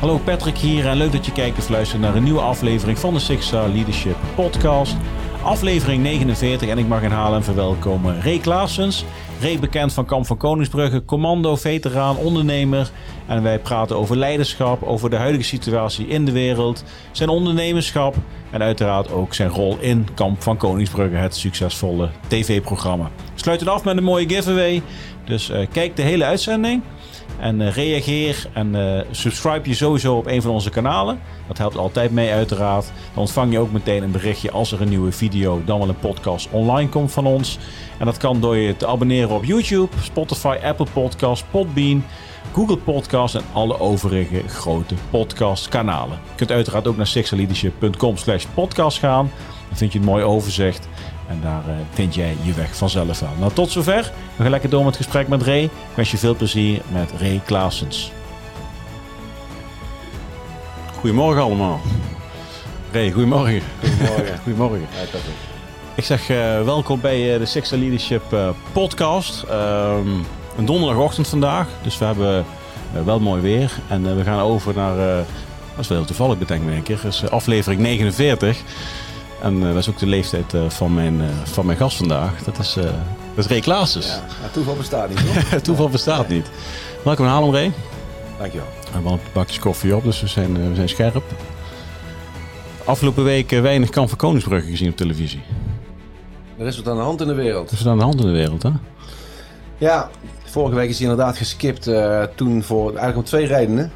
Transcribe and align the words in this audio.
Hallo 0.00 0.18
Patrick 0.18 0.58
hier 0.58 0.86
en 0.86 0.96
leuk 0.96 1.12
dat 1.12 1.26
je 1.26 1.32
kijkt 1.32 1.58
of 1.58 1.68
luistert 1.68 2.00
naar 2.00 2.16
een 2.16 2.22
nieuwe 2.22 2.40
aflevering 2.40 2.98
van 2.98 3.14
de 3.14 3.20
Six 3.20 3.46
Star 3.46 3.68
Leadership 3.68 4.16
Podcast. 4.34 4.96
Aflevering 5.42 6.02
49 6.02 6.68
en 6.68 6.78
ik 6.78 6.86
mag 6.86 7.02
in 7.02 7.10
Haarlem 7.10 7.42
verwelkomen 7.42 8.22
Ray 8.22 8.38
Klaasens. 8.38 9.04
Ray 9.40 9.58
bekend 9.58 9.92
van 9.92 10.04
Kamp 10.04 10.26
van 10.26 10.36
Koningsbrugge, 10.36 11.04
commando, 11.04 11.56
veteraan, 11.56 12.16
ondernemer. 12.16 12.90
En 13.26 13.42
wij 13.42 13.58
praten 13.58 13.96
over 13.96 14.16
leiderschap, 14.16 14.82
over 14.82 15.10
de 15.10 15.16
huidige 15.16 15.44
situatie 15.44 16.06
in 16.06 16.24
de 16.24 16.32
wereld, 16.32 16.84
zijn 17.12 17.28
ondernemerschap 17.28 18.14
en 18.50 18.62
uiteraard 18.62 19.12
ook 19.12 19.34
zijn 19.34 19.48
rol 19.48 19.76
in 19.80 20.08
Kamp 20.14 20.42
van 20.42 20.56
Koningsbrugge, 20.56 21.16
het 21.16 21.36
succesvolle 21.36 22.08
tv-programma. 22.26 23.10
We 23.34 23.40
sluiten 23.40 23.68
af 23.68 23.84
met 23.84 23.96
een 23.96 24.04
mooie 24.04 24.28
giveaway, 24.28 24.82
dus 25.24 25.50
uh, 25.50 25.66
kijk 25.72 25.96
de 25.96 26.02
hele 26.02 26.24
uitzending. 26.24 26.82
En 27.38 27.60
uh, 27.60 27.74
reageer 27.74 28.46
en 28.52 28.74
uh, 28.74 29.00
subscribe 29.10 29.68
je 29.68 29.74
sowieso 29.74 30.16
op 30.16 30.26
een 30.26 30.42
van 30.42 30.50
onze 30.50 30.70
kanalen. 30.70 31.20
Dat 31.48 31.58
helpt 31.58 31.76
altijd 31.76 32.10
mee 32.10 32.30
uiteraard. 32.30 32.84
Dan 32.84 33.22
ontvang 33.22 33.52
je 33.52 33.58
ook 33.58 33.72
meteen 33.72 34.02
een 34.02 34.10
berichtje 34.10 34.50
als 34.50 34.72
er 34.72 34.80
een 34.80 34.88
nieuwe 34.88 35.12
video, 35.12 35.62
dan 35.64 35.78
wel 35.78 35.88
een 35.88 35.98
podcast 35.98 36.48
online 36.50 36.88
komt 36.88 37.12
van 37.12 37.26
ons. 37.26 37.58
En 37.98 38.06
dat 38.06 38.16
kan 38.16 38.40
door 38.40 38.56
je 38.56 38.76
te 38.76 38.86
abonneren 38.86 39.30
op 39.30 39.44
YouTube, 39.44 39.96
Spotify, 40.02 40.56
Apple 40.62 40.86
Podcasts, 40.92 41.46
Podbean, 41.50 42.04
Google 42.52 42.76
Podcasts 42.76 43.36
en 43.36 43.44
alle 43.52 43.80
overige 43.80 44.48
grote 44.48 44.94
podcastkanalen. 45.10 46.18
Je 46.30 46.36
kunt 46.36 46.50
uiteraard 46.50 46.86
ook 46.86 46.96
naar 46.96 47.06
sixerleadership.com 47.06 48.16
slash 48.16 48.44
podcast 48.54 48.98
gaan. 48.98 49.30
Dan 49.68 49.78
vind 49.78 49.92
je 49.92 49.98
een 49.98 50.04
mooi 50.04 50.24
overzicht. 50.24 50.88
En 51.30 51.40
daar 51.42 51.62
uh, 51.68 51.74
vind 51.90 52.14
jij 52.14 52.36
je 52.42 52.52
weg 52.52 52.76
vanzelf 52.76 53.20
wel. 53.20 53.30
Nou, 53.38 53.52
tot 53.52 53.70
zover. 53.70 54.12
We 54.36 54.42
gaan 54.42 54.50
lekker 54.50 54.70
door 54.70 54.84
met 54.84 54.96
het 54.96 55.04
gesprek 55.04 55.28
met 55.28 55.42
Ray. 55.42 55.62
Ik 55.62 55.70
wens 55.94 56.10
je 56.10 56.18
veel 56.18 56.34
plezier 56.34 56.80
met 56.92 57.12
Ray 57.18 57.40
Klaasens. 57.44 58.12
Goedemorgen 60.98 61.42
allemaal. 61.42 61.80
Ray, 62.92 63.10
goedemorgen. 63.10 63.62
Goedemorgen. 63.80 64.38
goedemorgen. 64.44 64.88
Ik 65.94 66.04
zeg 66.04 66.30
uh, 66.30 66.36
welkom 66.64 67.00
bij 67.00 67.32
uh, 67.32 67.38
de 67.38 67.46
Sixer 67.46 67.78
Leadership 67.78 68.22
podcast. 68.72 69.44
Um, 69.50 70.26
een 70.56 70.64
donderdagochtend 70.64 71.28
vandaag, 71.28 71.68
dus 71.82 71.98
we 71.98 72.04
hebben 72.04 72.44
wel 73.04 73.20
mooi 73.20 73.42
weer. 73.42 73.72
En 73.88 74.16
we 74.16 74.24
gaan 74.24 74.40
over 74.40 74.74
naar, 74.74 74.96
dat 74.96 75.78
is 75.78 75.88
wel 75.88 75.98
heel 75.98 76.06
toevallig 76.06 76.38
bedenk 76.38 76.82
keer, 76.82 77.04
is 77.06 77.30
aflevering 77.30 77.80
49. 77.80 78.62
En 79.42 79.56
uh, 79.56 79.66
dat 79.66 79.76
is 79.76 79.88
ook 79.88 79.98
de 79.98 80.06
leeftijd 80.06 80.54
uh, 80.54 80.70
van, 80.70 80.94
mijn, 80.94 81.20
uh, 81.20 81.26
van 81.44 81.66
mijn 81.66 81.78
gast 81.78 81.96
vandaag. 81.96 82.42
Dat 82.42 82.58
is, 82.58 82.74
dat 83.34 83.44
is 83.44 83.46
Ray. 83.46 83.62
Ja, 83.64 84.20
nou, 84.40 84.52
toeval 84.52 84.76
bestaat 84.76 85.08
niet, 85.08 85.20
hoor. 85.20 85.60
toeval 85.60 85.88
bestaat 85.88 86.28
nee. 86.28 86.36
niet. 86.36 86.50
Welkom 87.04 87.24
in 87.24 87.30
Haarlem, 87.30 87.52
Ray. 87.52 87.72
Dankjewel. 88.38 88.66
We 88.84 88.90
hebben 88.92 89.12
een 89.12 89.18
bakjes 89.32 89.58
koffie 89.58 89.96
op, 89.96 90.04
dus 90.04 90.20
we 90.20 90.26
zijn, 90.26 90.68
we 90.68 90.74
zijn 90.74 90.88
scherp. 90.88 91.22
Afgelopen 92.84 93.24
week 93.24 93.50
weinig 93.50 93.90
Kamp 93.90 94.08
van 94.08 94.18
Koningsbrugge 94.18 94.70
gezien 94.70 94.90
op 94.90 94.96
televisie. 94.96 95.42
Er 96.58 96.66
is 96.66 96.76
wat 96.76 96.88
aan 96.88 96.96
de 96.96 97.02
hand 97.02 97.20
in 97.20 97.26
de 97.26 97.34
wereld. 97.34 97.66
Er 97.70 97.76
is 97.76 97.82
wat 97.82 97.92
aan 97.92 97.98
de 97.98 98.04
hand 98.04 98.20
in 98.20 98.26
de 98.26 98.32
wereld, 98.32 98.62
hè? 98.62 98.70
Ja, 99.78 100.10
vorige 100.44 100.74
week 100.74 100.88
is 100.88 100.98
hij 100.98 101.08
inderdaad 101.08 101.36
geskipt. 101.36 101.90
toen 102.34 102.62
voor 102.62 102.88
eigenlijk 102.88 103.16
om 103.16 103.24
twee 103.24 103.46
redenen. 103.46 103.92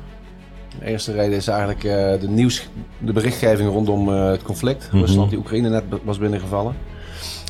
De 0.78 0.86
eerste 0.86 1.12
reden 1.12 1.36
is 1.36 1.48
eigenlijk 1.48 1.84
uh, 1.84 1.92
de 2.20 2.28
nieuws, 2.28 2.68
de 2.98 3.12
berichtgeving 3.12 3.70
rondom 3.70 4.08
uh, 4.08 4.30
het 4.30 4.42
conflict. 4.42 4.84
Mm-hmm. 4.84 5.00
Rusland 5.00 5.30
die 5.30 5.38
Oekraïne 5.38 5.68
net 5.68 5.82
was 6.04 6.18
binnengevallen. 6.18 6.76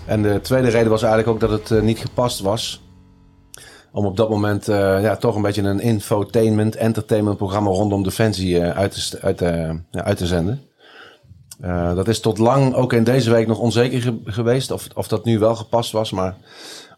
En 0.06 0.22
de 0.22 0.40
tweede 0.42 0.68
reden 0.68 0.90
was 0.90 1.02
eigenlijk 1.02 1.32
ook 1.32 1.40
dat 1.40 1.60
het 1.60 1.70
uh, 1.70 1.82
niet 1.82 1.98
gepast 1.98 2.40
was. 2.40 2.82
Om 3.92 4.06
op 4.06 4.16
dat 4.16 4.30
moment 4.30 4.66
ja, 4.66 5.16
toch 5.16 5.36
een 5.36 5.42
beetje 5.42 5.62
een 5.62 5.80
infotainment, 5.80 6.76
entertainment 6.76 7.36
programma 7.36 7.70
rondom 7.70 8.02
defensie 8.02 8.62
uit, 8.62 9.10
te, 9.10 9.20
uit, 9.20 9.40
ja, 9.90 10.04
uit 10.04 10.16
te 10.16 10.26
zenden. 10.26 10.60
dat 11.94 12.08
is 12.08 12.20
tot 12.20 12.38
lang 12.38 12.74
ook 12.74 12.92
in 12.92 13.04
deze 13.04 13.30
week 13.30 13.46
nog 13.46 13.58
onzeker 13.58 14.00
ge- 14.00 14.20
geweest 14.24 14.70
of, 14.70 14.86
of 14.94 15.08
dat 15.08 15.24
nu 15.24 15.38
wel 15.38 15.54
gepast 15.54 15.92
was. 15.92 16.10
Maar 16.10 16.36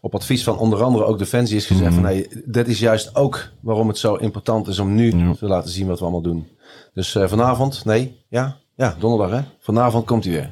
op 0.07 0.15
advies 0.15 0.43
van 0.43 0.57
onder 0.57 0.83
andere 0.83 1.05
ook 1.05 1.17
Defensie 1.17 1.55
is 1.55 1.65
gezegd 1.65 1.85
Mhm. 1.91 1.93
van 1.93 2.03
nee, 2.03 2.27
dit 2.45 2.67
is 2.67 2.79
juist 2.79 3.15
ook 3.15 3.49
waarom 3.61 3.87
het 3.87 3.97
zo 3.97 4.15
important 4.15 4.67
is 4.67 4.79
om 4.79 4.95
nu 4.95 5.17
Ja. 5.17 5.33
te 5.33 5.45
laten 5.45 5.69
zien 5.71 5.87
wat 5.87 5.97
we 5.97 6.03
allemaal 6.03 6.21
doen. 6.21 6.47
Dus 6.93 7.15
eh, 7.15 7.27
vanavond, 7.27 7.85
nee, 7.85 8.17
ja, 8.29 8.57
ja, 8.75 8.95
donderdag 8.99 9.39
hè. 9.39 9.45
Vanavond 9.59 10.05
komt 10.05 10.23
hij 10.23 10.33
weer. 10.33 10.49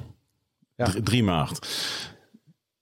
Ja. 0.76 0.88
3 1.04 1.24
maart. 1.24 1.68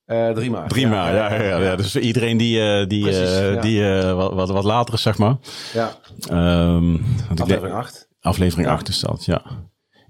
Eh 0.05 0.29
3 0.29 0.49
maart. 0.51 0.69
3 0.69 0.87
maart, 0.87 1.13
ja, 1.15 1.33
ja, 1.33 1.43
ja, 1.43 1.57
ja. 1.57 1.75
Dus 1.75 1.95
iedereen 1.95 2.37
die, 2.37 2.59
uh, 2.59 2.87
die, 2.87 3.01
Precies, 3.03 3.39
uh, 3.39 3.53
ja. 3.53 3.61
die 3.61 3.79
uh, 3.79 4.13
wat, 4.13 4.33
wat, 4.33 4.49
wat 4.49 4.63
later 4.63 4.93
is, 4.93 5.01
zeg 5.01 5.17
maar. 5.17 5.35
Ja, 5.73 5.91
Um, 6.31 6.93
ik 6.95 7.01
aflevering 7.29 7.61
denk- 7.61 7.73
8. 7.73 8.07
aflevering 8.21 8.67
Ja. 8.67 8.73
8 8.73 8.87
is 8.87 8.99
dat, 8.99 9.25
ja. 9.25 9.41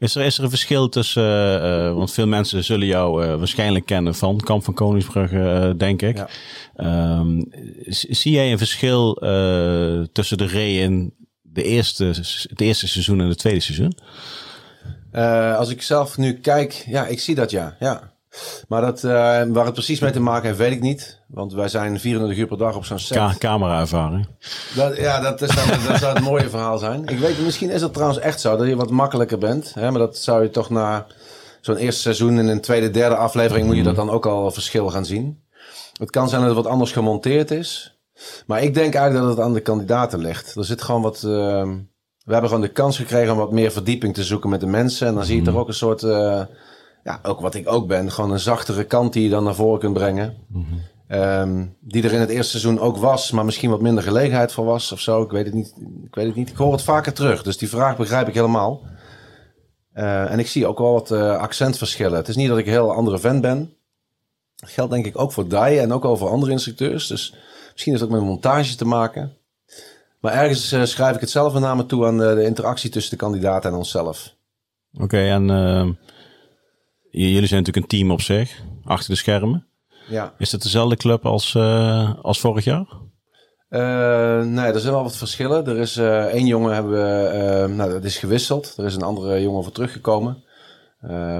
Is 0.03 0.15
er, 0.15 0.23
is 0.23 0.37
er 0.37 0.43
een 0.43 0.49
verschil 0.49 0.89
tussen, 0.89 1.23
uh, 1.63 1.93
want 1.93 2.11
veel 2.11 2.27
mensen 2.27 2.63
zullen 2.63 2.87
jou 2.87 3.25
uh, 3.25 3.35
waarschijnlijk 3.35 3.85
kennen 3.85 4.15
van 4.15 4.37
Kamp 4.37 4.63
van 4.63 4.73
Koningsbrugge, 4.73 5.35
uh, 5.35 5.77
denk 5.77 6.01
ik. 6.01 6.17
Ja. 6.75 7.19
Um, 7.19 7.45
z- 7.85 8.03
zie 8.03 8.31
jij 8.31 8.51
een 8.51 8.57
verschil 8.57 9.13
tussen 10.11 10.37
de 10.37 10.47
Ray 10.47 10.79
in 10.79 11.13
de 11.41 11.63
eerste, 11.63 12.05
het 12.49 12.61
eerste 12.61 12.87
seizoen 12.87 13.21
en 13.21 13.27
het 13.27 13.37
tweede 13.37 13.59
seizoen? 13.59 13.93
Eh, 15.11 15.57
als 15.57 15.69
ik 15.69 15.81
zelf 15.81 16.17
nu 16.17 16.33
kijk, 16.33 16.83
ja, 16.87 17.07
ik 17.07 17.19
zie 17.19 17.35
dat 17.35 17.51
ja. 17.51 17.75
ja. 17.79 18.12
Maar 18.67 18.81
dat, 18.81 19.03
eh, 19.03 19.11
waar 19.47 19.65
het 19.65 19.73
precies 19.73 19.99
mee 19.99 20.11
te 20.11 20.19
maken 20.19 20.47
heeft, 20.47 20.57
weet 20.57 20.71
ik 20.71 20.81
niet. 20.81 21.21
Want 21.27 21.53
wij 21.53 21.67
zijn 21.67 21.99
24 21.99 22.37
uur 22.37 22.47
per 22.47 22.57
dag 22.57 22.75
op 22.75 22.85
zo'n 22.85 22.99
set. 22.99 23.17
Ka 23.17 23.35
camera-ervaring. 23.37 24.27
Dat, 24.75 24.97
ja, 24.97 25.19
dat, 25.19 25.41
is 25.41 25.55
dan, 25.55 25.67
dat 25.87 25.99
zou 25.99 26.13
het 26.13 26.23
mooie 26.31 26.49
verhaal 26.49 26.77
zijn. 26.77 27.05
Ik 27.07 27.19
weet, 27.19 27.39
misschien 27.39 27.69
is 27.69 27.81
het 27.81 27.93
trouwens 27.93 28.19
echt 28.19 28.41
zo 28.41 28.57
dat 28.57 28.67
je 28.67 28.75
wat 28.75 28.89
makkelijker 28.89 29.37
bent. 29.37 29.73
Hè? 29.73 29.91
Maar 29.91 29.99
dat 29.99 30.17
zou 30.17 30.43
je 30.43 30.49
toch 30.49 30.69
na 30.69 31.05
zo'n 31.61 31.77
eerste 31.77 32.01
seizoen 32.01 32.37
en 32.37 32.47
een 32.47 32.61
tweede, 32.61 32.91
derde 32.91 33.15
aflevering 33.15 33.65
moet 33.65 33.75
je 33.75 33.83
dat 33.83 33.95
dan 33.95 34.09
ook 34.09 34.25
al 34.25 34.51
verschil 34.51 34.89
gaan 34.89 35.05
zien. 35.05 35.43
Het 35.93 36.09
kan 36.09 36.29
zijn 36.29 36.41
dat 36.41 36.55
het 36.55 36.63
wat 36.63 36.73
anders 36.73 36.91
gemonteerd 36.91 37.51
is. 37.51 37.97
Maar 38.45 38.63
ik 38.63 38.73
denk 38.73 38.93
eigenlijk 38.93 39.25
dat 39.25 39.37
het 39.37 39.45
aan 39.45 39.53
de 39.53 39.59
kandidaten 39.59 40.19
ligt. 40.19 40.55
Er 40.55 40.65
zit 40.65 40.81
gewoon 40.81 41.01
wat. 41.01 41.15
uh, 41.25 41.69
we 42.23 42.31
hebben 42.31 42.49
gewoon 42.49 42.65
de 42.65 42.71
kans 42.71 42.97
gekregen 42.97 43.31
om 43.31 43.37
wat 43.37 43.51
meer 43.51 43.71
verdieping 43.71 44.13
te 44.13 44.23
zoeken 44.23 44.49
met 44.49 44.59
de 44.59 44.67
mensen. 44.67 45.07
En 45.07 45.13
dan 45.13 45.25
zie 45.25 45.35
je 45.35 45.41
toch 45.41 45.55
ook 45.55 45.67
een 45.67 45.73
soort. 45.73 46.01
Uh, 46.01 46.41
ja, 47.03 47.19
ook 47.23 47.39
wat 47.39 47.55
ik 47.55 47.69
ook 47.69 47.87
ben. 47.87 48.11
Gewoon 48.11 48.31
een 48.31 48.39
zachtere 48.39 48.83
kant 48.83 49.13
die 49.13 49.23
je 49.23 49.29
dan 49.29 49.43
naar 49.43 49.55
voren 49.55 49.79
kunt 49.79 49.93
brengen. 49.93 50.35
Um, 51.07 51.75
die 51.79 52.03
er 52.03 52.13
in 52.13 52.19
het 52.19 52.29
eerste 52.29 52.59
seizoen 52.59 52.79
ook 52.79 52.97
was, 52.97 53.31
maar 53.31 53.45
misschien 53.45 53.69
wat 53.69 53.81
minder 53.81 54.03
gelegenheid 54.03 54.51
voor 54.51 54.65
was 54.65 54.91
of 54.91 54.99
zo. 54.99 55.21
Ik 55.21 55.31
weet 55.31 55.45
het 55.45 55.53
niet. 55.53 55.73
Ik, 56.05 56.15
weet 56.15 56.25
het 56.25 56.35
niet. 56.35 56.49
ik 56.49 56.55
hoor 56.55 56.71
het 56.71 56.81
vaker 56.81 57.13
terug, 57.13 57.43
dus 57.43 57.57
die 57.57 57.69
vraag 57.69 57.97
begrijp 57.97 58.27
ik 58.27 58.33
helemaal. 58.33 58.81
Uh, 59.95 60.31
en 60.31 60.39
ik 60.39 60.47
zie 60.47 60.67
ook 60.67 60.77
wel 60.77 60.93
wat 60.93 61.11
uh, 61.11 61.37
accentverschillen. 61.37 62.17
Het 62.17 62.27
is 62.27 62.35
niet 62.35 62.47
dat 62.47 62.57
ik 62.57 62.65
een 62.65 62.71
heel 62.71 62.93
andere 62.93 63.19
fan 63.19 63.41
ben. 63.41 63.73
Dat 64.55 64.69
geldt 64.69 64.91
denk 64.91 65.05
ik 65.05 65.19
ook 65.19 65.31
voor 65.31 65.47
Dai 65.47 65.77
en 65.77 65.93
ook 65.93 66.05
over 66.05 66.27
andere 66.27 66.51
instructeurs. 66.51 67.07
Dus 67.07 67.35
misschien 67.71 67.93
is 67.93 67.99
het 67.99 68.09
ook 68.09 68.15
met 68.15 68.25
montage 68.25 68.75
te 68.75 68.85
maken. 68.85 69.37
Maar 70.19 70.33
ergens 70.33 70.73
uh, 70.73 70.83
schrijf 70.83 71.15
ik 71.15 71.21
het 71.21 71.29
zelf 71.29 71.53
met 71.53 71.61
name 71.61 71.85
toe 71.85 72.05
aan 72.05 72.17
de, 72.17 72.35
de 72.35 72.43
interactie 72.43 72.89
tussen 72.89 73.11
de 73.11 73.23
kandidaten 73.23 73.71
en 73.71 73.77
onszelf. 73.77 74.35
Oké, 74.99 75.17
en 75.17 75.49
uh, 75.49 75.89
jullie 77.21 77.47
zijn 77.47 77.59
natuurlijk 77.63 77.75
een 77.75 77.97
team 77.99 78.11
op 78.11 78.21
zich, 78.21 78.61
achter 78.83 79.09
de 79.09 79.15
schermen. 79.15 79.65
Ja. 80.09 80.33
Is 80.37 80.51
het 80.51 80.63
dezelfde 80.63 80.95
club 80.95 81.25
als, 81.25 81.53
uh, 81.53 82.11
als 82.21 82.39
vorig 82.39 82.63
jaar? 82.63 82.85
Uh, 83.69 84.43
nee, 84.43 84.65
er 84.65 84.79
zijn 84.79 84.93
wel 84.93 85.03
wat 85.03 85.17
verschillen. 85.17 85.67
Er 85.67 85.77
is 85.77 85.97
uh, 85.97 86.23
één 86.23 86.45
jongen 86.45 86.73
hebben 86.73 86.91
we, 86.91 87.67
nou, 87.73 87.91
dat 87.91 88.03
is 88.03 88.17
gewisseld. 88.17 88.73
Er 88.77 88.85
is 88.85 88.95
een 88.95 89.01
andere 89.01 89.41
jongen 89.41 89.63
voor 89.63 89.71
teruggekomen. 89.71 90.43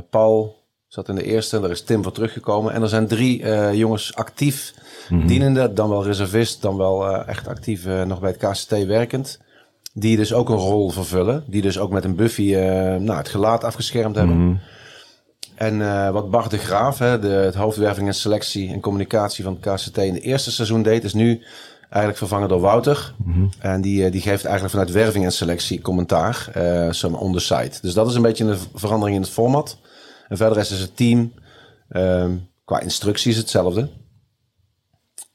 Paul 0.10 0.56
zat 0.88 1.10
in 1.10 1.16
de 1.16 1.24
eerste, 1.24 1.60
er 1.60 1.72
is 1.72 1.84
Tim 1.84 2.04
voor 2.04 2.12
teruggekomen. 2.12 2.74
En 2.74 2.82
er 2.82 2.90
zijn 2.90 3.08
drie 3.08 3.46
jongens 3.78 4.16
actief 4.16 4.74
mm-hmm. 5.10 5.28
dienende, 5.28 5.74
dan 5.74 5.90
wel 5.90 6.04
reservist, 6.04 6.62
dan 6.62 6.78
wel 6.78 7.26
echt 7.26 7.48
actief 7.48 7.86
nog 7.86 8.20
bij 8.20 8.36
het 8.38 8.50
KCT 8.50 8.86
werkend. 8.86 9.40
Die 9.94 10.18
dus 10.18 10.34
ook 10.34 10.50
een 10.50 10.56
rol 10.56 10.90
vervullen. 10.90 11.44
Die 11.48 11.62
dus 11.62 11.80
ook 11.80 11.92
met 11.92 12.04
een 12.04 12.16
Buffy 12.16 12.54
nou, 13.00 13.18
het 13.18 13.30
gelaat 13.30 13.64
afgeschermd 13.64 14.16
hebben. 14.16 14.36
Mm-hmm. 14.36 14.60
En 15.64 15.80
uh, 15.80 16.10
wat 16.10 16.30
Bart 16.30 16.52
de 16.52 16.58
Graaf, 16.58 16.98
hè, 16.98 17.20
de, 17.20 17.28
het 17.28 17.56
hoofdwerving 17.56 18.08
en 18.08 18.16
selectie 18.16 18.72
en 18.72 18.80
communicatie 18.80 19.44
van 19.44 19.58
het 19.60 19.74
KCT 19.74 19.98
in 19.98 20.14
het 20.14 20.24
eerste 20.24 20.52
seizoen 20.52 20.82
deed, 20.82 21.04
is 21.04 21.14
nu 21.14 21.42
eigenlijk 21.82 22.18
vervangen 22.18 22.50
door 22.50 22.60
Wouter. 22.60 23.14
Mm-hmm. 23.24 23.50
En 23.60 23.82
die, 23.82 24.10
die 24.10 24.22
geeft 24.22 24.46
eigenlijk 24.46 24.74
vanuit 24.76 24.92
werving 24.92 25.26
en 25.26 25.32
selectie 25.32 25.82
commentaar 25.82 26.52
uh, 26.58 26.92
zo'n 26.92 27.16
on 27.16 27.34
the 27.34 27.40
site. 27.40 27.80
Dus 27.82 27.94
dat 27.94 28.10
is 28.10 28.16
een 28.16 28.22
beetje 28.22 28.46
een 28.46 28.58
verandering 28.74 29.16
in 29.16 29.22
het 29.24 29.32
format. 29.32 29.78
En 30.28 30.38
verder 30.38 30.58
is 30.58 30.68
dus 30.68 30.80
het 30.80 30.98
team 30.98 31.34
um, 31.90 32.48
qua 32.66 32.80
instructies 32.80 33.38
hetzelfde. 33.38 33.90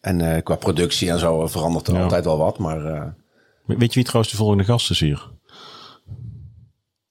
En 0.00 0.20
uh, 0.20 0.36
qua 0.42 0.54
productie 0.54 1.10
en 1.10 1.18
zo 1.18 1.46
verandert 1.46 1.86
er 1.86 1.94
ja. 1.94 2.02
altijd 2.02 2.24
wel 2.24 2.38
wat, 2.38 2.58
maar... 2.58 2.84
Uh, 2.84 3.02
Weet 3.64 3.88
je 3.88 3.94
wie 3.94 4.04
trouwens 4.04 4.32
de 4.32 4.38
volgende 4.38 4.64
gast 4.64 4.90
is 4.90 5.00
hier? 5.00 5.30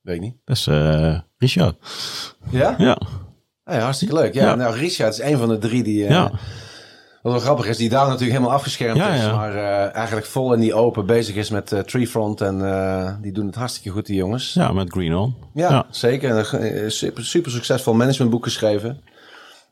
Weet 0.07 0.15
ik 0.15 0.21
niet. 0.21 0.35
Dat 0.45 0.55
is 0.57 0.67
uh, 0.67 1.19
Richard. 1.37 1.75
Ja? 2.49 2.75
Ja. 2.77 2.97
Ah 3.63 3.81
hartstikke 3.81 4.13
leuk. 4.13 4.33
Ja, 4.33 4.43
ja. 4.43 4.55
nou 4.55 4.75
Richard 4.77 5.13
is 5.13 5.19
een 5.21 5.37
van 5.37 5.49
de 5.49 5.57
drie 5.57 5.83
die... 5.83 6.03
ja. 6.09 6.31
Wat 7.21 7.31
wel 7.35 7.41
grappig 7.41 7.65
is, 7.65 7.77
die 7.77 7.89
daar 7.89 8.05
natuurlijk 8.05 8.31
helemaal 8.31 8.53
afgeschermd 8.55 8.97
Ja, 8.97 9.09
is. 9.13 9.21
ja. 9.21 9.35
Maar 9.35 9.55
eh, 9.55 9.95
eigenlijk 9.95 10.25
vol 10.25 10.53
in 10.53 10.59
die 10.59 10.73
open 10.73 11.05
bezig 11.05 11.35
is 11.35 11.49
met 11.49 11.71
eh, 11.71 11.79
Treefront. 11.79 12.41
En 12.41 12.65
eh, 12.73 13.13
die 13.21 13.31
doen 13.31 13.45
het 13.45 13.55
hartstikke 13.55 13.89
goed, 13.89 14.05
die 14.05 14.15
jongens. 14.15 14.53
Ja, 14.53 14.71
met 14.71 14.91
Green 14.91 15.15
On. 15.15 15.35
Ja, 15.53 15.69
Ja. 15.69 15.85
zeker. 15.89 16.29
En 16.29 16.37
een 16.37 16.61
eh, 16.61 16.89
super, 16.89 17.25
super 17.25 17.51
succesvol 17.51 17.93
managementboek 17.93 18.43
geschreven. 18.43 19.01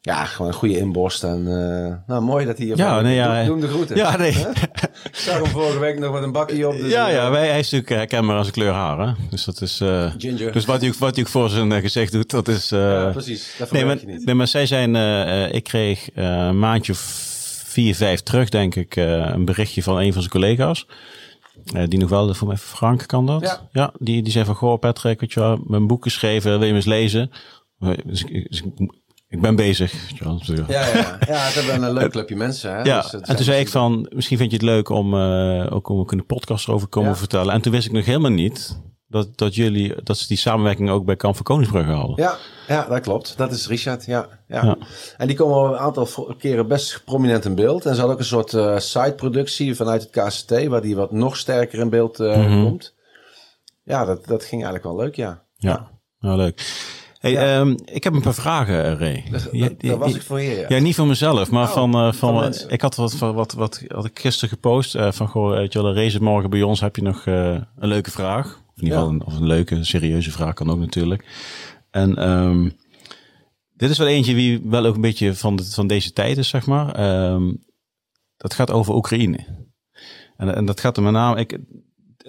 Ja, 0.05 0.25
gewoon 0.25 0.47
een 0.51 0.57
goede 0.57 0.77
inborst. 0.77 1.23
En 1.23 1.37
eh, 1.47 1.93
nou, 2.07 2.21
mooi 2.23 2.45
dat 2.45 2.57
hij 2.57 2.65
hier 2.65 2.77
Ja, 2.77 3.01
nee, 3.01 3.15
ja, 3.15 3.43
de 3.43 3.67
groeten. 3.67 3.95
Ja, 3.95 4.17
nee. 4.17 4.29
Ik 4.31 5.09
zag 5.15 5.35
hem 5.37 5.45
vorige 5.45 5.79
week 5.79 5.99
nog 5.99 6.13
met 6.13 6.23
een 6.23 6.31
bakje 6.31 6.67
op. 6.67 6.77
Dus, 6.77 6.91
ja, 6.91 7.07
eh, 7.07 7.13
ja 7.13 7.31
wij, 7.31 7.47
hij 7.47 7.59
is 7.59 7.71
natuurlijk 7.71 7.89
herkenbaar 7.89 8.37
als 8.37 8.47
een 8.47 8.53
kleur 8.53 8.71
haar. 8.71 9.07
Hè? 9.07 9.13
Dus 9.29 9.45
dat 9.45 9.61
is. 9.61 9.81
eh, 9.81 10.11
Ginger. 10.17 10.51
Dus 10.51 10.65
wat 10.65 10.81
hij, 10.81 10.93
wat 10.99 11.15
hij 11.15 11.25
voor 11.25 11.49
zijn 11.49 11.71
eh, 11.71 11.81
gezicht 11.81 12.11
doet, 12.11 12.29
dat 12.29 12.47
is. 12.47 12.71
eh, 12.71 12.79
ja, 12.79 13.09
precies. 13.11 13.55
Dat 13.57 13.71
nee, 13.71 13.85
maar, 13.85 13.99
je 13.99 14.05
niet. 14.05 14.25
nee, 14.25 14.35
maar 14.35 14.47
zij 14.47 14.65
zijn. 14.65 14.95
eh, 14.95 15.43
eh, 15.45 15.53
ik 15.53 15.63
kreeg 15.63 16.09
eh, 16.11 16.23
een 16.25 16.59
maandje 16.59 16.91
of 16.91 16.99
vier, 17.65 17.95
vijf 17.95 18.21
terug, 18.21 18.49
denk 18.49 18.75
ik, 18.75 18.95
eh, 18.95 19.05
een 19.33 19.45
berichtje 19.45 19.83
van 19.83 19.97
een 19.97 20.13
van 20.13 20.21
zijn 20.21 20.33
collega's. 20.33 20.87
Eh, 21.73 21.83
die 21.87 21.99
nog 21.99 22.09
wel, 22.09 22.33
voor 22.33 22.47
mij 22.47 22.57
Frank 22.57 23.07
kan 23.07 23.25
dat. 23.25 23.61
Ja. 23.71 23.91
die, 23.99 24.21
die 24.23 24.31
zei 24.31 24.45
van, 24.45 24.55
goh 24.55 24.79
Patrick, 24.79 25.19
weet 25.19 25.33
je 25.33 25.39
wel, 25.39 25.59
mijn 25.67 25.87
boek 25.87 26.03
geschreven, 26.03 26.49
wil 26.51 26.59
je 26.59 26.65
hem 26.65 26.75
eens 26.75 26.85
lezen? 26.85 27.31
Eh, 27.79 27.89
Dus, 28.05 28.23
ik- 28.23 28.49
dus 28.49 28.61
ik, 28.61 28.91
ik 29.35 29.41
ben 29.41 29.55
bezig. 29.55 29.93
Ja, 30.19 30.37
ja, 30.67 30.85
ja. 30.87 31.17
ja, 31.27 31.37
het 31.37 31.53
hebben 31.53 31.83
een 31.83 31.93
leuk 31.93 32.11
clubje 32.11 32.35
mensen. 32.35 32.71
Hè? 32.75 32.81
Ja, 32.81 33.01
Dus 33.01 33.11
en 33.21 33.35
toen 33.35 33.45
zei 33.45 33.59
ik 33.59 33.69
van, 33.69 34.09
misschien 34.15 34.37
vind 34.37 34.51
je 34.51 34.57
het 34.57 34.65
leuk 34.65 34.89
om 34.89 35.13
eh, 35.13 35.67
ook 35.73 35.89
om 35.89 36.05
de 36.07 36.23
podcast 36.23 36.67
erover 36.67 36.87
komen 36.87 37.09
Ja. 37.09 37.15
vertellen. 37.15 37.53
En 37.53 37.61
toen 37.61 37.71
wist 37.71 37.85
ik 37.85 37.91
nog 37.91 38.05
helemaal 38.05 38.31
niet 38.31 38.79
dat, 39.07 39.37
dat 39.37 39.55
jullie, 39.55 39.93
dat 40.03 40.17
ze 40.17 40.27
die 40.27 40.37
samenwerking 40.37 40.89
ook 40.89 41.05
bij 41.05 41.15
Kamp 41.15 41.35
van 41.35 41.43
Koningsbrugge 41.43 41.91
hadden. 41.91 42.15
Ja, 42.23 42.37
ja, 42.67 42.85
dat 42.89 42.99
klopt. 42.99 43.37
Dat 43.37 43.51
is 43.51 43.67
Richard, 43.67 44.05
ja. 44.05 44.27
ja. 44.47 44.63
Ja. 44.65 44.77
En 45.17 45.27
die 45.27 45.35
komen 45.35 45.55
al 45.55 45.65
een 45.73 45.77
aantal 45.79 46.35
keren 46.37 46.67
best 46.67 47.01
prominent 47.05 47.45
in 47.45 47.55
beeld. 47.55 47.85
En 47.85 47.91
ze 47.93 47.97
hadden 47.99 48.15
ook 48.15 48.21
een 48.21 48.27
soort 48.27 48.53
eh 48.53 48.77
side-productie 48.77 49.75
vanuit 49.75 50.01
het 50.01 50.11
KCT, 50.11 50.65
waar 50.67 50.81
die 50.81 50.95
wat 50.95 51.11
nog 51.11 51.37
sterker 51.37 51.79
in 51.79 51.89
beeld 51.89 52.19
eh, 52.19 52.37
Mhm. 52.37 52.63
komt. 52.63 52.93
Ja, 53.83 54.05
dat, 54.05 54.25
dat 54.25 54.41
ging 54.43 54.63
eigenlijk 54.63 54.83
wel 54.83 55.05
leuk, 55.05 55.15
ja. 55.15 55.43
Ja, 55.57 55.87
nou 56.19 56.37
leuk. 56.37 56.61
Hey, 57.25 57.37
ehm, 57.37 57.75
ik 57.85 58.03
heb 58.03 58.13
een 58.13 58.21
paar 58.21 58.33
vragen, 58.33 58.85
eh, 58.85 58.99
Ray. 58.99 59.23
Dat, 59.77 59.97
was 59.97 60.15
ik 60.15 60.21
voor 60.21 60.39
hier, 60.39 60.59
ja. 60.59 60.65
Ja, 60.67 60.79
niet 60.79 60.95
voor 60.95 61.07
mezelf, 61.07 61.51
maar 61.51 61.67
Oh, 61.67 61.73
van, 61.73 61.93
eh, 61.93 62.13
van, 62.13 62.53
van 62.53 62.69
ik 62.69 62.81
had 62.81 62.95
wat, 62.95 63.17
wat, 63.17 63.33
wat, 63.33 63.53
wat 63.53 63.83
had 63.87 64.05
ik 64.05 64.19
gisteren 64.19 64.49
gepost 64.49 64.95
eh, 64.95 65.11
van 65.11 65.27
goh, 65.27 65.49
weet 65.49 65.73
je 65.73 65.81
wel, 65.81 66.09
zit 66.09 66.21
morgen 66.21 66.49
bij 66.49 66.61
ons, 66.61 66.79
heb 66.79 66.95
je 66.95 67.01
nog 67.01 67.25
een 67.25 67.65
leuke 67.75 68.11
vraag? 68.11 68.45
Of 68.45 68.77
in 68.81 68.83
ieder 68.83 68.97
geval 68.97 69.13
Ja. 69.13 69.19
een, 69.19 69.25
of 69.25 69.35
een 69.35 69.47
leuke, 69.47 69.83
serieuze 69.83 70.31
vraag 70.31 70.53
kan 70.53 70.69
ook 70.69 70.79
natuurlijk. 70.79 71.25
En 71.91 72.15
ehm, 72.15 72.69
dit 73.73 73.89
is 73.89 73.97
wel 73.97 74.07
eentje 74.07 74.33
wie 74.33 74.61
wel 74.63 74.85
ook 74.85 74.95
een 74.95 75.01
beetje 75.01 75.35
van, 75.35 75.55
de, 75.55 75.63
van 75.63 75.87
deze 75.87 76.13
tijd 76.13 76.37
is, 76.37 76.47
zeg 76.47 76.65
maar. 76.65 76.95
Ehm, 76.95 77.53
dat 78.37 78.53
gaat 78.53 78.71
over 78.71 78.95
Oekraïne. 78.95 79.39
En, 80.37 80.55
en 80.55 80.65
dat 80.65 80.79
gaat 80.79 80.97
er 80.97 81.03
met 81.03 81.13
name, 81.13 81.39
ik, 81.39 81.59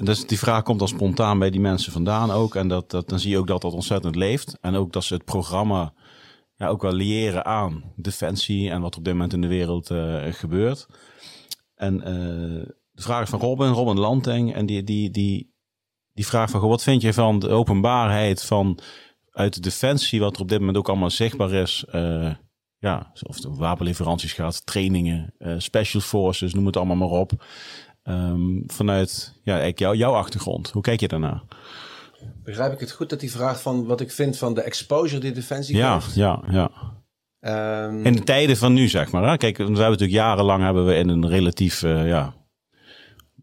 dus 0.04 0.26
die 0.26 0.38
vraag 0.38 0.62
komt 0.62 0.78
dan 0.78 0.88
spontaan 0.88 1.38
bij 1.38 1.50
die 1.50 1.60
mensen 1.60 1.92
vandaan 1.92 2.30
ook. 2.30 2.54
En 2.54 2.68
dat, 2.68 2.90
dat, 2.90 3.08
dan 3.08 3.18
zie 3.18 3.30
je 3.30 3.38
ook 3.38 3.46
dat 3.46 3.62
dat 3.62 3.72
ontzettend 3.72 4.16
leeft. 4.16 4.58
En 4.60 4.74
ook 4.74 4.92
dat 4.92 5.04
ze 5.04 5.14
het 5.14 5.24
programma 5.24 5.92
ja, 6.54 6.68
ook 6.68 6.82
wel 6.82 6.92
leren 6.92 7.44
aan 7.44 7.92
defensie 7.96 8.70
en 8.70 8.80
wat 8.80 8.96
op 8.96 9.04
dit 9.04 9.12
moment 9.12 9.32
in 9.32 9.40
de 9.40 9.46
wereld 9.46 9.90
eh, 9.90 10.24
gebeurt. 10.30 10.86
En 11.74 12.02
eh, 12.02 12.66
de 12.90 13.02
vraag 13.02 13.28
van 13.28 13.40
Robin, 13.40 13.68
Robin 13.72 13.98
Lanting. 13.98 14.54
En 14.54 14.66
die, 14.66 14.84
die, 14.84 15.10
die, 15.10 15.54
die 16.12 16.26
vraag 16.26 16.50
van, 16.50 16.60
wat 16.60 16.82
vind 16.82 17.02
je 17.02 17.12
van 17.12 17.38
de 17.38 17.48
openbaarheid 17.48 18.44
van 18.44 18.78
uit 19.30 19.54
de 19.54 19.60
defensie, 19.60 20.20
wat 20.20 20.34
er 20.34 20.42
op 20.42 20.48
dit 20.48 20.58
moment 20.58 20.76
ook 20.76 20.88
allemaal 20.88 21.10
zichtbaar 21.10 21.52
is. 21.52 21.84
eh, 21.88 22.34
ja, 22.78 23.12
of 23.26 23.44
om 23.44 23.56
wapenleveranties 23.56 24.32
gaat, 24.32 24.66
trainingen, 24.66 25.34
special 25.58 26.02
forces, 26.02 26.54
noem 26.54 26.66
het 26.66 26.76
allemaal 26.76 26.96
maar 26.96 27.18
op. 27.18 27.44
Ehm, 28.06 28.60
vanuit 28.66 29.34
ja, 29.42 29.68
jou, 29.74 29.96
jouw 29.96 30.12
achtergrond. 30.12 30.70
Hoe 30.70 30.82
kijk 30.82 31.00
je 31.00 31.08
daarnaar? 31.08 31.42
Begrijp 32.44 32.72
ik 32.72 32.80
het 32.80 32.90
goed 32.92 33.10
dat 33.10 33.20
die 33.20 33.30
vraag 33.30 33.60
van 33.62 33.86
wat 33.86 34.00
ik 34.00 34.10
vind 34.10 34.36
van 34.38 34.54
de 34.54 34.60
exposure 34.62 35.20
die 35.20 35.32
Defensie 35.32 35.76
Ja, 35.76 36.00
geeft? 36.00 36.14
ja, 36.14 36.42
ja. 36.50 36.70
Ehm, 37.40 38.06
In 38.06 38.12
de 38.12 38.22
tijden 38.22 38.56
van 38.56 38.72
nu, 38.72 38.88
zeg 38.88 39.10
maar. 39.12 39.28
Hè? 39.30 39.36
Kijk, 39.36 39.56
we 39.56 39.62
hebben 39.62 39.82
natuurlijk 39.82 40.10
jarenlang 40.18 40.62
hebben 40.62 40.86
we 40.86 40.94
in 40.94 41.08
een 41.08 41.28
relatief, 41.28 41.82
eh, 41.82 42.06
ja, 42.08 42.34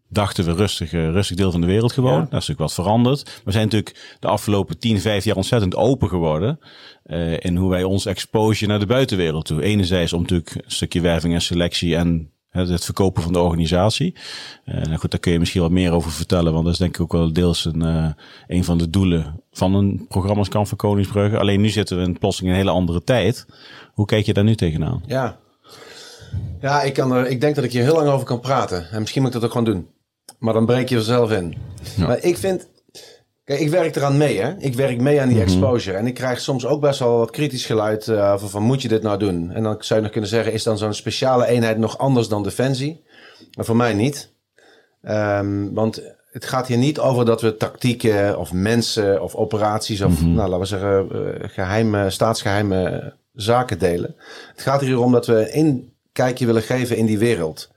dachten 0.09 0.45
we 0.45 0.53
rustig, 0.53 0.93
eh, 0.93 1.09
rustig 1.09 1.37
deel 1.37 1.51
van 1.51 1.61
de 1.61 1.67
wereld 1.67 1.91
gewoond. 1.91 2.13
Ja. 2.13 2.19
Dat 2.29 2.41
is 2.41 2.47
natuurlijk 2.47 2.59
wat 2.59 2.73
veranderd. 2.73 3.41
We 3.45 3.51
zijn 3.51 3.63
natuurlijk 3.63 4.17
de 4.19 4.27
afgelopen 4.27 4.79
10, 4.79 4.99
15 5.01 5.27
jaar 5.29 5.35
ontzettend 5.39 5.75
open 5.75 6.09
geworden. 6.09 6.59
eh, 7.03 7.39
in 7.39 7.55
hoe 7.55 7.69
wij 7.69 7.83
ons 7.83 8.05
exposure 8.05 8.67
naar 8.71 8.79
de 8.79 8.85
buitenwereld 8.85 9.45
toe. 9.45 9.61
Enerzijds 9.61 10.13
om 10.13 10.21
natuurlijk 10.21 10.55
een 10.55 10.61
stukje 10.71 11.01
werving 11.01 11.33
en 11.33 11.41
selectie 11.41 11.95
en 11.95 12.32
het 12.53 12.85
verkopen 12.85 13.23
van 13.23 13.33
de 13.33 13.39
organisatie. 13.39 14.15
Eh, 14.65 14.81
nou 14.81 14.97
goed, 14.97 15.11
daar 15.11 15.19
kun 15.19 15.31
je 15.31 15.39
misschien 15.39 15.61
wat 15.61 15.71
meer 15.71 15.91
over 15.91 16.11
vertellen, 16.11 16.53
want 16.53 16.63
dat 16.63 16.73
is 16.73 16.79
denk 16.79 16.95
ik 16.95 17.01
ook 17.01 17.11
wel 17.11 17.33
deels 17.33 17.65
een, 17.65 17.81
eh, 17.81 18.09
een 18.47 18.63
van 18.63 18.77
de 18.77 18.89
doelen 18.89 19.41
van 19.51 19.73
een 19.75 20.05
programma 20.07 20.39
als 20.39 20.49
Kamp 20.49 20.67
van 20.67 20.77
Koningsbrugge. 20.77 21.37
Alleen 21.37 21.61
nu 21.61 21.69
zitten 21.69 21.97
we 21.97 22.03
in 22.03 22.17
plotseling 22.17 22.53
een 22.53 22.59
hele 22.59 22.71
andere 22.71 23.03
tijd. 23.03 23.45
Hoe 23.93 24.05
kijk 24.05 24.25
je 24.25 24.33
daar 24.33 24.43
nu 24.43 24.55
tegenaan? 24.55 25.03
Ja. 25.05 25.37
Ja, 26.61 26.81
ik, 26.81 26.93
kan 26.93 27.11
er, 27.11 27.27
ik 27.27 27.41
denk 27.41 27.55
dat 27.55 27.63
ik 27.63 27.71
hier 27.71 27.83
heel 27.83 27.95
lang 27.95 28.09
over 28.09 28.25
kan 28.25 28.39
praten. 28.39 28.89
En 28.91 28.99
misschien 28.99 29.21
moet 29.21 29.33
ik 29.33 29.41
dat 29.41 29.49
ook 29.49 29.57
gewoon 29.57 29.73
doen. 29.73 29.87
Maar 30.39 30.53
dan 30.53 30.65
breek 30.65 30.89
je 30.89 30.95
er 30.95 31.01
zelf 31.01 31.31
in. 31.31 31.57
Maar 31.97 32.23
ik 32.23 32.37
vind... 32.37 32.67
Kijk, 33.43 33.59
ik 33.59 33.69
werk 33.69 33.95
eraan 33.95 34.17
mee, 34.17 34.41
hè. 34.41 34.53
Ik 34.57 34.73
werk 34.73 35.01
mee 35.01 35.21
aan 35.21 35.29
die 35.29 35.41
exposure. 35.41 35.97
En 35.97 36.07
ik 36.07 36.13
krijg 36.13 36.39
soms 36.39 36.65
ook 36.65 36.81
best 36.81 36.99
wel 36.99 37.17
wat 37.17 37.31
kritisch 37.31 37.65
geluid 37.65 38.07
uh, 38.07 38.37
van... 38.37 38.63
moet 38.63 38.81
je 38.81 38.87
dit 38.87 39.01
nou 39.01 39.17
doen? 39.19 39.51
En 39.51 39.63
dan 39.63 39.75
zou 39.79 39.99
je 39.99 40.05
nog 40.05 40.11
kunnen 40.11 40.29
zeggen... 40.29 40.53
is 40.53 40.63
dan 40.63 40.77
zo'n 40.77 40.93
speciale 40.93 41.45
eenheid 41.45 41.77
nog 41.77 41.97
anders 41.97 42.27
dan 42.27 42.43
Defensie? 42.43 43.03
Maar 43.55 43.65
voor 43.65 43.75
mij 43.75 43.93
niet. 43.93 44.33
Um, 45.01 45.73
want 45.73 46.01
het 46.31 46.45
gaat 46.45 46.67
hier 46.67 46.77
niet 46.77 46.99
over 46.99 47.25
dat 47.25 47.41
we 47.41 47.57
tactieken 47.57 48.39
of 48.39 48.53
mensen 48.53 49.21
of 49.21 49.35
operaties... 49.35 50.01
of, 50.01 50.21
nou, 50.21 50.49
laten 50.49 50.59
we 50.59 50.65
zeggen, 50.65 51.09
uh, 51.11 51.49
geheime, 51.49 52.09
staatsgeheime 52.09 53.13
zaken 53.33 53.79
delen. 53.79 54.15
Het 54.51 54.61
gaat 54.61 54.81
hier 54.81 54.99
om 54.99 55.11
dat 55.11 55.25
we 55.25 55.55
een 55.55 55.93
kijkje 56.11 56.45
willen 56.45 56.61
geven 56.61 56.97
in 56.97 57.05
die 57.05 57.19
wereld... 57.19 57.71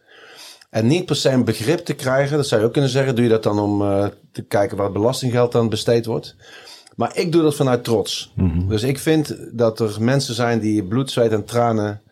En 0.71 0.87
niet 0.87 1.07
per 1.07 1.17
se 1.17 1.31
een 1.31 1.45
begrip 1.45 1.79
te 1.79 1.95
krijgen, 1.95 2.37
dat 2.37 2.47
zou 2.47 2.61
je 2.61 2.67
ook 2.67 2.73
kunnen 2.73 2.91
zeggen. 2.91 3.15
Doe 3.15 3.25
je 3.25 3.31
dat 3.31 3.43
dan 3.43 3.59
om 3.59 3.83
uh, 3.83 4.07
te 4.33 4.43
kijken 4.43 4.77
waar 4.77 4.87
het 4.87 4.95
belastinggeld 4.95 5.53
dan 5.53 5.69
besteed 5.69 6.07
wordt? 6.07 6.37
Maar 6.97 7.17
ik 7.17 7.33
doe 7.33 7.43
dat 7.43 7.55
vanuit 7.55 7.85
trots. 7.85 8.33
Mm 8.35 8.51
-hmm. 8.51 8.69
Dus 8.69 8.83
ik 8.83 8.99
vind 8.99 9.37
dat 9.53 9.81
er 9.81 9.97
mensen 10.03 10.35
zijn 10.35 10.59
die 10.59 10.85
bloed, 10.85 11.11
zweet 11.11 11.33
en 11.33 11.45
tranen 11.45 12.03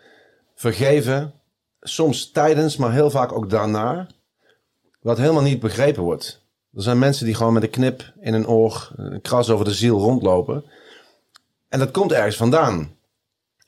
vergeven. 0.54 1.32
Soms 1.80 2.30
tijdens, 2.30 2.76
maar 2.76 2.92
heel 2.92 3.10
vaak 3.10 3.32
ook 3.32 3.50
daarna. 3.50 4.06
Wat 5.00 5.18
helemaal 5.18 5.42
niet 5.42 5.60
begrepen 5.60 6.02
wordt. 6.02 6.42
Er 6.74 6.82
zijn 6.82 6.98
mensen 6.98 7.26
die 7.26 7.34
gewoon 7.34 7.52
met 7.52 7.62
een 7.62 7.70
knip 7.70 8.12
in 8.20 8.34
een 8.34 8.48
oor, 8.48 8.92
een 8.96 9.20
kras 9.20 9.50
over 9.50 9.64
de 9.64 9.74
ziel 9.74 9.98
rondlopen. 9.98 10.64
En 11.68 11.78
dat 11.78 11.90
komt 11.90 12.12
ergens 12.12 12.36
vandaan. 12.36 12.96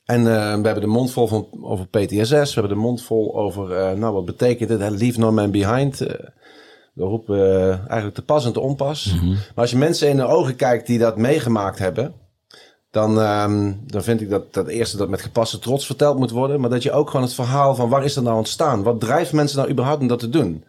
En 0.06 0.20
uh, 0.20 0.26
we 0.26 0.66
hebben 0.66 0.80
de 0.80 0.86
mond 0.86 1.12
vol 1.12 1.26
van, 1.26 1.48
over 1.62 1.86
PTSS. 1.86 2.54
We 2.54 2.60
hebben 2.60 2.68
de 2.68 2.82
mond 2.82 3.02
vol 3.02 3.36
over, 3.36 3.70
uh, 3.70 3.98
nou 3.98 4.14
wat 4.14 4.24
betekent 4.24 4.70
het? 4.70 5.00
Leave 5.00 5.18
no 5.18 5.32
man 5.32 5.50
behind. 5.50 6.00
Uh, 6.00 6.08
we 6.92 7.04
roepen 7.04 7.68
eigenlijk 7.78 8.14
te 8.14 8.24
pas 8.24 8.44
en 8.44 8.52
te 8.52 8.60
onpas. 8.60 9.12
Mm 9.12 9.18
-hmm. 9.18 9.32
Maar 9.32 9.54
als 9.54 9.70
je 9.70 9.76
mensen 9.76 10.08
in 10.08 10.16
de 10.16 10.26
ogen 10.26 10.56
kijkt 10.56 10.86
die 10.86 10.98
dat 10.98 11.16
meegemaakt 11.16 11.78
hebben... 11.78 12.14
Dan, 12.90 13.18
um, 13.18 13.82
dan 13.86 14.02
vind 14.02 14.20
ik 14.20 14.30
dat 14.30 14.54
dat 14.54 14.68
eerste 14.68 14.96
dat 14.96 15.08
met 15.08 15.20
gepaste 15.20 15.58
trots 15.58 15.86
verteld 15.86 16.18
moet 16.18 16.30
worden. 16.30 16.60
Maar 16.60 16.70
dat 16.70 16.82
je 16.82 16.92
ook 16.92 17.10
gewoon 17.10 17.26
het 17.26 17.34
verhaal 17.34 17.74
van 17.74 17.88
waar 17.88 18.04
is 18.04 18.14
dat 18.14 18.24
nou 18.24 18.36
ontstaan? 18.36 18.82
Wat 18.82 19.00
drijft 19.00 19.32
mensen 19.32 19.58
nou 19.58 19.70
überhaupt 19.70 20.00
om 20.00 20.06
dat 20.06 20.18
te 20.18 20.28
doen? 20.28 20.64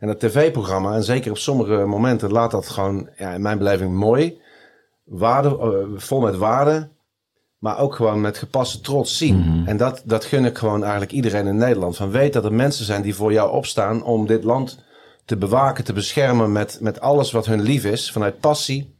En 0.00 0.08
het 0.08 0.20
tv-programma, 0.20 0.94
en 0.94 1.04
zeker 1.04 1.30
op 1.30 1.38
sommige 1.38 1.74
momenten, 1.74 2.32
laat 2.32 2.50
dat 2.50 2.68
gewoon 2.68 3.08
ja, 3.16 3.32
in 3.32 3.42
mijn 3.42 3.58
beleving 3.58 3.94
mooi. 3.94 4.40
Waarde, 5.04 5.88
vol 5.96 6.20
met 6.20 6.36
waarde 6.36 6.88
maar 7.62 7.78
ook 7.78 7.94
gewoon 7.94 8.20
met 8.20 8.38
gepaste 8.38 8.80
trots 8.80 9.16
zien. 9.16 9.36
Mm 9.36 9.42
-hmm. 9.42 9.66
En 9.66 9.76
dat, 9.76 10.02
dat 10.04 10.24
gun 10.24 10.44
ik 10.44 10.58
gewoon 10.58 10.82
eigenlijk 10.82 11.12
iedereen 11.12 11.46
in 11.46 11.56
Nederland. 11.56 11.96
Van 11.96 12.10
weet 12.10 12.32
dat 12.32 12.44
er 12.44 12.52
mensen 12.52 12.84
zijn 12.84 13.02
die 13.02 13.14
voor 13.14 13.32
jou 13.32 13.52
opstaan 13.52 14.04
om 14.04 14.26
dit 14.26 14.44
land 14.44 14.78
te 15.24 15.36
bewaken, 15.36 15.84
te 15.84 15.92
beschermen 15.92 16.52
met, 16.52 16.78
met 16.80 17.00
alles 17.00 17.32
wat 17.32 17.46
hun 17.46 17.60
lief 17.60 17.84
is, 17.84 18.12
vanuit 18.12 18.40
passie. 18.40 18.98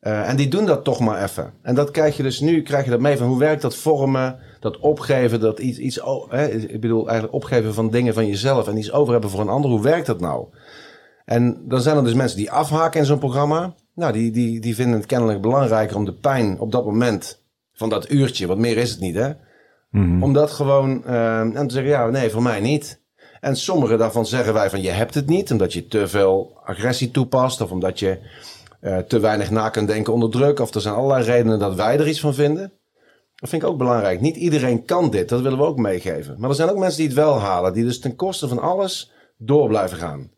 Uh, 0.00 0.28
en 0.28 0.36
die 0.36 0.48
doen 0.48 0.66
dat 0.66 0.84
toch 0.84 1.00
maar 1.00 1.22
even. 1.22 1.52
En 1.62 1.74
dat 1.74 1.90
krijg 1.90 2.16
je 2.16 2.22
dus 2.22 2.40
nu, 2.40 2.62
krijg 2.62 2.84
je 2.84 2.90
dat 2.90 3.00
mee 3.00 3.16
van 3.16 3.26
hoe 3.26 3.38
werkt 3.38 3.62
dat 3.62 3.76
vormen, 3.76 4.38
dat 4.60 4.78
opgeven, 4.78 5.40
dat 5.40 5.58
iets, 5.58 5.78
iets 5.78 6.00
oh, 6.00 6.30
hè, 6.30 6.48
ik 6.48 6.80
bedoel 6.80 7.04
eigenlijk 7.08 7.34
opgeven 7.34 7.74
van 7.74 7.90
dingen 7.90 8.14
van 8.14 8.26
jezelf 8.26 8.68
en 8.68 8.76
iets 8.76 8.92
over 8.92 9.12
hebben 9.12 9.30
voor 9.30 9.40
een 9.40 9.48
ander. 9.48 9.70
Hoe 9.70 9.82
werkt 9.82 10.06
dat 10.06 10.20
nou? 10.20 10.46
En 11.24 11.62
dan 11.68 11.80
zijn 11.80 11.96
er 11.96 12.04
dus 12.04 12.14
mensen 12.14 12.38
die 12.38 12.50
afhaken 12.50 13.00
in 13.00 13.06
zo'n 13.06 13.18
programma. 13.18 13.74
Nou, 13.94 14.12
die, 14.12 14.30
die, 14.30 14.60
die 14.60 14.74
vinden 14.74 14.98
het 14.98 15.06
kennelijk 15.06 15.40
belangrijker 15.40 15.96
om 15.96 16.04
de 16.04 16.14
pijn 16.14 16.60
op 16.60 16.72
dat 16.72 16.84
moment 16.84 17.44
van 17.76 17.88
dat 17.88 18.10
uurtje, 18.10 18.46
wat 18.46 18.58
meer 18.58 18.76
is 18.76 18.90
het 18.90 19.00
niet, 19.00 19.14
hè? 19.14 19.28
Mm 19.90 20.02
-hmm. 20.02 20.22
Om 20.22 20.32
dat 20.32 20.50
gewoon 20.50 21.02
uh, 21.06 21.38
en 21.40 21.66
te 21.66 21.74
zeggen, 21.74 21.90
ja, 21.90 22.06
nee, 22.06 22.30
voor 22.30 22.42
mij 22.42 22.60
niet. 22.60 23.00
En 23.40 23.56
sommige 23.56 23.96
daarvan 23.96 24.26
zeggen 24.26 24.54
wij 24.54 24.70
van, 24.70 24.82
je 24.82 24.90
hebt 24.90 25.14
het 25.14 25.26
niet, 25.26 25.50
omdat 25.50 25.72
je 25.72 25.86
te 25.86 26.08
veel 26.08 26.60
agressie 26.64 27.10
toepast, 27.10 27.60
of 27.60 27.70
omdat 27.70 27.98
je 27.98 28.18
uh, 28.80 28.98
te 28.98 29.18
weinig 29.18 29.50
na 29.50 29.68
kunt 29.68 29.88
denken 29.88 30.12
onder 30.12 30.30
druk, 30.30 30.60
of 30.60 30.74
er 30.74 30.80
zijn 30.80 30.94
allerlei 30.94 31.24
redenen 31.24 31.58
dat 31.58 31.74
wij 31.74 31.98
er 31.98 32.08
iets 32.08 32.20
van 32.20 32.34
vinden. 32.34 32.72
Dat 33.36 33.48
vind 33.48 33.62
ik 33.62 33.68
ook 33.68 33.78
belangrijk. 33.78 34.20
Niet 34.20 34.36
iedereen 34.36 34.84
kan 34.84 35.10
dit, 35.10 35.28
dat 35.28 35.40
willen 35.40 35.58
we 35.58 35.64
ook 35.64 35.78
meegeven. 35.78 36.36
Maar 36.38 36.50
er 36.50 36.56
zijn 36.56 36.70
ook 36.70 36.78
mensen 36.78 36.98
die 36.98 37.06
het 37.06 37.16
wel 37.16 37.38
halen, 37.38 37.72
die 37.72 37.84
dus 37.84 38.00
ten 38.00 38.16
koste 38.16 38.48
van 38.48 38.58
alles 38.58 39.12
door 39.36 39.68
blijven 39.68 39.96
gaan. 39.96 40.30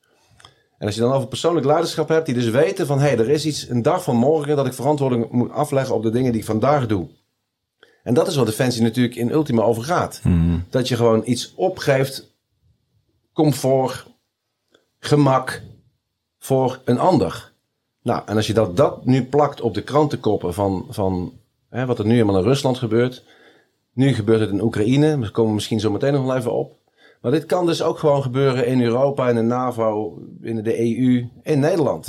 En 0.79 0.87
als 0.87 0.95
je 0.95 1.01
dan 1.01 1.13
over 1.13 1.29
persoonlijk 1.29 1.67
leiderschap 1.67 2.09
hebt, 2.09 2.27
die 2.27 2.35
dus 2.35 2.51
weten 2.51 2.87
van 2.87 2.99
hé, 2.99 3.09
hey, 3.09 3.19
er 3.19 3.31
is 3.31 3.47
iets 3.47 3.69
een 3.69 3.83
dag 3.83 4.03
van 4.03 4.17
morgen 4.17 4.57
dat 4.57 4.67
ik 4.67 4.73
verantwoording 4.73 5.31
moet 5.31 5.51
afleggen 5.51 5.95
op 5.95 6.03
de 6.03 6.11
dingen 6.11 6.33
die 6.33 6.41
ik 6.41 6.47
vandaag 6.47 6.87
doe. 6.87 7.09
En 8.09 8.15
dat 8.15 8.27
is 8.29 8.37
wat 8.37 8.47
Defensie 8.47 8.83
natuurlijk 8.83 9.17
in 9.17 9.31
ultima 9.31 9.63
over 9.63 9.83
gaat. 9.83 10.21
Dat 10.71 10.89
je 10.89 10.97
gewoon 10.97 11.23
iets 11.25 11.53
opgeeft, 11.55 12.35
comfort, 13.33 14.07
gemak 14.99 15.63
voor 16.39 16.81
een 16.85 16.99
ander. 16.99 17.53
Nou, 18.03 18.23
en 18.27 18.37
als 18.37 18.47
je 18.47 18.53
dat, 18.53 18.77
dat 18.77 19.05
nu 19.05 19.25
plakt 19.25 19.61
op 19.61 19.75
de 19.75 19.83
krantenkoppen 19.83 20.55
van, 20.55 20.87
van 20.91 21.33
hè, 21.71 21.87
wat 21.87 21.99
er 21.99 22.05
nu 22.05 22.13
helemaal 22.13 22.39
in 22.39 22.45
Rusland 22.45 22.79
gebeurt. 22.79 23.25
Nu 23.93 24.15
gebeurt 24.15 24.41
het 24.41 24.51
in 24.51 24.63
Oekraïne, 24.63 25.19
daar 25.19 25.31
komen 25.31 25.51
we 25.51 25.55
misschien 25.55 25.81
zo 25.81 25.91
meteen 25.91 26.13
nog 26.13 26.25
wel 26.27 26.37
even 26.37 26.53
op. 26.53 26.77
Maar 27.21 27.33
dit 27.33 27.47
kan 27.47 27.67
dus 27.67 27.83
ook 27.83 27.99
gewoon 27.99 28.23
gebeuren 28.23 28.67
in 28.67 28.83
Europa, 28.83 29.29
in 29.29 29.35
de 29.35 29.43
NAVO, 29.43 30.23
in 30.43 30.63
de 30.63 30.79
EU, 30.79 31.29
in 31.43 31.61
Nederland. 31.61 32.07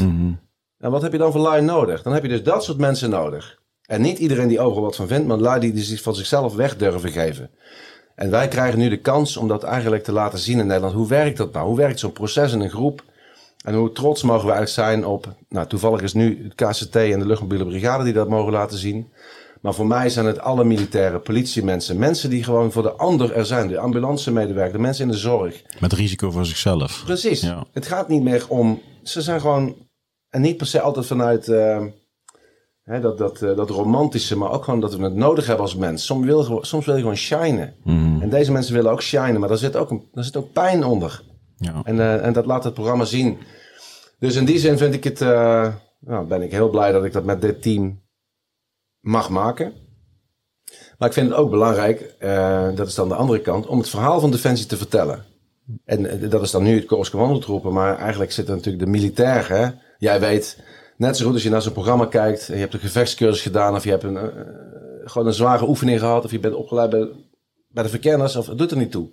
En 0.77 0.91
wat 0.91 1.01
heb 1.01 1.11
je 1.11 1.17
dan 1.17 1.31
voor 1.31 1.41
lui 1.41 1.61
nodig? 1.61 2.01
Dan 2.01 2.13
heb 2.13 2.23
je 2.23 2.29
dus 2.29 2.43
dat 2.43 2.63
soort 2.63 2.77
mensen 2.77 3.09
nodig. 3.09 3.58
En 3.89 4.01
niet 4.01 4.19
iedereen 4.19 4.47
die 4.47 4.59
overal 4.59 4.83
wat 4.83 4.95
van 4.95 5.07
vindt, 5.07 5.27
maar 5.27 5.37
lui 5.37 5.59
die 5.59 5.83
zich 5.83 6.01
van 6.01 6.15
zichzelf 6.15 6.55
weg 6.55 6.77
durven 6.77 7.11
geven. 7.11 7.49
En 8.15 8.29
wij 8.29 8.47
krijgen 8.47 8.79
nu 8.79 8.89
de 8.89 8.99
kans 8.99 9.37
om 9.37 9.47
dat 9.47 9.63
eigenlijk 9.63 10.03
te 10.03 10.11
laten 10.11 10.39
zien 10.39 10.59
in 10.59 10.67
Nederland. 10.67 10.93
Hoe 10.93 11.07
werkt 11.07 11.37
dat 11.37 11.53
nou? 11.53 11.67
Hoe 11.67 11.77
werkt 11.77 11.99
zo'n 11.99 12.11
proces 12.11 12.53
in 12.53 12.59
een 12.59 12.69
groep? 12.69 13.03
En 13.65 13.73
hoe 13.73 13.91
trots 13.91 14.23
mogen 14.23 14.45
we 14.45 14.51
eigenlijk 14.51 14.89
zijn 14.89 15.05
op... 15.05 15.35
Nou, 15.49 15.67
toevallig 15.67 16.01
is 16.01 16.13
nu 16.13 16.43
het 16.43 16.55
KCT 16.55 16.95
en 16.95 17.19
de 17.19 17.25
luchtmobiele 17.25 17.65
brigade 17.65 18.03
die 18.03 18.13
dat 18.13 18.29
mogen 18.29 18.51
laten 18.51 18.77
zien. 18.77 19.11
Maar 19.61 19.73
voor 19.73 19.87
mij 19.87 20.09
zijn 20.09 20.25
het 20.25 20.39
alle 20.39 20.63
militaire 20.63 21.19
politiemensen. 21.19 21.99
Mensen 21.99 22.29
die 22.29 22.43
gewoon 22.43 22.71
voor 22.71 22.83
de 22.83 22.91
ander 22.91 23.33
er 23.33 23.45
zijn. 23.45 23.67
De 23.67 23.79
ambulance 23.79 24.31
medewerkers, 24.31 24.75
de 24.75 24.81
mensen 24.81 25.05
in 25.05 25.11
de 25.11 25.17
zorg. 25.17 25.61
Met 25.79 25.93
risico 25.93 26.31
voor 26.31 26.45
zichzelf. 26.45 27.01
Precies. 27.05 27.41
Ja. 27.41 27.65
Het 27.73 27.85
gaat 27.85 28.07
niet 28.07 28.23
meer 28.23 28.45
om... 28.47 28.81
Ze 29.03 29.21
zijn 29.21 29.39
gewoon... 29.39 29.75
En 30.29 30.41
niet 30.41 30.57
per 30.57 30.67
se 30.67 30.81
altijd 30.81 31.05
vanuit... 31.05 31.47
eh, 31.47 31.85
dat, 32.97 33.17
dat, 33.17 33.41
eh, 33.41 33.55
dat 33.55 33.69
romantische, 33.69 34.37
maar 34.37 34.51
ook 34.51 34.63
gewoon 34.63 34.79
dat 34.79 34.95
we 34.95 35.03
het 35.03 35.15
nodig 35.15 35.45
hebben 35.45 35.65
als 35.65 35.75
mens. 35.75 36.05
Soms 36.05 36.25
wil 36.25 36.37
je, 36.39 36.43
gewoon- 36.45 36.65
soms 36.65 36.85
wil 36.85 36.95
je 36.95 37.01
gewoon 37.01 37.15
shinen. 37.15 37.73
En 38.21 38.29
deze 38.29 38.51
mensen 38.51 38.73
willen 38.73 38.91
ook 38.91 39.01
shinen, 39.01 39.39
maar 39.39 39.49
daar 39.49 39.57
zit 39.57 39.75
ook, 39.75 39.89
een, 39.91 40.03
daar 40.13 40.23
zit 40.23 40.35
ook 40.37 40.51
pijn 40.53 40.83
onder. 40.83 41.21
Ja. 41.57 41.81
En, 41.83 41.99
eh, 41.99 42.25
en 42.25 42.33
dat 42.33 42.45
laat 42.45 42.63
het 42.63 42.73
programma 42.73 43.05
zien. 43.05 43.37
Dus 44.19 44.35
in 44.35 44.45
die 44.45 44.59
zin 44.59 44.77
vind 44.77 44.93
ik 44.93 45.03
het, 45.03 45.21
eh, 45.21 45.73
nou, 45.99 46.25
ben 46.27 46.41
ik 46.41 46.51
heel 46.51 46.69
blij 46.69 46.91
dat 46.91 47.03
ik 47.03 47.13
dat 47.13 47.23
met 47.23 47.41
dit 47.41 47.61
team 47.61 48.01
mag 48.99 49.29
maken. 49.29 49.73
Maar 50.97 51.07
ik 51.07 51.13
vind 51.13 51.29
het 51.29 51.37
ook 51.37 51.49
belangrijk, 51.49 52.15
dat 52.75 52.87
is 52.87 52.95
dan 52.95 53.09
de 53.09 53.15
andere 53.15 53.41
kant, 53.41 53.67
om 53.67 53.77
het 53.77 53.89
verhaal 53.89 54.19
van 54.19 54.31
Defensie 54.31 54.65
te 54.67 54.77
vertellen. 54.77 55.25
En 55.85 56.29
dat 56.29 56.41
is 56.41 56.51
dan 56.51 56.63
nu 56.63 56.75
het 56.75 56.85
Korps 56.85 57.09
Commandotroepen, 57.09 57.73
maar 57.73 57.97
eigenlijk 57.97 58.31
zit 58.31 58.47
er 58.47 58.55
natuurlijk 58.55 58.83
de 58.83 58.89
militair. 58.89 59.49
Hè? 59.49 59.67
Jij 59.97 60.19
weet, 60.19 60.63
net 60.99 61.17
zo 61.17 61.25
goed 61.25 61.33
als 61.33 61.43
je 61.43 61.49
naar 61.49 61.61
zo'n 61.61 61.73
programma 61.73 62.05
kijkt, 62.05 62.49
en 62.49 62.53
je 62.53 62.59
hebt 62.59 62.73
een 62.73 62.79
gevechtscursus 62.79 63.41
gedaan 63.41 63.75
of 63.75 63.83
je 63.83 63.89
hebt 63.89 64.03
een, 64.03 64.17
eh, 64.17 64.23
gewoon 65.03 65.27
een 65.27 65.33
zware 65.33 65.67
oefening 65.67 65.99
gehad 65.99 66.25
of 66.25 66.31
je 66.31 66.39
bent 66.39 66.53
opgeleid 66.53 66.89
bij, 66.89 67.07
bij 67.67 67.83
de 67.83 67.89
verkenners, 67.89 68.35
of 68.35 68.47
het 68.47 68.57
doet 68.57 68.71
er 68.71 68.77
niet 68.77 68.91
toe. 68.91 69.07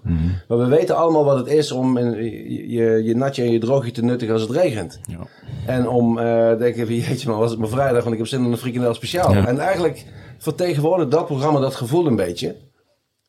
Maar 0.49 0.59
we 0.59 0.67
weten 0.67 0.97
allemaal 0.97 1.25
wat 1.25 1.37
het 1.37 1.47
is 1.47 1.73
om 1.73 1.97
in, 1.97 2.25
je, 2.25 2.71
je, 2.71 3.03
je 3.05 3.17
natje 3.17 3.43
en 3.43 3.53
je 3.53 3.59
droogje 3.59 3.91
te 3.91 4.05
nuttigen 4.05 4.35
als 4.35 4.43
het 4.43 4.51
regent. 4.51 5.01
Ja. 5.09 5.19
En 5.67 5.89
om 5.89 6.19
uh, 6.19 6.59
denken 6.59 6.87
van 6.87 6.95
jeetje 6.95 7.29
man, 7.29 7.39
was 7.39 7.51
het 7.51 7.59
maar 7.59 7.69
vrijdag, 7.69 8.03
want 8.03 8.13
ik 8.13 8.19
heb 8.19 8.27
zin 8.27 8.45
in 8.45 8.53
een 8.53 8.59
frikandel 8.59 8.95
speciaal. 8.95 9.33
Ja. 9.33 9.47
En 9.47 9.59
eigenlijk 9.59 10.05
vertegenwoordigt 10.39 11.11
dat 11.11 11.27
programma 11.27 11.61
dat 11.61 11.75
gevoel 11.75 12.07
een 12.07 12.17
beetje. 12.17 12.57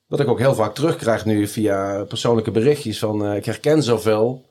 Wat 0.08 0.20
ik 0.20 0.28
ook 0.28 0.40
heel 0.40 0.56
vaak 0.56 0.76
terugkrijg 0.76 1.26
nu 1.26 1.48
via 1.48 2.04
persoonlijke 2.04 2.52
berichtjes 2.52 3.00
van 3.00 3.26
eh, 3.26 3.36
ik 3.36 3.46
herken 3.46 3.84
zoveel 3.84 4.46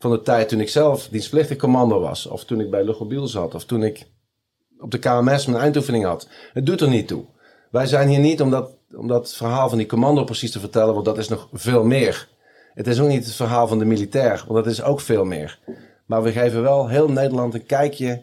van 0.00 0.10
de 0.10 0.22
tijd 0.22 0.48
toen 0.48 0.60
ik 0.60 0.68
zelf 0.68 1.08
dienstplichtig 1.08 1.56
commando 1.56 2.00
was. 2.00 2.26
Of 2.26 2.44
toen 2.44 2.60
ik 2.60 2.70
bij 2.70 2.84
Luchtmobiel 2.84 3.26
zat. 3.26 3.54
Of 3.54 3.64
toen 3.64 3.82
ik 3.82 4.06
op 4.78 4.90
de 4.90 4.98
KMS 4.98 5.46
mijn 5.46 5.62
eindoefening 5.62 6.04
had. 6.04 6.28
Het 6.52 6.66
doet 6.66 6.80
er 6.80 6.88
niet 6.88 7.08
toe. 7.08 7.24
Wij 7.70 7.86
zijn 7.86 8.08
hier 8.08 8.18
niet 8.18 8.40
om 8.40 8.50
dat, 9.08 9.34
verhaal 9.34 9.68
van 9.68 9.78
die 9.78 9.86
commando 9.86 10.24
precies 10.24 10.50
te 10.50 10.60
vertellen, 10.60 10.94
want 10.94 11.04
dat 11.04 11.18
is 11.18 11.28
nog 11.28 11.48
veel 11.52 11.84
meer. 11.84 12.28
Het 12.74 12.86
is 12.86 13.00
ook 13.00 13.08
niet 13.08 13.24
het 13.24 13.34
verhaal 13.34 13.68
van 13.68 13.78
de 13.78 13.84
militair, 13.84 14.44
want 14.46 14.64
dat 14.64 14.72
is 14.72 14.82
ook 14.82 15.00
veel 15.00 15.24
meer. 15.24 15.58
Maar 16.06 16.22
we 16.22 16.32
geven 16.32 16.62
wel 16.62 16.88
heel 16.88 17.08
Nederland 17.08 17.54
een 17.54 17.66
kijkje 17.66 18.22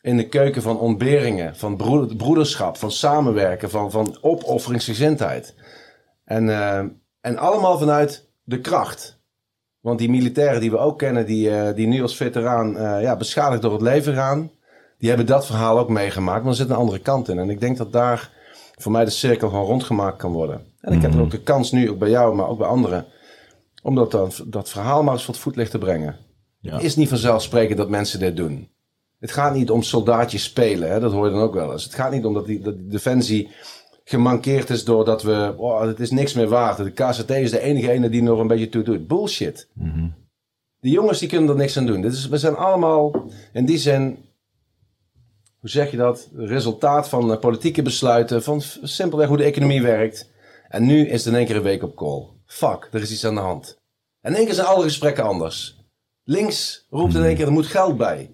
in 0.00 0.16
de 0.16 0.28
keuken 0.28 0.62
van 0.62 0.78
ontberingen, 0.78 1.56
van 1.56 1.76
broeder- 1.76 2.16
broederschap, 2.16 2.76
van 2.76 2.90
samenwerken, 2.90 3.70
van, 3.70 3.90
van 3.90 4.18
opofferingsgezindheid. 4.20 5.54
En, 6.24 6.48
eh, 6.48 6.78
en 7.20 7.36
allemaal 7.36 7.78
vanuit 7.78 8.28
de 8.44 8.60
kracht. 8.60 9.17
Want 9.88 10.00
die 10.00 10.10
militairen 10.10 10.60
die 10.60 10.70
we 10.70 10.78
ook 10.78 10.98
kennen, 10.98 11.26
die, 11.26 11.50
eh, 11.50 11.74
die 11.74 11.86
nu 11.86 12.02
als 12.02 12.16
veteraan 12.16 12.76
eh, 12.76 13.02
ja, 13.02 13.16
beschadigd 13.16 13.62
door 13.62 13.72
het 13.72 13.80
leven 13.82 14.14
gaan, 14.14 14.50
die 14.98 15.08
hebben 15.08 15.26
dat 15.26 15.46
verhaal 15.46 15.78
ook 15.78 15.88
meegemaakt, 15.88 16.40
maar 16.42 16.50
er 16.50 16.56
zit 16.56 16.70
een 16.70 16.76
andere 16.76 16.98
kant 16.98 17.28
in. 17.28 17.38
En 17.38 17.50
ik 17.50 17.60
denk 17.60 17.76
dat 17.76 17.92
daar 17.92 18.30
voor 18.76 18.92
mij 18.92 19.04
de 19.04 19.10
cirkel 19.10 19.48
gewoon 19.48 19.64
rondgemaakt 19.64 20.16
kan 20.16 20.32
worden. 20.32 20.60
En 20.80 20.92
ik 20.92 21.02
heb 21.02 21.18
ook 21.18 21.30
de 21.30 21.42
kans 21.42 21.72
nu, 21.72 21.90
ook 21.90 21.98
bij 21.98 22.10
jou, 22.10 22.34
maar 22.34 22.48
ook 22.48 22.58
bij 22.58 22.66
anderen, 22.66 23.06
om 23.82 23.94
dat, 23.94 24.10
dan- 24.10 24.30
dat 24.46 24.68
verhaal 24.70 25.02
maar 25.02 25.12
eens 25.14 25.24
voor 25.24 25.34
het 25.34 25.42
voetlicht 25.42 25.70
te 25.70 25.78
brengen. 25.78 26.16
Ja. 26.60 26.74
Het 26.74 26.82
is 26.82 26.96
niet 26.96 27.08
vanzelfsprekend 27.08 27.78
dat 27.78 27.88
mensen 27.88 28.18
dit 28.18 28.36
doen. 28.36 28.68
Het 29.20 29.32
gaat 29.32 29.54
niet 29.54 29.70
om 29.70 29.82
soldaatjes 29.82 30.42
spelen, 30.44 30.90
hè? 30.90 31.00
dat 31.00 31.12
hoor 31.12 31.26
je 31.26 31.32
dan 31.32 31.42
ook 31.42 31.54
wel 31.54 31.72
eens. 31.72 31.84
Het 31.84 31.94
gaat 31.94 32.12
niet 32.12 32.24
om 32.24 32.34
dat 32.34 32.46
die, 32.46 32.60
dat 32.60 32.76
die 32.78 32.88
defensie 32.88 33.48
gemankeerd 34.08 34.70
is 34.70 34.84
doordat 34.84 35.22
we, 35.22 35.54
oh, 35.56 35.80
het 35.80 36.00
is 36.00 36.10
niks 36.10 36.32
meer 36.34 36.48
waard. 36.48 36.76
De 36.76 36.90
KCT 36.90 37.30
is 37.30 37.50
de 37.50 37.60
enige 37.60 37.90
ene 37.90 38.08
die 38.08 38.22
nog 38.22 38.38
een 38.38 38.46
beetje 38.46 38.68
toe 38.68 38.82
doet. 38.82 39.06
Bullshit. 39.06 39.68
Die 40.80 40.92
jongens 40.92 41.18
die 41.18 41.28
kunnen 41.28 41.48
er 41.48 41.56
niks 41.56 41.76
aan 41.76 41.86
doen. 41.86 42.00
Dit 42.00 42.12
is, 42.12 42.28
we 42.28 42.38
zijn 42.38 42.56
allemaal 42.56 43.30
in 43.52 43.64
die 43.64 43.78
zin, 43.78 44.18
hoe 45.60 45.70
zeg 45.70 45.90
je 45.90 45.96
dat? 45.96 46.28
Resultaat 46.34 47.08
van 47.08 47.32
eh, 47.32 47.38
politieke 47.38 47.82
besluiten, 47.82 48.42
van 48.42 48.60
simpelweg 48.82 49.28
hoe 49.28 49.36
de 49.36 49.44
economie 49.44 49.82
werkt. 49.82 50.30
En 50.68 50.86
nu 50.86 51.06
is 51.06 51.24
het 51.24 51.32
in 51.32 51.38
één 51.38 51.46
keer 51.46 51.56
een 51.56 51.62
week 51.62 51.82
op 51.82 51.96
call. 51.96 52.26
Fuck, 52.46 52.88
er 52.92 53.00
is 53.00 53.12
iets 53.12 53.26
aan 53.26 53.34
de 53.34 53.40
hand. 53.40 53.78
En 54.20 54.30
in 54.30 54.36
één 54.36 54.46
keer 54.46 54.54
zijn 54.54 54.66
alle 54.66 54.82
gesprekken 54.82 55.24
anders. 55.24 55.76
Links 56.24 56.86
roept 56.90 57.14
in 57.14 57.24
één 57.24 57.36
keer, 57.36 57.46
er 57.46 57.52
moet 57.52 57.66
geld 57.66 57.96
bij. 57.96 58.30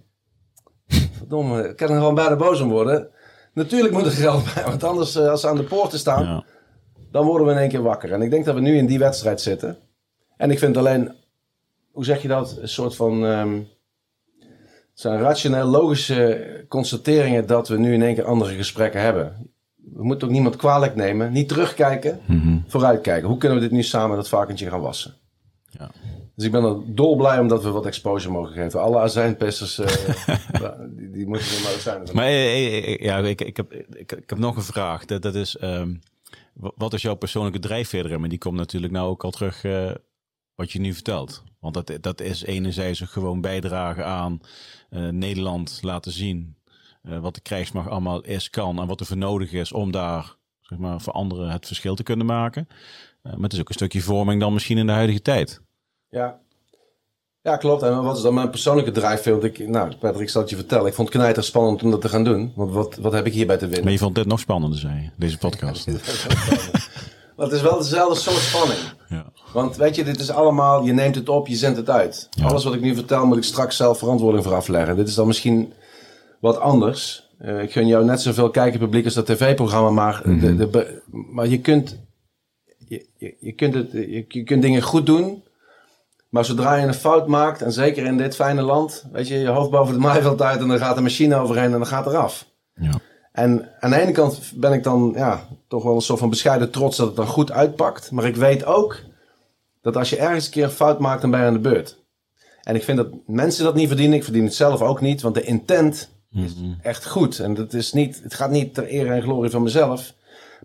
Verdomme, 1.18 1.68
ik 1.68 1.76
kan 1.76 1.88
er 1.88 1.96
gewoon 1.96 2.14
bijna 2.14 2.36
boos 2.36 2.60
om 2.60 2.68
worden. 2.68 3.10
Natuurlijk 3.54 3.92
moet 3.94 4.04
er 4.04 4.10
geld 4.10 4.54
bij, 4.54 4.64
want 4.64 4.84
anders 4.84 5.14
eh, 5.16 5.28
als 5.28 5.40
ze 5.40 5.48
aan 5.48 5.56
de 5.56 5.62
poorten 5.64 5.98
staan, 5.98 6.24
Ja. 6.24 6.44
dan 7.10 7.24
worden 7.26 7.46
we 7.46 7.52
in 7.52 7.58
één 7.58 7.68
keer 7.68 7.82
wakker. 7.82 8.12
En 8.12 8.22
ik 8.22 8.30
denk 8.30 8.44
dat 8.44 8.54
we 8.54 8.60
nu 8.60 8.76
in 8.76 8.86
die 8.86 8.98
wedstrijd 8.98 9.40
zitten. 9.40 9.78
En 10.36 10.50
ik 10.50 10.58
vind 10.58 10.76
alleen, 10.76 11.12
hoe 11.90 12.04
zeg 12.04 12.22
je 12.22 12.28
dat? 12.28 12.56
Een 12.60 12.68
soort 12.68 12.96
van. 12.96 13.24
ehm, 13.26 13.58
het 14.90 15.02
zijn 15.02 15.20
rationeel 15.20 15.66
logische 15.66 16.64
constateringen 16.68 17.46
dat 17.46 17.68
we 17.68 17.78
nu 17.78 17.92
in 17.94 18.02
één 18.02 18.14
keer 18.14 18.24
andere 18.24 18.54
gesprekken 18.54 19.00
hebben. 19.00 19.50
We 19.94 20.04
moeten 20.04 20.26
ook 20.26 20.32
niemand 20.32 20.56
kwalijk 20.56 20.94
nemen. 20.94 21.32
Niet 21.32 21.48
terugkijken, 21.48 22.20
vooruitkijken. 22.66 23.28
Hoe 23.28 23.38
kunnen 23.38 23.58
we 23.58 23.64
dit 23.64 23.72
nu 23.72 23.82
samen 23.82 24.16
dat 24.16 24.28
varkentje 24.28 24.68
gaan 24.68 24.80
wassen? 24.80 25.14
Dus 26.36 26.44
ik 26.44 26.52
ben 26.52 26.64
er 26.64 26.94
dolblij 26.94 27.38
omdat 27.38 27.62
we 27.62 27.70
wat 27.70 27.86
exposure 27.86 28.32
mogen 28.32 28.52
geven. 28.52 28.80
Alle 28.80 28.98
azijnpesters, 28.98 29.78
eh, 29.78 29.86
die, 30.96 31.10
die 31.10 31.26
moeten 31.26 31.46
er 31.56 31.62
maar 31.62 31.78
zijn. 31.78 32.02
Maar 32.12 32.24
eh, 32.24 32.76
eh, 32.94 32.98
ja, 33.00 33.18
ik, 33.18 33.40
ik, 33.40 33.56
heb, 33.56 33.72
ik, 33.72 34.12
ik 34.12 34.30
heb 34.30 34.38
nog 34.38 34.56
een 34.56 34.62
vraag. 34.62 35.04
Dat, 35.04 35.22
dat 35.22 35.34
is, 35.34 35.56
ehm, 35.56 35.94
wa- 36.52 36.72
wat 36.76 36.92
is 36.92 37.02
jouw 37.02 37.14
persoonlijke 37.14 37.58
drijfveer 37.58 38.04
erin? 38.04 38.20
Maar 38.20 38.28
die 38.28 38.38
komt 38.38 38.56
natuurlijk 38.56 38.92
nou 38.92 39.08
ook 39.08 39.24
al 39.24 39.30
terug 39.30 39.62
wat 40.54 40.72
je 40.72 40.80
nu 40.80 40.92
vertelt. 40.94 41.42
Want 41.60 41.74
dat, 41.74 41.92
dat 42.00 42.20
is 42.20 42.44
enerzijds 42.44 43.00
gewoon 43.00 43.40
bijdragen 43.40 44.06
aan 44.06 44.40
Nederland 45.10 45.78
laten 45.82 46.12
zien 46.12 46.56
wat 47.02 47.34
de 47.34 47.40
krijgsmacht 47.40 47.88
allemaal 47.88 48.20
is, 48.22 48.50
kan 48.50 48.78
en 48.80 48.86
wat 48.86 49.00
er 49.00 49.06
voor 49.06 49.16
nodig 49.16 49.52
is 49.52 49.72
om 49.72 49.90
daar 49.90 50.36
zeg 50.60 50.78
maar, 50.78 51.00
voor 51.00 51.12
anderen 51.12 51.50
het 51.50 51.66
verschil 51.66 51.94
te 51.94 52.02
kunnen 52.02 52.26
maken. 52.26 52.68
Maar 53.22 53.36
het 53.40 53.52
is 53.52 53.60
ook 53.60 53.68
een 53.68 53.74
stukje 53.74 54.00
vorming 54.00 54.40
dan 54.40 54.52
misschien 54.52 54.78
in 54.78 54.86
de 54.86 54.92
huidige 54.92 55.22
tijd. 55.22 55.60
Ja. 56.14 56.38
Ja, 57.42 57.56
klopt. 57.56 57.82
En 57.82 58.02
wat 58.02 58.16
is 58.16 58.22
dan 58.22 58.34
mijn 58.34 58.50
persoonlijke 58.50 58.90
drijfveer? 58.90 59.32
Want 59.32 59.44
ik, 59.44 59.68
nou, 59.68 59.94
Patrick, 59.96 60.22
ik 60.22 60.28
zal 60.28 60.40
het 60.40 60.50
je 60.50 60.56
vertellen. 60.56 60.86
Ik 60.86 60.94
vond 60.94 61.08
het 61.08 61.16
knijter 61.16 61.44
spannend 61.44 61.82
om 61.82 61.90
dat 61.90 62.00
te 62.00 62.08
gaan 62.08 62.24
doen. 62.24 62.52
Want 62.56 62.72
wat, 62.72 62.96
wat 62.96 63.12
heb 63.12 63.26
ik 63.26 63.32
hierbij 63.32 63.56
te 63.56 63.64
winnen? 63.66 63.82
Maar 63.84 63.92
je 63.92 63.98
vond 63.98 64.14
dit 64.14 64.26
nog 64.26 64.40
spannender, 64.40 64.78
zei 64.78 64.94
je, 65.02 65.08
deze 65.16 65.38
podcast. 65.38 65.86
Maar 67.36 67.46
het 67.46 67.54
is 67.54 67.62
wel 67.62 67.78
dezelfde 67.78 68.14
soort 68.20 68.36
spanning. 68.36 68.78
Ja. 69.08 69.26
Want 69.52 69.76
weet 69.76 69.94
je, 69.94 70.04
dit 70.04 70.20
is 70.20 70.30
allemaal, 70.30 70.84
je 70.84 70.92
neemt 70.92 71.14
het 71.14 71.28
op, 71.28 71.46
je 71.46 71.54
zendt 71.56 71.76
het 71.76 71.90
uit. 71.90 72.28
Ja. 72.30 72.46
Alles 72.46 72.64
wat 72.64 72.74
ik 72.74 72.80
nu 72.80 72.94
vertel, 72.94 73.26
moet 73.26 73.36
ik 73.36 73.42
straks 73.44 73.76
zelf 73.76 73.98
verantwoording 73.98 74.44
voor 74.44 74.54
afleggen. 74.54 74.96
Dit 74.96 75.08
is 75.08 75.14
dan 75.14 75.26
misschien 75.26 75.72
wat 76.40 76.58
anders. 76.58 77.28
Eh, 77.38 77.62
ik 77.62 77.72
gun 77.72 77.86
jou 77.86 78.04
net 78.04 78.20
zoveel 78.20 78.50
kijkerpubliek 78.50 79.04
als 79.04 79.14
dat 79.14 79.26
tv-programma, 79.26 79.90
maar, 79.90 80.22
de, 80.24 80.56
de, 80.56 80.66
be- 80.66 81.02
maar 81.10 81.46
je 81.48 81.60
kunt, 81.60 81.98
je, 82.88 83.06
je, 83.16 83.36
je, 83.40 83.52
kunt 83.52 83.74
het, 83.74 83.92
je, 83.92 84.24
je 84.28 84.42
kunt 84.44 84.62
dingen 84.62 84.82
goed 84.82 85.06
doen. 85.06 85.42
Maar 86.34 86.44
zodra 86.44 86.74
je 86.74 86.86
een 86.86 86.94
fout 86.94 87.26
maakt, 87.26 87.62
en 87.62 87.72
zeker 87.72 88.04
in 88.04 88.16
dit 88.16 88.34
fijne 88.34 88.62
land, 88.62 89.04
weet 89.12 89.28
je, 89.28 89.38
je 89.38 89.48
hoofd 89.48 89.70
boven 89.70 89.92
het 89.94 90.02
maaiveld 90.02 90.42
uit 90.42 90.60
en 90.60 90.68
dan 90.68 90.78
gaat 90.78 90.96
de 90.96 91.02
machine 91.02 91.36
overheen 91.36 91.64
en 91.64 91.70
dan 91.70 91.86
gaat 91.86 92.06
eraf. 92.06 92.46
Ja. 92.74 92.90
En 93.32 93.68
aan 93.80 93.90
de 93.90 94.00
ene 94.00 94.12
kant 94.12 94.52
ben 94.54 94.72
ik 94.72 94.82
dan 94.82 95.12
ja, 95.16 95.48
toch 95.68 95.82
wel 95.82 95.94
een 95.94 96.00
soort 96.00 96.18
van 96.18 96.30
bescheiden 96.30 96.70
trots 96.70 96.96
dat 96.96 97.06
het 97.06 97.16
dan 97.16 97.26
goed 97.26 97.52
uitpakt. 97.52 98.10
Maar 98.10 98.24
ik 98.24 98.36
weet 98.36 98.64
ook 98.64 99.00
dat 99.82 99.96
als 99.96 100.10
je 100.10 100.16
ergens 100.16 100.44
een 100.44 100.50
keer 100.50 100.64
een 100.64 100.70
fout 100.70 100.98
maakt, 100.98 101.20
dan 101.20 101.30
ben 101.30 101.40
je 101.40 101.46
aan 101.46 101.52
de 101.52 101.58
beurt. 101.58 101.98
En 102.62 102.74
ik 102.74 102.84
vind 102.84 102.96
dat 102.96 103.08
mensen 103.26 103.64
dat 103.64 103.74
niet 103.74 103.88
verdienen. 103.88 104.16
Ik 104.16 104.24
verdien 104.24 104.44
het 104.44 104.54
zelf 104.54 104.82
ook 104.82 105.00
niet, 105.00 105.22
want 105.22 105.34
de 105.34 105.42
intent 105.42 106.10
is 106.32 106.54
echt 106.82 107.06
goed. 107.06 107.38
En 107.38 107.54
dat 107.54 107.72
is 107.72 107.92
niet, 107.92 108.20
het 108.22 108.34
gaat 108.34 108.50
niet 108.50 108.74
ter 108.74 108.86
ere 108.86 109.14
en 109.14 109.22
glorie 109.22 109.50
van 109.50 109.62
mezelf, 109.62 110.14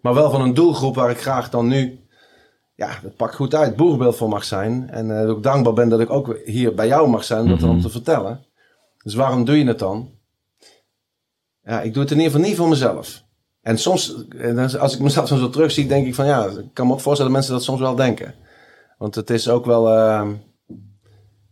maar 0.01 0.13
wel 0.13 0.31
van 0.31 0.41
een 0.41 0.53
doelgroep 0.53 0.95
waar 0.95 1.09
ik 1.09 1.21
graag 1.21 1.49
dan 1.49 1.67
nu, 1.67 1.99
ja, 2.79 2.99
het 3.01 3.15
pakt 3.15 3.35
goed 3.35 3.55
uit, 3.55 3.75
boegbeeld 3.75 4.15
voor 4.15 4.29
mag 4.29 4.43
zijn. 4.43 4.89
En 4.89 5.09
uh, 5.09 5.21
dat 5.21 5.37
ik 5.37 5.43
dankbaar 5.43 5.73
ben 5.73 5.89
dat 5.89 5.99
ik 5.99 6.09
ook 6.09 6.39
hier 6.45 6.73
bij 6.73 6.87
jou 6.87 7.09
mag 7.09 7.23
zijn 7.23 7.41
om 7.41 7.49
dat 7.49 7.59
dan 7.59 7.81
te 7.81 7.89
vertellen. 7.89 8.45
Dus 9.03 9.13
waarom 9.13 9.45
doe 9.45 9.57
je 9.57 9.65
het 9.65 9.79
dan? 9.79 10.11
Ja, 11.63 11.81
ik 11.81 11.93
doe 11.93 12.01
het 12.01 12.11
in 12.11 12.17
ieder 12.17 12.31
geval 12.31 12.47
niet 12.47 12.57
voor 12.57 12.67
mezelf. 12.67 13.23
En 13.61 13.77
soms, 13.77 14.15
als 14.79 14.93
ik 14.93 14.99
mezelf 14.99 15.27
zo 15.27 15.49
terugzie, 15.49 15.87
denk 15.87 16.07
ik 16.07 16.15
van 16.15 16.25
ja, 16.25 16.45
ik 16.45 16.73
kan 16.73 16.87
me 16.87 16.93
ook 16.93 16.99
voorstellen 16.99 17.31
dat 17.31 17.41
mensen 17.41 17.53
dat 17.53 17.63
soms 17.63 17.79
wel 17.79 17.95
denken. 17.95 18.35
Want 18.97 19.15
het 19.15 19.29
is 19.29 19.49
ook 19.49 19.65
wel, 19.65 19.87
uh, 19.87 20.29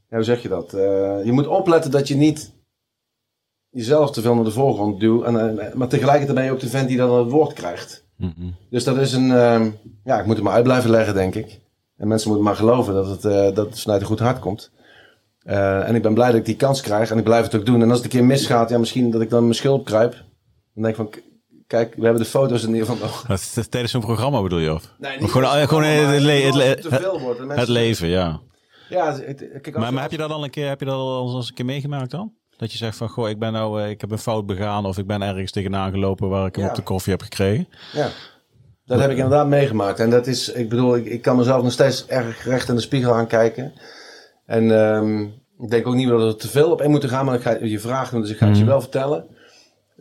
ja, 0.10 0.15
hoe 0.15 0.24
zeg 0.24 0.41
je 0.41 0.50
dat? 0.50 0.74
Uh, 0.74 1.25
je 1.25 1.31
moet 1.31 1.48
opletten 1.48 1.91
dat 1.91 2.07
je 2.07 2.15
niet 2.15 2.53
jezelf 3.69 4.12
te 4.12 4.22
veel 4.22 4.36
naar 4.36 4.43
de 4.43 4.51
voorgrond 4.51 5.00
duwt. 5.00 5.24
En, 5.24 5.60
maar 5.74 5.88
tegelijkertijd 5.88 6.36
ben 6.38 6.46
je 6.46 6.51
ook 6.51 6.60
de 6.60 6.69
vent 6.69 6.88
die 6.88 6.98
dan 6.98 7.19
het 7.19 7.31
woord 7.31 7.53
krijgt. 7.53 8.06
Mm 8.17 8.33
-hmm. 8.38 8.55
Dus 8.69 8.83
dat 8.83 8.97
is 8.97 9.13
een, 9.13 9.31
ehm, 9.31 9.69
ja, 10.03 10.19
ik 10.19 10.25
moet 10.25 10.36
het 10.36 10.43
maar 10.43 10.53
uit 10.53 10.63
blijven 10.63 10.89
leggen, 10.89 11.13
denk 11.13 11.36
ik. 11.36 11.59
En 11.97 12.07
mensen 12.07 12.27
moeten 12.27 12.47
maar 12.47 12.55
geloven 12.55 12.93
dat 12.93 13.07
het, 13.07 13.25
eh, 13.25 13.55
dat 13.55 13.69
het 13.69 13.81
vanuit 13.81 14.01
een 14.01 14.07
goed 14.07 14.19
hart 14.19 14.39
komt. 14.39 14.71
en 15.86 15.95
ik 15.95 16.01
ben 16.01 16.13
blij 16.13 16.27
dat 16.27 16.39
ik 16.39 16.45
die 16.45 16.55
kans 16.55 16.81
krijg 16.81 17.12
en 17.12 17.17
ik 17.17 17.24
blijf 17.24 17.43
het 17.43 17.55
ook 17.55 17.65
doen. 17.65 17.81
En 17.81 17.89
als 17.89 17.97
het 17.97 18.03
een 18.03 18.19
keer 18.19 18.27
misgaat, 18.27 18.69
ja, 18.69 18.77
misschien 18.77 19.12
dat 19.12 19.21
ik 19.21 19.29
dan 19.29 19.41
mijn 19.41 19.55
schulp 19.55 19.86
kruip. 19.86 20.12
Dan 20.74 20.83
denk 20.83 20.88
ik 20.88 20.95
van, 20.95 21.24
Kijk, 21.67 21.95
we 21.95 22.03
hebben 22.03 22.24
de 22.24 22.29
foto's 22.29 22.63
in 22.63 22.74
ieder 22.74 22.86
geval 22.86 23.07
nog. 23.07 23.25
Dat 23.27 23.71
tijdens 23.71 23.91
zo'n 23.91 24.01
programma 24.01 24.41
bedoel 24.41 24.59
je? 24.59 24.74
Of, 24.74 24.93
nee, 24.97 25.27
gewoon, 25.27 25.67
gewoon 25.67 25.83
het, 25.83 26.21
le 26.21 26.31
het, 26.31 26.53
het, 26.53 26.81
te 26.81 26.89
veel 26.89 27.19
wordt. 27.19 27.39
het, 27.39 27.55
het 27.55 27.67
leven, 27.67 28.07
ja. 28.07 28.39
Ja, 28.89 29.17
kijk, 29.62 29.77
maar, 29.77 29.93
maar 29.93 30.01
heb 30.01 30.12
je 30.12 30.17
dat 30.17 30.29
al 30.29 30.43
een 30.43 30.50
keer, 30.50 30.67
heb 30.67 30.79
je 30.79 30.86
dat 30.86 30.95
al 30.95 31.36
eens 31.36 31.47
een 31.47 31.53
keer 31.53 31.65
meegemaakt 31.65 32.12
dan? 32.12 32.33
Dat 32.57 32.71
je 32.71 32.77
zegt 32.77 32.97
van, 32.97 33.09
goh, 33.09 33.29
ik 33.29 33.39
ben 33.39 33.53
nou, 33.53 33.83
ik 33.83 34.01
heb 34.01 34.11
een 34.11 34.17
fout 34.17 34.45
begaan 34.45 34.85
of 34.85 34.97
ik 34.97 35.07
ben 35.07 35.21
ergens 35.21 35.51
tegenaan 35.51 35.91
gelopen 35.91 36.29
waar 36.29 36.45
ik 36.47 36.55
hem 36.55 36.63
Ja. 36.63 36.69
op 36.69 36.75
de 36.75 36.81
koffie 36.83 37.11
heb 37.11 37.21
gekregen. 37.21 37.67
Ja, 37.93 38.09
dat 38.85 38.99
heb 38.99 39.09
ik 39.09 39.15
inderdaad 39.17 39.47
meegemaakt. 39.47 39.99
En 39.99 40.09
dat 40.09 40.27
is, 40.27 40.51
ik 40.51 40.69
bedoel, 40.69 40.95
ik, 40.95 41.05
ik 41.05 41.21
kan 41.21 41.37
mezelf 41.37 41.63
nog 41.63 41.71
steeds 41.71 42.05
erg 42.07 42.43
recht 42.43 42.69
in 42.69 42.75
de 42.75 42.81
spiegel 42.81 43.13
aankijken. 43.13 43.73
En 44.45 44.71
ehm, 44.71 45.21
ik 45.59 45.69
denk 45.69 45.87
ook 45.87 45.95
niet 45.95 46.07
dat 46.09 46.21
er 46.21 46.35
te 46.35 46.47
veel 46.49 46.71
op 46.71 46.81
in 46.81 46.89
moeten 46.91 47.09
gaan, 47.09 47.25
maar 47.25 47.35
ik 47.35 47.41
ga 47.41 47.57
je 47.61 47.79
vragen, 47.79 48.21
dus 48.21 48.29
ik 48.29 48.37
ga 48.37 48.47
het 48.47 48.57
je 48.57 48.65
wel 48.65 48.81
vertellen. 48.81 49.25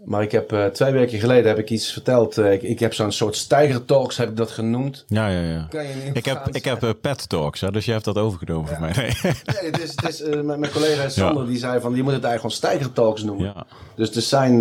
Maar 0.07 0.23
ik 0.23 0.33
heb 0.33 0.53
eh, 0.53 0.67
twee 0.67 0.93
weken 0.93 1.19
geleden 1.19 1.49
heb 1.49 1.59
ik 1.59 1.71
iets 1.71 1.93
verteld. 1.93 2.39
Eh, 2.39 2.53
ik, 2.53 2.63
ik 2.63 2.79
heb 2.79 2.95
zo'n 2.95 3.13
soort 3.13 3.37
stijgertalks, 3.37 4.17
heb 4.17 4.29
ik 4.29 4.37
dat 4.37 4.51
genoemd. 4.51 5.05
Ja, 5.09 5.29
ja, 5.29 5.41
ja. 5.41 5.67
Kan 5.71 5.87
je 5.87 5.95
niet 6.05 6.17
Ik 6.17 6.25
heb, 6.25 6.49
ik 6.53 6.65
heb 6.65 6.83
eh, 6.83 6.91
pet 7.01 7.29
talks, 7.29 7.61
hè, 7.61 7.71
dus 7.71 7.85
je 7.85 7.93
hebt 7.93 8.05
dat 8.05 8.19
overgenomen 8.19 8.69
voor 8.69 8.81
mij. 8.81 8.93
Nee. 8.97 9.11
Nee, 9.61 9.71
het 9.71 9.83
is, 9.83 9.91
het 9.91 10.09
is, 10.09 10.43
mijn, 10.43 10.71
collega 10.71 11.09
Sander 11.09 11.47
die 11.47 11.59
zei 11.59 11.81
van, 11.81 11.95
je 11.95 12.03
moet 12.03 12.13
het 12.13 12.25
eigenlijk 12.25 12.41
gewoon 12.41 12.73
stijgertalks 12.73 13.23
noemen. 13.23 13.47
ja. 13.47 13.67
Dus 13.97 14.09
het 14.09 14.17
is 14.17 14.29
zijn, 14.29 14.61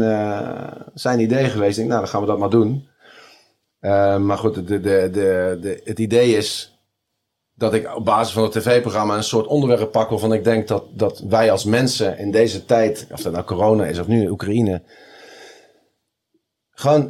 zijn 0.94 1.20
idee 1.20 1.50
geweest. 1.50 1.72
Ik 1.72 1.76
denk, 1.78 1.90
nou, 1.90 2.02
dan 2.02 2.10
gaan 2.10 2.22
we 2.22 2.28
dat 2.28 2.40
maar 2.40 2.50
doen. 2.50 2.88
Maar 4.26 4.38
goed, 4.38 4.56
de, 4.56 4.64
de, 4.64 4.80
de, 4.80 5.58
de, 5.62 5.82
het 5.84 6.00
idee 6.00 6.38
is 6.38 6.80
dat 7.54 7.74
ik 7.74 7.96
op 7.96 8.06
basis 8.06 8.34
van 8.34 8.44
het 8.44 8.52
tv-programma 8.52 9.16
een 9.16 9.24
soort 9.24 9.48
onderwerp 9.48 9.92
pak 9.92 10.10
waarvan 10.10 10.34
ik 10.34 10.44
denk 10.44 10.68
dat, 10.68 10.84
dat 10.94 11.20
wij 11.20 11.52
als 11.52 11.64
mensen 11.64 12.18
in 12.18 12.32
deze 12.32 12.66
tijd, 12.66 13.08
of 13.12 13.22
dat 13.22 13.34
nou 13.34 13.46
corona 13.46 13.86
is 13.86 14.00
of 14.00 14.08
nu 14.08 14.30
Oekraïne, 14.30 14.82
gewoon, 16.76 17.10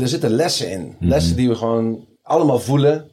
er 0.00 0.08
zitten 0.08 0.30
lessen 0.30 0.70
in. 0.70 0.96
Lessen 1.00 1.36
die 1.36 1.48
we 1.48 1.54
gewoon 1.54 2.06
allemaal 2.22 2.58
voelen. 2.58 3.10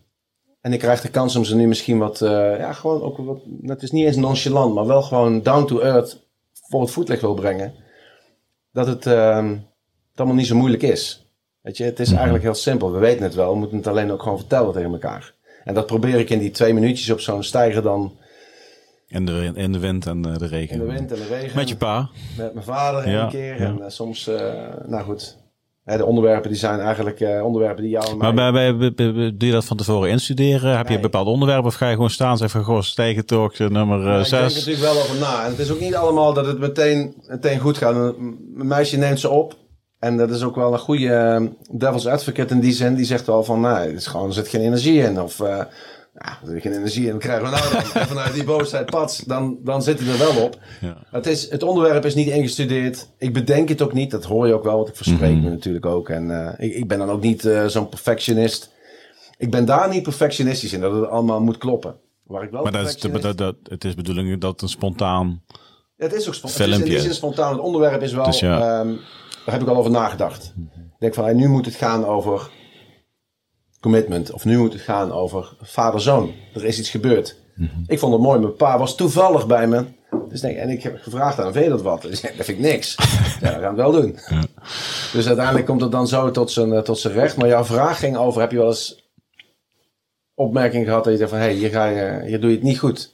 En 0.61 0.73
ik 0.73 0.79
krijg 0.79 1.01
de 1.01 1.09
kans 1.09 1.35
om 1.35 1.43
ze 1.43 1.55
nu 1.55 1.67
misschien 1.67 1.97
wat, 1.97 2.21
eh, 2.21 2.57
ja, 2.57 2.73
gewoon 2.73 3.01
ook 3.01 3.17
wat, 3.17 3.39
het 3.61 3.83
is 3.83 3.91
niet 3.91 4.05
eens 4.05 4.15
nonchalant, 4.15 4.73
maar 4.73 4.85
wel 4.85 5.01
gewoon 5.01 5.41
down 5.41 5.65
to 5.65 5.79
earth 5.79 6.19
voor 6.53 6.81
het 6.81 6.91
voetlicht 6.91 7.21
wil 7.21 7.33
brengen. 7.33 7.73
Dat 8.71 8.87
het, 8.87 9.05
ehm, 9.05 9.49
het 9.49 10.17
allemaal 10.19 10.35
niet 10.35 10.47
zo 10.47 10.55
moeilijk 10.55 10.83
is. 10.83 11.27
Weet 11.61 11.77
je, 11.77 11.83
het 11.83 11.99
is 11.99 12.11
eigenlijk 12.11 12.43
heel 12.43 12.53
simpel. 12.53 12.91
We 12.91 12.99
weten 12.99 13.23
het 13.23 13.35
wel, 13.35 13.51
we 13.51 13.57
moeten 13.59 13.77
het 13.77 13.87
alleen 13.87 14.11
ook 14.11 14.21
gewoon 14.23 14.37
vertellen 14.37 14.73
tegen 14.73 14.91
elkaar. 14.91 15.33
En 15.63 15.73
dat 15.73 15.85
probeer 15.85 16.15
ik 16.19 16.29
in 16.29 16.39
die 16.39 16.51
twee 16.51 16.73
minuutjes 16.73 17.09
op 17.09 17.19
zo'n 17.19 17.43
stijger 17.43 17.81
dan 17.81 18.17
In, 19.07 19.25
de, 19.25 19.51
de 19.71 19.79
wind 19.79 20.05
en 20.05 20.21
de 20.21 20.45
regen. 20.47 20.75
in 20.75 20.85
de 20.87 20.93
wind 20.93 21.11
en 21.11 21.17
de 21.17 21.25
regen. 21.27 21.55
Met 21.57 21.69
je 21.69 21.75
pa. 21.75 22.09
Met 22.37 22.53
mijn 22.53 22.65
vader 22.65 23.09
Ja, 23.09 23.23
een 23.23 23.29
keer. 23.29 23.59
ja. 23.61 23.65
En 23.65 23.81
eh, 23.83 23.89
soms, 23.89 24.27
eh, 24.27 24.63
nou 24.85 25.03
goed. 25.03 25.37
De 25.85 26.05
onderwerpen 26.05 26.49
die 26.49 26.59
zijn 26.59 26.79
eigenlijk 26.79 27.19
eh, 27.19 27.45
onderwerpen 27.45 27.83
die 27.83 27.91
jou 27.91 28.17
mij... 28.17 28.33
Maar 28.33 28.51
bij, 28.51 28.77
bij, 28.77 28.93
doe 29.15 29.35
je 29.37 29.51
dat 29.51 29.65
van 29.65 29.77
tevoren 29.77 30.09
instuderen? 30.09 30.77
Heb 30.77 30.87
je 30.87 30.95
een 30.95 31.01
bepaald 31.01 31.27
onderwerp 31.27 31.65
of 31.65 31.73
ga 31.73 31.87
je 31.87 31.93
gewoon 31.93 32.09
staan 32.09 32.31
en 32.31 32.37
zeggen 32.37 32.63
van 32.63 32.73
goh, 32.73 33.07
eh, 33.57 33.69
nummer 33.69 33.99
Maar 33.99 34.19
ik 34.19 34.29
denk 34.29 34.43
er 34.43 34.49
6? 34.49 34.55
natuurlijk 34.55 34.83
wel 34.83 35.03
over 35.03 35.19
na. 35.19 35.43
En 35.43 35.49
het 35.49 35.59
is 35.59 35.71
ook 35.71 35.79
niet 35.79 35.95
allemaal 35.95 36.33
dat 36.33 36.45
het 36.45 36.59
meteen, 36.59 37.15
meteen 37.27 37.59
goed 37.59 37.77
gaat. 37.77 37.95
Een 37.95 38.37
meisje 38.53 38.97
neemt 38.97 39.19
ze 39.19 39.29
op. 39.29 39.55
En 39.99 40.17
dat 40.17 40.29
is 40.29 40.43
ook 40.43 40.55
wel 40.55 40.73
een 40.73 40.79
goede 40.79 41.13
eh, 41.13 41.41
devil's 41.71 42.05
advocate 42.05 42.53
in 42.53 42.59
die 42.59 42.73
zin. 42.73 42.95
Die 42.95 43.05
zegt 43.05 43.25
wel 43.25 43.43
van, 43.43 43.59
nou, 43.59 43.87
het 43.87 43.95
is 43.95 44.07
gewoon, 44.07 44.27
er 44.27 44.33
zit 44.33 44.47
geen 44.47 44.61
energie 44.61 45.01
in. 45.01 45.21
Of, 45.21 45.39
eh 45.39 45.59
ja, 46.13 46.39
zit 46.45 46.61
geen 46.61 46.73
energie 46.73 47.03
in, 47.03 47.09
dan 47.09 47.19
krijgen 47.19 47.43
we 47.43 47.49
nou 47.49 47.71
dan. 47.71 48.01
en 48.01 48.07
vanuit 48.07 48.33
die 48.33 48.43
boosheid, 48.43 48.85
pats, 48.85 49.17
dan, 49.17 49.57
dan 49.63 49.83
zit 49.83 49.99
hij 49.99 50.11
er 50.11 50.17
wel 50.17 50.43
op. 50.43 50.59
Ja. 50.81 50.97
Het, 51.11 51.25
is, 51.25 51.49
het 51.49 51.63
onderwerp 51.63 52.05
is 52.05 52.15
niet 52.15 52.27
ingestudeerd. 52.27 53.07
Ik 53.17 53.33
bedenk 53.33 53.69
het 53.69 53.81
ook 53.81 53.93
niet. 53.93 54.11
Dat 54.11 54.23
hoor 54.23 54.47
je 54.47 54.53
ook 54.53 54.63
wel, 54.63 54.75
want 54.75 54.87
ik 54.87 54.95
verspreek 54.95 55.35
me 55.35 55.49
natuurlijk 55.49 55.85
ook. 55.85 56.09
En 56.09 56.45
eh, 56.45 56.67
ik, 56.67 56.75
ik 56.75 56.87
ben 56.87 56.97
dan 56.97 57.09
ook 57.09 57.21
niet 57.21 57.45
eh, 57.45 57.65
zo'n 57.65 57.89
perfectionist. 57.89 58.71
Ik 59.37 59.51
ben 59.51 59.65
daar 59.65 59.89
niet 59.89 60.03
perfectionistisch 60.03 60.73
in, 60.73 60.81
dat 60.81 60.93
het 60.93 61.09
allemaal 61.09 61.41
moet 61.41 61.57
kloppen. 61.57 61.95
Waar 62.23 62.43
ik 62.43 62.51
wel 62.51 62.63
Maar 62.63 62.71
dat 62.71 62.87
is, 62.87 62.95
de, 62.95 63.19
dat, 63.19 63.37
dat, 63.37 63.55
het 63.63 63.83
is 63.83 63.95
bedoeling 63.95 64.41
dat 64.41 64.51
het 64.51 64.61
een 64.61 64.69
spontaan... 64.69 65.41
ja, 65.97 66.05
het 66.05 66.13
is 66.13 66.27
ook 66.27 66.33
spontaan. 66.33 66.69
Het 66.71 66.87
is 66.87 67.05
in 67.05 67.13
spontaan. 67.13 67.51
Het 67.51 67.61
onderwerp 67.61 68.01
is 68.01 68.13
wel. 68.13 68.25
Dus 68.25 68.39
ja. 68.39 68.79
ehm, 68.79 68.95
daar 69.45 69.53
heb 69.53 69.61
ik 69.61 69.67
al 69.67 69.77
over 69.77 69.91
nagedacht. 69.91 70.53
Ik 70.75 70.99
denk 70.99 71.13
van, 71.13 71.23
hey, 71.23 71.33
nu 71.33 71.47
moet 71.47 71.65
het 71.65 71.75
gaan 71.75 72.05
over 72.05 72.49
commitment. 73.83 74.31
Of 74.31 74.45
nu 74.45 74.57
moet 74.57 74.73
het 74.73 74.81
gaan 74.81 75.11
over 75.11 75.55
vader-zoon. 75.61 76.33
Er 76.53 76.65
is 76.65 76.79
iets 76.79 76.89
gebeurd. 76.89 77.35
Ik 77.87 77.99
vond 77.99 78.13
het 78.13 78.21
mooi. 78.21 78.39
Mijn 78.39 78.55
pa 78.55 78.77
was 78.77 78.95
toevallig 78.95 79.47
bij 79.47 79.67
me. 79.67 79.85
Dus 80.29 80.41
denk, 80.41 80.57
en 80.57 80.69
ik 80.69 80.83
heb 80.83 81.01
gevraagd 81.01 81.39
aan 81.39 81.53
vind 81.53 81.63
je 81.63 81.71
dat 81.71 81.81
wat? 81.81 82.01
Dus, 82.01 82.21
ja, 82.21 82.29
dat 82.37 82.45
vind 82.45 82.57
ik 82.57 82.63
niks. 82.63 82.95
ja, 83.41 83.55
we 83.55 83.61
gaan 83.61 83.63
het 83.63 83.75
wel 83.75 83.91
doen. 83.91 84.17
Dus 85.13 85.27
uiteindelijk 85.27 85.65
komt 85.65 85.81
het 85.81 85.91
dan 85.91 86.07
zo 86.07 86.31
tot 86.31 86.51
zijn, 86.51 86.73
eh, 86.73 86.79
tot 86.79 86.99
zijn 86.99 87.13
recht. 87.13 87.37
Maar 87.37 87.47
jouw 87.47 87.63
vraag 87.63 87.99
ging 87.99 88.17
over, 88.17 88.41
heb 88.41 88.51
je 88.51 88.57
wel 88.57 88.67
eens 88.67 89.11
opmerking 90.35 90.85
gehad 90.85 91.03
dat 91.03 91.13
je 91.13 91.19
zegt 91.19 91.29
van, 91.29 91.39
hé, 91.39 91.45
hey, 91.45 91.53
hier, 91.53 91.69
ga 91.69 91.85
je, 91.85 92.21
hier 92.25 92.39
doe 92.39 92.49
je 92.49 92.55
het 92.55 92.65
niet 92.65 92.79
goed. 92.79 93.12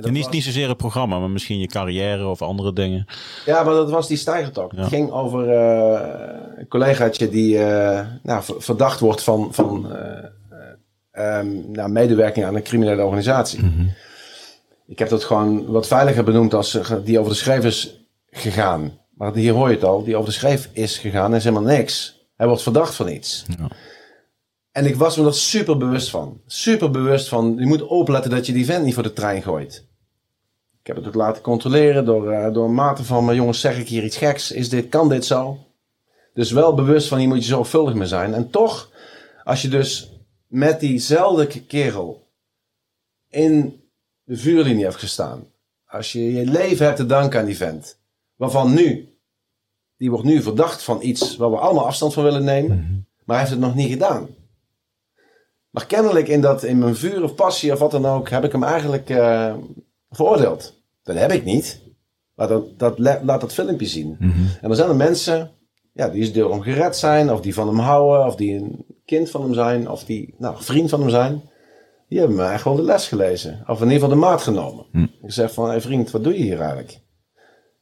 En 0.00 0.06
dat 0.06 0.14
niet, 0.14 0.24
was- 0.24 0.34
niet 0.34 0.44
zozeer 0.44 0.68
het 0.68 0.76
programma, 0.76 1.18
maar 1.18 1.30
misschien 1.30 1.58
je 1.58 1.66
carrière 1.66 2.26
of 2.26 2.42
andere 2.42 2.72
dingen. 2.72 3.06
Ja, 3.46 3.62
maar 3.62 3.74
dat 3.74 3.90
was 3.90 4.08
die 4.08 4.16
stijgertalk. 4.16 4.72
Het 4.76 4.86
ging 4.86 5.10
over 5.10 5.48
eh, 5.50 6.00
een 6.56 6.68
collegaatje 6.68 7.28
die 7.28 7.58
eh, 7.58 8.06
nou, 8.22 8.42
ver- 8.42 8.62
verdacht 8.62 9.00
wordt 9.00 9.22
van, 9.22 9.48
van 9.54 9.92
eh, 9.92 10.18
eh, 10.50 11.38
ehm, 11.38 11.70
nou, 11.72 11.90
medewerking 11.90 12.46
aan 12.46 12.54
een 12.56 12.62
criminele 12.62 13.02
organisatie. 13.04 13.60
Ik 14.86 14.98
heb 14.98 15.08
dat 15.08 15.24
gewoon 15.24 15.66
wat 15.66 15.86
veiliger 15.86 16.24
benoemd 16.24 16.54
als 16.54 16.78
die 17.04 17.18
over 17.18 17.32
de 17.32 17.38
schreef 17.38 17.64
is 17.64 18.00
gegaan. 18.30 18.98
Maar 19.14 19.34
hier 19.34 19.52
hoor 19.52 19.68
je 19.68 19.74
het 19.74 19.84
al, 19.84 20.04
die 20.04 20.16
over 20.16 20.28
de 20.28 20.34
schreef 20.34 20.68
is 20.72 20.98
gegaan 20.98 21.30
en 21.30 21.36
is 21.36 21.44
helemaal 21.44 21.76
niks. 21.76 22.18
Hij 22.36 22.46
wordt 22.46 22.62
verdacht 22.62 22.94
van 22.94 23.08
iets. 23.08 23.44
Ja. 23.58 23.68
En 24.72 24.86
ik 24.86 24.96
was 24.96 25.16
me 25.16 25.26
er 25.26 25.34
super 25.34 25.76
bewust 25.76 26.10
van. 26.10 26.40
Super 26.46 26.90
bewust 26.90 27.28
van, 27.28 27.54
je 27.58 27.66
moet 27.66 27.82
opletten 27.82 28.30
dat 28.30 28.46
je 28.46 28.52
die 28.52 28.64
vent 28.64 28.84
niet 28.84 28.94
voor 28.94 29.02
de 29.02 29.12
trein 29.12 29.42
gooit. 29.42 29.86
Heb 30.90 30.98
het 30.98 31.08
ook 31.08 31.20
laten 31.20 31.42
controleren 31.42 32.04
door, 32.04 32.30
eh, 32.30 32.52
door 32.52 32.64
een 32.64 32.74
mate 32.74 33.04
van, 33.04 33.24
maar 33.24 33.34
jongens, 33.34 33.60
zeg 33.60 33.78
ik 33.78 33.88
hier 33.88 34.04
iets 34.04 34.16
geks? 34.16 34.52
Is 34.52 34.68
dit, 34.68 34.88
kan 34.88 35.08
dit 35.08 35.24
zo? 35.24 35.58
Dus 36.34 36.50
wel 36.50 36.74
bewust 36.74 37.08
van, 37.08 37.18
hier 37.18 37.28
moet 37.28 37.44
je 37.44 37.50
zorgvuldig 37.50 37.94
mee 37.94 38.06
zijn. 38.06 38.34
En 38.34 38.50
toch, 38.50 38.90
als 39.44 39.62
je 39.62 39.68
dus 39.68 40.12
met 40.46 40.80
diezelfde 40.80 41.46
kerel 41.46 42.26
in 43.28 43.82
de 44.24 44.36
vuurlinie 44.36 44.84
hebt 44.84 44.96
gestaan. 44.96 45.44
Als 45.86 46.12
je 46.12 46.32
je 46.32 46.44
leven 46.44 46.84
hebt 46.86 46.96
te 46.96 47.06
danken 47.06 47.40
aan 47.40 47.46
die 47.46 47.56
vent. 47.56 47.98
Waarvan 48.36 48.74
nu, 48.74 49.18
die 49.96 50.10
wordt 50.10 50.24
nu 50.24 50.42
verdacht 50.42 50.82
van 50.82 51.02
iets 51.02 51.36
waar 51.36 51.50
we 51.50 51.56
allemaal 51.56 51.86
afstand 51.86 52.12
van 52.12 52.24
willen 52.24 52.44
nemen. 52.44 53.06
Maar 53.24 53.36
hij 53.36 53.38
heeft 53.38 53.50
het 53.50 53.66
nog 53.66 53.74
niet 53.74 53.90
gedaan. 53.90 54.28
Maar 55.70 55.86
kennelijk 55.86 56.28
in, 56.28 56.40
dat, 56.40 56.62
in 56.62 56.78
mijn 56.78 56.96
vuur 56.96 57.22
of 57.22 57.34
passie 57.34 57.72
of 57.72 57.78
wat 57.78 57.90
dan 57.90 58.06
ook, 58.06 58.28
heb 58.28 58.44
ik 58.44 58.52
hem 58.52 58.62
eigenlijk 58.62 59.10
eh, 59.10 59.54
veroordeeld. 60.10 60.79
Dat 61.02 61.16
heb 61.16 61.32
ik 61.32 61.44
niet. 61.44 61.80
Laat 62.34 62.48
dat, 62.48 62.78
dat, 62.78 62.98
laat 62.98 63.40
dat 63.40 63.52
filmpje 63.52 63.86
zien. 63.86 64.16
En 64.60 64.68
dan 64.68 64.76
zijn 64.76 64.88
er 64.88 64.96
mensen, 64.96 65.50
ja, 65.92 66.08
die 66.08 66.22
is 66.22 66.32
door 66.32 66.50
hem 66.50 66.60
gered 66.62 66.96
zijn, 66.96 67.32
of 67.32 67.40
die 67.40 67.54
van 67.54 67.66
hem 67.68 67.78
houden, 67.78 68.26
of 68.26 68.36
die 68.36 68.54
een 68.54 68.84
kind 69.04 69.30
van 69.30 69.42
hem 69.42 69.54
zijn, 69.54 69.90
of 69.90 70.04
die, 70.04 70.34
nou, 70.38 70.56
vriend 70.58 70.90
van 70.90 71.00
hem 71.00 71.10
zijn. 71.10 71.42
Die 72.08 72.18
hebben 72.18 72.36
me 72.36 72.42
eigenlijk 72.44 72.76
wel 72.76 72.86
de 72.86 72.92
les 72.92 73.08
gelezen. 73.08 73.62
Of 73.66 73.78
in 73.80 73.90
ieder 73.90 73.92
geval 73.92 74.08
de 74.08 74.14
maat 74.26 74.42
genomen. 74.42 74.86
Ik 75.22 75.32
zeg 75.32 75.52
van, 75.52 75.70
hé 75.70 75.80
vriend, 75.80 76.10
wat 76.10 76.24
doe 76.24 76.32
je 76.32 76.42
hier 76.42 76.58
eigenlijk? 76.60 77.00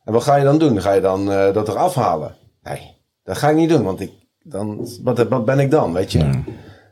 En 0.04 0.12
wat 0.12 0.22
ga 0.22 0.36
je 0.36 0.44
dan 0.44 0.58
doen? 0.58 0.80
Ga 0.80 0.92
je 0.92 1.00
dan 1.00 1.32
eh, 1.32 1.52
dat 1.54 1.68
eraf 1.68 1.94
halen? 1.94 2.36
Nee, 2.62 2.96
Dat 3.22 3.38
ga 3.38 3.48
ik 3.50 3.56
niet 3.56 3.68
doen, 3.68 3.82
want 3.82 4.00
ik, 4.00 4.12
dan, 4.42 4.88
wat, 5.02 5.28
wat 5.28 5.44
ben 5.44 5.58
ik 5.58 5.70
dan, 5.70 5.92
weet 5.92 6.12
je? 6.12 6.42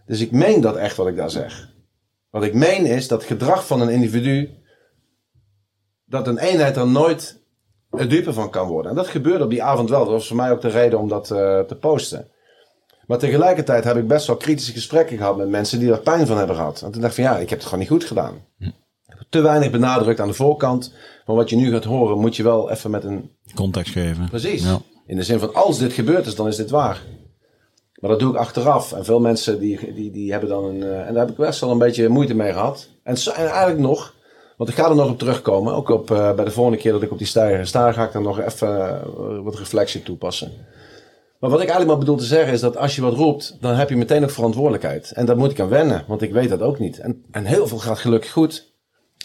Dus 0.06 0.20
ik 0.20 0.30
meen 0.30 0.60
dat 0.60 0.76
echt 0.76 0.96
wat 0.96 1.06
ik 1.06 1.16
daar 1.16 1.30
zeg. 1.30 1.68
Wat 2.30 2.42
ik 2.42 2.54
meen 2.54 2.86
is 2.86 3.08
dat 3.08 3.24
gedrag 3.24 3.66
van 3.66 3.80
een 3.80 3.88
individu, 3.88 4.50
dat 6.06 6.26
een 6.26 6.38
eenheid 6.38 6.76
er 6.76 6.88
nooit 6.88 7.38
het 7.90 8.10
dupe 8.10 8.32
van 8.32 8.50
kan 8.50 8.68
worden. 8.68 8.90
En 8.90 8.96
dat 8.96 9.06
gebeurde 9.06 9.44
op 9.44 9.50
die 9.50 9.62
avond 9.62 9.90
wel. 9.90 10.04
Dat 10.04 10.12
was 10.12 10.26
voor 10.26 10.36
mij 10.36 10.50
ook 10.50 10.60
de 10.60 10.68
reden 10.68 10.98
om 10.98 11.08
dat 11.08 11.30
uh, 11.30 11.60
te 11.60 11.76
posten. 11.80 12.28
Maar 13.06 13.18
tegelijkertijd 13.18 13.84
heb 13.84 13.96
ik 13.96 14.08
best 14.08 14.26
wel 14.26 14.36
kritische 14.36 14.72
gesprekken 14.72 15.16
gehad 15.16 15.36
met 15.36 15.48
mensen 15.48 15.78
die 15.78 15.92
er 15.92 16.00
pijn 16.00 16.26
van 16.26 16.38
hebben 16.38 16.56
gehad. 16.56 16.82
En 16.82 16.90
toen 16.90 17.00
dacht 17.00 17.18
ik 17.18 17.24
van 17.24 17.32
ja, 17.34 17.38
ik 17.38 17.48
heb 17.48 17.58
het 17.58 17.68
gewoon 17.68 17.80
niet 17.80 17.88
goed 17.88 18.04
gedaan. 18.04 18.44
Hm. 18.58 18.70
Te 19.28 19.40
weinig 19.40 19.70
benadrukt 19.70 20.20
aan 20.20 20.28
de 20.28 20.34
voorkant. 20.34 20.94
Maar 21.26 21.36
wat 21.36 21.50
je 21.50 21.56
nu 21.56 21.70
gaat 21.70 21.84
horen, 21.84 22.18
moet 22.18 22.36
je 22.36 22.42
wel 22.42 22.70
even 22.70 22.90
met 22.90 23.04
een... 23.04 23.30
Context 23.54 23.92
geven. 23.92 24.28
Precies. 24.28 24.64
Ja. 24.64 24.80
In 25.06 25.16
de 25.16 25.22
zin 25.22 25.38
van 25.38 25.54
als 25.54 25.78
dit 25.78 25.92
gebeurd 25.92 26.26
is, 26.26 26.34
dan 26.34 26.46
is 26.46 26.56
dit 26.56 26.70
waar. 26.70 27.02
Maar 28.00 28.10
dat 28.10 28.20
doe 28.20 28.32
ik 28.32 28.38
achteraf. 28.38 28.92
En 28.92 29.04
veel 29.04 29.20
mensen 29.20 29.58
die, 29.58 29.94
die, 29.94 30.10
die 30.10 30.30
hebben 30.30 30.48
dan 30.48 30.64
een... 30.64 30.76
Uh, 30.76 31.06
en 31.06 31.14
daar 31.14 31.22
heb 31.22 31.30
ik 31.30 31.36
best 31.36 31.60
wel 31.60 31.70
een 31.70 31.78
beetje 31.78 32.08
moeite 32.08 32.34
mee 32.34 32.52
gehad. 32.52 32.88
En, 33.02 33.14
en 33.14 33.46
eigenlijk 33.46 33.78
nog... 33.78 34.14
Want 34.56 34.70
ik 34.70 34.76
ga 34.76 34.88
er 34.88 34.94
nog 34.94 35.10
op 35.10 35.18
terugkomen. 35.18 35.74
Ook 35.74 35.88
op, 35.88 36.10
uh, 36.10 36.34
bij 36.34 36.44
de 36.44 36.50
volgende 36.50 36.78
keer 36.78 36.92
dat 36.92 37.02
ik 37.02 37.12
op 37.12 37.18
die 37.18 37.26
stijger 37.26 37.66
sta, 37.66 37.92
ga 37.92 38.04
ik 38.04 38.12
dan 38.12 38.22
nog 38.22 38.40
even 38.40 38.68
uh, 38.68 39.40
wat 39.42 39.58
reflectie 39.58 40.02
toepassen. 40.02 40.52
Maar 41.40 41.50
wat 41.50 41.60
ik 41.60 41.68
eigenlijk 41.68 41.88
maar 41.88 41.98
bedoel 41.98 42.16
te 42.16 42.24
zeggen 42.24 42.52
is 42.52 42.60
dat 42.60 42.76
als 42.76 42.96
je 42.96 43.02
wat 43.02 43.14
roept, 43.14 43.56
dan 43.60 43.74
heb 43.74 43.88
je 43.88 43.96
meteen 43.96 44.22
ook 44.22 44.30
verantwoordelijkheid. 44.30 45.12
En 45.12 45.26
daar 45.26 45.36
moet 45.36 45.50
ik 45.50 45.60
aan 45.60 45.68
wennen, 45.68 46.04
want 46.06 46.22
ik 46.22 46.32
weet 46.32 46.48
dat 46.48 46.60
ook 46.60 46.78
niet. 46.78 46.98
En, 46.98 47.24
en 47.30 47.44
heel 47.44 47.66
veel 47.66 47.78
gaat 47.78 47.98
gelukkig 47.98 48.30
goed. 48.30 48.74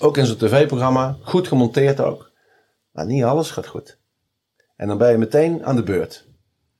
Ook 0.02 0.17
in 0.17 0.26
zo'n 0.26 0.38
tv-programma. 0.38 1.17
Goed 1.22 1.48
gemonteerd 1.48 2.00
ook. 2.00 2.32
Maar 2.91 3.06
niet 3.06 3.24
alles 3.24 3.52
gaat 3.52 3.67
goed. 3.67 3.98
En 4.76 4.88
dan 4.88 4.98
ben 4.98 5.12
je 5.12 5.17
meteen 5.17 5.65
aan 5.65 5.76
de 5.76 5.84
beurt. 5.84 6.26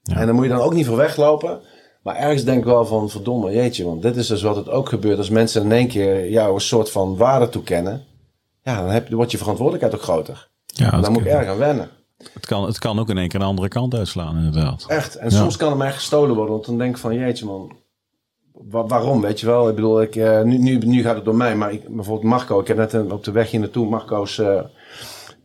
Ja. 0.02 0.16
En 0.16 0.26
dan 0.26 0.36
moet 0.36 0.44
je 0.44 0.52
dan 0.52 0.62
ook 0.62 0.74
niet 0.74 0.86
voor 0.86 0.98
weglopen. 0.98 1.62
Maar 2.04 2.16
ergens 2.16 2.44
denk 2.44 2.58
ik 2.58 2.66
wel 2.66 2.86
van, 2.86 3.10
verdomme, 3.10 3.52
jeetje. 3.52 3.86
Want 3.86 4.02
dit 4.02 4.16
is 4.16 4.28
dus 4.28 4.42
wat 4.42 4.56
het 4.56 4.70
ook 4.70 4.90
gebeurt 4.90 5.18
als 5.18 5.30
mensen 5.30 5.64
in 5.64 5.72
één 5.72 5.88
keer 5.88 6.30
jou 6.30 6.54
een 6.54 6.62
soort 6.62 6.92
van 6.92 7.18
waarde 7.18 7.50
toekennen. 7.50 8.06
Ja, 8.64 8.82
dan, 8.82 8.90
heb, 8.90 9.08
dan 9.08 9.16
wordt 9.16 9.32
je 9.32 9.38
verantwoordelijkheid 9.38 9.96
ook 9.96 10.08
groter. 10.08 10.50
Ja, 10.66 10.92
en 10.92 11.02
dan 11.02 11.12
moet 11.12 11.22
ik 11.22 11.28
erg 11.28 11.48
aan 11.48 11.58
wennen. 11.58 11.90
Het 12.34 12.46
kan, 12.46 12.66
het 12.66 12.80
kan 12.80 13.00
ook 13.00 13.10
in 13.10 13.18
één 13.18 13.28
keer 13.28 13.40
een 13.40 13.46
andere 13.46 13.68
kant 13.68 13.96
uitslaan, 13.96 14.38
inderdaad. 14.38 14.86
Echt. 14.88 15.16
En 15.16 15.32
soms 15.32 15.58
kan 15.58 15.70
het 15.70 15.78
mij 15.78 15.92
gestolen 15.92 16.36
worden. 16.36 16.54
Want 16.54 16.66
dan 16.66 16.78
denk 16.78 16.96
ik 16.96 17.02
van, 17.02 17.16
jeetje 17.16 17.46
man, 17.46 17.76
waarom, 18.70 19.22
weet 19.22 19.40
je 19.40 19.46
wel? 19.46 19.70
Ik 19.70 19.76
bedoel, 19.76 20.02
ik, 20.02 20.16
uh, 20.16 20.42
nu, 20.42 20.58
nu, 20.58 20.78
nu 20.78 21.02
gaat 21.02 21.16
het 21.16 21.26
door 21.26 21.36
mij. 21.36 21.56
Maar 21.56 21.74
ik, 21.74 21.96
bijvoorbeeld 21.96 22.30
Marco, 22.30 22.60
ik 22.60 22.68
heb 22.68 22.78
net 22.78 22.94
een, 22.94 23.12
op 23.12 23.24
de 23.24 23.32
weg 23.32 23.52
hier 23.52 23.60
naartoe 23.60 23.90
Marco's 23.90 24.38
uh, 24.38 24.62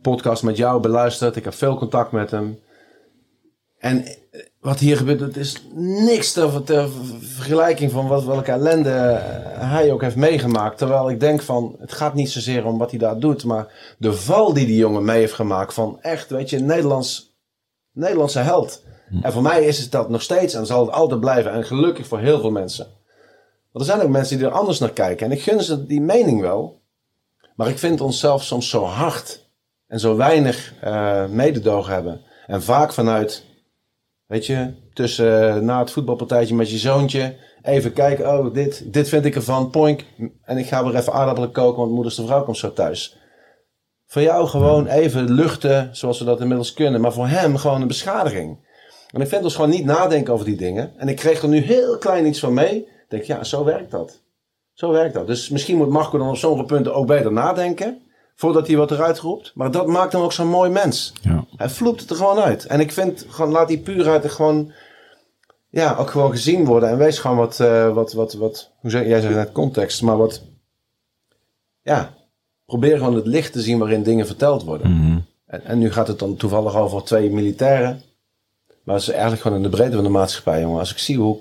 podcast 0.01 0.43
met 0.43 0.57
jou 0.57 0.81
beluisterd. 0.81 1.35
Ik 1.35 1.43
heb 1.43 1.53
veel 1.53 1.77
contact 1.77 2.11
met 2.11 2.31
hem. 2.31 2.59
En 3.77 4.05
wat 4.67 4.79
hier 4.79 4.97
gebeurt, 4.97 5.19
het 5.19 5.37
is 5.37 5.61
niks 5.75 6.31
ter, 6.31 6.63
ter 6.63 6.89
vergelijking 7.19 7.91
van 7.91 8.07
wat, 8.07 8.23
welke 8.23 8.51
ellende 8.51 8.89
hij 9.59 9.91
ook 9.91 10.01
heeft 10.01 10.15
meegemaakt. 10.15 10.77
Terwijl 10.77 11.09
ik 11.09 11.19
denk 11.19 11.41
van, 11.41 11.75
het 11.79 11.91
gaat 11.91 12.13
niet 12.13 12.31
zozeer 12.31 12.65
om 12.65 12.77
wat 12.77 12.89
hij 12.89 12.99
daar 12.99 13.19
doet, 13.19 13.43
maar 13.43 13.95
de 13.97 14.13
val 14.13 14.53
die 14.53 14.65
die 14.65 14.77
jongen 14.77 15.05
mee 15.05 15.19
heeft 15.19 15.33
gemaakt 15.33 15.73
van 15.73 16.01
echt, 16.01 16.29
weet 16.29 16.49
je, 16.49 16.59
Nederlands, 16.59 17.35
Nederlandse 17.91 18.39
held. 18.39 18.83
Hm. 19.09 19.17
En 19.21 19.31
voor 19.31 19.41
mij 19.41 19.65
is 19.65 19.79
het 19.79 19.91
dat 19.91 20.09
nog 20.09 20.21
steeds 20.21 20.53
en 20.53 20.65
zal 20.65 20.85
het 20.85 20.95
altijd 20.95 21.19
blijven. 21.19 21.51
En 21.51 21.63
gelukkig 21.63 22.07
voor 22.07 22.19
heel 22.19 22.39
veel 22.39 22.51
mensen. 22.51 22.87
Want 23.71 23.85
er 23.85 23.91
zijn 23.91 24.01
ook 24.01 24.11
mensen 24.11 24.37
die 24.37 24.47
er 24.47 24.53
anders 24.53 24.79
naar 24.79 24.93
kijken. 24.93 25.25
En 25.25 25.31
ik 25.31 25.41
gun 25.41 25.63
ze 25.63 25.85
die 25.85 26.01
mening 26.01 26.41
wel. 26.41 26.81
Maar 27.55 27.67
ik 27.67 27.77
vind 27.77 28.01
onszelf 28.01 28.43
soms 28.43 28.69
zo 28.69 28.83
hard 28.83 29.49
en 29.87 29.99
zo 29.99 30.15
weinig 30.15 30.73
uh, 30.83 31.25
mededogen 31.25 31.93
hebben. 31.93 32.21
En 32.47 32.63
vaak 32.63 32.93
vanuit 32.93 33.45
Weet 34.27 34.45
je, 34.45 34.73
tussen 34.93 35.55
uh, 35.55 35.61
na 35.61 35.79
het 35.79 35.91
voetbalpartijtje 35.91 36.55
met 36.55 36.71
je 36.71 36.77
zoontje. 36.77 37.35
Even 37.61 37.93
kijken, 37.93 38.27
oh, 38.27 38.53
dit, 38.53 38.93
dit 38.93 39.09
vind 39.09 39.25
ik 39.25 39.35
ervan, 39.35 39.69
poink. 39.69 40.05
En 40.43 40.57
ik 40.57 40.65
ga 40.65 40.83
weer 40.83 40.95
even 40.95 41.13
aardappelen 41.13 41.51
koken, 41.51 41.79
want 41.79 41.91
moederste 41.91 42.25
vrouw 42.25 42.43
komt 42.43 42.57
zo 42.57 42.73
thuis. 42.73 43.17
Voor 44.05 44.21
jou 44.21 44.47
gewoon 44.47 44.87
even 44.87 45.31
luchten, 45.31 45.89
zoals 45.91 46.19
we 46.19 46.25
dat 46.25 46.41
inmiddels 46.41 46.73
kunnen. 46.73 47.01
Maar 47.01 47.13
voor 47.13 47.27
hem 47.27 47.57
gewoon 47.57 47.81
een 47.81 47.87
beschadiging. 47.87 48.65
En 49.11 49.21
ik 49.21 49.27
vind 49.27 49.43
ons 49.43 49.55
gewoon 49.55 49.69
niet 49.69 49.85
nadenken 49.85 50.33
over 50.33 50.45
die 50.45 50.57
dingen. 50.57 50.93
En 50.97 51.07
ik 51.07 51.15
kreeg 51.15 51.41
er 51.41 51.47
nu 51.47 51.57
heel 51.59 51.97
klein 51.97 52.25
iets 52.25 52.39
van 52.39 52.53
mee. 52.53 52.75
Ik 52.77 53.05
denk, 53.07 53.23
ja, 53.23 53.43
zo 53.43 53.63
werkt 53.63 53.91
dat. 53.91 54.21
Zo 54.73 54.91
werkt 54.91 55.13
dat. 55.13 55.27
Dus 55.27 55.49
misschien 55.49 55.77
moet 55.77 55.89
Marco 55.89 56.17
dan 56.17 56.29
op 56.29 56.35
sommige 56.35 56.65
punten 56.65 56.93
ook 56.93 57.07
beter 57.07 57.31
nadenken 57.31 58.01
voordat 58.37 58.67
hij 58.67 58.75
wat 58.75 58.91
eruit 58.91 59.19
roept. 59.19 59.51
Maar 59.55 59.71
dat 59.71 59.87
maakt 59.87 60.13
hem 60.13 60.21
ook 60.21 60.33
zo'n 60.33 60.47
mooi 60.47 60.69
mens. 60.69 61.13
Ja. 61.21 61.45
Hij 61.55 61.69
vloept 61.69 62.01
het 62.01 62.09
er 62.09 62.15
gewoon 62.15 62.39
uit. 62.39 62.65
En 62.65 62.79
ik 62.79 62.91
vind, 62.91 63.25
gewoon, 63.29 63.51
laat 63.51 63.67
die 63.67 63.79
puurheid 63.79 64.23
er 64.23 64.29
gewoon, 64.29 64.71
ja, 65.69 65.95
ook 65.95 66.09
gewoon 66.09 66.31
gezien 66.31 66.65
worden. 66.65 66.89
En 66.89 66.97
wees 66.97 67.19
gewoon 67.19 67.37
wat, 67.37 67.59
uh, 67.59 67.93
wat, 67.93 68.13
wat, 68.13 68.33
wat, 68.33 68.71
hoe 68.79 68.91
zeg 68.91 69.05
jij 69.05 69.21
zegt 69.21 69.35
net 69.35 69.51
context, 69.51 70.01
maar 70.01 70.17
wat, 70.17 70.43
ja, 71.81 72.13
probeer 72.65 72.97
gewoon 72.97 73.15
het 73.15 73.27
licht 73.27 73.53
te 73.53 73.61
zien 73.61 73.79
waarin 73.79 74.03
dingen 74.03 74.25
verteld 74.25 74.63
worden. 74.63 74.91
Mm 74.91 75.25
en, 75.47 75.65
en, 75.65 75.77
nu 75.77 75.91
gaat 75.91 76.07
het 76.07 76.19
dan 76.19 76.35
toevallig 76.35 76.75
over 76.75 77.03
twee 77.03 77.29
militairen. 77.29 78.01
Maar 78.83 78.95
het 78.95 79.03
is 79.03 79.09
eigenlijk 79.09 79.41
gewoon 79.41 79.57
in 79.57 79.63
de 79.63 79.69
breedte 79.69 79.95
van 79.95 80.03
de 80.03 80.09
maatschappij, 80.09 80.61
jongen. 80.61 80.79
Als 80.79 80.91
ik 80.91 80.97
zie 80.97 81.17
hoe 81.17 81.37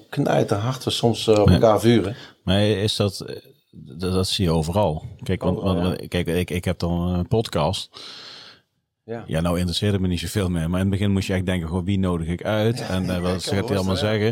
hard 0.48 0.84
we 0.84 0.90
soms 0.90 1.26
uh, 1.26 1.38
op 1.38 1.50
elkaar 1.50 1.80
vuren. 1.80 2.16
Maar 2.42 2.60
is 2.60 2.96
dat 2.96 3.24
dat, 3.84 4.12
dat, 4.12 4.28
zie 4.28 4.44
je 4.44 4.50
overal. 4.50 5.04
Kijk, 5.22 5.42
want, 5.42 5.60
want 5.60 6.08
kijk 6.08 6.26
ik, 6.26 6.50
ik 6.50 6.64
heb 6.64 6.78
dan 6.78 7.08
een 7.08 7.28
podcast. 7.28 8.00
Ja. 9.04 9.24
ja, 9.26 9.40
nou 9.40 9.56
interesseert 9.56 9.92
het 9.92 10.00
me 10.00 10.08
niet 10.08 10.20
zoveel 10.20 10.48
meer. 10.48 10.70
Maar 10.70 10.80
in 10.80 10.86
het 10.86 10.98
begin 10.98 11.10
moest 11.12 11.26
je 11.26 11.32
echt 11.32 11.46
denken, 11.46 11.68
gewoon, 11.68 11.84
wie 11.84 11.98
nodig 11.98 12.26
ik 12.26 12.44
uit? 12.44 12.80
en 12.80 13.04
uh, 13.10 13.18
wat 13.18 13.44
gaat 13.44 13.68
hij 13.68 13.76
allemaal 13.76 13.96
zeggen? 13.96 14.28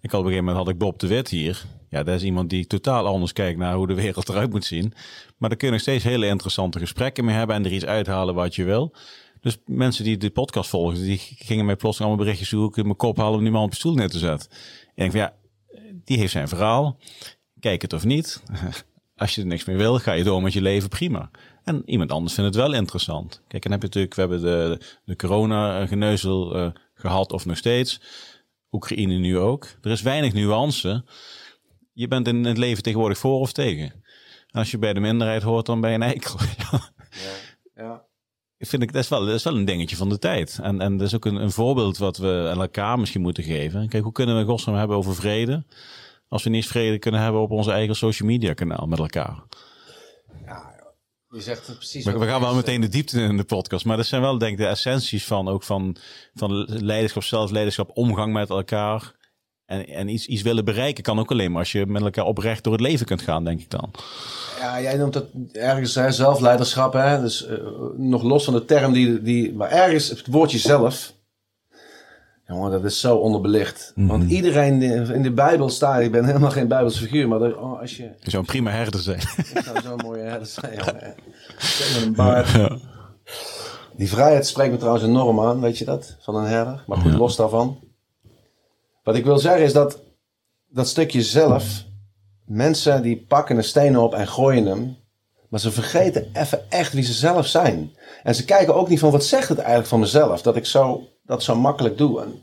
Ik 0.00 0.10
had 0.10 0.20
op 0.20 0.26
een 0.26 0.32
gegeven 0.32 0.44
moment 0.44 0.56
had 0.56 0.68
ik 0.68 0.78
Bob 0.78 0.98
de 0.98 1.06
Wit 1.06 1.28
hier. 1.28 1.64
Ja, 1.90 2.02
dat 2.02 2.14
is 2.14 2.22
iemand 2.22 2.50
die 2.50 2.66
totaal 2.66 3.06
anders 3.06 3.32
kijkt 3.32 3.58
naar 3.58 3.74
hoe 3.74 3.86
de 3.86 3.94
wereld 3.94 4.28
eruit 4.30 4.50
moet 4.50 4.64
zien. 4.64 4.92
Maar 5.36 5.48
daar 5.48 5.58
kun 5.58 5.66
je 5.66 5.72
nog 5.72 5.82
steeds 5.82 6.04
hele 6.04 6.26
interessante 6.26 6.78
gesprekken 6.78 7.24
mee 7.24 7.34
hebben 7.34 7.56
en 7.56 7.64
er 7.64 7.72
iets 7.72 7.84
uithalen 7.84 8.34
wat 8.34 8.54
je 8.54 8.64
wil. 8.64 8.94
Dus 9.40 9.58
mensen 9.64 10.04
die 10.04 10.16
de 10.16 10.30
podcast 10.30 10.70
volgen, 10.70 11.02
die 11.02 11.18
gingen 11.18 11.64
mij 11.64 11.76
plots 11.76 11.98
allemaal 11.98 12.18
berichtjes 12.18 12.48
zoeken, 12.48 12.84
mijn 12.84 12.96
kop 12.96 13.16
halen 13.16 13.38
om 13.38 13.42
die 13.42 13.52
man 13.52 13.62
op 13.62 13.70
de 13.70 13.76
stoel 13.76 13.94
neer 13.94 14.08
te 14.08 14.18
zetten. 14.18 14.50
En 14.50 14.56
ik 14.56 14.94
denk 14.94 15.10
van 15.10 15.20
ja, 15.20 15.34
die 16.04 16.18
heeft 16.18 16.32
zijn 16.32 16.48
verhaal. 16.48 16.98
Kijk 17.60 17.82
het 17.82 17.92
of 17.92 18.04
niet. 18.04 18.42
Als 19.16 19.34
je 19.34 19.40
er 19.40 19.46
niks 19.46 19.64
meer 19.64 19.76
wil, 19.76 19.98
ga 19.98 20.12
je 20.12 20.24
door 20.24 20.42
met 20.42 20.52
je 20.52 20.62
leven 20.62 20.88
prima. 20.88 21.30
En 21.64 21.82
iemand 21.86 22.12
anders 22.12 22.34
vindt 22.34 22.54
het 22.54 22.64
wel 22.64 22.74
interessant. 22.74 23.42
Kijk, 23.48 23.64
en 23.64 23.70
heb 23.70 23.80
je 23.80 23.86
natuurlijk, 23.86 24.14
we 24.14 24.20
hebben 24.20 24.40
de, 24.40 24.80
de 25.04 25.16
corona-geneuzel 25.16 26.56
uh, 26.56 26.70
gehad 26.94 27.32
of 27.32 27.46
nog 27.46 27.56
steeds. 27.56 28.00
Oekraïne 28.72 29.14
nu 29.14 29.38
ook. 29.38 29.66
Er 29.82 29.90
is 29.90 30.02
weinig 30.02 30.32
nuance. 30.32 31.04
Je 31.92 32.08
bent 32.08 32.28
in 32.28 32.44
het 32.44 32.58
leven 32.58 32.82
tegenwoordig 32.82 33.18
voor 33.18 33.40
of 33.40 33.52
tegen. 33.52 33.92
En 34.50 34.58
als 34.58 34.70
je 34.70 34.78
bij 34.78 34.92
de 34.92 35.00
minderheid 35.00 35.42
hoort, 35.42 35.66
dan 35.66 35.80
ben 35.80 35.90
je 35.90 35.96
een 35.96 36.02
eikel. 36.02 36.38
ja. 36.70 36.80
ja. 37.74 38.06
Ik 38.58 38.68
vind 38.68 38.82
ik, 38.82 38.92
dat 38.92 39.02
is, 39.02 39.08
wel, 39.08 39.24
dat 39.24 39.34
is 39.34 39.42
wel 39.42 39.56
een 39.56 39.64
dingetje 39.64 39.96
van 39.96 40.08
de 40.08 40.18
tijd. 40.18 40.58
En, 40.62 40.80
en 40.80 40.96
dat 40.96 41.06
is 41.06 41.14
ook 41.14 41.24
een, 41.24 41.36
een 41.36 41.50
voorbeeld 41.50 41.98
wat 41.98 42.16
we 42.16 42.48
aan 42.50 42.60
elkaar 42.60 42.98
misschien 42.98 43.20
moeten 43.20 43.44
geven. 43.44 43.88
Kijk, 43.88 44.02
hoe 44.02 44.12
kunnen 44.12 44.38
we 44.38 44.44
godsnaam 44.44 44.76
hebben 44.76 44.96
over 44.96 45.14
vrede? 45.14 45.64
Als 46.28 46.42
we 46.42 46.50
niet 46.50 46.62
eens 46.62 46.72
vrede 46.72 46.98
kunnen 46.98 47.20
hebben 47.20 47.40
op 47.40 47.50
onze 47.50 47.72
eigen 47.72 47.96
social 47.96 48.28
media 48.28 48.52
kanaal 48.52 48.86
met 48.86 48.98
elkaar. 48.98 49.42
Ja, 50.44 50.74
je 51.30 51.40
zegt 51.40 51.66
het 51.66 51.76
precies. 51.76 52.04
We, 52.04 52.18
we 52.18 52.26
gaan 52.26 52.40
wel 52.40 52.54
meteen 52.54 52.80
de 52.80 52.88
diepte 52.88 53.20
in 53.20 53.36
de 53.36 53.44
podcast, 53.44 53.84
maar 53.84 53.96
dat 53.96 54.06
zijn 54.06 54.22
wel 54.22 54.38
denk 54.38 54.52
ik 54.52 54.58
de 54.58 54.66
essenties 54.66 55.24
van 55.24 55.48
ook 55.48 55.62
van, 55.62 55.96
van 56.34 56.64
leiderschap, 56.68 57.22
zelfleiderschap, 57.22 57.90
omgang 57.94 58.32
met 58.32 58.50
elkaar. 58.50 59.16
En, 59.64 59.86
en 59.86 60.08
iets, 60.08 60.26
iets 60.26 60.42
willen 60.42 60.64
bereiken 60.64 61.02
kan 61.02 61.18
ook 61.18 61.30
alleen 61.30 61.50
maar 61.50 61.60
als 61.60 61.72
je 61.72 61.86
met 61.86 62.02
elkaar 62.02 62.24
oprecht 62.24 62.64
door 62.64 62.72
het 62.72 62.82
leven 62.82 63.06
kunt 63.06 63.22
gaan, 63.22 63.44
denk 63.44 63.60
ik 63.60 63.70
dan. 63.70 63.90
Ja, 64.58 64.80
jij 64.80 64.96
noemt 64.96 65.12
dat 65.12 65.26
ergens 65.52 65.94
hè, 65.94 66.10
zelfleiderschap, 66.10 66.92
hè? 66.92 67.20
Dus 67.20 67.48
uh, 67.48 67.58
nog 67.96 68.22
los 68.22 68.44
van 68.44 68.54
de 68.54 68.64
term 68.64 68.92
die, 68.92 69.22
die, 69.22 69.54
maar 69.54 69.70
ergens 69.70 70.08
het 70.08 70.26
woordje 70.26 70.58
zelf 70.58 71.12
Jongen, 72.48 72.70
dat 72.70 72.84
is 72.84 73.00
zo 73.00 73.16
onderbelicht. 73.16 73.92
Want 73.94 74.22
mhm. 74.22 74.32
iedereen 74.32 74.82
in 75.12 75.22
de 75.22 75.32
Bijbel 75.32 75.68
staat, 75.68 76.00
ik 76.00 76.10
ben 76.10 76.24
helemaal 76.24 76.50
geen 76.50 76.68
Bijbelse 76.68 76.98
figuur, 76.98 77.28
maar 77.28 77.40
oh, 77.40 77.80
als 77.80 77.96
je... 77.96 78.02
Je 78.02 78.30
zou 78.30 78.42
een 78.42 78.48
prima 78.48 78.70
herder 78.70 79.00
zijn. 79.00 79.20
Ik 79.54 79.62
zou 79.64 79.80
zo'n 79.80 80.00
mooie 80.04 80.22
herder 80.22 80.46
zijn, 80.46 80.74
jongen. 80.74 81.14
Met 81.56 82.02
een 82.04 82.14
baard. 82.14 82.80
Die 83.96 84.08
vrijheid 84.08 84.46
spreekt 84.46 84.70
me 84.70 84.76
trouwens 84.76 85.04
enorm 85.04 85.40
aan, 85.40 85.60
weet 85.60 85.78
je 85.78 85.84
dat? 85.84 86.16
Van 86.20 86.34
een 86.34 86.46
herder. 86.46 86.84
Maar 86.86 86.98
goed, 86.98 87.12
los 87.12 87.36
daarvan. 87.36 87.78
Wat 89.02 89.16
ik 89.16 89.24
wil 89.24 89.38
zeggen 89.38 89.64
is 89.64 89.72
dat 89.72 90.02
dat 90.68 90.88
stukje 90.88 91.22
zelf, 91.22 91.84
mensen 92.44 93.02
die 93.02 93.24
pakken 93.28 93.56
een 93.56 93.64
steen 93.64 93.98
op 93.98 94.14
en 94.14 94.28
gooien 94.28 94.66
hem, 94.66 94.96
maar 95.48 95.60
ze 95.60 95.70
vergeten 95.70 96.28
even 96.32 96.70
echt 96.70 96.92
wie 96.92 97.04
ze 97.04 97.12
zelf 97.12 97.46
zijn. 97.46 97.92
En 98.22 98.34
ze 98.34 98.44
kijken 98.44 98.74
ook 98.74 98.88
niet 98.88 98.98
van 98.98 99.10
wat 99.10 99.24
zegt 99.24 99.48
het 99.48 99.58
eigenlijk 99.58 99.88
van 99.88 100.00
mezelf, 100.00 100.42
dat 100.42 100.56
ik 100.56 100.66
zo 100.66 101.08
dat 101.28 101.42
zo 101.42 101.54
makkelijk 101.56 101.98
doe. 101.98 102.20
En 102.20 102.40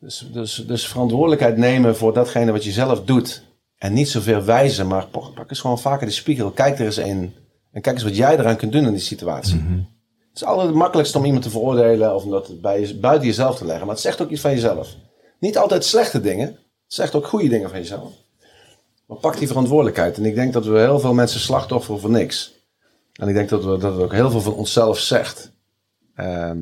dus, 0.00 0.28
dus, 0.32 0.64
dus 0.66 0.86
verantwoordelijkheid 0.86 1.56
nemen 1.56 1.96
voor 1.96 2.12
datgene 2.14 2.52
wat 2.52 2.64
je 2.64 2.70
zelf 2.70 3.04
doet. 3.04 3.42
En 3.76 3.92
niet 3.92 4.08
zoveel 4.08 4.42
wijzen, 4.42 4.86
maar 4.86 5.06
pak 5.06 5.50
eens 5.50 5.60
gewoon 5.60 5.78
vaker 5.78 6.06
de 6.06 6.12
spiegel. 6.12 6.50
Kijk 6.50 6.78
er 6.78 6.84
eens 6.84 6.98
in. 6.98 7.34
En 7.72 7.80
kijk 7.80 7.94
eens 7.94 8.04
wat 8.04 8.16
jij 8.16 8.38
eraan 8.38 8.56
kunt 8.56 8.72
doen 8.72 8.86
in 8.86 8.92
die 8.92 9.00
situatie. 9.00 9.56
Mhm. 9.56 9.72
Het 10.28 10.42
is 10.42 10.44
altijd 10.44 10.66
het 10.66 10.76
makkelijkste 10.76 11.18
om 11.18 11.24
iemand 11.24 11.42
te 11.42 11.50
veroordelen 11.50 12.14
of 12.14 12.24
om 12.24 12.30
dat 12.30 12.60
bij, 12.60 12.96
buiten 13.00 13.26
jezelf 13.26 13.56
te 13.56 13.64
leggen. 13.64 13.86
Maar 13.86 13.94
het 13.94 14.04
zegt 14.04 14.22
ook 14.22 14.30
iets 14.30 14.40
van 14.40 14.50
jezelf. 14.50 14.96
Niet 15.38 15.58
altijd 15.58 15.84
slechte 15.84 16.20
dingen. 16.20 16.58
Zegt 16.86 17.14
ook 17.14 17.26
goede 17.26 17.48
dingen 17.48 17.70
van 17.70 17.78
jezelf. 17.78 18.12
Maar 19.06 19.18
pak 19.18 19.38
die 19.38 19.46
verantwoordelijkheid. 19.46 20.16
En 20.16 20.24
ik 20.24 20.34
denk 20.34 20.52
dat 20.52 20.66
we 20.66 20.78
heel 20.78 21.00
veel 21.00 21.14
mensen 21.14 21.40
slachtofferen 21.40 22.00
voor 22.00 22.10
niks. 22.10 22.52
En 23.12 23.28
ik 23.28 23.34
denk 23.34 23.48
dat, 23.48 23.64
we, 23.64 23.78
dat 23.78 23.92
het 23.92 24.02
ook 24.02 24.12
heel 24.12 24.30
veel 24.30 24.40
van 24.40 24.54
onszelf 24.54 24.98
zegt. 24.98 25.52
Ehm, 26.14 26.58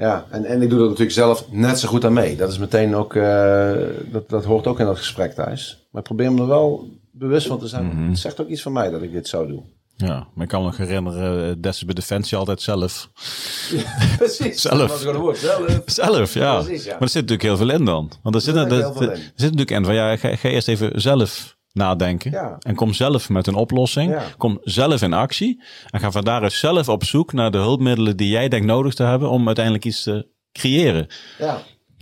ja, 0.00 0.26
en, 0.30 0.44
en 0.44 0.62
ik 0.62 0.70
doe 0.70 0.78
er 0.78 0.84
natuurlijk 0.84 1.12
zelf 1.12 1.50
net 1.50 1.78
zo 1.78 1.88
goed 1.88 2.04
aan 2.04 2.12
mee. 2.12 2.36
Dat 2.36 2.50
is 2.50 2.58
meteen 2.58 2.94
ook, 2.94 3.14
uh, 3.14 3.72
dat, 4.12 4.28
dat 4.28 4.44
hoort 4.44 4.66
ook 4.66 4.80
in 4.80 4.86
dat 4.86 4.98
gesprek 4.98 5.32
thuis. 5.32 5.88
Maar 5.90 6.00
ik 6.00 6.06
probeer 6.06 6.32
me 6.32 6.40
er 6.40 6.46
wel 6.46 6.88
bewust 7.10 7.46
van 7.46 7.58
te 7.58 7.68
zijn. 7.68 7.96
Het 7.96 8.18
zegt 8.18 8.40
ook 8.40 8.48
iets 8.48 8.62
van 8.62 8.72
mij 8.72 8.90
dat 8.90 9.02
ik 9.02 9.12
dit 9.12 9.28
zo 9.28 9.46
doe. 9.46 9.62
Ja, 9.96 10.26
maar 10.34 10.44
ik 10.44 10.50
kan 10.50 10.60
me 10.60 10.66
nog 10.66 10.76
herinneren, 10.76 11.50
eh, 11.50 11.54
dat 11.58 11.82
bij 11.84 11.94
Defensie 11.94 12.38
altijd 12.38 12.62
zelf. 12.62 13.10
Precies. 14.18 14.60
Zelf. 14.66 14.78
Dat 14.78 14.88
was 14.88 15.00
gewoon 15.00 15.14
een 15.14 15.20
woord. 15.20 15.36
Zelf. 15.36 15.82
Zelf, 15.86 16.34
ja. 16.34 16.62
Precies, 16.62 16.84
ja. 16.84 16.92
Maar 16.92 17.00
er 17.00 17.08
zit 17.08 17.28
natuurlijk 17.28 17.42
heel 17.42 17.56
veel 17.56 17.70
in 17.70 17.84
dan. 17.84 18.12
Want 18.22 18.34
er 18.34 18.40
zit, 18.40 18.54
Er 18.54 18.72
er, 18.72 18.72
er, 18.72 19.10
er 19.10 19.16
zit 19.16 19.34
natuurlijk 19.36 19.70
in 19.70 19.84
van, 19.84 19.94
ja, 19.94 20.16
ga, 20.16 20.36
ga 20.36 20.48
eerst 20.48 20.68
even 20.68 21.00
zelf 21.00 21.58
nadenken. 21.72 22.30
Ja. 22.30 22.56
En 22.58 22.74
kom 22.74 22.92
zelf 22.92 23.28
met 23.28 23.46
een 23.46 23.54
oplossing. 23.54 24.10
Ja. 24.12 24.22
Kom 24.38 24.58
zelf 24.62 25.02
in 25.02 25.12
actie. 25.12 25.62
En 25.90 26.00
ga 26.00 26.10
van 26.10 26.24
daaruit 26.24 26.52
zelf 26.52 26.88
op 26.88 27.04
zoek 27.04 27.32
naar 27.32 27.50
de 27.50 27.58
hulpmiddelen 27.58 28.16
die 28.16 28.28
jij 28.28 28.48
denkt 28.48 28.66
nodig 28.66 28.94
te 28.94 29.02
hebben 29.02 29.30
om 29.30 29.46
uiteindelijk 29.46 29.84
iets 29.84 30.02
te 30.02 30.26
creëren. 30.52 31.06
Ja. 31.38 31.58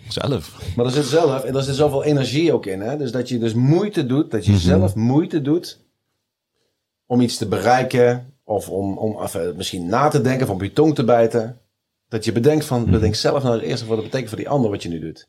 Zelf. 0.09 0.61
Maar 0.77 0.85
er 0.85 0.91
zit 0.93 1.05
zelf, 1.05 1.45
en 1.45 1.57
er 1.57 1.63
zit 1.63 1.75
zoveel 1.75 2.05
energie 2.05 2.53
ook 2.53 2.67
in. 2.67 2.81
Hè? 2.81 2.97
Dus 2.97 3.13
dat 3.13 3.29
je 3.29 3.39
dus 3.39 3.55
moeite 3.55 4.07
doet, 4.07 4.31
dat 4.31 4.45
je 4.45 4.51
Mhm. 4.53 4.61
zelf 4.61 4.95
moeite 4.95 5.43
doet 5.43 5.79
om 7.07 7.21
iets 7.21 7.37
te 7.37 7.49
bereiken. 7.49 8.33
Of 8.45 8.69
om, 8.69 8.99
om 8.99 9.23
even 9.23 9.57
misschien 9.57 9.87
na 9.87 10.09
te 10.09 10.21
denken 10.21 10.47
of 10.49 10.53
op 10.55 10.63
je 10.63 10.73
tong 10.73 10.95
te 10.95 11.05
bijten. 11.05 11.59
Dat 12.09 12.25
je 12.25 12.33
bedenkt 12.33 12.65
van, 12.65 12.83
Mhm. 12.83 12.91
bedenk 12.91 13.15
zelf 13.15 13.43
nou 13.43 13.55
het 13.55 13.65
eerste 13.65 13.87
wat 13.87 13.95
dat 13.97 14.05
betekent 14.05 14.29
voor 14.29 14.39
die 14.39 14.49
ander 14.49 14.71
wat 14.71 14.83
je 14.83 14.89
nu 14.89 14.99
doet. 15.01 15.29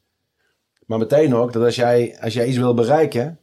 Maar 0.85 0.97
meteen 0.97 1.35
ook 1.35 1.53
dat 1.53 1.63
als 1.63 1.75
jij, 1.75 2.17
als 2.21 2.33
jij 2.33 2.47
iets 2.47 2.57
wil 2.57 2.73
bereiken, 2.73 3.39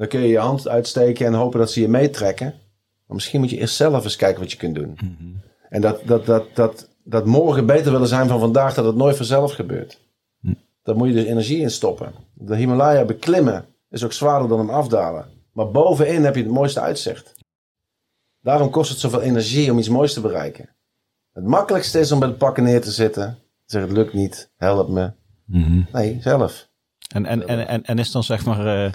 dan 0.00 0.08
kun 0.08 0.20
je 0.20 0.28
je 0.28 0.38
hand 0.38 0.68
uitsteken 0.68 1.26
en 1.26 1.32
hopen 1.32 1.58
dat 1.58 1.70
ze 1.70 1.80
je 1.80 1.88
meetrekken. 1.88 2.46
Maar 3.06 3.14
misschien 3.16 3.40
moet 3.40 3.50
je 3.50 3.58
eerst 3.58 3.76
zelf 3.76 4.04
eens 4.04 4.16
kijken 4.16 4.40
wat 4.40 4.52
je 4.52 4.56
kunt 4.56 4.74
doen. 4.74 4.98
En 5.68 5.80
dat, 5.80 6.00
dat, 6.06 6.26
dat, 6.26 6.44
dat, 6.54 6.88
dat 7.04 7.26
morgen 7.26 7.66
beter 7.66 7.92
willen 7.92 8.08
zijn 8.08 8.28
van 8.28 8.40
vandaag, 8.40 8.74
dat 8.74 8.84
het 8.84 8.94
nooit 8.94 9.16
vanzelf 9.16 9.52
gebeurt. 9.52 10.00
Daar 10.82 10.96
moet 10.96 11.08
je 11.08 11.14
dus 11.14 11.24
energie 11.24 11.60
in 11.60 11.70
stoppen. 11.70 12.12
De 12.34 12.56
Himalaya 12.56 13.04
beklimmen 13.04 13.64
is 13.90 14.04
ook 14.04 14.12
zwaarder 14.12 14.48
dan 14.48 14.58
hem 14.58 14.70
afdalen. 14.70 15.26
Maar 15.52 15.70
bovenin 15.70 16.24
heb 16.24 16.34
je 16.34 16.42
het 16.42 16.52
mooiste 16.52 16.80
uitzicht. 16.80 17.34
Daarom 18.42 18.70
kost 18.70 18.90
het 18.90 18.98
zoveel 18.98 19.22
energie 19.22 19.70
om 19.70 19.78
iets 19.78 19.88
moois 19.88 20.12
te 20.12 20.20
bereiken. 20.20 20.68
Het 21.32 21.44
makkelijkste 21.44 21.98
is 21.98 22.12
om 22.12 22.18
bij 22.18 22.28
de 22.28 22.34
pakken 22.34 22.64
neer 22.64 22.80
te 22.80 22.90
zitten. 22.90 23.38
Zeg 23.64 23.82
het 23.82 23.92
lukt 23.92 24.12
niet, 24.12 24.50
help 24.56 24.88
me. 24.88 25.12
Nee, 25.92 26.18
zelf. 26.20 26.69
En, 27.14 27.26
en, 27.26 27.48
en, 27.48 27.68
en, 27.68 27.84
en 27.84 27.98
is 27.98 28.10
dan 28.10 28.24
zeg 28.24 28.44
maar 28.44 28.66
eh, 28.66 28.92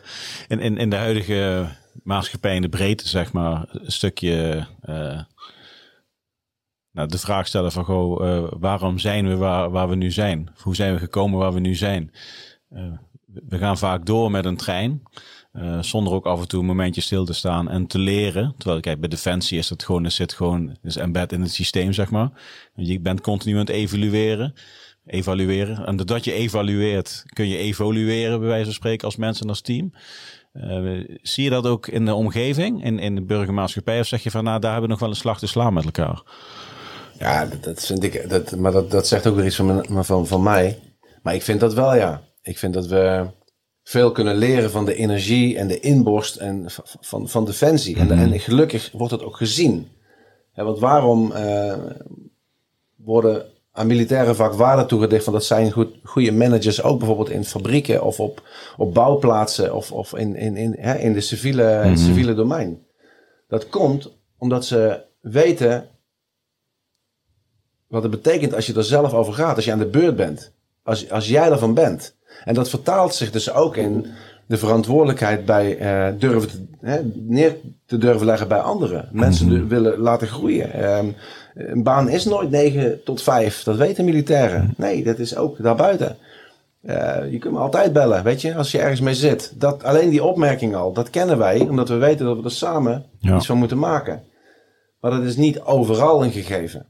in, 0.47 0.59
in, 0.59 0.77
in 0.77 0.89
de 0.89 0.95
huidige 0.95 1.67
maatschappij 2.03 2.55
in 2.55 2.61
de 2.61 2.69
breedte 2.69 3.07
zeg 3.07 3.33
maar 3.33 3.65
een 3.69 3.91
stukje 3.91 4.67
eh, 4.81 5.21
nou, 6.91 7.07
de 7.07 7.17
vraag 7.17 7.47
stellen 7.47 7.71
van 7.71 7.85
goh, 7.85 8.27
eh, 8.27 8.51
waarom 8.59 8.99
zijn 8.99 9.27
we 9.27 9.35
waar, 9.35 9.69
waar 9.69 9.89
we 9.89 9.95
nu 9.95 10.11
zijn? 10.11 10.49
Of 10.55 10.63
hoe 10.63 10.75
zijn 10.75 10.93
we 10.93 10.99
gekomen 10.99 11.39
waar 11.39 11.53
we 11.53 11.59
nu 11.59 11.75
zijn? 11.75 12.11
We 13.25 13.57
gaan 13.57 13.77
vaak 13.77 14.05
door 14.05 14.31
met 14.31 14.45
een 14.45 14.57
trein. 14.57 15.03
zonder 15.81 16.13
ook 16.13 16.25
af 16.25 16.41
en 16.41 16.47
toe 16.47 16.59
een 16.59 16.65
momentje 16.65 17.01
stil 17.01 17.25
te 17.25 17.33
staan 17.33 17.69
en 17.69 17.87
te 17.87 17.99
leren. 17.99 18.53
Terwijl, 18.57 18.79
kijk, 18.79 18.99
bij 18.99 19.09
Defensie 19.09 19.57
is 19.57 19.67
dat 19.67 19.83
gewoon, 19.83 20.03
het 20.03 20.13
zit 20.13 20.33
gewoon, 20.33 20.77
is 20.83 20.95
embed 20.95 21.31
in 21.31 21.41
het 21.41 21.53
systeem, 21.53 21.93
zeg 21.93 22.09
maar. 22.11 22.29
Je 22.75 22.99
bent 22.99 23.21
continu 23.21 23.53
aan 23.53 23.59
het 23.59 23.69
evalueren 23.69 24.53
evalueren. 25.05 25.85
En 25.85 25.95
doordat 25.95 26.23
je 26.23 26.33
evalueert, 26.33 27.23
kun 27.33 27.47
je 27.47 27.57
evolueren, 27.57 28.39
bij 28.39 28.47
wijze 28.47 28.65
van 28.65 28.73
spreken, 28.73 29.05
als 29.05 29.15
mensen 29.15 29.43
en 29.43 29.49
als 29.49 29.61
team. 29.61 29.93
Eh, 30.53 31.17
zie 31.21 31.43
je 31.43 31.49
dat 31.49 31.65
ook 31.67 31.87
in 31.87 32.05
de 32.05 32.13
omgeving, 32.13 32.83
in, 32.83 32.99
in 32.99 33.15
de 33.15 33.21
burgermaatschappij? 33.21 33.99
Of 33.99 34.07
zeg 34.07 34.23
je 34.23 34.31
van, 34.31 34.43
nou, 34.43 34.59
daar 34.59 34.71
hebben 34.71 34.89
we 34.89 34.93
nog 34.95 35.03
wel 35.03 35.09
een 35.13 35.21
slag 35.21 35.39
te 35.39 35.47
slaan 35.47 35.73
met 35.73 35.85
elkaar? 35.85 36.21
Ja, 37.19 37.45
dat, 37.45 37.63
dat 37.63 37.85
vind 37.85 38.03
ik. 38.03 38.29
Dat, 38.29 38.55
maar 38.55 38.71
dat, 38.71 38.91
dat 38.91 39.07
zegt 39.07 39.27
ook 39.27 39.35
weer 39.35 39.45
iets 39.45 39.55
van, 39.55 39.65
mijn- 39.65 40.05
van, 40.05 40.27
van 40.27 40.43
mij. 40.43 40.79
Maar 41.23 41.35
ik 41.35 41.41
vind 41.41 41.59
dat 41.59 41.73
wel, 41.73 41.95
ja. 41.95 42.21
Ik 42.41 42.57
vind 42.57 42.73
dat 42.73 42.87
we 42.87 43.25
veel 43.83 44.11
kunnen 44.11 44.35
leren 44.35 44.71
van 44.71 44.85
de 44.85 44.95
energie 44.95 45.57
en 45.57 45.67
de 45.67 45.79
inborst 45.79 46.35
en 46.35 46.65
van, 46.99 47.29
van 47.29 47.45
defensie. 47.45 47.97
En, 47.97 48.11
en 48.11 48.39
gelukkig 48.39 48.89
wordt 48.91 49.11
het 49.13 49.23
ook 49.23 49.37
gezien. 49.37 49.87
Ja, 50.53 50.63
want 50.63 50.79
waarom 50.79 51.31
eh, 51.31 51.77
worden 52.95 53.45
aan 53.75 53.87
militairen 53.87 54.35
vaak 54.35 54.53
waarde 54.53 54.85
toegedicht 54.85 55.23
van 55.23 55.33
dat 55.33 55.45
zijn 55.45 55.71
goed, 55.71 55.89
goede 56.03 56.31
managers, 56.31 56.83
ook 56.83 56.97
bijvoorbeeld 56.97 57.29
in 57.29 57.45
fabrieken 57.45 58.03
of 58.03 58.19
op, 58.19 58.47
op 58.77 58.93
bouwplaatsen 58.93 59.75
of, 59.75 59.91
of 59.91 60.15
in, 60.15 60.35
in, 60.35 60.57
in, 60.57 60.75
hè, 60.79 60.97
in 60.97 61.13
de 61.13 61.21
civiele, 61.21 61.63
het 61.63 61.99
civiele 61.99 62.33
domein. 62.33 62.85
Dat 63.47 63.69
komt 63.69 64.11
omdat 64.37 64.65
ze 64.65 65.01
weten 65.21 65.87
wat 67.87 68.03
het 68.03 68.11
betekent 68.11 68.53
als 68.55 68.65
je 68.65 68.73
er 68.73 68.83
zelf 68.83 69.13
over 69.13 69.33
gaat, 69.33 69.55
als 69.55 69.65
je 69.65 69.71
aan 69.71 69.79
de 69.79 69.85
beurt 69.85 70.15
bent. 70.15 70.51
Als, 70.83 71.09
als 71.09 71.27
jij 71.27 71.51
ervan 71.51 71.73
bent. 71.73 72.15
En 72.43 72.53
dat 72.53 72.69
vertaalt 72.69 73.15
zich 73.15 73.31
dus 73.31 73.51
ook 73.51 73.77
in 73.77 74.05
de 74.45 74.57
verantwoordelijkheid 74.57 75.45
bij 75.45 75.77
eh, 75.77 76.13
durven 76.19 76.49
te, 76.49 76.65
hè, 76.81 76.99
neer 77.13 77.55
te 77.85 77.97
durven 77.97 78.25
leggen 78.25 78.47
bij 78.47 78.59
anderen. 78.59 79.09
Mensen 79.11 79.49
du- 79.49 79.67
willen 79.67 79.97
laten 79.99 80.27
groeien. 80.27 80.73
Ehm, 80.73 81.07
een 81.55 81.83
baan 81.83 82.09
is 82.09 82.25
nooit 82.25 82.49
9 82.49 83.03
tot 83.03 83.21
5. 83.21 83.63
Dat 83.63 83.75
weten 83.77 84.05
militairen. 84.05 84.73
Nee, 84.77 85.03
dat 85.03 85.19
is 85.19 85.35
ook 85.35 85.63
daarbuiten. 85.63 86.17
Eh, 86.81 87.31
je 87.31 87.37
kunt 87.37 87.53
me 87.53 87.59
altijd 87.59 87.93
bellen, 87.93 88.23
weet 88.23 88.41
je, 88.41 88.55
als 88.55 88.71
je 88.71 88.79
ergens 88.79 88.99
mee 89.01 89.13
zit. 89.15 89.53
Dat, 89.55 89.83
alleen 89.83 90.09
die 90.09 90.23
opmerking 90.23 90.75
al, 90.75 90.93
dat 90.93 91.09
kennen 91.09 91.37
wij, 91.37 91.59
omdat 91.59 91.89
we 91.89 91.95
weten 91.95 92.25
dat 92.25 92.37
we 92.37 92.43
er 92.43 92.51
samen 92.51 93.05
Ja. 93.19 93.35
iets 93.35 93.45
van 93.45 93.57
moeten 93.57 93.79
maken. 93.79 94.23
Maar 94.99 95.11
dat 95.11 95.23
is 95.23 95.35
niet 95.35 95.61
overal 95.61 96.23
een 96.23 96.31
gegeven. 96.31 96.85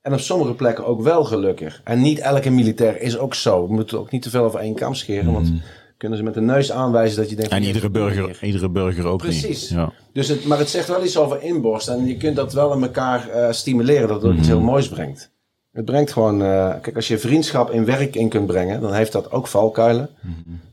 En 0.00 0.12
op 0.12 0.18
sommige 0.20 0.54
plekken 0.54 0.86
ook 0.86 1.02
wel 1.02 1.24
gelukkig. 1.24 1.80
En 1.84 2.00
niet 2.00 2.18
elke 2.18 2.50
militair 2.50 3.00
is 3.00 3.18
ook 3.18 3.34
zo. 3.34 3.66
We 3.66 3.72
moeten 3.74 3.98
ook 3.98 4.10
niet 4.10 4.22
te 4.22 4.30
veel 4.30 4.44
over 4.44 4.60
één 4.60 4.74
kam 4.74 4.94
scheren, 4.94 5.32
want 5.32 5.52
kunnen 5.98 6.18
ze 6.18 6.24
met 6.24 6.34
de 6.34 6.40
neus 6.40 6.72
aanwijzen 6.72 7.16
dat 7.20 7.30
je 7.30 7.36
denkt... 7.36 7.52
En 7.52 7.62
iedere 7.62 7.90
burger, 7.90 8.38
iedere 8.42 8.68
burger 8.68 9.06
ook 9.06 9.18
Precies. 9.18 9.60
niet. 9.60 9.68
Ja. 9.68 9.92
Dus 10.12 10.28
het, 10.28 10.44
maar 10.44 10.58
het 10.58 10.68
zegt 10.68 10.88
wel 10.88 11.04
iets 11.04 11.16
over 11.16 11.42
inborst. 11.42 11.88
En 11.88 12.06
je 12.06 12.16
kunt 12.16 12.36
dat 12.36 12.52
wel 12.52 12.72
in 12.72 12.82
elkaar 12.82 13.28
eh, 13.28 13.52
stimuleren, 13.52 14.08
dat 14.08 14.22
het 14.22 14.36
iets 14.36 14.48
heel 14.48 14.60
moois 14.60 14.88
brengt. 14.88 15.30
Het 15.72 15.84
brengt 15.84 16.12
gewoon... 16.12 16.42
eh, 16.42 16.74
kijk, 16.80 16.96
als 16.96 17.08
je 17.08 17.18
vriendschap 17.18 17.70
in 17.70 17.84
werk 17.84 18.16
in 18.16 18.28
kunt 18.28 18.46
brengen, 18.46 18.80
dan 18.80 18.92
heeft 18.92 19.12
dat 19.12 19.30
ook 19.30 19.46
valkuilen. 19.46 20.10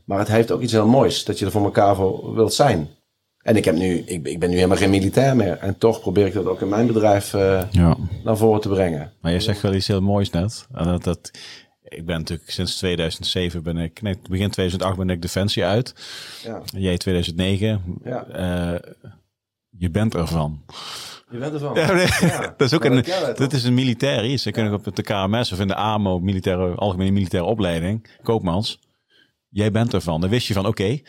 Maar 0.04 0.18
het 0.18 0.28
heeft 0.28 0.50
ook 0.50 0.60
iets 0.60 0.72
heel 0.72 0.86
moois, 0.86 1.24
dat 1.24 1.38
je 1.38 1.44
er 1.44 1.50
voor 1.50 1.64
elkaar 1.64 1.94
voor 1.94 2.34
wilt 2.34 2.54
zijn. 2.54 2.88
En 3.42 3.56
ik, 3.56 3.64
heb 3.64 3.74
nu, 3.74 3.98
ik, 3.98 4.26
ik 4.26 4.38
ben 4.40 4.48
nu 4.48 4.54
helemaal 4.54 4.76
geen 4.76 4.90
militair 4.90 5.36
meer. 5.36 5.58
En 5.58 5.78
toch 5.78 6.00
probeer 6.00 6.26
ik 6.26 6.32
dat 6.32 6.46
ook 6.46 6.60
in 6.60 6.68
mijn 6.68 6.86
bedrijf 6.86 7.34
eh, 7.34 7.62
ja. 7.70 7.96
naar 8.24 8.36
voren 8.36 8.60
te 8.60 8.68
brengen. 8.68 9.12
Maar 9.20 9.32
je 9.32 9.40
zegt 9.40 9.60
wel 9.60 9.74
iets 9.74 9.86
heel 9.86 10.00
moois 10.00 10.30
net. 10.30 10.66
En 10.74 10.84
dat, 10.84 11.04
dat, 11.04 11.30
ik 11.88 12.06
ben 12.06 12.18
natuurlijk 12.18 12.50
sinds 12.50 12.76
2007 12.76 13.62
ben 13.62 13.76
ik, 13.76 14.02
nee, 14.02 14.18
begin 14.30 14.50
2008 14.50 14.96
ben 14.96 15.10
ik 15.10 15.22
Defensie 15.22 15.64
uit. 15.64 15.94
Ja, 16.42 16.62
Jij 16.64 16.96
2009. 16.96 17.98
Ja. 18.04 18.26
Eh, 18.26 18.92
je 19.70 19.90
bent 19.90 20.14
ervan. 20.14 20.64
je 21.30 21.38
bent 21.38 21.52
ervan. 21.52 21.74
Ja, 21.74 21.92
nee, 21.92 22.06
Ja, 22.20 22.40
dat 22.56 22.66
is 22.66 22.74
ook 22.74 22.84
een, 22.84 23.02
dat 23.02 23.36
dat 23.36 23.52
is 23.52 23.64
een 23.64 23.74
militair 23.74 24.24
iets. 24.24 24.50
Kunt 24.50 24.70
ook 24.72 24.86
op 24.86 24.96
de 24.96 25.02
KMS 25.02 25.52
of 25.52 25.60
in 25.60 25.68
de 25.68 25.74
AMO, 25.74 26.18
militaire, 26.18 26.74
algemene 26.74 27.10
militaire 27.10 27.48
opleiding, 27.48 28.06
koopmans. 28.22 28.80
Jij 29.48 29.70
bent 29.70 29.94
ervan. 29.94 30.20
Dan 30.20 30.30
wist 30.30 30.46
je 30.46 30.54
van, 30.54 30.66
oké, 30.66 31.00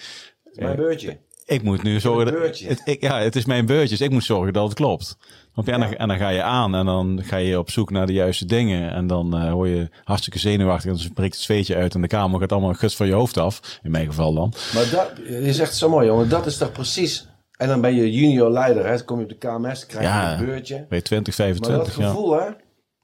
Mijn 0.54 0.76
beurtje. 0.76 1.20
Ik 1.48 1.64
moet 1.64 1.84
nu 1.84 2.00
zorgen 2.00 2.26
dat... 2.26 2.34
beurtje. 2.34 2.68
Het, 2.68 2.82
ik, 2.86 3.02
ja, 3.02 3.20
het 3.20 3.36
is 3.36 3.46
mijn 3.46 3.66
beurtje, 3.66 3.98
dus 3.98 4.02
ik 4.08 4.12
moet 4.12 4.24
zorgen 4.24 4.54
dat 4.54 4.64
het 4.64 4.74
klopt. 4.74 5.18
En, 5.56 5.80
dan, 5.80 5.94
en 5.94 6.08
dan 6.08 6.18
ga 6.18 6.30
je 6.30 6.44
aan 6.44 6.76
en 6.76 6.86
dan 6.86 7.20
ga 7.24 7.38
je 7.38 7.60
op 7.60 7.72
zoek 7.72 7.90
naar 7.92 8.06
de 8.06 8.14
juiste 8.14 8.46
dingen. 8.46 8.92
En 8.92 9.08
dan 9.08 9.38
eh, 9.38 9.52
hoor 9.52 9.68
je 9.68 9.90
hartstikke 10.04 10.40
zenuwachtig 10.40 10.92
en 10.92 10.98
dan 10.98 11.14
breekt 11.14 11.34
het 11.34 11.44
zweetje 11.44 11.76
uit 11.76 11.96
en 11.96 12.02
de 12.02 12.08
kamer 12.08 12.40
gaat 12.40 12.52
allemaal 12.52 12.74
guts 12.74 12.96
van 12.96 13.08
je 13.08 13.14
hoofd 13.14 13.38
af. 13.38 13.80
In 13.84 13.92
mijn 13.92 14.06
geval 14.06 14.34
dan. 14.34 14.54
Maar 14.74 14.90
dat, 14.92 15.12
je 15.28 15.54
zegt 15.54 15.76
zo 15.76 15.90
mooi, 15.90 16.08
jongen. 16.08 16.30
Dat 16.30 16.46
is 16.46 16.58
toch 16.58 16.72
precies... 16.72 17.28
En 17.58 17.68
dan 17.68 17.82
ben 17.82 17.96
je 17.96 18.12
junior 18.12 18.50
leider, 18.52 18.86
hè. 18.86 18.96
Dan 18.96 19.06
kom 19.06 19.18
je 19.18 19.24
op 19.24 19.30
de 19.30 19.38
KMS, 19.38 19.80
dan 19.80 19.88
krijg 19.88 20.06
je 20.06 20.12
Ja. 20.12 20.40
een 20.40 20.46
beurtje. 20.46 20.86
Bij 20.90 21.02
20, 21.02 21.38
Maar 21.38 21.48
dat 21.48 21.58
25, 21.58 21.98
ja. 21.98 22.08
gevoel, 22.08 22.40
hè. 22.40 22.46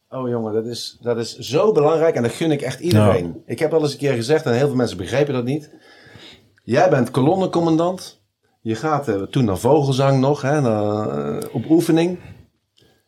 Oh 0.09 0.29
jongen, 0.29 0.53
dat 0.53 0.65
is, 0.65 0.97
dat 1.01 1.17
is 1.17 1.37
zo 1.37 1.71
belangrijk 1.71 2.15
en 2.15 2.21
dat 2.23 2.31
gun 2.31 2.51
ik 2.51 2.61
echt 2.61 2.79
iedereen. 2.79 3.41
Ik 3.45 3.59
heb 3.59 3.73
al 3.73 3.81
eens 3.81 3.91
een 3.91 3.97
keer 3.97 4.13
gezegd 4.13 4.45
en 4.45 4.53
heel 4.53 4.67
veel 4.67 4.75
mensen 4.75 4.97
begrepen 4.97 5.33
dat 5.33 5.43
niet. 5.43 5.69
Jij 6.63 6.89
bent 6.89 7.11
kolonnecommandant. 7.11 8.22
Je 8.63 8.75
gaat 8.75 9.07
eh, 9.07 9.21
toen 9.21 9.45
naar 9.45 9.57
Vogelzang 9.57 10.19
nog, 10.19 10.41
hè, 10.41 10.61
naar, 10.61 11.07
eh, 11.37 11.55
op 11.55 11.69
oefening. 11.69 12.19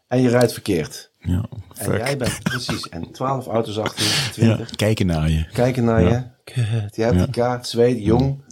En 0.07 0.21
je 0.21 0.29
rijdt 0.29 0.53
verkeerd. 0.53 1.11
ja. 1.19 1.45
En 1.75 1.91
jij 1.97 2.17
bent 2.17 2.43
precies. 2.43 2.89
En 2.89 3.11
12 3.11 3.47
auto's 3.47 3.77
achter 3.77 4.03
je, 4.03 4.09
Ja, 4.09 4.31
20. 4.31 4.69
kijken 4.75 5.05
naar 5.05 5.29
je. 5.29 5.45
Kijken 5.53 5.83
naar 5.83 6.01
je. 6.03 6.23
Je 6.91 7.03
hebt 7.03 7.17
die 7.17 7.29
kaart, 7.29 7.67
zweet, 7.67 8.03
jong. 8.03 8.43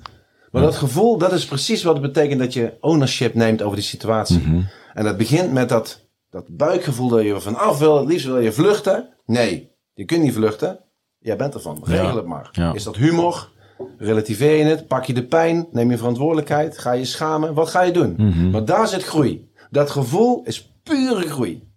Maar 0.51 0.61
dat 0.61 0.75
gevoel, 0.75 1.17
dat 1.17 1.31
is 1.31 1.45
precies 1.45 1.83
wat 1.83 1.93
het 1.93 2.01
betekent 2.13 2.39
dat 2.39 2.53
je 2.53 2.73
ownership 2.79 3.33
neemt 3.33 3.61
over 3.61 3.75
die 3.75 3.85
situatie. 3.85 4.39
Mhm. 4.39 4.61
En 4.93 5.03
dat 5.03 5.17
begint 5.17 5.51
met 5.51 5.69
dat, 5.69 6.05
dat 6.29 6.45
buikgevoel 6.57 7.09
dat 7.09 7.23
je 7.23 7.41
vanaf 7.41 7.79
wil. 7.79 7.97
Het 7.97 8.07
liefst 8.07 8.25
wil 8.25 8.39
je 8.39 8.51
vluchten. 8.51 9.09
Nee, 9.25 9.71
je 9.93 10.05
kunt 10.05 10.21
niet 10.21 10.33
vluchten. 10.33 10.79
Jij 11.19 11.35
bent 11.35 11.53
ervan. 11.53 11.81
Regel 11.83 12.15
het 12.15 12.25
maar. 12.25 12.73
Is 12.73 12.83
dat 12.83 12.95
humor? 12.95 13.51
Relativeer 13.97 14.57
je 14.57 14.63
het? 14.63 14.87
Pak 14.87 15.03
je 15.05 15.13
de 15.13 15.23
pijn? 15.25 15.67
Neem 15.71 15.91
je 15.91 15.97
verantwoordelijkheid? 15.97 16.77
Ga 16.77 16.91
je 16.91 17.05
schamen? 17.05 17.53
Wat 17.53 17.69
ga 17.69 17.81
je 17.81 17.91
doen? 17.91 18.13
Mhm. 18.17 18.49
Maar 18.49 18.65
daar 18.65 18.87
zit 18.87 19.03
groei. 19.03 19.49
Dat 19.69 19.89
gevoel 19.89 20.41
is 20.43 20.73
pure 20.83 21.21
groei. 21.29 21.67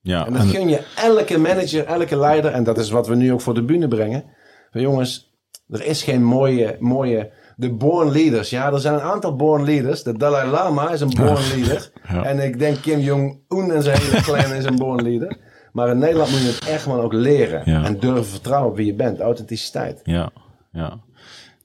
Ja, 0.00 0.26
En 0.26 0.32
dat 0.32 0.42
en- 0.42 0.48
gun 0.48 0.68
je 0.68 0.80
elke 0.96 1.38
manager, 1.38 1.84
elke 1.84 2.16
leider. 2.16 2.50
En 2.52 2.64
dat 2.64 2.78
is 2.78 2.90
wat 2.90 3.06
we 3.06 3.14
nu 3.14 3.32
ook 3.32 3.40
voor 3.40 3.54
de 3.54 3.62
bühne 3.64 3.88
brengen. 3.88 4.24
Van 4.70 4.80
jongens, 4.80 5.32
er 5.68 5.84
is 5.84 6.02
geen 6.02 6.24
mooie, 6.24 6.76
mooie... 6.80 7.30
De 7.58 7.70
born 7.72 8.10
leaders. 8.10 8.50
Ja, 8.50 8.72
er 8.72 8.80
zijn 8.80 8.94
een 8.94 9.00
aantal 9.00 9.36
born 9.36 9.64
leaders. 9.64 10.02
De 10.02 10.18
Dalai 10.18 10.50
Lama 10.50 10.90
is 10.90 11.00
een 11.00 11.12
born 11.16 11.38
leader. 11.54 11.90
Ja. 12.12 12.22
En 12.24 12.38
ik 12.38 12.58
denk 12.58 12.80
Kim 12.80 12.98
Jong-un 13.00 13.70
en 13.70 13.82
zijn 13.82 13.98
hele 14.00 14.20
clan 14.22 14.52
is 14.52 14.64
een 14.64 14.76
born 14.76 15.02
leader. 15.02 15.36
Maar 15.72 15.88
in 15.88 15.98
Nederland 15.98 16.30
moet 16.30 16.40
je 16.40 16.46
het 16.46 16.68
echt 16.68 16.82
gewoon 16.82 17.00
ook 17.00 17.12
leren. 17.12 17.62
Ja. 17.64 17.84
En 17.84 17.98
durven 17.98 18.24
vertrouwen 18.24 18.70
op 18.70 18.76
wie 18.76 18.86
je 18.86 18.94
bent. 18.94 19.20
Authenticiteit. 19.20 20.00
Ja, 20.04 20.30
ja. 20.72 20.98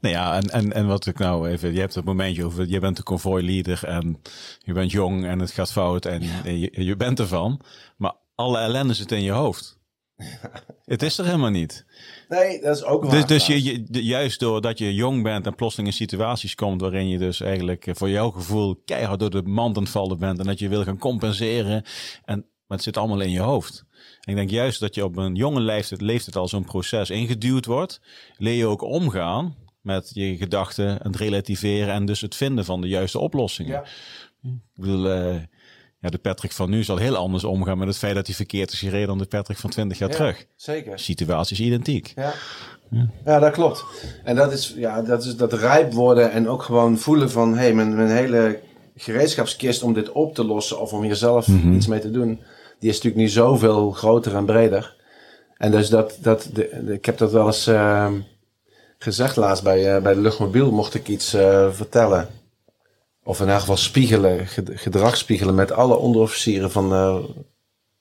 Nou 0.01 0.15
ja, 0.15 0.35
en, 0.35 0.49
en, 0.49 0.73
en 0.73 0.87
wat 0.87 1.05
ik 1.05 1.17
nou 1.17 1.49
even, 1.49 1.73
je 1.73 1.79
hebt 1.79 1.95
het 1.95 2.05
momentje 2.05 2.45
over, 2.45 2.67
je 2.67 2.79
bent 2.79 2.97
een 2.97 3.03
convoyleader 3.03 3.83
en 3.83 4.21
je 4.59 4.73
bent 4.73 4.91
jong 4.91 5.25
en 5.25 5.39
het 5.39 5.51
gaat 5.51 5.71
fout 5.71 6.05
en 6.05 6.21
je, 6.43 6.85
je 6.85 6.95
bent 6.95 7.19
ervan. 7.19 7.61
Maar 7.97 8.13
alle 8.35 8.57
ellende 8.59 8.93
zit 8.93 9.11
in 9.11 9.23
je 9.23 9.31
hoofd. 9.31 9.79
Het 10.85 11.01
is 11.03 11.17
er 11.17 11.25
helemaal 11.25 11.49
niet. 11.49 11.85
Nee, 12.29 12.61
dat 12.61 12.75
is 12.75 12.83
ook 12.83 13.03
waar. 13.03 13.11
Dus, 13.11 13.25
dus 13.25 13.45
je, 13.47 13.63
je, 13.63 13.83
de- 13.83 14.03
juist 14.03 14.39
doordat 14.39 14.77
je 14.77 14.93
jong 14.93 15.23
bent 15.23 15.45
en 15.45 15.55
plotseling 15.55 15.89
in 15.89 15.95
situaties 15.95 16.55
komt 16.55 16.81
waarin 16.81 17.07
je 17.07 17.17
dus 17.17 17.41
eigenlijk 17.41 17.87
voor 17.91 18.09
jouw 18.09 18.29
gevoel 18.29 18.81
keihard 18.85 19.19
door 19.19 19.29
de 19.29 19.41
mand 19.41 19.77
aan 19.77 19.83
het 19.83 19.91
vallen 19.91 20.19
bent 20.19 20.39
en 20.39 20.45
dat 20.45 20.59
je 20.59 20.69
wil 20.69 20.83
gaan 20.83 20.97
compenseren. 20.97 21.83
En, 22.25 22.37
maar 22.37 22.77
het 22.77 22.83
zit 22.83 22.97
allemaal 22.97 23.19
in 23.19 23.31
je 23.31 23.39
hoofd. 23.39 23.85
En 24.21 24.31
ik 24.31 24.35
denk 24.35 24.49
juist 24.49 24.79
dat 24.79 24.95
je 24.95 25.03
op 25.03 25.17
een 25.17 25.35
jonge 25.35 25.59
leeftijd, 25.59 26.01
leeftijd 26.01 26.35
al 26.35 26.47
zo'n 26.47 26.65
proces 26.65 27.09
ingeduwd 27.09 27.65
wordt, 27.65 28.01
leer 28.37 28.55
je 28.57 28.67
ook 28.67 28.81
omgaan 28.81 29.55
met 29.81 30.11
je 30.13 30.37
gedachten 30.37 30.87
en 30.87 31.11
het 31.11 31.15
relativeren 31.15 31.93
en 31.93 32.05
dus 32.05 32.21
het 32.21 32.35
vinden 32.35 32.65
van 32.65 32.81
de 32.81 32.87
juiste 32.87 33.19
oplossingen. 33.19 33.71
Ja. 33.71 33.83
Ik 34.43 34.59
bedoel, 34.75 35.09
eh, 35.09 35.35
ja, 35.99 36.09
de 36.09 36.17
Patrick 36.17 36.51
van 36.51 36.69
nu 36.69 36.83
zal 36.83 36.97
heel 36.97 37.15
anders 37.15 37.43
omgaan 37.43 37.77
met 37.77 37.87
het 37.87 37.97
feit 37.97 38.15
dat 38.15 38.25
hij 38.25 38.35
verkeerd 38.35 38.71
is 38.71 38.79
gereden 38.79 39.07
dan 39.07 39.17
de 39.17 39.25
Patrick 39.25 39.57
van 39.57 39.69
20 39.69 39.97
jaar 39.97 40.09
Ja, 40.09 40.15
terug. 40.15 40.45
Zeker. 40.55 40.99
Situatie 40.99 41.57
is 41.57 41.65
identiek. 41.65 42.13
Ja. 42.15 42.33
ja, 43.25 43.39
dat 43.39 43.51
klopt. 43.51 43.83
En 44.23 44.35
dat 44.35 44.51
is, 44.51 44.73
ja, 44.77 45.01
dat 45.01 45.25
is 45.25 45.35
dat 45.35 45.53
rijp 45.53 45.93
worden 45.93 46.31
en 46.31 46.47
ook 46.49 46.63
gewoon 46.63 46.97
voelen 46.97 47.31
van... 47.31 47.53
hé, 47.53 47.59
hey, 47.59 47.73
mijn, 47.73 47.95
mijn 47.95 48.09
hele 48.09 48.59
gereedschapskist 48.95 49.83
om 49.83 49.93
dit 49.93 50.11
op 50.11 50.35
te 50.35 50.43
lossen... 50.45 50.79
of 50.81 50.93
om 50.93 51.03
hier 51.03 51.15
zelf 51.15 51.47
iets 51.47 51.87
mee 51.87 51.99
te 51.99 52.11
doen... 52.11 52.39
die 52.79 52.89
is 52.89 52.95
natuurlijk 52.95 53.21
nu 53.21 53.27
zoveel 53.27 53.91
groter 53.91 54.35
en 54.35 54.45
breder. 54.45 54.95
En 55.57 55.71
dus 55.71 55.89
dat... 55.89 56.17
dat 56.21 56.49
de, 56.53 56.81
de- 56.85 56.93
ik 56.93 57.05
heb 57.05 57.17
dat 57.17 57.31
wel 57.31 57.45
eens 57.45 57.67
ehm, 57.67 58.13
gezegd 59.03 59.35
laatst 59.35 59.63
bij, 59.63 59.95
eh, 59.95 60.01
bij 60.01 60.13
de 60.13 60.19
luchtmobiel... 60.19 60.71
mocht 60.71 60.93
ik 60.93 61.07
iets 61.07 61.33
eh, 61.33 61.71
vertellen. 61.71 62.27
Of 63.23 63.39
in 63.39 63.49
elk 63.49 63.59
geval 63.59 63.77
spiegelen, 63.77 64.47
ged- 64.47 64.71
gedrag 64.73 65.17
spiegelen... 65.17 65.55
met 65.55 65.71
alle 65.71 65.95
onderofficieren 65.95 66.71
van, 66.71 66.93
eh, 66.93 67.17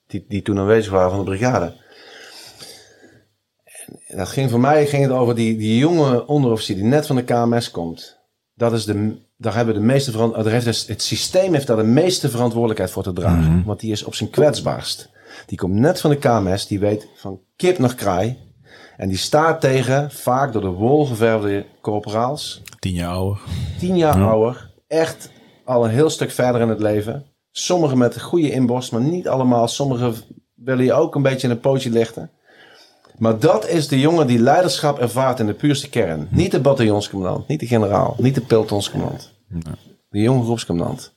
die, 0.07 0.25
die 0.27 0.41
toen 0.41 0.59
aanwezig 0.59 0.91
waren 0.91 1.09
van 1.09 1.19
de 1.19 1.25
brigade... 1.25 1.79
En 4.07 4.17
dat 4.17 4.29
ging 4.29 4.49
voor 4.49 4.59
mij 4.59 4.87
ging 4.87 5.03
het 5.03 5.11
over 5.11 5.35
die, 5.35 5.57
die 5.57 5.77
jonge 5.77 6.27
onderofficier 6.27 6.75
die 6.75 6.83
net 6.85 7.07
van 7.07 7.15
de 7.15 7.23
KMS 7.23 7.71
komt. 7.71 8.17
Dat 8.53 8.73
is 8.73 8.85
de, 8.85 9.15
daar 9.37 9.55
hebben 9.55 9.73
de 9.73 9.79
meeste 9.79 10.11
verant- 10.11 10.33
daar 10.33 10.45
heeft 10.47 10.65
dus- 10.65 10.87
het 10.87 11.01
systeem 11.01 11.53
heeft 11.53 11.67
daar 11.67 11.77
de 11.77 11.83
meeste 11.83 12.29
verantwoordelijkheid 12.29 12.91
voor 12.91 13.03
te 13.03 13.13
dragen. 13.13 13.63
Want 13.65 13.79
die 13.79 13.91
is 13.91 14.03
op 14.03 14.15
zijn 14.15 14.29
kwetsbaarst. 14.29 15.09
Die 15.45 15.57
komt 15.57 15.73
net 15.73 16.01
van 16.01 16.09
de 16.09 16.17
KMS, 16.17 16.67
die 16.67 16.79
weet 16.79 17.07
van 17.15 17.39
kip 17.55 17.77
naar 17.77 17.95
kraai. 17.95 18.37
En 19.01 19.07
die 19.07 19.17
staat 19.17 19.61
tegen, 19.61 20.11
vaak 20.11 20.53
door 20.53 20.61
de 20.61 20.67
wol 20.67 21.05
geverfde 21.05 21.65
corporaals. 21.81 22.61
Tien 22.79 22.93
jaar 22.93 23.13
ouder. 23.13 23.39
Tien 23.79 23.97
jaar 23.97 24.23
ouder. 24.23 24.69
Echt 24.87 25.29
al 25.65 25.83
een 25.83 25.89
heel 25.89 26.09
stuk 26.09 26.31
verder 26.31 26.61
in 26.61 26.69
het 26.69 26.79
leven. 26.79 27.25
Sommigen 27.51 27.97
met 27.97 28.15
een 28.15 28.21
goede 28.21 28.51
inborst, 28.51 28.91
maar 28.91 29.01
niet 29.01 29.27
allemaal. 29.27 29.67
Sommigen 29.67 30.15
willen 30.55 30.85
je 30.85 30.93
ook 30.93 31.15
een 31.15 31.21
beetje 31.21 31.47
in 31.47 31.53
een 31.53 31.59
pootje 31.59 31.89
lichten. 31.89 32.31
Maar 33.17 33.39
dat 33.39 33.67
is 33.67 33.87
de 33.87 33.99
jongen 33.99 34.27
die 34.27 34.39
leiderschap 34.39 34.99
ervaart 34.99 35.39
in 35.39 35.45
de 35.45 35.53
puurste 35.53 35.89
kern. 35.89 36.27
Niet 36.31 36.51
de 36.51 36.59
bataljonscommandant, 36.59 37.47
niet 37.47 37.59
de 37.59 37.67
generaal, 37.67 38.15
niet 38.17 38.35
de 38.35 38.41
pelotonscommandant. 38.41 39.31
De 40.09 40.19
jonge 40.19 40.43
groepscommandant. 40.43 41.13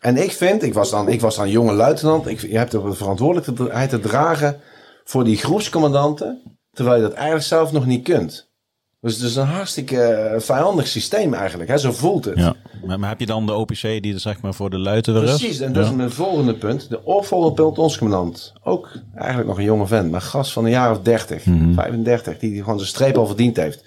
En 0.00 0.16
ik 0.16 0.32
vind, 0.32 0.62
ik 0.62 0.74
was 0.74 0.90
dan, 0.90 1.08
ik 1.08 1.20
was 1.20 1.36
dan 1.36 1.50
jonge 1.50 1.72
luitenant. 1.72 2.26
Ik, 2.26 2.40
je 2.40 2.56
hebt 2.56 2.70
de 2.70 2.92
verantwoordelijkheid 2.92 3.90
te 3.90 4.00
dragen 4.00 4.60
voor 5.04 5.24
die 5.24 5.36
groepscommandanten. 5.36 6.51
Terwijl 6.72 6.96
je 6.96 7.02
dat 7.02 7.12
eigenlijk 7.12 7.44
zelf 7.44 7.72
nog 7.72 7.86
niet 7.86 8.02
kunt. 8.04 8.50
Dus 9.00 9.14
het 9.16 9.22
is 9.22 9.36
een 9.36 9.46
hartstikke 9.46 10.02
eh, 10.02 10.40
vijandig 10.40 10.86
systeem 10.86 11.34
eigenlijk. 11.34 11.70
Hè? 11.70 11.78
Zo 11.78 11.92
voelt 11.92 12.24
het. 12.24 12.38
Ja. 12.38 12.54
Maar, 12.96 13.08
heb 13.08 13.20
je 13.20 13.26
dan 13.26 13.46
de 13.46 13.52
OPC 13.52 13.80
die 13.80 14.14
er 14.14 14.20
zeg 14.20 14.40
maar 14.40 14.54
voor 14.54 14.70
de 14.70 14.78
luiten? 14.78 15.14
Precies, 15.14 15.60
en 15.60 15.72
dat 15.72 15.84
Ja. 15.84 15.90
is 15.90 15.96
mijn 15.96 16.10
volgende 16.10 16.54
punt. 16.54 16.88
De 16.88 17.04
opvolgende. 17.04 18.32
Ook 18.62 18.88
eigenlijk 19.14 19.48
nog 19.48 19.58
een 19.58 19.64
jonge 19.64 19.86
vent, 19.86 20.10
maar 20.10 20.20
gast 20.20 20.52
van 20.52 20.64
een 20.64 20.70
jaar 20.70 20.90
of 20.90 21.00
30, 21.00 21.44
Mhm. 21.46 21.74
35, 21.74 22.38
die 22.38 22.58
gewoon 22.62 22.76
zijn 22.78 22.90
streep 22.90 23.16
al 23.16 23.26
verdiend 23.26 23.56
heeft. 23.56 23.84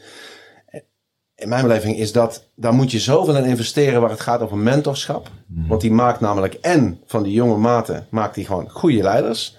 In 1.36 1.50
mijn 1.50 1.62
beleving 1.62 1.98
is 1.98 2.12
dat, 2.12 2.48
daar 2.56 2.74
moet 2.74 2.92
je 2.92 3.00
zoveel 3.00 3.36
in 3.38 3.46
investeren 3.46 4.02
waar 4.02 4.10
het 4.10 4.20
gaat 4.20 4.42
over 4.42 4.58
mentorschap. 4.58 5.30
Mhm. 5.48 5.68
Want 5.68 5.82
die 5.82 5.92
maakt 5.92 6.20
namelijk 6.20 6.54
en 6.54 7.00
van 7.06 7.24
die 7.24 7.34
jonge 7.34 7.58
maten, 7.58 8.08
maakt 8.10 8.36
die 8.36 8.46
gewoon 8.46 8.70
goede 8.70 9.02
leiders. 9.04 9.58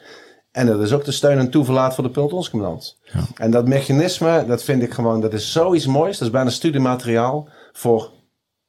En 0.57 0.67
dat 0.67 0.81
is 0.81 0.93
ook 0.93 1.05
de 1.05 1.13
steun 1.13 1.39
en 1.39 1.51
toeverlaat 1.51 1.95
voor 1.95 2.05
de 2.05 2.11
pelotonscommandant. 2.11 2.99
En 3.35 3.51
dat 3.51 3.69
mechanisme, 3.69 4.45
dat 4.47 4.63
vind 4.63 4.83
ik 4.83 4.93
gewoon, 4.93 5.21
dat 5.21 5.33
is 5.33 5.53
zoiets 5.53 5.87
moois. 5.87 6.19
Dat 6.19 6.27
is 6.27 6.35
bijna 6.35 6.51
studiemateriaal 6.51 7.49
voor 7.73 8.11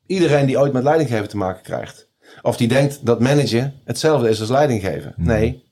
iedereen 0.05 0.45
die 0.45 0.59
ooit 0.59 0.73
met 0.73 0.83
leidinggeven 0.83 1.29
te 1.29 1.37
maken 1.37 1.63
krijgt. 1.63 2.07
Of 2.41 2.57
die 2.57 2.67
denkt 2.67 3.05
dat 3.05 3.19
managen 3.19 3.73
hetzelfde 3.83 4.29
is 4.29 4.39
als 4.39 4.49
leidinggeven. 4.49 5.13
Nee, 5.17 5.63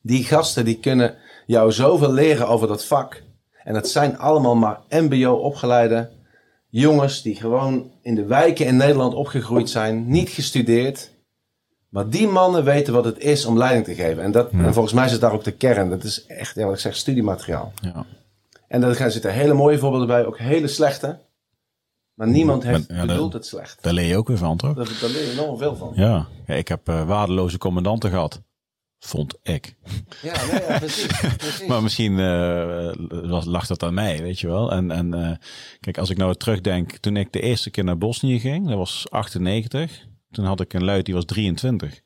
die 0.00 0.24
gasten 0.24 0.64
die 0.64 0.78
kunnen 0.78 1.14
jou 1.46 1.72
zoveel 1.72 2.12
leren 2.12 2.48
over 2.48 2.68
dat 2.68 2.84
vak. 2.84 3.22
En 3.64 3.74
het 3.74 3.88
zijn 3.88 4.18
allemaal 4.18 4.56
maar 4.56 4.80
mbo-opgeleide 4.88 6.10
jongens 6.68 7.22
die 7.22 7.34
gewoon 7.34 7.90
in 8.02 8.14
de 8.14 8.24
wijken 8.24 8.66
in 8.66 8.76
Nederland 8.76 9.14
opgegroeid 9.14 9.70
zijn, 9.70 10.08
niet 10.08 10.28
gestudeerd. 10.28 11.10
Maar 11.92 12.08
die 12.08 12.26
mannen 12.28 12.64
weten 12.64 12.92
wat 12.92 13.04
het 13.04 13.18
is 13.18 13.44
om 13.44 13.58
leiding 13.58 13.84
te 13.84 13.94
geven. 13.94 14.22
En, 14.22 14.32
dat, 14.32 14.50
en 14.50 14.72
volgens 14.72 14.94
mij 14.94 15.04
is 15.04 15.12
het 15.12 15.20
daar 15.20 15.32
ook 15.32 15.44
de 15.44 15.52
kern. 15.52 15.90
Dat 15.90 16.04
is 16.04 16.26
echt, 16.26 16.54
ja, 16.54 16.64
wat 16.64 16.74
ik 16.74 16.80
zeg, 16.80 16.96
studiemateriaal. 16.96 17.72
Ja. 17.82 18.04
En 18.68 18.80
daar 18.80 19.10
zitten 19.10 19.32
hele 19.32 19.54
mooie 19.54 19.78
voorbeelden 19.78 20.08
bij, 20.08 20.26
ook 20.26 20.38
hele 20.38 20.68
slechte. 20.68 21.18
Maar 22.14 22.28
niemand 22.28 22.62
heeft 22.62 22.84
ja, 22.88 23.06
bedoeld 23.06 23.32
het 23.32 23.46
slecht. 23.46 23.82
Daar 23.82 23.92
leer 23.92 24.06
je 24.06 24.16
ook 24.16 24.28
weer 24.28 24.36
van, 24.36 24.56
toch? 24.56 24.74
Daar, 24.74 24.98
daar 25.00 25.10
leer 25.10 25.24
je 25.24 25.30
enorm 25.32 25.58
veel 25.58 25.76
van. 25.76 25.92
Ja. 25.94 26.26
ja 26.46 26.54
ik 26.54 26.68
heb 26.68 26.88
eh, 26.88 27.06
waardeloze 27.06 27.58
commandanten 27.58 28.10
gehad. 28.10 28.42
Vond 28.98 29.38
ik. 29.42 29.74
Ja, 30.22 30.46
nee, 30.46 30.60
ja 30.68 30.78
precies. 30.78 31.06
precies. 31.36 31.66
Maar 31.66 31.82
misschien 31.82 32.16
was- 33.30 33.44
lag 33.44 33.66
dat 33.66 33.82
aan 33.82 33.94
mij, 33.94 34.22
weet 34.22 34.40
je 34.40 34.46
wel. 34.46 34.72
En, 34.72 34.90
en 34.90 35.14
eh, 35.14 35.36
kijk, 35.80 35.98
als 35.98 36.10
ik 36.10 36.16
nou 36.16 36.34
terugdenk, 36.34 36.96
toen 36.96 37.16
ik 37.16 37.32
de 37.32 37.40
eerste 37.40 37.70
keer 37.70 37.84
naar 37.84 37.98
Bosnië 37.98 38.40
ging, 38.40 38.68
dat 38.68 38.76
was 38.76 39.06
98. 39.10 40.10
Toen 40.32 40.44
had 40.44 40.60
ik 40.60 40.72
een 40.72 40.84
luid, 40.84 41.04
die 41.04 41.14
was 41.14 41.24
23. 41.24 42.00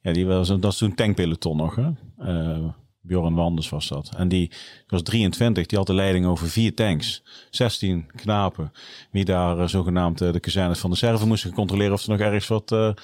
Ja, 0.00 0.12
die 0.12 0.26
was, 0.26 0.48
dat 0.48 0.62
was 0.62 0.78
toen 0.78 0.94
tankpeloton 0.94 1.56
nog, 1.56 1.74
hè. 1.76 1.90
Eh, 2.18 2.64
Bjorn 3.02 3.34
Wanders 3.34 3.68
was 3.68 3.88
dat. 3.88 4.10
En 4.16 4.28
die 4.28 4.52
was 4.86 5.02
23, 5.02 5.66
die 5.66 5.78
had 5.78 5.86
de 5.86 5.94
leiding 5.94 6.26
over 6.26 6.48
vier 6.48 6.74
tanks. 6.74 7.22
16 7.50 8.06
knapen, 8.16 8.72
wie 9.10 9.24
daar 9.24 9.58
eh, 9.58 9.66
zogenaamd 9.66 10.20
eh, 10.20 10.32
de 10.32 10.40
kazernes 10.40 10.78
van 10.78 10.90
de 10.90 10.96
serven 10.96 11.28
moesten 11.28 11.52
controleren 11.52 11.92
of 11.92 12.02
er 12.02 12.08
nog 12.10 12.18
ergens 12.20 12.46
wat 12.48 12.62
ge- 12.66 12.94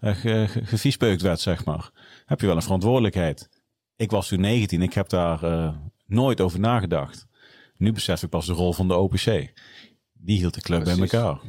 ge- 0.00 0.48
geviespeukt 0.64 1.22
werd, 1.22 1.40
zeg 1.40 1.64
maar. 1.64 1.90
Heb 2.26 2.40
je 2.40 2.46
wel 2.46 2.56
een 2.56 2.62
verantwoordelijkheid. 2.62 3.48
Ik 3.96 4.10
was 4.10 4.28
toen 4.28 4.40
19, 4.40 4.82
ik 4.82 4.92
heb 4.94 5.08
daar 5.08 5.74
nooit 6.06 6.40
over 6.40 6.60
nagedacht. 6.60 7.26
Nu 7.76 7.92
besef 7.92 8.22
ik 8.22 8.28
pas 8.28 8.46
de 8.46 8.52
rol 8.52 8.72
van 8.72 8.88
de 8.88 8.94
OPC. 8.94 9.52
Die 10.12 10.38
hield 10.38 10.54
de 10.54 10.60
club 10.60 10.84
bij 10.84 10.94
Precies. 10.94 11.12
elkaar. 11.12 11.40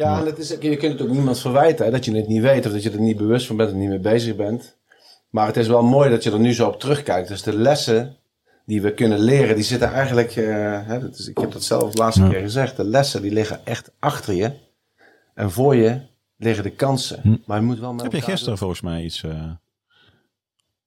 Ja, 0.00 0.20
en 0.20 0.26
het 0.26 0.38
is, 0.38 0.48
je 0.48 0.76
kunt 0.76 0.92
het 0.92 1.02
ook 1.02 1.14
niemand 1.14 1.38
verwijten 1.40 1.84
hè, 1.84 1.90
dat 1.90 2.04
je 2.04 2.16
het 2.16 2.28
niet 2.28 2.42
weet 2.42 2.66
of 2.66 2.72
dat 2.72 2.82
je 2.82 2.90
er 2.90 3.00
niet 3.00 3.16
bewust 3.16 3.46
van 3.46 3.56
bent 3.56 3.70
en 3.70 3.78
niet 3.78 3.88
mee 3.88 3.98
bezig 3.98 4.36
bent. 4.36 4.76
Maar 5.30 5.46
het 5.46 5.56
is 5.56 5.68
wel 5.68 5.82
mooi 5.82 6.10
dat 6.10 6.22
je 6.22 6.30
er 6.30 6.40
nu 6.40 6.54
zo 6.54 6.68
op 6.68 6.80
terugkijkt. 6.80 7.28
Dus 7.28 7.42
de 7.42 7.56
lessen 7.56 8.16
die 8.66 8.82
we 8.82 8.94
kunnen 8.94 9.18
leren, 9.18 9.54
die 9.54 9.64
zitten 9.64 9.92
eigenlijk, 9.92 10.36
eh, 10.36 10.46
hè, 10.86 11.00
dat 11.00 11.18
is, 11.18 11.28
ik 11.28 11.38
heb 11.38 11.52
dat 11.52 11.62
zelf 11.62 11.92
de 11.92 11.98
laatste 11.98 12.28
keer 12.28 12.40
gezegd, 12.40 12.76
de 12.76 12.84
lessen 12.84 13.22
die 13.22 13.32
liggen 13.32 13.60
echt 13.66 13.90
achter 13.98 14.34
je. 14.34 14.52
En 15.34 15.50
voor 15.50 15.76
je 15.76 16.00
liggen 16.36 16.64
de 16.64 16.70
kansen. 16.70 17.42
Maar 17.46 17.58
je 17.58 17.64
moet 17.64 17.78
wel 17.78 17.92
met 17.92 18.00
Hm. 18.00 18.06
Heb 18.10 18.24
je 18.24 18.30
gisteren 18.30 18.58
volgens 18.58 18.80
mij 18.80 19.02
iets, 19.02 19.22
eh, 19.22 19.50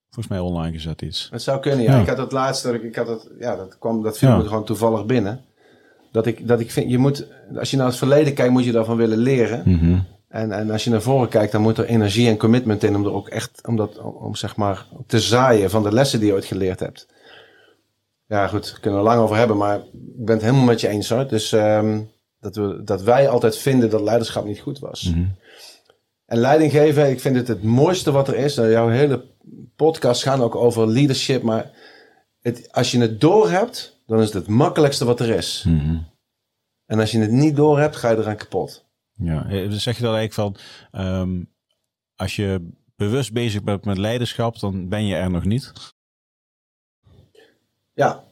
volgens 0.09 0.27
mij 0.27 0.39
online 0.39 0.73
gezet 0.73 1.01
iets. 1.01 1.27
Het 1.31 1.41
zou 1.41 1.59
kunnen, 1.59 1.81
ja. 1.81 1.95
Ja. 1.95 2.01
Ik 2.01 2.07
had 2.07 2.17
het 2.17 2.31
laatste, 2.31 2.81
ik 2.81 2.95
had 2.95 3.07
het, 3.07 3.29
ja, 3.39 3.55
dat 3.55 3.77
kwam, 3.79 4.01
dat 4.03 4.17
viel 4.17 4.29
Ja. 4.29 4.37
me 4.37 4.43
gewoon 4.43 4.65
toevallig 4.65 5.05
binnen. 5.05 5.45
Dat 6.13 6.25
ik, 6.25 6.47
dat 6.47 6.59
ik 6.59 6.71
vind, 6.71 6.91
je 6.91 6.97
moet, 6.97 7.25
als 7.55 7.71
je 7.71 7.77
naar 7.77 7.85
het 7.85 7.95
verleden 7.95 8.33
kijkt, 8.33 8.51
moet 8.51 8.65
je 8.65 8.71
daarvan 8.71 8.97
willen 8.97 9.17
leren. 9.17 9.61
Mhm. 9.65 9.99
En, 10.27 10.51
en 10.51 10.71
als 10.71 10.83
je 10.83 10.89
naar 10.89 11.01
voren 11.01 11.29
kijkt, 11.29 11.51
dan 11.51 11.61
moet 11.61 11.77
er 11.77 11.85
energie 11.85 12.27
en 12.27 12.37
commitment 12.37 12.83
in 12.83 12.95
om 12.95 13.05
er 13.05 13.13
ook 13.13 13.27
echt, 13.27 13.61
om 13.67 13.75
dat, 13.75 13.97
om, 13.99 14.35
zeg 14.35 14.55
maar 14.55 14.85
te 15.07 15.19
zaaien 15.19 15.69
van 15.69 15.83
de 15.83 15.93
lessen 15.93 16.19
die 16.19 16.27
je 16.27 16.33
ooit 16.33 16.45
geleerd 16.45 16.79
hebt. 16.79 17.07
Ja, 18.27 18.47
goed, 18.47 18.71
daar 18.71 18.79
kunnen 18.79 18.99
we 18.99 19.05
lang 19.05 19.21
over 19.21 19.35
hebben, 19.35 19.57
maar 19.57 19.77
ik 19.77 20.25
ben 20.25 20.35
het 20.35 20.43
helemaal 20.43 20.65
met 20.65 20.81
je 20.81 20.87
eens 20.87 21.09
hoor. 21.09 21.27
Dus 21.27 21.51
ehm, 21.51 21.99
dat, 22.39 22.55
we, 22.55 22.81
dat 22.83 23.01
wij 23.01 23.29
altijd 23.29 23.57
vinden 23.57 23.89
dat 23.89 24.01
leiderschap 24.01 24.45
niet 24.45 24.59
goed 24.59 24.79
was. 24.79 25.03
Mhm. 25.03 25.25
En 26.25 26.37
leiding 26.37 26.71
geven, 26.71 27.09
ik 27.09 27.19
vind 27.19 27.35
het 27.35 27.47
het 27.47 27.63
mooiste 27.63 28.11
wat 28.11 28.27
er 28.27 28.35
is. 28.35 28.55
Nou, 28.55 28.69
jouw 28.69 28.89
hele 28.89 29.25
podcast 29.75 30.23
gaan 30.23 30.41
ook 30.41 30.55
over 30.55 30.87
leadership, 30.87 31.41
maar 31.41 31.71
het, 32.41 32.67
als 32.71 32.91
je 32.91 32.99
het 32.99 33.21
doorhebt, 33.21 33.97
dan 34.13 34.21
is 34.21 34.33
het 34.33 34.45
het 34.45 34.55
makkelijkste 34.55 35.05
wat 35.05 35.19
er 35.19 35.29
is. 35.29 35.63
Mhm. 35.67 35.97
En 36.85 36.99
als 36.99 37.11
je 37.11 37.19
het 37.19 37.31
niet 37.31 37.55
doorhebt, 37.55 37.95
ga 37.95 38.09
je 38.09 38.17
eraan 38.17 38.35
kapot. 38.37 38.85
Ja, 39.11 39.45
eh, 39.49 39.69
zeg 39.69 39.97
je 39.97 40.03
dat 40.03 40.15
eigenlijk 40.15 40.33
van, 40.33 40.55
ehm, 41.01 41.43
als 42.15 42.35
je 42.35 42.69
bewust 42.95 43.33
bezig 43.33 43.63
bent 43.63 43.85
met 43.85 43.97
leiderschap, 43.97 44.59
dan 44.59 44.89
ben 44.89 45.05
je 45.05 45.15
er 45.15 45.29
nog 45.29 45.43
niet. 45.45 45.71
Ja, 47.93 48.23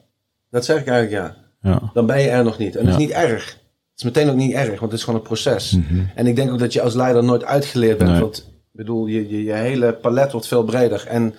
dat 0.50 0.64
zeg 0.64 0.80
ik 0.80 0.86
eigenlijk 0.86 1.26
ja. 1.26 1.36
Ja. 1.70 1.90
Dan 1.92 2.06
ben 2.06 2.20
je 2.20 2.28
er 2.28 2.44
nog 2.44 2.58
niet. 2.58 2.76
En 2.76 2.84
dat 2.84 2.94
Ja. 2.94 3.00
is 3.00 3.06
niet 3.06 3.14
erg. 3.16 3.50
Het 3.52 4.00
is 4.00 4.04
meteen 4.04 4.28
ook 4.30 4.36
niet 4.36 4.52
erg, 4.52 4.68
want 4.68 4.80
het 4.80 4.92
is 4.92 5.04
gewoon 5.04 5.20
een 5.20 5.26
proces. 5.26 5.70
Mhm. 5.72 6.04
En 6.14 6.26
ik 6.26 6.36
denk 6.36 6.50
ook 6.50 6.58
dat 6.58 6.72
je 6.72 6.82
als 6.82 6.94
leider 6.94 7.24
nooit 7.24 7.44
uitgeleerd 7.44 7.98
bent. 7.98 8.10
Nee. 8.10 8.20
Want 8.20 8.38
ik 8.38 8.68
bedoel, 8.72 9.06
je, 9.06 9.28
je, 9.28 9.44
je 9.44 9.52
hele 9.52 9.92
palet 9.94 10.32
wordt 10.32 10.46
veel 10.46 10.64
breder. 10.64 11.06
En 11.06 11.34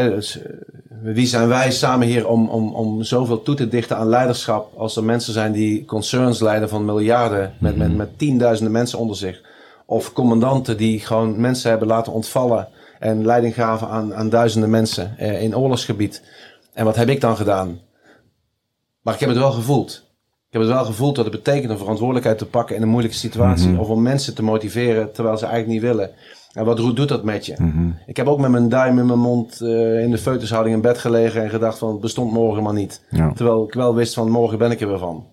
dus, 0.00 0.42
eh, 0.42 0.52
wie 1.02 1.26
zijn 1.26 1.48
wij 1.48 1.70
samen 1.70 2.06
hier 2.06 2.28
om, 2.28 2.48
om, 2.48 2.74
om 2.74 3.02
zoveel 3.02 3.42
toe 3.42 3.54
te 3.54 3.68
dichten 3.68 3.96
aan 3.96 4.08
leiderschap. 4.08 4.78
Als 4.78 4.96
er 4.96 5.04
mensen 5.04 5.32
zijn 5.32 5.52
die 5.52 5.84
concerns 5.84 6.40
leiden 6.40 6.68
van 6.68 6.84
miljarden. 6.84 7.54
Met, 7.60 7.76
met, 7.76 7.96
met 7.96 8.18
tienduizenden 8.18 8.72
mensen 8.72 8.98
onder 8.98 9.16
zich. 9.16 9.40
Of 9.86 10.12
commandanten 10.12 10.76
die 10.76 11.00
gewoon 11.00 11.40
mensen 11.40 11.70
hebben 11.70 11.88
laten 11.88 12.12
ontvallen. 12.12 12.68
En 12.98 13.24
leiding 13.24 13.54
gaven 13.54 13.88
aan, 13.88 14.14
aan 14.14 14.28
duizenden 14.28 14.70
mensen 14.70 15.18
eh, 15.18 15.42
in 15.42 15.56
oorlogsgebied. 15.56 16.22
En 16.72 16.84
wat 16.84 16.96
heb 16.96 17.08
ik 17.08 17.20
dan 17.20 17.36
gedaan? 17.36 17.80
Maar 19.02 19.14
ik 19.14 19.20
heb 19.20 19.28
het 19.28 19.38
wel 19.38 19.52
gevoeld. 19.52 20.10
Ik 20.52 20.58
heb 20.58 20.68
het 20.68 20.76
wel 20.76 20.84
gevoeld 20.84 21.16
wat 21.16 21.26
het 21.26 21.34
betekent 21.34 21.72
om 21.72 21.78
verantwoordelijkheid 21.78 22.38
te 22.38 22.46
pakken 22.46 22.76
in 22.76 22.82
een 22.82 22.88
moeilijke 22.88 23.16
situatie. 23.16 23.78
Of 23.78 23.88
om 23.88 24.02
mensen 24.02 24.34
te 24.34 24.42
motiveren 24.42 25.12
terwijl 25.12 25.38
ze 25.38 25.46
eigenlijk 25.46 25.74
niet 25.74 25.90
willen. 25.90 26.10
En 26.52 26.64
wat 26.64 26.76
doet 26.76 27.08
dat 27.08 27.24
met 27.24 27.46
je? 27.46 27.56
Ik 28.06 28.16
heb 28.16 28.26
ook 28.26 28.38
met 28.38 28.50
mijn 28.50 28.68
duim 28.68 28.98
in 28.98 29.06
mijn 29.06 29.18
mond 29.18 29.60
eh, 29.60 30.02
in 30.02 30.10
de 30.10 30.18
feutushouding 30.18 30.74
in 30.76 30.82
bed 30.82 30.98
gelegen 30.98 31.42
en 31.42 31.50
gedacht 31.50 31.78
van 31.78 31.88
het 31.88 32.00
bestond 32.00 32.32
morgen 32.32 32.62
maar 32.62 32.72
niet. 32.72 33.02
Ja. 33.10 33.32
Terwijl 33.32 33.64
ik 33.64 33.74
wel 33.74 33.94
wist 33.94 34.14
van 34.14 34.30
morgen 34.30 34.58
ben 34.58 34.70
ik 34.70 34.80
er 34.80 34.88
weer 34.88 34.98
van. 34.98 35.26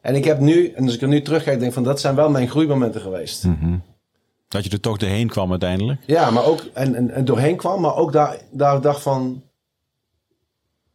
En 0.00 0.14
ik 0.14 0.24
heb 0.24 0.40
nu, 0.40 0.68
en 0.68 0.84
als 0.84 0.94
ik 0.94 1.02
er 1.02 1.08
nu 1.08 1.22
terugkijk, 1.22 1.60
denk 1.60 1.72
van 1.72 1.82
dat 1.82 2.00
zijn 2.00 2.14
wel 2.14 2.30
mijn 2.30 2.48
groeimomenten 2.48 3.00
geweest. 3.00 3.46
Dat 4.48 4.64
je 4.64 4.70
er 4.70 4.80
toch 4.80 4.96
doorheen 4.96 5.28
kwam 5.28 5.50
uiteindelijk. 5.50 6.00
Ja, 6.06 6.30
maar 6.30 6.44
ook 6.44 6.60
en, 6.72 6.94
en, 6.94 7.10
en 7.10 7.24
doorheen 7.24 7.56
kwam, 7.56 7.80
maar 7.80 7.96
ook 7.96 8.12
daar, 8.12 8.38
daar 8.50 8.80
dacht 8.80 9.02
van 9.02 9.42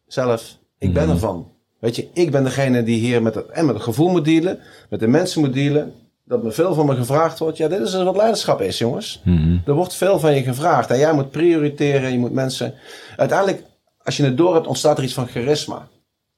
zelf, 0.06 0.58
ik 0.78 0.92
ben 0.92 1.08
ervan. 1.08 1.48
Weet 1.78 1.96
je, 1.96 2.08
ik 2.12 2.30
ben 2.30 2.44
degene 2.44 2.82
die 2.82 2.98
hier 2.98 3.22
met 3.22 3.34
het, 3.34 3.46
en 3.46 3.66
met 3.66 3.74
het 3.74 3.84
gevoel 3.84 4.08
moet 4.08 4.24
dealen, 4.24 4.58
met 4.90 5.00
de 5.00 5.06
mensen 5.06 5.40
moet 5.40 5.52
dealen. 5.54 5.92
Dat 6.30 6.42
me 6.42 6.50
veel 6.50 6.74
van 6.74 6.86
me 6.86 6.94
gevraagd 6.94 7.38
wordt. 7.38 7.56
Ja, 7.56 7.68
dit 7.68 7.80
is 7.80 7.90
dus 7.90 8.02
wat 8.02 8.16
leiderschap 8.16 8.60
is, 8.60 8.78
jongens. 8.78 9.22
Er 9.66 9.74
wordt 9.74 9.94
veel 9.94 10.18
van 10.18 10.34
je 10.34 10.42
gevraagd. 10.42 10.90
En 10.90 10.98
jij 10.98 11.12
moet 11.12 11.30
prioriteren, 11.30 12.12
je 12.12 12.18
moet 12.18 12.32
mensen. 12.32 12.74
Uiteindelijk, 13.16 13.64
als 14.02 14.16
je 14.16 14.24
het 14.24 14.36
door 14.36 14.54
hebt, 14.54 14.66
ontstaat 14.66 14.98
er 14.98 15.04
iets 15.04 15.14
van 15.14 15.26
charisma. 15.26 15.88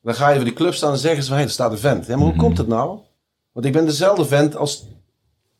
Dan 0.02 0.14
ga 0.14 0.28
je 0.28 0.34
voor 0.36 0.44
die 0.44 0.54
club 0.54 0.74
staan 0.74 0.92
en 0.92 0.98
zeggen 0.98 1.22
ze 1.22 1.28
van, 1.28 1.38
hé, 1.38 1.44
er 1.44 1.50
staat 1.50 1.72
een 1.72 1.78
vent. 1.78 2.06
Ja, 2.06 2.16
maar 2.16 2.26
hoe 2.26 2.36
komt 2.36 2.58
het 2.58 2.66
nou? 2.66 2.98
Want 3.52 3.66
ik 3.66 3.72
ben 3.72 3.86
dezelfde 3.86 4.24
vent 4.24 4.56
als 4.56 4.86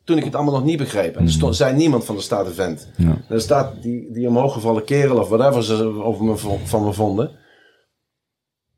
toen 0.03 0.17
ik 0.17 0.23
het 0.23 0.35
allemaal 0.35 0.53
nog 0.53 0.63
niet 0.63 0.77
begreep. 0.77 1.15
En 1.15 1.25
er 1.25 1.31
stond, 1.31 1.55
zei 1.55 1.75
niemand 1.75 2.05
van, 2.05 2.15
er 2.15 2.21
staat 2.21 2.45
een 2.45 2.53
vent. 2.53 2.87
Ja. 2.97 3.17
Er 3.29 3.41
staat 3.41 3.81
die, 3.81 4.11
die 4.11 4.27
omhooggevallen 4.27 4.83
kerel 4.83 5.17
of 5.17 5.29
whatever 5.29 5.63
ze 5.63 6.03
over 6.03 6.23
me, 6.25 6.37
van 6.63 6.83
me 6.83 6.93
vonden. 6.93 7.29
En 7.29 7.35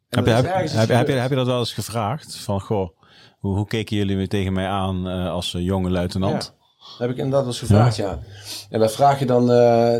Heb 0.10 0.26
je, 0.26 0.32
dat 0.32 0.88
heb, 0.88 1.08
je, 1.08 1.14
heb 1.14 1.30
je 1.30 1.36
dat 1.36 1.48
wel 1.48 1.60
eens 1.60 1.74
gevraagd? 1.74 2.36
Van, 2.36 2.62
goh, 2.62 2.90
hoe, 3.46 3.56
hoe 3.56 3.68
keken 3.68 3.98
jullie 3.98 4.16
weer 4.18 4.28
tegen 4.30 4.54
mij 4.54 4.68
aan 4.68 5.08
eh, 5.10 5.30
als 5.32 5.54
eh, 5.54 5.62
jonge 5.66 5.90
luitenant? 5.90 6.54
Dat 6.78 6.98
heb 6.98 7.10
ik 7.10 7.18
inderdaad 7.18 7.46
eens 7.46 7.60
gevraagd, 7.60 7.96
ja. 7.96 8.20
En 8.70 8.80
dan 8.80 8.90
vraag 8.90 9.20
je 9.20 9.26
dan... 9.26 9.52
eh, 9.52 9.96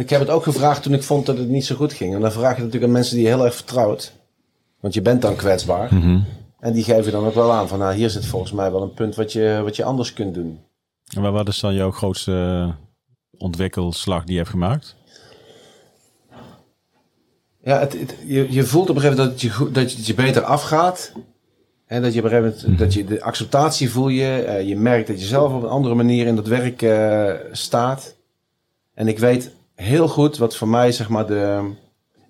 ik 0.00 0.10
heb 0.10 0.20
het 0.20 0.30
ook 0.30 0.42
gevraagd 0.42 0.82
toen 0.82 0.92
ik 0.94 1.02
vond 1.02 1.26
dat 1.26 1.38
het 1.38 1.48
niet 1.48 1.64
zo 1.64 1.74
goed 1.76 1.92
ging. 1.92 2.14
En 2.14 2.20
dan 2.20 2.32
vraag 2.32 2.52
je 2.56 2.58
natuurlijk 2.62 2.84
aan 2.84 2.92
mensen 2.98 3.14
die 3.16 3.24
je 3.24 3.30
heel 3.30 3.44
erg 3.44 3.54
vertrouwt. 3.54 4.12
Want 4.80 4.94
je 4.94 5.02
bent 5.02 5.22
dan 5.22 5.36
kwetsbaar. 5.36 5.94
Mhm. 5.94 6.20
En 6.60 6.72
die 6.72 6.84
geven 6.84 7.12
dan 7.12 7.24
ook 7.26 7.34
wel 7.34 7.52
aan 7.52 7.68
van... 7.68 7.78
Nou, 7.78 7.94
hier 7.94 8.10
zit 8.10 8.26
volgens 8.26 8.52
mij 8.52 8.72
wel 8.72 8.82
een 8.82 8.94
punt 8.94 9.14
wat 9.14 9.32
je, 9.32 9.60
wat 9.62 9.76
je 9.76 9.84
anders 9.84 10.12
kunt 10.12 10.34
doen. 10.34 10.60
En 11.16 11.32
wat- 11.32 11.48
is 11.48 11.60
dan 11.60 11.74
jouw 11.74 11.90
grootste 11.90 12.70
ontwikkelslag 13.38 14.22
die 14.24 14.32
je 14.32 14.38
hebt 14.38 14.50
gemaakt? 14.50 14.96
Ja, 17.62 17.78
het, 17.78 17.92
het- 17.92 18.16
je, 18.26 18.52
je 18.52 18.62
voelt 18.64 18.90
op 18.90 18.96
een 18.96 19.02
gegeven 19.02 19.22
moment 19.24 19.40
dat 19.40 19.52
het 19.52 19.58
je, 19.58 19.70
dat 19.72 19.92
het 19.92 20.06
je 20.06 20.14
beter 20.14 20.42
afgaat. 20.42 21.12
En 21.94 22.02
dat 22.02 22.12
je 22.12 22.18
op 22.18 22.24
een 22.24 22.30
gegeven 22.30 22.60
moment 22.62 22.78
dat 22.78 22.94
je 22.94 23.04
de 23.04 23.22
acceptatie 23.22 23.90
voel 23.90 24.08
je. 24.08 24.42
eh, 24.42 24.68
je 24.68 24.76
merkt 24.76 25.06
dat 25.06 25.20
je 25.20 25.26
zelf 25.26 25.52
op 25.52 25.62
een 25.62 25.68
andere 25.68 25.94
manier 25.94 26.26
in 26.26 26.36
dat 26.36 26.46
werk 26.46 26.82
eh, 26.82 27.32
staat. 27.52 28.14
En 28.94 29.08
ik 29.08 29.18
weet 29.18 29.50
heel 29.74 30.08
goed 30.08 30.36
wat 30.36 30.56
voor 30.56 30.68
mij 30.68 30.92
zeg 30.92 31.08
maar 31.08 31.26
de, 31.26 31.70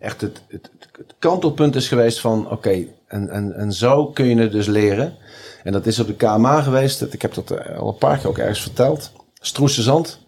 echt 0.01 0.21
het, 0.21 0.43
het, 0.49 0.71
het 0.99 1.15
kantelpunt 1.19 1.75
is 1.77 1.89
geweest 1.89 2.21
van 2.21 2.51
oké, 2.51 2.85
en, 3.07 3.29
en, 3.29 3.53
en 3.57 3.73
zo 3.73 4.07
kun 4.07 4.27
je 4.27 4.37
het 4.37 4.53
dus 4.53 4.67
leren. 4.67 5.15
En 5.63 5.73
dat 5.73 5.87
is 5.87 6.01
op 6.01 6.07
de 6.07 6.15
KMA 6.15 6.63
geweest. 6.63 7.01
Dat- 7.01 7.13
Ik 7.13 7.23
heb 7.23 7.35
dat 7.35 7.51
eh, 7.51 7.79
al 7.79 7.89
een 7.89 7.99
paar 7.99 8.19
keer 8.19 8.29
ook 8.29 8.39
ergens 8.39 8.63
verteld. 8.63 9.13
Stroesse 9.35 9.83
Zand. 9.83 10.21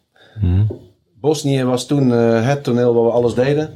Bosnië 1.20 1.64
was 1.64 1.86
toen 1.86 2.08
het 2.10 2.64
toneel 2.64 2.94
waar 2.94 3.04
we 3.04 3.10
alles 3.10 3.34
deden. 3.34 3.74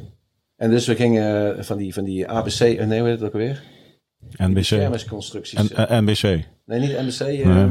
En 0.57 0.71
dus 0.71 0.87
we 0.87 0.95
gingen 0.95 1.65
van 1.65 1.77
die, 1.77 1.95
van 1.95 2.05
die 2.05 2.29
ABC, 2.29 2.59
nee, 2.61 3.01
hoe 3.01 3.09
heet 3.09 3.19
het 3.19 3.23
ook 3.23 3.33
alweer? 3.33 3.63
NBC. 4.37 4.71
Eh, 4.71 6.01
NBC. 6.01 6.23
nee, 6.66 6.81
niet 6.81 7.01
NBC. 7.01 7.21
eh 7.21 7.71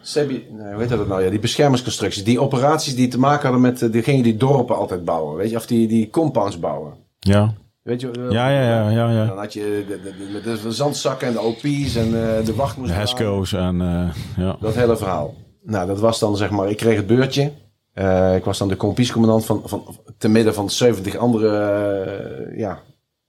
Sebi, 0.00 0.46
nee, 0.50 0.72
hoe 0.72 0.80
heet 0.80 0.88
dat 0.88 1.08
nou? 1.08 1.22
Ja, 1.24 1.30
die 1.30 1.38
beschermingsconstructies. 1.38 2.24
Die 2.24 2.40
operaties 2.40 2.94
die 2.94 3.08
te 3.08 3.18
maken 3.18 3.42
hadden 3.42 3.60
met, 3.60 3.82
eh, 3.82 3.92
die 3.92 4.02
gingen 4.02 4.22
die 4.22 4.36
dorpen 4.36 4.76
altijd 4.76 5.04
bouwen. 5.04 5.36
Weet 5.36 5.50
je, 5.50 5.56
of 5.56 5.66
die, 5.66 5.86
die 5.88 6.10
compounds 6.10 6.58
bouwen. 6.58 6.92
Ja. 7.20 7.54
Weet 7.82 8.00
je, 8.00 8.10
eh, 8.10 8.30
Ja, 8.30 8.48
ja, 8.48 8.62
ja, 8.62 8.90
ja, 8.90 9.10
ja. 9.10 9.26
Dan 9.26 9.38
had 9.38 9.52
je 9.52 9.84
de, 9.88 10.00
de, 10.02 10.40
de, 10.42 10.62
de 10.62 10.72
zandzakken 10.72 11.26
en 11.28 11.32
de 11.32 11.40
OP's 11.40 11.94
en 11.96 12.06
eh, 12.38 12.44
de 12.44 12.54
wacht 12.54 12.76
moest 12.76 12.90
De. 12.90 12.96
Hesco's 12.96 13.52
en 13.52 13.80
eh, 13.80 14.08
ja. 14.44 14.56
Dat 14.60 14.74
hele 14.74 14.96
verhaal. 14.96 15.34
Nou, 15.62 15.86
dat 15.86 16.00
was 16.00 16.18
dan 16.18 16.36
zeg 16.36 16.50
maar, 16.50 16.70
ik 16.70 16.76
kreeg 16.76 16.96
het 16.96 17.06
beurtje. 17.06 17.52
Eh, 17.92 18.34
ik 18.36 18.44
was 18.44 18.58
dan 18.58 18.68
de 18.68 18.76
kompiescommandant 18.76 19.44
van, 19.44 19.62
van 19.64 19.96
te 20.18 20.28
midden 20.28 20.54
van 20.54 20.70
70 20.70 21.16
andere, 21.16 21.48
eh, 21.58 22.58
ja, 22.58 22.78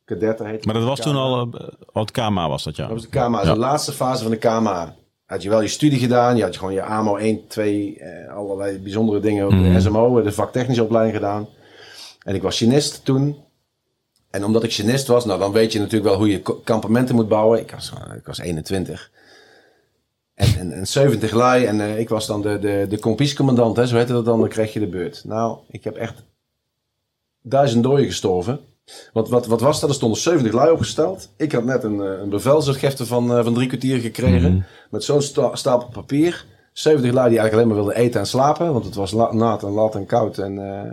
kadetten 0.06 0.46
heet 0.46 0.56
het. 0.56 0.66
Maar 0.66 0.74
dat 0.74 0.84
was 0.84 1.00
toen 1.00 1.16
al, 1.16 1.50
eh, 1.54 1.68
wat 1.92 2.12
KMA 2.12 2.50
was 2.50 2.64
dat, 2.64 2.76
ja. 2.76 2.84
Dat 2.84 2.94
was 2.94 3.02
de 3.02 3.20
KMA, 3.20 3.44
de 3.44 3.58
laatste 3.58 3.92
fase 3.92 4.22
van 4.22 4.32
de 4.32 4.38
KMA. 4.38 4.96
Had 5.26 5.44
je 5.44 5.50
wel 5.50 5.62
je 5.62 5.68
studie 5.68 6.00
gedaan, 6.00 6.38
je 6.38 6.44
had 6.44 6.58
gewoon 6.58 6.74
je 6.74 6.84
AMO 6.84 7.18
1, 7.18 7.48
2, 7.48 8.00
eh, 8.00 8.36
allerlei 8.36 8.78
bijzondere 8.78 9.20
dingen. 9.20 9.74
De 9.74 9.80
SMO, 9.80 10.22
de 10.22 10.32
vaktechnische 10.32 10.84
opleiding 10.84 11.16
gedaan. 11.16 11.48
En 12.24 12.36
ik 12.36 12.42
was 12.42 12.58
chinist 12.58 13.06
toen. 13.06 13.44
En 14.30 14.46
omdat 14.46 14.64
ik 14.64 14.74
chinist 14.74 15.08
was, 15.08 15.26
nou 15.26 15.40
dan 15.40 15.52
weet 15.52 15.72
je 15.72 15.80
natuurlijk 15.80 16.10
wel 16.10 16.18
hoe 16.18 16.30
je 16.30 16.62
kampementen 16.64 17.16
moet 17.16 17.28
bouwen. 17.28 17.60
Ik 17.60 17.72
was, 17.72 17.92
eh, 17.92 18.16
ik 18.16 18.26
was 18.26 18.40
21. 18.40 19.12
En, 20.34 20.58
en, 20.58 20.72
en 20.72 20.88
70 20.88 21.32
lui. 21.32 21.66
En 21.66 21.82
eh, 21.82 22.00
ik 22.00 22.10
was 22.10 22.28
dan 22.28 22.42
de, 22.42 22.60
de, 22.60 22.86
de 22.90 23.00
kompiescommandant, 23.00 23.78
hè, 23.78 23.88
zo 23.88 23.96
heette 23.96 24.14
dat 24.14 24.26
dan. 24.26 24.40
Dan 24.40 24.50
kreeg 24.50 24.74
je 24.74 24.80
de 24.80 24.88
beurt. 24.88 25.24
Nou, 25.26 25.58
ik 25.70 25.84
heb 25.84 25.96
echt 25.96 26.24
duizend 27.42 27.84
dooien 27.84 28.06
gestorven. 28.06 28.60
Want 29.14 29.30
wat, 29.30 29.46
wat 29.46 29.62
was 29.62 29.80
dat? 29.80 29.90
Er 29.90 29.96
stonden 29.96 30.20
70 30.20 30.52
lui 30.54 30.72
opgesteld. 30.72 31.30
Ik 31.38 31.52
had 31.52 31.64
net 31.64 31.84
een, 31.84 32.02
eh, 32.02 32.20
een 32.22 32.30
bevelsuitgifte 32.30 33.06
van, 33.06 33.38
eh, 33.38 33.44
van 33.44 33.54
drie 33.54 33.68
kwartier 33.68 34.00
gekregen. 34.00 34.66
Met 34.90 35.04
zo'n 35.04 35.22
sta- 35.22 35.56
stapel 35.56 35.88
papier. 35.88 36.46
70 36.74 37.12
lui 37.14 37.30
die 37.30 37.40
eigenlijk 37.40 37.54
alleen 37.54 37.68
maar 37.68 37.86
wilden 37.86 38.04
eten 38.04 38.20
en 38.20 38.28
slapen. 38.28 38.74
Want 38.74 38.86
het 38.86 38.96
was 38.96 39.12
la- 39.12 39.34
nat 39.34 39.64
en 39.64 39.70
lat 39.72 39.96
en 39.96 40.06
koud. 40.06 40.38
En 40.38 40.58
eh, 40.84 40.92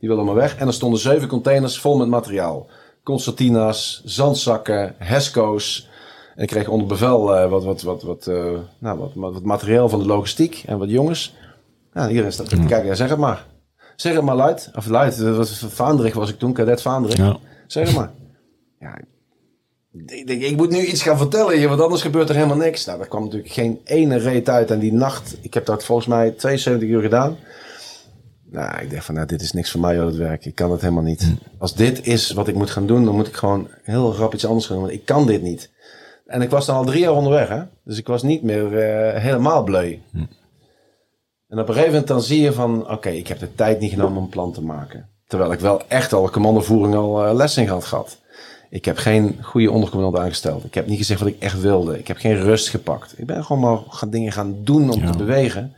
die 0.00 0.08
wilden 0.08 0.24
maar 0.26 0.34
weg. 0.34 0.56
En 0.56 0.66
er 0.66 0.72
stonden 0.72 1.00
zeven 1.00 1.28
containers 1.28 1.80
vol 1.80 1.96
met 1.96 2.08
materiaal. 2.08 2.66
Concertina's, 3.02 4.02
zandzakken, 4.04 4.94
Hesco's. 4.98 5.88
En 6.36 6.42
ik 6.42 6.48
kreeg 6.48 6.68
onder 6.68 6.86
bevel 6.86 7.48
wat, 7.48 7.64
wat, 7.64 7.82
wat, 7.82 8.02
wat, 8.02 8.26
nou, 8.78 8.98
wat, 8.98 9.10
wat, 9.14 9.32
wat 9.32 9.42
materiaal 9.42 9.88
van 9.88 9.98
de 9.98 10.06
logistiek. 10.06 10.62
En 10.66 10.78
wat 10.78 10.90
jongens. 10.90 11.34
Nou, 11.92 12.08
iedereen 12.08 12.32
staat 12.32 12.48
te 12.48 12.56
kijken. 12.66 12.86
Ja, 12.86 12.94
zeg 12.94 13.08
het 13.08 13.18
maar. 13.18 13.46
Zeg 14.00 14.14
het 14.14 14.24
maar 14.24 14.36
luid. 14.36 14.70
Of 14.74 14.86
luid. 14.86 15.18
Dat 15.18 15.36
was 15.36 15.64
Vaandrig 15.68 16.14
was 16.14 16.30
ik 16.30 16.38
toen. 16.38 16.52
Cadet 16.52 16.82
Vaandrig. 16.82 17.16
Ja. 17.16 17.36
Zeg 17.66 17.86
het 17.86 17.96
maar. 17.96 18.10
Ja, 18.78 18.98
ik, 20.06 20.26
denk, 20.26 20.42
ik 20.42 20.56
moet 20.56 20.70
nu 20.70 20.86
iets 20.86 21.02
gaan 21.02 21.18
vertellen 21.18 21.56
hier, 21.56 21.68
want 21.68 21.80
anders 21.80 22.02
gebeurt 22.02 22.28
er 22.28 22.34
helemaal 22.34 22.56
niks. 22.56 22.84
Nou, 22.84 22.98
daar 22.98 23.08
kwam 23.08 23.22
natuurlijk 23.24 23.52
geen 23.52 23.80
ene 23.84 24.16
reet 24.16 24.48
uit. 24.48 24.70
En 24.70 24.78
die 24.78 24.92
nacht, 24.92 25.36
ik 25.40 25.54
heb 25.54 25.66
dat 25.66 25.84
volgens 25.84 26.06
mij 26.06 26.30
72 26.30 26.88
uur 26.88 27.00
gedaan. 27.00 27.36
Nou, 28.50 28.82
ik 28.82 28.90
dacht 28.90 29.04
van, 29.04 29.14
nou, 29.14 29.26
dit 29.26 29.42
is 29.42 29.52
niks 29.52 29.70
voor 29.70 29.80
mij, 29.80 29.94
joh, 29.94 30.06
het 30.06 30.16
werk. 30.16 30.44
Ik 30.44 30.54
kan 30.54 30.70
het 30.70 30.80
helemaal 30.80 31.02
niet. 31.02 31.34
Als 31.58 31.74
dit 31.74 32.06
is 32.06 32.30
wat 32.30 32.48
ik 32.48 32.54
moet 32.54 32.70
gaan 32.70 32.86
doen, 32.86 33.04
dan 33.04 33.14
moet 33.14 33.26
ik 33.26 33.36
gewoon 33.36 33.68
heel 33.82 34.14
rap 34.14 34.34
iets 34.34 34.46
anders 34.46 34.66
gaan 34.66 34.76
doen. 34.76 34.84
Want 34.84 34.98
ik 34.98 35.04
kan 35.04 35.26
dit 35.26 35.42
niet. 35.42 35.70
En 36.26 36.42
ik 36.42 36.50
was 36.50 36.66
dan 36.66 36.76
al 36.76 36.84
drie 36.84 37.00
jaar 37.00 37.14
onderweg, 37.14 37.48
hè. 37.48 37.62
Dus 37.84 37.98
ik 37.98 38.06
was 38.06 38.22
niet 38.22 38.42
meer 38.42 38.78
eh, 38.78 39.22
helemaal 39.22 39.64
bleu. 39.64 39.98
En 41.50 41.58
op 41.58 41.68
een 41.68 41.74
gegeven 41.74 41.92
moment 41.92 42.08
dan 42.08 42.22
zie 42.22 42.40
je 42.40 42.52
van, 42.52 42.90
oké, 42.90 43.08
ik 43.08 43.28
heb 43.28 43.38
de 43.38 43.54
tijd 43.54 43.80
niet 43.80 43.90
genomen 43.90 44.16
om 44.16 44.22
een 44.22 44.28
plan 44.28 44.52
te 44.52 44.62
maken. 44.62 45.08
Terwijl 45.26 45.52
ik 45.52 45.60
wel 45.60 45.82
echt 45.88 46.12
al 46.12 46.30
commandovoering 46.30 46.94
al 46.94 47.26
uh, 47.26 47.34
les 47.34 47.56
in 47.56 47.68
had 47.68 47.84
gehad. 47.84 48.18
Ik 48.70 48.84
heb 48.84 48.96
geen 48.96 49.38
goede 49.42 49.70
ondercommandant 49.70 50.24
aangesteld. 50.24 50.64
Ik 50.64 50.74
heb 50.74 50.86
niet 50.86 50.98
gezegd 50.98 51.20
wat 51.20 51.28
ik 51.28 51.40
echt 51.40 51.60
wilde. 51.60 51.98
Ik 51.98 52.08
heb 52.08 52.16
geen 52.16 52.36
rust 52.36 52.68
gepakt. 52.68 53.18
Ik 53.18 53.26
ben 53.26 53.44
gewoon 53.44 53.62
maar 53.62 53.78
gaan 53.88 54.10
dingen 54.10 54.32
gaan 54.32 54.64
doen 54.64 54.90
om 54.90 55.06
te 55.06 55.16
bewegen. 55.16 55.74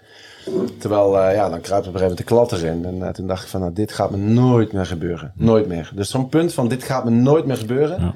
Terwijl, 0.79 1.18
uh, 1.18 1.35
ja, 1.35 1.49
dan 1.49 1.61
kruipt 1.61 1.87
op 1.87 1.95
een 1.95 2.01
gegeven 2.01 2.01
moment 2.01 2.18
de 2.18 2.25
klad 2.25 2.53
erin. 2.53 2.85
En 2.85 2.97
uh, 2.97 3.09
toen 3.09 3.27
dacht 3.27 3.43
ik 3.43 3.49
van, 3.49 3.61
nou, 3.61 3.73
dit 3.73 3.93
gaat 3.93 4.11
me 4.11 4.16
nooit 4.16 4.73
meer 4.73 4.87
gebeuren. 4.87 5.33
Nooit 5.35 5.66
meer. 5.66 5.93
Dus 5.95 6.11
zo'n 6.11 6.29
punt 6.29 6.55
van, 6.55 6.68
dit 6.68 6.83
gaat 6.83 7.05
me 7.05 7.11
nooit 7.11 7.47
meer 7.47 7.57
gebeuren. 7.57 8.14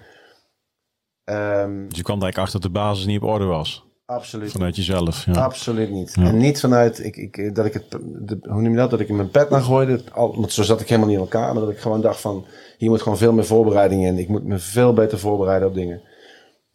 Ja. 1.25 1.63
Um, 1.63 1.89
dus 1.89 1.97
je 1.97 2.03
kwam 2.03 2.23
eigenlijk 2.23 2.39
achter 2.39 2.61
dat 2.61 2.73
de 2.73 2.79
basis 2.79 3.07
niet 3.07 3.21
op 3.21 3.29
orde 3.29 3.45
was? 3.45 3.86
Absoluut. 4.07 4.51
Vanuit 4.51 4.77
jezelf? 4.77 5.25
Ja. 5.25 5.33
Absoluut 5.33 5.91
niet. 5.91 6.15
En 6.17 6.37
niet 6.37 6.61
vanuit, 6.61 7.05
ik, 7.05 7.17
ik, 7.17 7.55
dat 7.55 7.67
ik 7.67 7.73
het, 7.73 7.91
de, 7.91 8.39
hoe 8.43 8.63
noem 8.63 8.71
je 8.71 8.77
dat, 8.77 8.91
dat 8.91 9.01
ik 9.01 9.09
in 9.09 9.17
mijn 9.17 9.31
pet 9.31 9.51
naar 9.51 9.63
gooide. 9.63 10.01
Al, 10.13 10.37
want 10.37 10.53
zo 10.53 10.63
zat 10.63 10.81
ik 10.81 10.89
helemaal 10.89 11.09
niet 11.09 11.19
in 11.19 11.25
elkaar. 11.25 11.53
Maar 11.53 11.63
dat 11.63 11.73
ik 11.73 11.79
gewoon 11.79 12.01
dacht 12.01 12.21
van, 12.21 12.45
hier 12.79 12.91
moet 12.91 13.03
gewoon 13.03 13.19
veel 13.19 13.33
meer 13.33 13.45
voorbereiding 13.45 14.05
in. 14.05 14.19
Ik 14.19 14.29
moet 14.29 14.45
me 14.45 14.59
veel 14.59 14.93
beter 14.93 15.19
voorbereiden 15.19 15.69
op 15.69 15.75
dingen. 15.75 16.03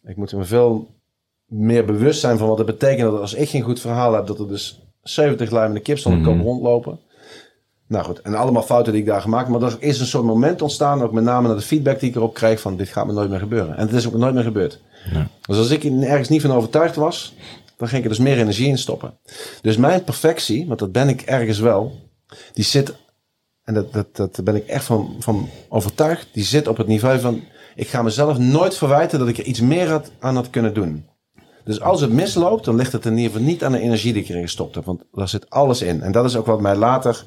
Ik 0.02 0.16
moet 0.16 0.32
me 0.32 0.44
veel 0.44 0.88
meer 1.46 1.84
bewust 1.84 2.20
zijn 2.20 2.38
van 2.38 2.48
wat 2.48 2.58
het 2.58 2.66
betekent 2.66 3.10
dat 3.10 3.20
als 3.20 3.34
ik 3.34 3.48
geen 3.48 3.62
goed 3.62 3.80
verhaal 3.80 4.12
heb, 4.12 4.26
dat 4.26 4.38
er 4.38 4.48
dus 4.48 4.82
70 5.02 5.50
lijmende 5.50 5.80
kip 5.80 5.98
zonder 5.98 6.20
mm 6.20 6.26
-hmm. 6.26 6.36
kop 6.36 6.46
rondlopen. 6.46 7.00
Nou 7.92 8.04
goed, 8.04 8.20
en 8.20 8.34
allemaal 8.34 8.62
fouten 8.62 8.92
die 8.92 9.02
ik 9.02 9.08
daar 9.08 9.20
gemaakt 9.20 9.48
Maar 9.48 9.62
er 9.62 9.76
is 9.78 10.00
een 10.00 10.06
soort 10.06 10.24
moment 10.24 10.62
ontstaan, 10.62 11.02
ook 11.02 11.12
met 11.12 11.24
name 11.24 11.46
naar 11.48 11.56
de 11.56 11.62
feedback 11.62 12.00
die 12.00 12.08
ik 12.08 12.16
erop 12.16 12.34
kreeg 12.34 12.60
van 12.60 12.76
dit 12.76 12.88
gaat 12.88 13.06
me 13.06 13.12
nooit 13.12 13.30
meer 13.30 13.38
gebeuren. 13.38 13.76
En 13.76 13.86
het 13.86 13.96
is 13.96 14.06
ook 14.06 14.14
nooit 14.14 14.34
meer 14.34 14.42
gebeurd. 14.42 14.80
Ja. 15.12 15.28
Dus 15.46 15.58
als 15.58 15.70
ik 15.70 15.84
ergens 15.84 16.28
niet 16.28 16.40
van 16.40 16.52
overtuigd 16.52 16.96
was, 16.96 17.34
dan 17.76 17.88
ging 17.88 18.04
ik 18.04 18.10
er 18.10 18.16
dus 18.16 18.24
meer 18.24 18.38
energie 18.38 18.68
in 18.68 18.78
stoppen. 18.78 19.18
Dus 19.62 19.76
mijn 19.76 20.04
perfectie, 20.04 20.66
want 20.66 20.78
dat 20.78 20.92
ben 20.92 21.08
ik 21.08 21.22
ergens 21.22 21.58
wel, 21.58 22.00
die 22.52 22.64
zit, 22.64 22.94
en 23.64 23.74
dat, 23.74 23.92
dat, 23.92 24.16
dat 24.16 24.40
ben 24.44 24.56
ik 24.56 24.66
echt 24.66 24.84
van, 24.84 25.16
van 25.18 25.48
overtuigd, 25.68 26.28
die 26.32 26.44
zit 26.44 26.68
op 26.68 26.76
het 26.76 26.86
niveau 26.86 27.20
van, 27.20 27.40
ik 27.74 27.88
ga 27.88 28.02
mezelf 28.02 28.38
nooit 28.38 28.76
verwijten 28.76 29.18
dat 29.18 29.28
ik 29.28 29.38
er 29.38 29.44
iets 29.44 29.60
meer 29.60 29.88
had, 29.88 30.10
aan 30.20 30.34
had 30.34 30.50
kunnen 30.50 30.74
doen. 30.74 31.06
Dus 31.64 31.80
als 31.80 32.00
het 32.00 32.12
misloopt, 32.12 32.64
dan 32.64 32.76
ligt 32.76 32.92
het 32.92 33.06
in 33.06 33.16
ieder 33.16 33.32
geval 33.32 33.46
niet 33.46 33.64
aan 33.64 33.72
de 33.72 33.80
energie 33.80 34.12
die 34.12 34.22
ik 34.22 34.28
erin 34.28 34.42
gestopt 34.42 34.74
heb. 34.74 34.84
Want 34.84 35.02
daar 35.12 35.28
zit 35.28 35.50
alles 35.50 35.82
in. 35.82 36.02
En 36.02 36.12
dat 36.12 36.24
is 36.24 36.36
ook 36.36 36.46
wat 36.46 36.60
mij 36.60 36.76
later, 36.76 37.24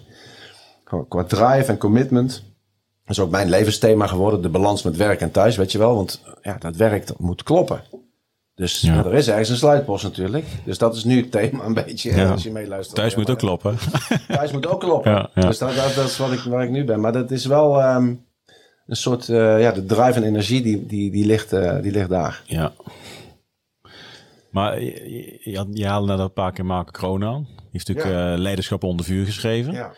qua 1.07 1.23
drive 1.23 1.71
en 1.71 1.77
commitment, 1.77 2.43
is 3.07 3.19
ook 3.19 3.31
mijn 3.31 3.49
levensthema 3.49 4.07
geworden. 4.07 4.41
De 4.41 4.49
balans 4.49 4.83
met 4.83 4.97
werk 4.97 5.21
en 5.21 5.31
thuis, 5.31 5.55
weet 5.55 5.71
je 5.71 5.77
wel. 5.77 5.95
Want 5.95 6.23
ja, 6.41 6.57
dat 6.59 6.75
werk 6.75 7.07
dat 7.07 7.19
moet 7.19 7.43
kloppen. 7.43 7.81
Dus 8.55 8.81
ja. 8.81 9.05
er 9.05 9.13
is 9.13 9.27
ergens 9.27 9.49
een 9.49 9.55
sluitpost 9.55 10.03
natuurlijk. 10.03 10.45
Dus 10.63 10.77
dat 10.77 10.95
is 10.95 11.03
nu 11.03 11.21
het 11.21 11.31
thema 11.31 11.63
een 11.63 11.73
beetje 11.73 12.15
ja. 12.15 12.31
als 12.31 12.43
je 12.43 12.51
meeluistert. 12.51 12.95
Thuis 12.95 13.15
moet 13.15 13.29
ook 13.29 13.37
kloppen. 13.37 13.77
Thuis 14.27 14.51
moet 14.51 14.67
ook 14.67 14.79
kloppen. 14.79 15.11
Ja, 15.11 15.29
dus 15.33 15.57
dat, 15.57 15.75
dat, 15.75 15.95
dat, 15.95 16.05
is 16.05 16.17
wat 16.17 16.31
ik, 16.31 16.39
waar 16.39 16.63
ik 16.63 16.69
nu 16.69 16.83
ben. 16.83 16.99
Maar 16.99 17.13
dat 17.13 17.31
is 17.31 17.45
wel 17.45 17.83
um, 17.83 18.25
een 18.87 18.95
soort, 18.95 19.27
uh, 19.27 19.61
ja, 19.61 19.71
de 19.71 19.85
drive 19.85 20.13
en 20.13 20.23
energie 20.23 20.61
die, 20.61 20.85
die, 20.85 21.11
die, 21.11 21.25
ligt, 21.25 21.53
uh, 21.53 21.81
die 21.81 21.91
ligt 21.91 22.09
daar. 22.09 22.41
Ja. 22.45 22.73
Maar 24.49 24.81
je, 24.81 25.39
je, 25.43 25.67
je 25.71 25.87
haalde 25.87 26.07
net 26.07 26.19
een 26.19 26.33
paar 26.33 26.51
keer 26.51 26.65
Marco 26.65 26.91
Kroon 26.91 27.23
aan. 27.23 27.47
Die 27.55 27.69
heeft 27.71 27.87
natuurlijk 27.87 28.15
ja. 28.15 28.33
uh, 28.33 28.39
leiderschap 28.39 28.83
onder 28.83 29.05
vuur 29.05 29.25
geschreven. 29.25 29.73
Ja. 29.73 29.91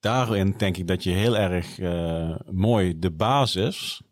Daarin 0.00 0.54
denk 0.58 0.76
ik 0.76 0.86
dat 0.86 1.02
je 1.02 1.10
heel 1.10 1.36
erg 1.36 1.78
uh, 1.78 2.36
mooi 2.50 2.98
de 2.98 3.10
basis 3.10 4.02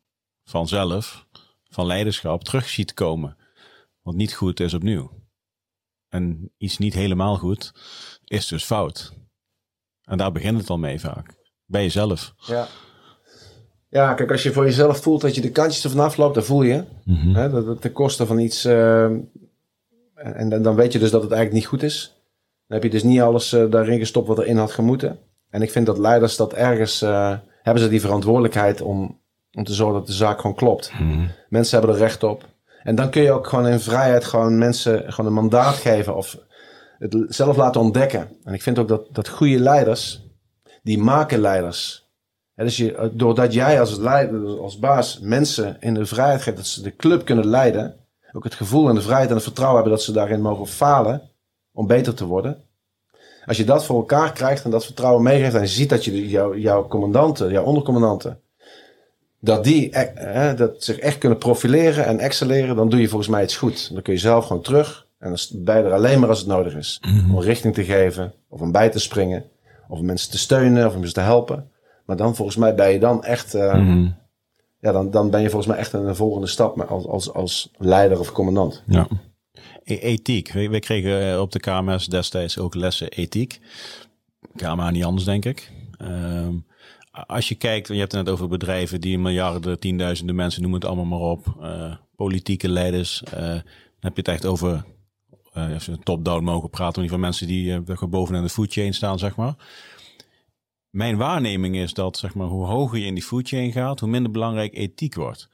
vanzelf, 0.44 1.26
van 1.68 1.86
leiderschap, 1.86 2.44
terug 2.44 2.68
ziet 2.68 2.94
komen. 2.94 3.36
Wat 4.02 4.14
niet 4.14 4.34
goed 4.34 4.60
is 4.60 4.74
opnieuw. 4.74 5.10
En 6.08 6.52
iets 6.56 6.78
niet 6.78 6.94
helemaal 6.94 7.36
goed 7.36 7.72
is 8.24 8.46
dus 8.46 8.64
fout. 8.64 9.12
En 10.04 10.18
daar 10.18 10.32
begint 10.32 10.58
het 10.58 10.70
al 10.70 10.78
mee 10.78 11.00
vaak. 11.00 11.34
Bij 11.64 11.82
jezelf. 11.82 12.34
Ja. 12.36 12.68
Ja, 13.88 14.14
kijk, 14.14 14.30
als 14.30 14.42
je 14.42 14.52
voor 14.52 14.64
jezelf 14.64 15.02
voelt 15.02 15.20
dat 15.20 15.34
je 15.34 15.40
de 15.40 15.50
kantjes 15.50 15.84
er 15.84 15.90
vanaf 15.90 16.16
loopt, 16.16 16.34
dan 16.34 16.44
voel 16.44 16.62
je. 16.62 16.84
Mm 17.04 17.16
-hmm. 17.16 17.34
hè, 17.34 17.50
dat 17.50 17.66
het 17.66 17.80
ten 17.80 17.92
koste 17.92 18.26
van 18.26 18.38
iets. 18.38 18.66
Uh, 18.66 19.04
en 20.14 20.48
dan, 20.48 20.62
dan 20.62 20.74
weet 20.74 20.92
je 20.92 20.98
dus 20.98 21.10
dat 21.10 21.22
het 21.22 21.32
eigenlijk 21.32 21.60
niet 21.60 21.70
goed 21.70 21.82
is. 21.82 22.21
Dan 22.72 22.80
heb 22.80 22.90
je 22.92 22.98
dus 22.98 23.08
niet 23.08 23.20
alles 23.20 23.52
uh, 23.52 23.70
daarin 23.70 23.98
gestopt 23.98 24.28
wat 24.28 24.38
erin 24.38 24.56
had 24.56 24.72
gemoeten. 24.72 25.18
En 25.50 25.62
ik 25.62 25.70
vind 25.70 25.86
dat 25.86 25.98
leiders 25.98 26.36
dat 26.36 26.52
ergens. 26.52 27.02
Uh, 27.02 27.34
hebben 27.62 27.82
ze 27.82 27.88
die 27.88 28.00
verantwoordelijkheid 28.00 28.80
om, 28.80 29.20
om 29.52 29.64
te 29.64 29.72
zorgen 29.72 29.98
dat 29.98 30.06
de 30.06 30.12
zaak 30.12 30.40
gewoon 30.40 30.56
klopt. 30.56 30.92
-hmm. 30.92 31.30
Mensen 31.48 31.78
hebben 31.78 31.96
er 31.96 32.02
recht 32.02 32.22
op. 32.22 32.44
En 32.82 32.94
dan 32.94 33.10
kun 33.10 33.22
je 33.22 33.32
ook 33.32 33.46
gewoon 33.46 33.66
in 33.66 33.80
vrijheid 33.80 34.24
gewoon 34.24 34.58
mensen 34.58 35.12
gewoon 35.12 35.26
een 35.26 35.36
mandaat 35.36 35.74
geven 35.74 36.16
of 36.16 36.38
het 36.98 37.16
zelf 37.28 37.56
laten 37.56 37.80
ontdekken. 37.80 38.28
En 38.44 38.54
ik 38.54 38.62
vind 38.62 38.78
ook 38.78 38.88
dat, 38.88 39.06
dat 39.10 39.28
goede 39.28 39.58
leiders, 39.58 40.22
die 40.82 40.98
maken 40.98 41.40
leiders. 41.40 42.10
Ja, 42.54 42.64
dus 42.64 42.76
je, 42.76 43.10
doordat 43.12 43.52
jij 43.54 43.80
als, 43.80 43.96
leider, 43.96 44.60
als 44.60 44.78
baas 44.78 45.20
mensen 45.20 45.76
in 45.80 45.94
de 45.94 46.06
vrijheid 46.06 46.42
geeft 46.42 46.56
dat 46.56 46.66
ze 46.66 46.82
de 46.82 46.96
club 46.96 47.24
kunnen 47.24 47.46
leiden, 47.46 47.96
ook 48.32 48.44
het 48.44 48.54
gevoel 48.54 48.88
en 48.88 48.94
de 48.94 49.02
vrijheid 49.02 49.28
en 49.28 49.34
het 49.34 49.44
vertrouwen 49.44 49.80
hebben 49.80 49.96
dat 49.98 50.06
ze 50.06 50.12
daarin 50.12 50.40
mogen 50.40 50.66
falen 50.66 51.30
om 51.72 51.86
beter 51.86 52.14
te 52.14 52.26
worden. 52.26 52.62
Als 53.44 53.56
je 53.56 53.64
dat 53.64 53.84
voor 53.84 53.96
elkaar 53.96 54.32
krijgt 54.32 54.64
en 54.64 54.70
dat 54.70 54.84
vertrouwen 54.84 55.22
meegeeft 55.22 55.54
en 55.54 55.60
je 55.60 55.66
ziet 55.66 55.88
dat 55.88 56.04
je 56.04 56.28
jou, 56.28 56.58
jouw 56.58 56.88
commandanten, 56.88 57.50
jouw 57.50 57.64
ondercommandanten, 57.64 58.40
dat 59.38 59.64
die 59.64 59.90
eh, 59.90 60.56
dat 60.56 60.84
zich 60.84 60.98
echt 60.98 61.18
kunnen 61.18 61.38
profileren 61.38 62.06
en 62.06 62.18
excelleren, 62.18 62.76
dan 62.76 62.88
doe 62.88 63.00
je 63.00 63.08
volgens 63.08 63.30
mij 63.30 63.42
iets 63.42 63.56
goed. 63.56 63.90
Dan 63.92 64.02
kun 64.02 64.12
je 64.12 64.18
zelf 64.18 64.46
gewoon 64.46 64.62
terug 64.62 65.06
en 65.18 65.28
dan 65.28 65.64
ben 65.64 65.76
je 65.76 65.82
er 65.82 65.92
alleen 65.92 66.20
maar 66.20 66.28
als 66.28 66.38
het 66.38 66.48
nodig 66.48 66.74
is. 66.74 67.00
Mm 67.06 67.18
-hmm. 67.18 67.34
Om 67.34 67.40
richting 67.40 67.74
te 67.74 67.84
geven, 67.84 68.32
of 68.48 68.60
om 68.60 68.72
bij 68.72 68.88
te 68.88 68.98
springen, 68.98 69.44
of 69.88 69.98
om 69.98 70.04
mensen 70.04 70.30
te 70.30 70.38
steunen, 70.38 70.86
of 70.86 70.92
om 70.92 70.98
mensen 70.98 71.14
te 71.14 71.28
helpen. 71.28 71.70
Maar 72.04 72.16
dan 72.16 72.34
volgens 72.34 72.56
mij 72.56 72.74
ben 72.74 72.90
je 72.90 72.98
dan 72.98 73.24
echt. 73.24 73.54
Uh, 73.54 73.74
mm 73.74 73.86
-hmm. 73.86 74.14
Ja, 74.80 74.92
dan, 74.92 75.10
dan 75.10 75.30
ben 75.30 75.40
je 75.40 75.50
volgens 75.50 75.70
mij 75.70 75.80
echt 75.80 75.92
een 75.92 76.16
volgende 76.16 76.46
stap 76.46 76.80
als, 76.80 77.06
als, 77.06 77.32
als 77.32 77.70
leider 77.78 78.18
of 78.18 78.32
commandant. 78.32 78.82
Ja. 78.86 79.08
E 79.84 79.96
ethiek. 79.96 80.52
We, 80.52 80.78
kregen 80.78 81.40
op 81.40 81.52
de 81.52 81.60
KMS 81.60 82.06
destijds 82.06 82.58
ook 82.58 82.74
lessen 82.74 83.08
ethiek. 83.08 83.60
KMA 84.54 84.90
niet 84.90 85.04
anders, 85.04 85.24
denk 85.24 85.44
ik. 85.44 85.70
Um, 86.02 86.66
als 87.10 87.48
je 87.48 87.54
kijkt, 87.54 87.88
je 87.88 87.94
hebt 87.94 88.12
het 88.12 88.24
net 88.24 88.34
over 88.34 88.48
bedrijven 88.48 89.00
die 89.00 89.18
miljarden, 89.18 89.80
tienduizenden 89.80 90.34
mensen, 90.34 90.62
noem 90.62 90.72
het 90.72 90.84
allemaal 90.84 91.04
maar 91.04 91.28
op. 91.30 91.56
Uh, 91.60 91.94
politieke 92.16 92.68
leiders. 92.68 93.22
Uh, 93.26 93.32
dan 93.32 93.62
heb 94.00 94.16
je 94.16 94.22
het 94.22 94.28
echt 94.28 94.46
over 94.46 94.84
uh, 95.54 95.76
top-down 96.02 96.44
mogen 96.44 96.70
praten. 96.70 97.02
In 97.02 97.02
ieder 97.02 97.16
geval 97.16 97.30
mensen 97.30 97.46
die 97.46 97.96
uh, 98.00 98.08
bovenaan 98.10 98.42
de 98.42 98.48
food 98.48 98.72
chain 98.72 98.94
staan, 98.94 99.18
zeg 99.18 99.36
maar 99.36 99.54
mijn 100.92 101.16
waarneming 101.16 101.76
is 101.76 101.94
dat 101.94 102.16
zeg 102.16 102.34
maar, 102.34 102.46
hoe 102.46 102.66
hoger 102.66 102.98
je 102.98 103.06
in 103.06 103.14
die 103.14 103.22
food 103.22 103.48
chain 103.48 103.72
gaat, 103.72 104.00
hoe 104.00 104.08
minder 104.08 104.32
belangrijk 104.32 104.74
ethiek 104.74 105.14
wordt. 105.14 105.48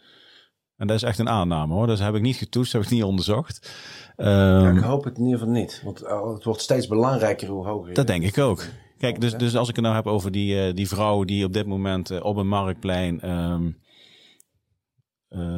En 0.79 0.87
dat 0.87 0.97
is 0.97 1.03
echt 1.03 1.19
een 1.19 1.29
aanname 1.29 1.75
hoor. 1.75 1.87
Dat 1.87 1.99
heb 1.99 2.15
ik 2.15 2.23
niet 2.23 2.37
getoetst, 2.37 2.73
heb 2.73 2.83
ik 2.83 2.91
niet 2.91 3.03
onderzocht. 3.03 3.71
Um, 4.17 4.27
ja, 4.27 4.71
ik 4.71 4.77
ehm, 4.77 4.85
hoop 4.85 5.05
het 5.05 5.19
in 5.19 5.25
ieder 5.25 5.39
geval 5.39 5.55
niet. 5.55 5.81
Want 5.85 6.03
eh, 6.03 6.33
het 6.33 6.45
wordt 6.45 6.61
steeds 6.61 6.87
belangrijker 6.87 7.49
hoe 7.49 7.67
hoger 7.67 7.95
Dat 7.95 8.07
denk 8.07 8.25
ik 8.25 8.39
ook. 8.39 8.65
Kijk, 8.99 9.21
dus, 9.21 9.35
dus 9.35 9.57
als 9.57 9.69
ik 9.69 9.75
het 9.75 9.85
nou 9.85 9.97
heb 9.97 10.07
over 10.07 10.31
die, 10.31 10.69
uh, 10.69 10.75
die 10.75 10.89
vrouw 10.89 11.25
die 11.25 11.45
op 11.45 11.53
dit 11.53 11.67
moment 11.67 12.11
uh, 12.11 12.25
op 12.25 12.37
een 12.37 12.49
marktplein 12.49 13.31
um, 13.31 13.79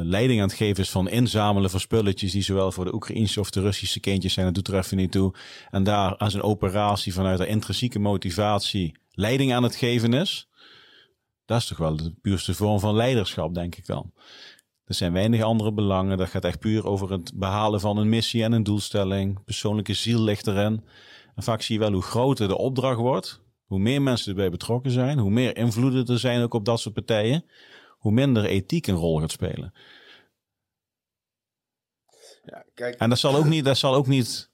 leiding 0.03 0.41
aan 0.41 0.47
het 0.47 0.57
geven 0.57 0.83
is 0.83 0.89
van 0.89 1.09
inzamelen 1.09 1.69
van 1.69 1.79
spulletjes 1.79 2.31
die 2.31 2.41
zowel 2.41 2.71
voor 2.71 2.85
de 2.85 2.93
Oekraïnse 2.93 3.39
of 3.39 3.49
de 3.49 3.61
Russische 3.61 3.99
kindjes 3.99 4.33
zijn, 4.33 4.45
dat 4.45 4.55
doet 4.55 4.67
er 4.67 4.77
even 4.77 4.97
niet 4.97 5.11
toe. 5.11 5.33
En 5.69 5.83
daar 5.83 6.17
als 6.17 6.33
een 6.33 6.41
operatie 6.41 7.13
vanuit 7.13 7.37
de 7.37 7.47
intrinsieke 7.47 7.99
motivatie 7.99 8.95
leiding 9.11 9.53
aan 9.53 9.63
het 9.63 9.75
geven 9.75 10.13
is. 10.13 10.49
Dat 11.45 11.59
is 11.59 11.67
toch 11.67 11.77
wel 11.77 11.95
de 11.95 12.13
puurste 12.21 12.53
vorm 12.53 12.79
van 12.79 12.95
leiderschap, 12.95 13.53
denk 13.53 13.75
ik 13.75 13.85
dan. 13.85 14.11
Er 14.91 14.97
zijn 14.97 15.13
weinig 15.13 15.41
andere 15.41 15.73
belangen. 15.73 16.17
Dat 16.17 16.29
gaat 16.29 16.45
echt 16.45 16.59
puur 16.59 16.85
over 16.85 17.11
het 17.11 17.31
behalen 17.35 17.79
van 17.79 17.97
een 17.97 18.09
missie 18.09 18.43
en 18.43 18.51
een 18.51 18.63
doelstelling. 18.63 19.43
Persoonlijke 19.43 19.93
ziel 19.93 20.19
ligt 20.21 20.47
erin. 20.47 20.83
En 21.35 21.43
vaak 21.43 21.61
zie 21.61 21.75
je 21.75 21.81
wel 21.81 21.91
hoe 21.91 22.01
groter 22.01 22.47
de 22.47 22.57
opdracht 22.57 22.99
wordt. 22.99 23.41
Hoe 23.65 23.79
meer 23.79 24.01
mensen 24.01 24.29
erbij 24.29 24.49
betrokken 24.49 24.91
zijn. 24.91 25.17
Hoe 25.17 25.31
meer 25.31 25.57
invloeden 25.57 26.07
er 26.07 26.19
zijn 26.19 26.41
ook 26.41 26.53
op 26.53 26.65
dat 26.65 26.79
soort 26.79 26.93
partijen. 26.93 27.45
Hoe 27.89 28.11
minder 28.11 28.45
ethiek 28.45 28.87
een 28.87 28.95
rol 28.95 29.19
gaat 29.19 29.31
spelen. 29.31 29.73
Ja, 32.43 32.65
kijk. 32.73 32.95
En 32.95 33.09
dat 33.09 33.19
zal 33.19 33.35
ook 33.35 33.45
niet, 33.45 33.65
dat 33.65 33.77
zal 33.77 33.95
ook 33.95 34.07
niet 34.07 34.50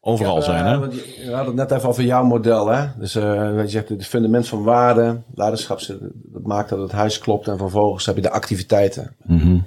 overal 0.00 0.34
heb, 0.34 0.44
zijn. 0.44 0.64
Hè? 0.64 0.74
Uh, 0.74 0.90
we 1.26 1.32
hadden 1.32 1.56
het 1.56 1.68
net 1.68 1.78
even 1.78 1.88
over 1.88 2.02
jouw 2.02 2.24
model. 2.24 2.68
Hè? 2.68 2.86
Dus 2.98 3.16
uh, 3.16 3.60
je 3.60 3.68
zegt 3.68 3.88
het 3.88 4.06
fundament 4.06 4.48
van 4.48 4.62
waarde, 4.62 5.22
leiderschap, 5.34 5.80
dat 6.12 6.42
maakt 6.42 6.68
dat 6.68 6.78
het 6.78 6.92
huis 6.92 7.18
klopt. 7.18 7.48
En 7.48 7.58
vervolgens 7.58 8.06
heb 8.06 8.16
je 8.16 8.22
de 8.22 8.30
activiteiten. 8.30 9.16
Mm 9.22 9.38
-hmm. 9.38 9.64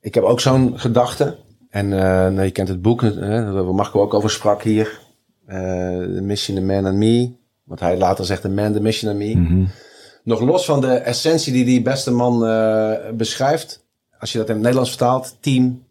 Ik 0.00 0.14
heb 0.14 0.24
ook 0.24 0.40
zo'n 0.40 0.78
gedachte. 0.78 1.36
En 1.68 1.86
uh, 1.86 2.00
nou, 2.00 2.42
je 2.42 2.50
kent 2.50 2.68
het 2.68 2.82
boek, 2.82 3.00
hè, 3.00 3.52
waar 3.52 3.74
Marco 3.74 4.00
ook 4.00 4.14
over 4.14 4.30
sprak 4.30 4.62
hier. 4.62 4.98
The 5.46 6.20
Mission, 6.22 6.56
The 6.56 6.62
Man 6.62 6.86
and 6.86 6.96
Me. 6.96 7.32
Wat 7.64 7.80
hij 7.80 7.98
later 7.98 8.24
zegt, 8.24 8.42
The 8.42 8.48
Man, 8.48 8.72
The 8.72 8.80
Mission 8.80 9.10
and 9.10 9.20
Me. 9.20 9.34
Mm 9.34 9.46
-hmm. 9.46 9.68
Nog 10.24 10.40
los 10.40 10.64
van 10.64 10.80
de 10.80 10.92
essentie 10.94 11.52
die 11.52 11.64
die 11.64 11.82
beste 11.82 12.10
man 12.10 12.38
beschrijft. 13.16 13.84
Als 14.18 14.32
je 14.32 14.38
dat 14.38 14.46
in 14.46 14.52
het 14.52 14.62
Nederlands 14.62 14.90
vertaalt, 14.90 15.36
team, 15.40 15.84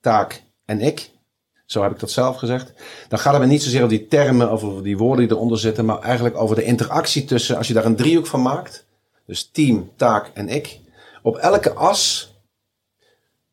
taak 0.00 0.42
en 0.64 0.80
ik 0.80 1.10
Zo 1.70 1.82
heb 1.82 1.90
ik 1.90 1.98
dat 1.98 2.10
zelf 2.10 2.36
gezegd. 2.36 2.72
Dan 3.08 3.18
gaat 3.18 3.32
het 3.32 3.42
me 3.42 3.48
niet 3.48 3.62
zozeer 3.62 3.82
over 3.82 3.98
die 3.98 4.06
termen 4.06 4.52
of 4.52 4.62
over 4.62 4.82
die 4.82 4.98
woorden 4.98 5.28
die 5.28 5.36
eronder 5.36 5.58
zitten, 5.58 5.84
maar 5.84 5.98
eigenlijk 5.98 6.36
over 6.36 6.56
de 6.56 6.64
interactie 6.64 7.24
tussen, 7.24 7.56
als 7.56 7.68
je 7.68 7.74
daar 7.74 7.84
een 7.84 7.96
driehoek 7.96 8.26
van 8.26 8.42
maakt, 8.42 8.86
dus 9.26 9.48
team, 9.52 9.90
taak 9.96 10.30
en 10.34 10.48
ik, 10.48 10.80
op 11.22 11.36
elke 11.36 11.72
as, 11.72 12.34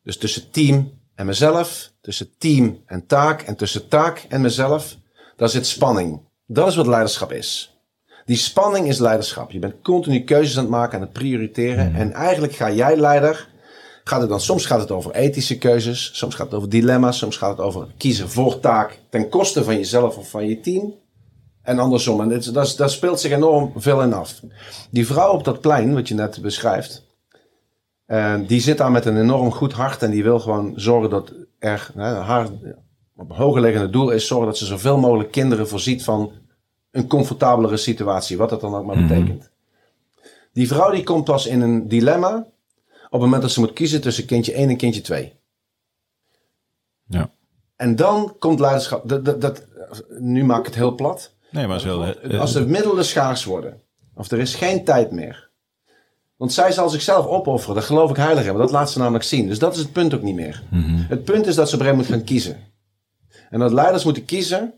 dus 0.02 0.16
tussen 0.18 0.50
team 0.50 0.92
en 1.14 1.26
mezelf, 1.26 1.92
tussen 2.00 2.30
team 2.38 2.82
en 2.86 3.06
taak 3.06 3.42
en 3.42 3.56
tussen 3.56 3.88
taak 3.88 4.26
en 4.28 4.40
mezelf, 4.40 4.96
daar 5.36 5.48
zit 5.48 5.66
spanning. 5.66 6.20
Dat 6.46 6.68
is 6.68 6.76
wat 6.76 6.86
leiderschap 6.86 7.32
is. 7.32 7.78
Die 8.24 8.36
spanning 8.36 8.86
is 8.88 8.98
leiderschap. 8.98 9.50
Je 9.50 9.58
bent 9.58 9.82
continu 9.82 10.20
keuzes 10.20 10.56
aan 10.56 10.62
het 10.62 10.72
maken, 10.72 10.94
aan 10.94 11.04
het 11.04 11.12
prioriteren. 11.12 11.94
En 11.94 12.12
eigenlijk 12.12 12.52
ga 12.52 12.70
jij 12.70 12.96
leider. 12.96 13.48
Gaat 14.08 14.20
het 14.20 14.28
dan, 14.30 14.40
soms 14.40 14.66
gaat 14.66 14.80
het 14.80 14.90
over 14.90 15.14
ethische 15.14 15.58
keuzes, 15.58 16.10
soms 16.12 16.34
gaat 16.34 16.46
het 16.46 16.54
over 16.54 16.68
dilemma's, 16.68 17.18
soms 17.18 17.36
gaat 17.36 17.50
het 17.50 17.66
over 17.66 17.86
kiezen 17.96 18.28
voor 18.28 18.60
taak 18.60 18.98
ten 19.10 19.28
koste 19.28 19.64
van 19.64 19.74
jezelf 19.74 20.16
of 20.16 20.30
van 20.30 20.46
je 20.46 20.60
team. 20.60 20.94
En 21.62 21.78
andersom. 21.78 22.20
En 22.20 22.28
dit, 22.28 22.54
dat, 22.54 22.74
daar 22.76 22.90
speelt 22.90 23.20
zich 23.20 23.32
enorm 23.32 23.72
veel 23.76 24.02
in 24.02 24.12
af. 24.12 24.40
Die 24.90 25.06
vrouw 25.06 25.32
op 25.32 25.44
dat 25.44 25.60
plein, 25.60 25.94
wat 25.94 26.08
je 26.08 26.14
net 26.14 26.42
beschrijft, 26.42 27.04
uh, 28.06 28.34
die 28.46 28.60
zit 28.60 28.78
daar 28.78 28.90
met 28.90 29.04
een 29.04 29.20
enorm 29.20 29.52
goed 29.52 29.72
hart 29.72 30.02
en 30.02 30.10
die 30.10 30.22
wil 30.22 30.40
gewoon 30.40 30.72
zorgen 30.76 31.10
dat 31.10 31.32
er 31.58 31.90
uh, 31.96 32.26
haar 32.28 32.48
op 33.16 33.56
liggende 33.56 33.90
doel 33.90 34.10
is 34.10 34.26
zorgen 34.26 34.46
dat 34.46 34.58
ze 34.58 34.66
zoveel 34.66 34.98
mogelijk 34.98 35.30
kinderen 35.30 35.68
voorziet 35.68 36.04
van 36.04 36.32
een 36.90 37.06
comfortabelere 37.06 37.76
situatie, 37.76 38.36
wat 38.36 38.50
dat 38.50 38.60
dan 38.60 38.74
ook 38.74 38.86
maar 38.86 38.96
Mhm. 38.98 39.08
betekent. 39.08 39.50
Die 40.52 40.68
vrouw 40.68 40.90
die 40.90 41.02
komt 41.02 41.24
pas 41.24 41.46
in 41.46 41.60
een 41.60 41.88
dilemma 41.88 42.46
op 43.10 43.12
het 43.12 43.20
moment 43.20 43.42
dat 43.42 43.50
ze 43.50 43.60
moet 43.60 43.72
kiezen 43.72 44.00
tussen 44.00 44.24
kindje 44.26 44.52
1 44.52 44.68
en 44.68 44.76
kindje 44.76 45.00
2. 45.00 45.32
Ja. 47.06 47.30
En 47.76 47.96
dan 47.96 48.36
komt 48.38 48.60
leiderschap. 48.60 49.08
Dat, 49.08 49.24
dat, 49.24 49.40
dat, 49.40 49.64
nu 50.18 50.44
maak 50.44 50.58
ik 50.58 50.66
het 50.66 50.74
heel 50.74 50.94
plat. 50.94 51.34
Nee, 51.50 51.66
maar 51.66 51.80
zo. 51.80 52.02
eh, 52.02 52.40
Als 52.40 52.52
de 52.52 52.66
middelen 52.66 53.04
schaars 53.04 53.44
worden, 53.44 53.80
of 54.14 54.30
er 54.30 54.38
is 54.38 54.54
geen 54.54 54.84
tijd 54.84 55.10
meer. 55.10 55.46
Want 56.36 56.52
zij 56.52 56.72
zal 56.72 56.88
zichzelf 56.88 57.26
opofferen, 57.26 57.74
dat 57.74 57.84
geloof 57.84 58.10
ik 58.10 58.16
heilig 58.16 58.44
hebben. 58.44 58.62
Dat 58.62 58.70
laat 58.70 58.90
ze 58.90 58.98
namelijk 58.98 59.24
zien. 59.24 59.46
Dus 59.48 59.58
dat 59.58 59.72
is 59.74 59.78
het 59.80 59.92
punt 59.92 60.14
ook 60.14 60.22
niet 60.22 60.34
meer. 60.34 60.62
Het 61.08 61.24
punt 61.24 61.46
is 61.46 61.54
dat 61.54 61.68
ze 61.68 61.74
op 61.74 61.80
een 61.82 61.96
moet 61.96 62.06
gaan 62.06 62.24
kiezen. 62.24 62.56
En 63.50 63.58
dat 63.58 63.72
leiders 63.72 64.04
moeten 64.04 64.24
kiezen, 64.24 64.74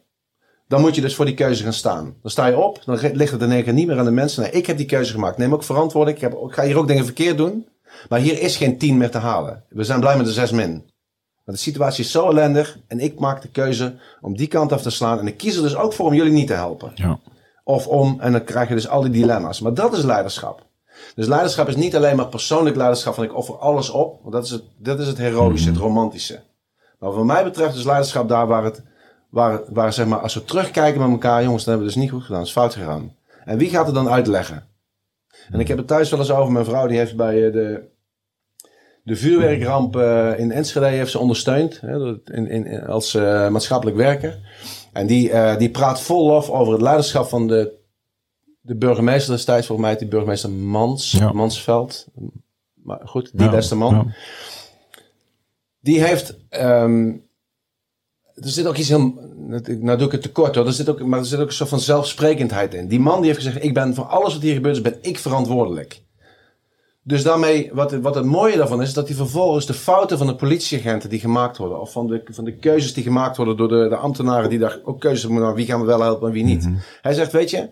dan 0.69 0.81
moet 0.81 0.95
je 0.95 1.01
dus 1.01 1.15
voor 1.15 1.25
die 1.25 1.35
keuze 1.35 1.63
gaan 1.63 1.73
staan. 1.73 2.17
Dan 2.23 2.31
sta 2.31 2.47
je 2.47 2.59
op, 2.59 2.83
dan 2.85 2.99
ligt 3.13 3.33
het 3.33 3.43
in 3.43 3.53
één 3.53 3.65
keer 3.65 3.73
niet 3.73 3.87
meer 3.87 3.99
aan 3.99 4.05
de 4.05 4.11
mensen. 4.11 4.43
Nee, 4.43 4.51
ik 4.53 4.67
heb 4.67 4.77
die 4.77 4.87
keuze 4.87 5.13
gemaakt. 5.13 5.37
Neem 5.39 5.55
ook 5.55 5.63
verantwoording. 5.65 6.17
Ik, 6.17 6.23
heb, 6.23 6.33
ik 6.33 6.53
ga 6.53 6.63
hier 6.65 6.79
ook 6.79 6.89
dingen 6.89 7.05
verkeerd 7.05 7.37
doen. 7.37 7.69
Maar 8.09 8.21
hier 8.21 8.41
is 8.41 8.57
geen 8.57 8.79
tien 8.79 8.97
meer 8.97 9.11
te 9.11 9.19
halen. 9.19 9.65
We 9.69 9.85
zijn 9.85 10.01
blij 10.01 10.17
met 10.17 10.27
de 10.27 10.33
zes 10.33 10.51
min. 10.51 10.71
Want 11.45 11.59
de 11.59 11.65
situatie 11.65 12.05
is 12.05 12.11
zo 12.11 12.29
ellendig. 12.29 12.79
En 12.87 13.01
ik 13.01 13.19
maak 13.19 13.43
de 13.43 13.49
keuze 13.49 13.95
om 14.21 14.37
die 14.37 14.47
kant 14.47 14.73
af 14.73 14.83
te 14.83 14.91
slaan. 14.91 15.19
En 15.19 15.27
ik 15.27 15.37
kies 15.37 15.57
er 15.57 15.63
dus 15.63 15.77
ook 15.77 15.93
voor 15.93 16.07
om 16.07 16.15
jullie 16.15 16.33
niet 16.33 16.47
te 16.47 16.53
helpen. 16.53 16.93
ja. 16.95 17.19
Of 17.65 17.87
om, 17.87 18.17
en 18.21 18.33
dan 18.33 18.45
krijg 18.45 18.69
je 18.69 18.75
dus 18.75 18.89
al 18.89 19.01
die 19.01 19.11
dilemma's. 19.11 19.61
Maar 19.61 19.75
dat 19.75 19.97
is 19.97 20.03
leiderschap. 20.03 20.67
Dus 21.15 21.27
leiderschap 21.27 21.69
is 21.69 21.77
niet 21.77 21.97
alleen 21.97 22.17
maar 22.17 22.27
persoonlijk 22.29 22.77
leiderschap 22.77 23.15
van 23.15 23.25
ik 23.25 23.37
offer 23.37 23.59
alles 23.59 23.91
op. 23.91 24.19
Want 24.23 24.33
dat 24.33 24.45
is 24.45 24.51
het, 24.51 24.63
dat 24.77 25.01
is 25.01 25.07
het 25.07 25.19
heroïsche, 25.19 25.69
het 25.69 25.79
romantische. 25.79 26.41
Maar 26.99 27.13
wat 27.13 27.25
mij 27.25 27.45
betreft 27.45 27.75
is 27.75 27.85
leiderschap 27.85 28.29
daar 28.29 28.47
waar 28.47 28.65
het, 28.65 28.83
waar, 29.29 29.61
waar 29.69 29.93
zeg 29.93 30.07
maar, 30.07 30.19
als 30.19 30.35
we 30.35 30.45
terugkijken 30.45 31.01
met 31.01 31.11
elkaar, 31.11 31.43
jongens, 31.43 31.65
dat 31.65 31.75
hebben 31.75 31.87
we 31.87 31.93
dus 31.93 32.03
niet 32.03 32.11
goed 32.11 32.23
gedaan, 32.23 32.39
dat 32.39 32.47
is 32.47 32.53
fout 32.53 32.75
gegaan. 32.75 33.15
En 33.45 33.59
wie 33.59 33.69
gaat 33.69 33.87
het 33.87 33.95
dan 33.95 34.09
uitleggen? 34.09 34.67
En 35.51 35.61
ik 35.61 35.69
heb 35.69 35.79
het 35.79 35.87
thuis 35.87 36.11
wel 36.11 36.19
eens 36.21 36.31
over, 36.31 36.53
mijn 36.53 36.65
vrouw 36.65 36.87
die 36.87 36.99
heeft 36.99 37.17
bij 37.17 37.47
eh, 37.47 37.53
de, 37.53 37.89
de 39.03 39.17
vuurwerkramp 39.17 39.97
eh, 39.97 40.39
in 40.39 40.53
Enschede 40.53 40.87
heeft 40.87 41.11
ze 41.11 41.19
ondersteund, 41.19 41.81
hè, 41.81 42.15
in, 42.25 42.49
in, 42.49 42.87
als 42.87 43.15
eh, 43.15 43.49
maatschappelijk 43.49 43.97
werker. 43.97 44.39
En 44.93 45.07
die, 45.07 45.31
die 45.59 45.71
praat 45.71 46.01
vol 46.03 46.27
lof 46.27 46.51
over 46.51 46.73
het 46.73 46.83
leiderschap 46.83 47.29
van 47.29 47.47
de, 47.49 47.73
de 48.61 48.77
burgemeester 48.77 49.35
destijds, 49.35 49.67
volgens 49.67 49.89
mij 49.89 49.97
die 49.99 50.09
burgemeester 50.09 50.51
Mans, 50.51 51.11
Ja. 51.13 51.33
Mansveld. 51.33 52.07
Maar 52.75 53.01
goed, 53.05 53.31
die 53.33 53.45
Ja, 53.47 53.51
beste 53.51 53.75
man. 53.77 53.95
ja. 53.95 54.15
Die 55.81 56.03
heeft. 56.05 56.37
ehm, 56.49 57.13
er 58.41 58.49
zit 58.49 58.67
ook 58.67 58.77
iets 58.77 58.89
heel. 58.89 59.15
Nou 59.81 59.99
doe 59.99 60.07
ik 60.07 60.13
het 60.13 60.23
tekort 60.23 60.55
hoor. 60.55 60.67
Er 60.67 60.73
zit 60.73 60.89
ook, 60.89 61.05
maar 61.05 61.19
er 61.19 61.25
zit 61.25 61.39
ook 61.39 61.47
een 61.47 61.53
soort 61.53 61.69
van 61.69 61.81
zelfsprekendheid 61.81 62.75
in. 62.75 62.89
Die 62.89 63.01
man 63.01 63.21
die 63.21 63.31
heeft 63.31 63.45
gezegd: 63.45 63.65
Ik 63.65 63.75
ben 63.75 63.95
voor 63.95 64.05
alles 64.05 64.33
wat 64.33 64.43
hier 64.43 64.55
gebeurt, 64.55 64.77
is, 64.77 64.83
ben 64.83 64.99
ik 65.01 65.19
verantwoordelijk. 65.19 66.03
Dus 67.03 67.23
daarmee, 67.23 67.71
wat, 67.73 67.93
wat 67.93 68.15
het 68.15 68.25
mooie 68.25 68.57
daarvan 68.57 68.83
is, 68.83 68.89
is 68.89 68.95
dat 68.95 69.07
hij 69.07 69.17
vervolgens 69.17 69.67
de 69.67 69.75
fouten 69.75 70.19
van 70.19 70.27
de 70.27 70.35
politieagenten 70.35 71.09
die 71.09 71.21
gemaakt 71.21 71.57
worden, 71.57 71.81
of 71.81 71.93
van 71.93 72.07
de, 72.07 72.23
van 72.25 72.45
de 72.45 72.57
keuzes 72.57 72.95
die 72.95 73.03
gemaakt 73.03 73.37
worden 73.37 73.57
door 73.57 73.69
de, 73.69 73.89
de 73.89 73.97
ambtenaren 73.97 74.51
die 74.51 74.59
daar 74.59 74.79
ook 74.85 75.01
keuzes 75.01 75.25
moeten 75.25 75.43
maken, 75.43 75.59
wie 75.59 75.67
gaan 75.67 75.81
we 75.81 75.87
wel 75.87 76.03
helpen 76.03 76.29
en 76.29 76.35
wie 76.35 76.45
niet. 76.45 76.69
Hij 77.03 77.13
zegt: 77.13 77.33
Weet 77.33 77.51
je, 77.51 77.71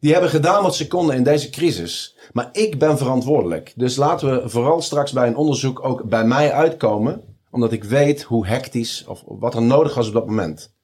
die 0.00 0.12
hebben 0.12 0.30
gedaan 0.30 0.62
wat 0.62 0.76
ze 0.76 0.86
konden 0.86 1.16
in 1.16 1.22
deze 1.22 1.50
crisis. 1.50 2.16
Maar 2.32 2.48
ik 2.52 2.78
ben 2.78 2.98
verantwoordelijk. 2.98 3.72
Dus 3.76 3.96
laten 3.96 4.42
we 4.42 4.48
vooral 4.48 4.82
straks 4.82 5.12
bij 5.12 5.26
een 5.26 5.36
onderzoek 5.36 5.84
ook 5.84 6.04
bij 6.04 6.24
mij 6.24 6.52
uitkomen. 6.52 7.22
Omdat 7.50 7.72
ik 7.72 7.84
weet 7.84 8.22
hoe 8.22 8.46
hectisch 8.46 9.04
of 9.06 9.22
wat 9.26 9.54
er 9.54 9.62
nodig 9.62 9.94
was 9.94 10.08
op 10.08 10.12
dat 10.12 10.26
moment. 10.26 10.74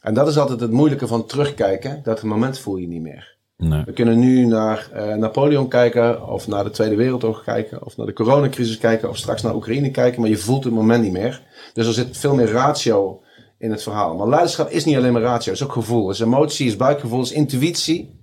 En 0.00 0.14
dat 0.14 0.28
is 0.28 0.38
altijd 0.38 0.60
het 0.60 0.70
moeilijke 0.70 1.06
van 1.06 1.26
terugkijken. 1.26 2.00
Dat 2.02 2.22
moment 2.22 2.58
voel 2.58 2.76
je 2.76 2.88
niet 2.88 3.02
meer. 3.02 3.36
Nee. 3.56 3.82
We 3.84 3.92
kunnen 3.92 4.18
nu 4.18 4.46
naar 4.46 4.90
eh, 4.92 5.14
Napoleon 5.14 5.68
kijken. 5.68 6.28
Of 6.28 6.48
naar 6.48 6.64
de 6.64 6.70
Tweede 6.70 6.96
Wereldoorlog 6.96 7.44
kijken. 7.44 7.84
Of 7.84 7.96
naar 7.96 8.06
de 8.06 8.12
coronacrisis 8.12 8.78
kijken. 8.78 9.08
Of 9.08 9.16
straks 9.16 9.42
naar 9.42 9.54
Oekraïne 9.54 9.90
kijken. 9.90 10.20
Maar 10.20 10.30
je 10.30 10.36
voelt 10.36 10.64
het 10.64 10.72
moment 10.72 11.02
niet 11.02 11.12
meer. 11.12 11.42
Dus 11.72 11.86
er 11.86 11.92
zit 11.92 12.16
veel 12.16 12.34
meer 12.34 12.50
ratio 12.50 13.20
in 13.58 13.70
het 13.70 13.82
verhaal. 13.82 14.16
Maar 14.16 14.28
leiderschap 14.28 14.70
is 14.70 14.84
niet 14.84 14.96
alleen 14.96 15.12
maar 15.12 15.22
ratio. 15.22 15.52
Het 15.52 15.60
is 15.60 15.66
ook 15.66 15.72
gevoel. 15.72 16.08
Het 16.08 16.16
is 16.16 16.22
emotie, 16.22 16.66
is 16.66 16.76
buikgevoel, 16.76 17.22
is 17.22 17.32
intuïtie. 17.32 18.14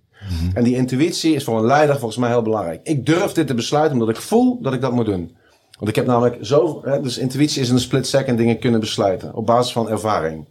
En 0.53 0.63
die 0.63 0.75
intuïtie 0.75 1.33
is 1.35 1.43
voor 1.43 1.57
een 1.57 1.65
leider 1.65 1.95
volgens 1.97 2.19
mij 2.19 2.29
heel 2.29 2.41
belangrijk. 2.41 2.79
Ik 2.83 3.05
durf 3.05 3.31
dit 3.31 3.47
te 3.47 3.53
besluiten 3.53 3.93
omdat 3.93 4.15
ik 4.15 4.21
voel 4.21 4.61
dat 4.61 4.73
ik 4.73 4.81
dat 4.81 4.91
moet 4.91 5.05
doen. 5.05 5.35
Want 5.77 5.89
ik 5.89 5.95
heb 5.95 6.05
namelijk 6.05 6.37
zo, 6.45 6.81
hè, 6.83 7.01
dus 7.01 7.17
intuïtie 7.17 7.61
is 7.61 7.67
in 7.67 7.73
een 7.73 7.79
split 7.79 8.07
second 8.07 8.37
dingen 8.37 8.59
kunnen 8.59 8.79
besluiten. 8.79 9.35
Op 9.35 9.45
basis 9.45 9.73
van 9.73 9.89
ervaring. 9.89 10.45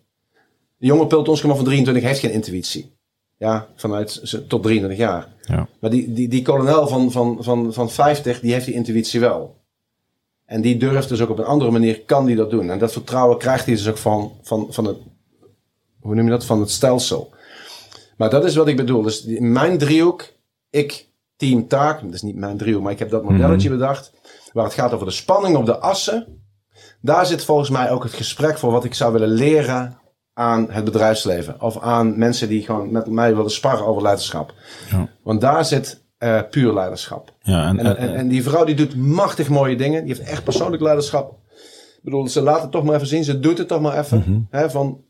De 0.77 0.87
jonge 0.87 1.07
pelotonscommand 1.07 1.61
van 1.61 1.71
23 1.71 2.05
heeft 2.05 2.21
geen 2.21 2.33
intuïtie. 2.33 2.97
Ja, 3.37 3.69
vanuit 3.75 4.45
tot 4.49 4.63
23 4.63 4.99
jaar. 4.99 5.29
Ja. 5.41 5.69
Maar 5.81 5.91
die, 5.91 6.13
die, 6.13 6.29
die 6.29 6.43
kolonel 6.43 6.87
van, 6.87 7.13
van, 7.13 7.37
van, 7.41 7.73
van 7.73 7.91
50, 7.91 8.41
die 8.41 8.53
heeft 8.53 8.65
die 8.65 8.75
intuïtie 8.75 9.21
wel. 9.21 9.61
En 10.45 10.61
die 10.61 10.77
durft 10.77 11.09
dus 11.09 11.21
ook 11.21 11.31
op 11.31 11.39
een 11.39 11.45
andere 11.45 11.71
manier, 11.71 12.01
kan 12.01 12.27
die 12.27 12.37
dat 12.37 12.51
doen. 12.51 12.71
En 12.71 12.79
dat 12.79 12.93
vertrouwen 12.93 13.39
krijgt 13.39 13.67
hij 13.67 13.75
dus 13.75 13.89
ook 13.89 13.97
van, 13.97 14.33
van, 14.43 14.67
van 14.71 14.85
het, 14.85 14.97
hoe 16.01 16.15
noem 16.15 16.25
je 16.25 16.31
dat, 16.31 16.45
van 16.45 16.61
het 16.61 16.71
stelsel. 16.71 17.31
Maar 18.17 18.31
dat 18.31 18.45
is 18.45 18.57
wat 18.57 18.69
ik 18.69 18.77
bedoel. 18.77 19.03
Dus 19.03 19.25
mijn 19.39 19.79
driehoek, 19.79 20.33
ik, 20.71 21.07
team, 21.37 21.69
taak. 21.69 22.03
Dat 22.03 22.15
is 22.15 22.23
niet 22.23 22.37
mijn 22.37 22.57
driehoek, 22.57 22.83
maar 22.83 22.93
ik 22.93 22.99
heb 22.99 23.11
dat 23.11 23.25
modelletje 23.25 23.71
bedacht. 23.71 24.13
Waar 24.53 24.65
het 24.65 24.75
gaat 24.75 24.93
over 24.93 25.07
de 25.07 25.13
spanning 25.13 25.57
op 25.57 25.67
de 25.67 25.79
assen. 25.79 26.41
Daar 27.01 27.27
zit 27.27 27.45
volgens 27.45 27.71
mij 27.71 27.91
ook 27.91 28.03
het 28.03 28.13
gesprek 28.13 28.59
voor 28.59 28.73
wat 28.73 28.85
ik 28.85 28.95
zou 28.95 29.13
willen 29.13 29.29
leren 29.29 29.99
aan 30.35 30.71
het 30.71 30.85
bedrijfsleven. 30.85 31.61
Of 31.61 31.79
aan 31.81 32.19
mensen 32.19 32.49
die 32.49 32.63
gewoon 32.63 32.93
met 32.93 33.07
mij 33.07 33.35
willen 33.37 33.51
sparren 33.51 33.87
over 33.87 34.03
leiderschap. 34.03 34.55
Ja. 34.91 35.09
Want 35.23 35.41
daar 35.41 35.65
zit 35.65 36.05
eh, 36.19 36.41
puur 36.51 36.73
leiderschap. 36.73 37.33
Ja, 37.41 37.67
en, 37.69 37.79
En, 37.79 37.97
en, 37.97 38.15
en 38.15 38.29
die 38.29 38.43
vrouw 38.43 38.65
die 38.65 38.75
doet 38.75 38.97
machtig 38.97 39.49
mooie 39.49 39.77
dingen. 39.77 40.05
Die 40.05 40.15
heeft 40.15 40.29
echt 40.29 40.45
persoonlijk 40.45 40.83
leiderschap. 40.83 41.39
Ik 41.97 42.01
bedoel, 42.03 42.29
ze 42.29 42.41
laat 42.43 42.63
het 42.63 42.71
toch 42.71 42.85
maar 42.85 42.95
even 42.95 43.07
zien. 43.07 43.25
Ze 43.25 43.41
doet 43.41 43.59
het 43.59 43.69
toch 43.69 43.81
maar 43.81 43.99
even. 43.99 44.47
hè, 44.51 44.71
van 44.71 45.05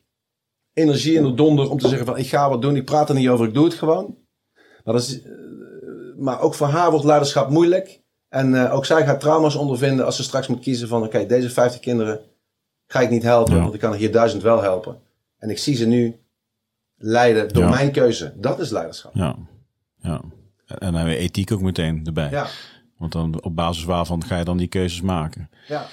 energie 0.72 1.14
in 1.14 1.22
de 1.22 1.34
donder 1.34 1.70
om 1.70 1.78
te 1.78 1.88
zeggen 1.88 2.07
van 2.07 2.18
ik 2.18 2.28
ga 2.28 2.49
wat 2.49 2.62
doen. 2.62 2.76
Ik 2.76 2.84
praat 2.84 3.09
er 3.09 3.14
niet 3.14 3.28
over, 3.28 3.47
ik 3.47 3.55
doe 3.55 3.64
het 3.64 3.74
gewoon. 3.74 4.16
Maar, 4.84 4.95
dat 4.95 5.03
is, 5.03 5.22
eh, 5.22 5.30
maar 6.18 6.40
ook 6.40 6.55
voor 6.55 6.66
haar 6.66 6.90
wordt 6.90 7.07
leiderschap 7.07 7.51
moeilijk. 7.51 8.02
En 8.33 8.55
eh, 8.64 8.74
ook 8.74 8.85
zij 8.87 9.05
gaat 9.05 9.20
trauma's 9.20 9.55
ondervinden 9.55 10.05
als 10.05 10.16
ze 10.16 10.22
straks 10.22 10.47
moet 10.47 10.61
kiezen 10.61 10.89
van 10.89 11.03
oké, 11.03 11.26
deze 11.26 11.51
50 11.51 11.80
kinderen 11.80 12.20
ga 12.87 13.01
ik 13.01 13.11
niet 13.11 13.22
helpen. 13.22 13.55
Ja. 13.55 13.61
Want 13.62 13.74
ik 13.74 13.80
kan 13.80 13.93
er 13.93 13.99
hier 13.99 14.12
duizend 14.12 14.43
wel 14.43 14.62
helpen. 14.62 14.99
En 15.39 15.51
ik 15.51 15.59
zie 15.59 15.76
ze 15.76 15.87
nu 15.87 16.20
leiden 16.97 17.49
door 17.49 17.62
Ja. 17.62 17.68
mijn 17.68 17.93
keuze. 17.93 18.33
Dat 18.37 18.61
is 18.61 18.70
leiderschap. 18.70 19.14
ja. 19.14 19.37
ja. 20.03 20.20
En 20.66 20.78
dan 20.78 20.95
hebben 20.95 21.14
we 21.14 21.18
ethiek 21.20 21.53
ook 21.53 21.61
meteen 21.61 22.01
erbij. 22.07 22.30
Ja, 22.30 22.47
Want 22.99 23.12
dan 23.12 23.43
op 23.43 23.57
basis 23.57 23.85
waarvan 23.85 24.24
ga 24.24 24.39
je 24.39 24.45
dan 24.45 24.57
die 24.57 24.66
keuzes 24.68 25.01
maken. 25.01 25.51
ja. 25.68 25.87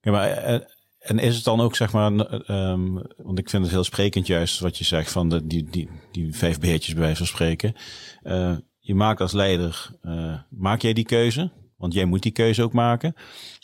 Ja, 0.00 0.10
maar 0.10 0.28
eh, 0.30 0.60
en 0.98 1.18
is 1.18 1.34
het 1.34 1.44
dan 1.44 1.60
ook 1.60 1.76
zeg 1.76 1.92
maar, 1.92 2.12
eh, 2.12 2.48
ehm, 2.70 2.92
want 3.16 3.38
ik 3.38 3.50
vind 3.50 3.62
het 3.62 3.72
heel 3.72 3.84
sprekend 3.84 4.26
juist 4.26 4.60
wat 4.60 4.78
je 4.78 4.84
zegt 4.84 5.12
van 5.12 5.28
de, 5.28 5.46
die, 5.46 5.64
die, 5.70 5.88
die 6.12 6.34
vijf 6.34 6.60
beertjes 6.60 6.92
bij 6.94 7.02
wijze 7.02 7.16
van 7.16 7.26
spreken. 7.26 7.74
Eh, 8.22 8.52
je 8.78 8.94
maakt 8.94 9.20
als 9.20 9.32
leider, 9.32 9.90
eh, 10.02 10.34
maak 10.50 10.80
jij 10.82 10.92
die 10.92 11.04
keuze? 11.04 11.50
Want 11.76 11.92
jij 11.94 12.04
moet 12.04 12.22
die 12.22 12.32
keuze 12.32 12.62
ook 12.62 12.72
maken. 12.72 13.14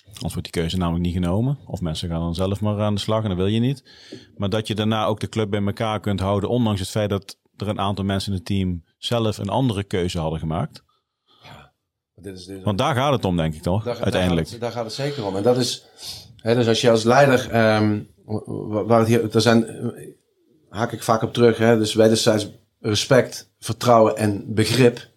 Anders 0.07 0.35
wordt 0.35 0.53
die 0.53 0.63
keuze 0.63 0.77
namelijk 0.77 1.05
niet 1.05 1.15
genomen. 1.15 1.59
Of 1.67 1.81
mensen 1.81 2.09
gaan 2.09 2.21
dan 2.21 2.35
zelf 2.35 2.61
maar 2.61 2.81
aan 2.81 2.95
de 2.95 3.01
slag 3.01 3.23
en 3.23 3.29
dat 3.29 3.37
wil 3.39 3.47
je 3.47 3.61
niet. 3.61 3.85
Maar 4.37 4.49
dat 4.51 4.67
je 4.67 4.75
daarna 4.75 5.05
ook 5.05 5.21
de 5.21 5.29
club 5.29 5.51
bij 5.51 5.63
elkaar 5.65 6.01
kunt 6.01 6.21
houden, 6.21 6.49
ondanks 6.51 6.81
het 6.81 6.89
feit 6.89 7.11
dat 7.11 7.39
er 7.57 7.69
een 7.69 7.79
aantal 7.81 8.05
mensen 8.05 8.33
in 8.33 8.37
het 8.39 8.47
team 8.47 8.85
zelf 8.99 9.39
een 9.39 9.49
andere 9.49 9.85
keuze 9.85 10.19
hadden 10.19 10.39
gemaakt. 10.39 10.83
Dit 12.15 12.39
is, 12.39 12.45
dit 12.45 12.57
is- 12.59 12.65
Want 12.65 12.79
daar 12.79 12.95
gaat 12.95 13.13
het 13.13 13.25
om, 13.25 13.37
denk 13.37 13.55
ik 13.55 13.63
toch? 13.63 13.85
Daar, 13.85 14.01
uiteindelijk. 14.03 14.51
Daar 14.51 14.51
gaat, 14.51 14.51
het, 14.53 14.61
daar 14.61 14.73
gaat 14.73 14.85
het 14.85 14.93
zeker 15.17 15.27
om. 15.27 15.37
En 15.37 15.43
dat 15.43 15.57
is, 15.57 15.85
Hè, 16.37 16.55
dus 16.55 16.67
als 16.69 16.81
je 16.81 16.91
als 16.91 17.05
leider, 17.05 17.49
wa- 18.25 18.85
waar 18.85 18.99
het 18.99 19.09
hier, 19.09 19.35
er 19.35 19.41
zijn, 19.41 19.67
haak 20.69 20.93
ik 20.93 21.03
vaak 21.03 21.23
op 21.23 21.33
terug, 21.33 21.59
hè, 21.59 21.79
dus 21.79 21.95
wederzijds 21.95 22.49
respect, 22.81 23.51
vertrouwen 23.59 24.17
en 24.17 24.55
begrip. 24.55 25.09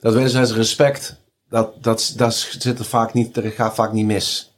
Dat 0.00 0.14
wederzijds 0.14 0.52
respect, 0.52 1.19
dat, 1.50 1.82
dat, 1.82 2.12
dat 2.16 2.34
zit 2.34 2.78
er 2.78 2.84
vaak 2.84 3.12
niet, 3.14 3.36
er 3.36 3.50
gaat 3.50 3.74
vaak 3.74 3.92
niet 3.92 4.06
mis. 4.06 4.52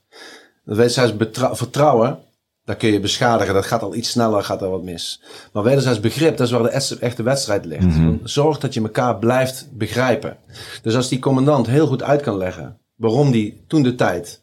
Dat 0.65 0.77
wederzijds 0.77 1.13
vertrouwen, 1.53 2.19
dat 2.65 2.77
kun 2.77 2.93
je 2.93 3.01
beschadigen, 3.01 3.55
dat 3.55 3.67
gaat 3.67 3.83
al 3.83 3.95
iets 3.95 4.11
sneller, 4.11 4.45
gaat 4.45 4.63
er 4.63 4.71
wat 4.71 4.83
mis. 4.83 5.23
Maar 5.53 5.63
wederzijds 5.63 6.01
begrip, 6.01 6.37
dat 6.37 6.47
is 6.47 6.53
waar 6.53 6.63
de 6.63 6.97
echte- 7.01 7.23
wedstrijd 7.23 7.65
ligt. 7.65 7.97
Zorg 8.25 8.59
dat 8.59 8.75
je 8.75 8.81
elkaar 8.83 9.19
blijft 9.19 9.69
begrijpen. 9.73 10.37
Dus 10.83 10.95
als 10.97 11.09
die 11.09 11.19
commandant 11.19 11.67
heel 11.67 11.87
goed 11.87 12.03
uit 12.03 12.23
kan 12.23 12.37
leggen 12.37 12.79
waarom 12.95 13.31
die 13.31 13.65
toen 13.67 13.83
de 13.83 13.95
tijd 13.95 14.43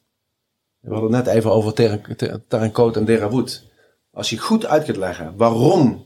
we 0.79 0.93
hadden 0.93 1.13
het 1.13 1.25
net 1.25 1.35
even 1.35 1.51
over 1.51 1.73
Tarankot 2.47 2.97
en 2.97 3.05
Derawood. 3.05 3.63
Als 4.11 4.29
je 4.29 4.37
goed 4.37 4.65
uit 4.65 4.83
kunt 4.83 4.97
leggen 4.97 5.33
waarom. 5.37 6.05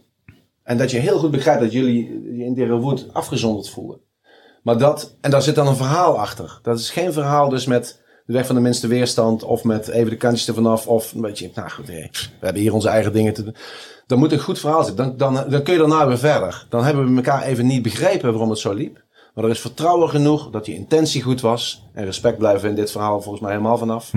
En 0.63 0.77
dat 0.77 0.91
je 0.91 0.97
heel 0.97 1.19
goed 1.19 1.31
begrijpt 1.31 1.61
dat 1.61 1.71
jullie 1.71 2.35
je 2.37 2.43
in 2.43 2.53
Derawood 2.53 3.13
afgezonderd 3.13 3.69
voelden. 3.69 3.97
Maar 4.63 4.77
dat, 4.77 5.15
en 5.21 5.31
daar 5.31 5.41
zit 5.41 5.55
dan 5.55 5.67
een 5.67 5.75
verhaal 5.75 6.19
achter. 6.19 6.59
Dat 6.61 6.79
is 6.79 6.89
geen 6.89 7.13
verhaal 7.13 7.49
dus 7.49 7.65
met 7.65 8.01
de 8.25 8.33
weg 8.33 8.45
van 8.45 8.55
de 8.55 8.61
minste 8.61 8.87
weerstand. 8.87 9.43
Of 9.43 9.63
met 9.63 9.87
even 9.87 10.09
de 10.09 10.17
kantjes 10.17 10.47
ervan 10.47 10.65
af. 10.65 10.87
Of 10.87 11.13
een 11.13 11.21
beetje, 11.21 11.51
nou 11.55 11.69
goed, 11.69 11.87
hé, 11.87 12.09
we 12.11 12.45
hebben 12.45 12.61
hier 12.61 12.73
onze 12.73 12.89
eigen 12.89 13.13
dingen 13.13 13.33
te 13.33 13.43
doen. 13.43 13.55
Dan 14.07 14.19
moet 14.19 14.31
een 14.31 14.39
goed 14.39 14.59
verhaal 14.59 14.83
zitten. 14.83 15.17
Dan, 15.17 15.33
dan, 15.33 15.49
dan 15.49 15.63
kun 15.63 15.73
je 15.73 15.79
daarna 15.79 16.07
weer 16.07 16.17
verder. 16.17 16.65
Dan 16.69 16.83
hebben 16.83 17.09
we 17.09 17.15
elkaar 17.15 17.43
even 17.43 17.65
niet 17.65 17.81
begrepen 17.81 18.31
waarom 18.31 18.49
het 18.49 18.59
zo 18.59 18.73
liep. 18.73 19.03
Maar 19.33 19.43
er 19.43 19.49
is 19.49 19.59
vertrouwen 19.59 20.09
genoeg 20.09 20.49
dat 20.49 20.65
je 20.65 20.73
intentie 20.73 21.21
goed 21.21 21.41
was. 21.41 21.87
En 21.93 22.05
respect 22.05 22.37
blijven 22.37 22.69
in 22.69 22.75
dit 22.75 22.91
verhaal 22.91 23.21
volgens 23.21 23.43
mij 23.43 23.51
helemaal 23.51 23.77
vanaf. 23.77 24.13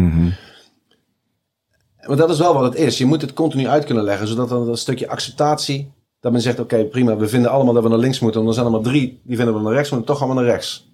Maar 2.06 2.16
dat 2.16 2.30
is 2.30 2.38
wel 2.38 2.54
wat 2.54 2.62
het 2.62 2.74
is. 2.74 2.98
Je 2.98 3.06
moet 3.06 3.20
het 3.20 3.32
continu 3.32 3.66
uit 3.66 3.84
kunnen 3.84 4.04
leggen, 4.04 4.28
zodat 4.28 4.50
er 4.50 4.56
een 4.56 4.76
stukje 4.76 5.08
acceptatie, 5.08 5.92
dat 6.26 6.34
men 6.34 6.44
zegt, 6.44 6.60
oké, 6.60 6.84
prima, 6.84 7.16
we 7.16 7.28
vinden 7.28 7.50
allemaal 7.50 7.74
dat 7.74 7.82
we 7.82 7.88
naar 7.88 7.98
links 7.98 8.18
moeten. 8.20 8.40
En 8.40 8.46
er 8.46 8.54
zijn 8.54 8.66
er 8.66 8.72
maar 8.72 8.80
drie 8.80 9.20
die 9.24 9.36
vinden 9.36 9.54
we 9.54 9.60
naar 9.60 9.72
rechts 9.72 9.90
moeten, 9.90 10.08
toch 10.08 10.18
gaan 10.18 10.28
we 10.28 10.34
naar 10.34 10.44
rechts. 10.44 10.88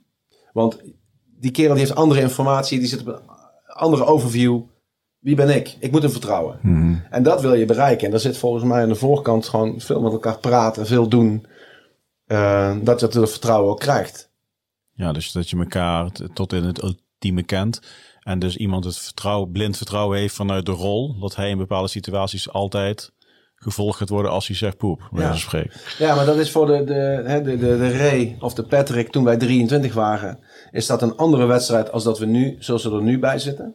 Want 0.53 0.81
die 1.39 1.51
kerel 1.51 1.75
die 1.75 1.85
heeft 1.85 1.95
andere 1.97 2.21
informatie, 2.21 2.79
die 2.79 2.89
zit 2.89 3.01
op 3.01 3.07
een 3.07 3.21
andere 3.67 4.05
overview. 4.05 4.61
Wie 5.19 5.35
ben 5.35 5.49
ik? 5.57 5.77
Ik 5.79 5.91
moet 5.93 6.03
hem 6.03 6.11
vertrouwen. 6.11 6.59
En 7.11 7.23
dat 7.23 7.41
wil 7.41 7.55
je 7.55 7.65
bereiken. 7.65 8.05
En 8.05 8.11
daar 8.11 8.21
zit 8.21 8.37
volgens 8.37 8.65
mij 8.65 8.83
aan 8.83 8.89
de 8.89 8.95
voorkant 8.95 9.49
gewoon 9.49 9.81
veel 9.81 10.01
met 10.01 10.13
elkaar 10.13 10.39
praten, 10.39 10.87
veel 10.87 11.09
doen. 11.09 11.47
eh, 12.27 12.77
dat 12.83 13.01
je 13.01 13.07
het 13.07 13.31
vertrouwen 13.31 13.71
ook 13.71 13.81
krijgt. 13.81 14.31
Ja, 14.93 15.13
dus 15.13 15.33
dat 15.33 15.51
je 15.51 15.57
elkaar 15.57 16.11
tot 16.35 16.53
in 16.53 16.65
het 16.65 16.83
ultieme 16.83 17.43
kent. 17.43 17.81
En 18.21 18.39
dus 18.39 18.57
iemand 18.57 18.85
het 18.85 18.99
vertrouwen, 18.99 19.51
blind 19.51 19.77
vertrouwen 19.77 20.19
heeft 20.19 20.35
vanuit 20.35 20.67
de 20.67 20.73
rol. 20.73 21.19
Dat 21.19 21.37
hij 21.37 21.51
in 21.51 21.59
bepaalde 21.59 21.89
situaties 21.89 22.51
altijd 22.51 23.13
gevolgd 23.63 23.99
gaat 23.99 24.09
worden 24.09 24.31
als 24.31 24.47
hij 24.47 24.57
zegt 24.57 24.77
poep. 24.77 25.09
spreken. 25.35 25.81
Ja, 25.99 26.15
maar 26.15 26.27
dat 26.27 26.37
is 26.37 26.51
voor 26.51 26.67
de, 26.67 26.85
de, 26.85 27.23
hè, 27.25 27.43
de, 27.43 27.59
de, 27.59 27.79
de 27.79 27.97
Ray 27.97 28.37
of 28.41 28.55
de 28.55 28.63
Patrick 28.63 29.11
toen 29.11 29.25
wij 29.25 29.37
23 29.37 29.95
waren. 29.95 30.39
Is 30.71 30.87
dat 30.87 31.03
een 31.03 31.17
andere 31.17 31.47
wedstrijd 31.47 31.93
als 31.93 32.05
dat 32.05 32.19
we 32.19 32.27
nu, 32.27 32.57
zoals 32.59 32.85
we 32.85 32.91
er 32.91 33.03
nu 33.03 33.19
bij 33.19 33.39
zitten. 33.39 33.75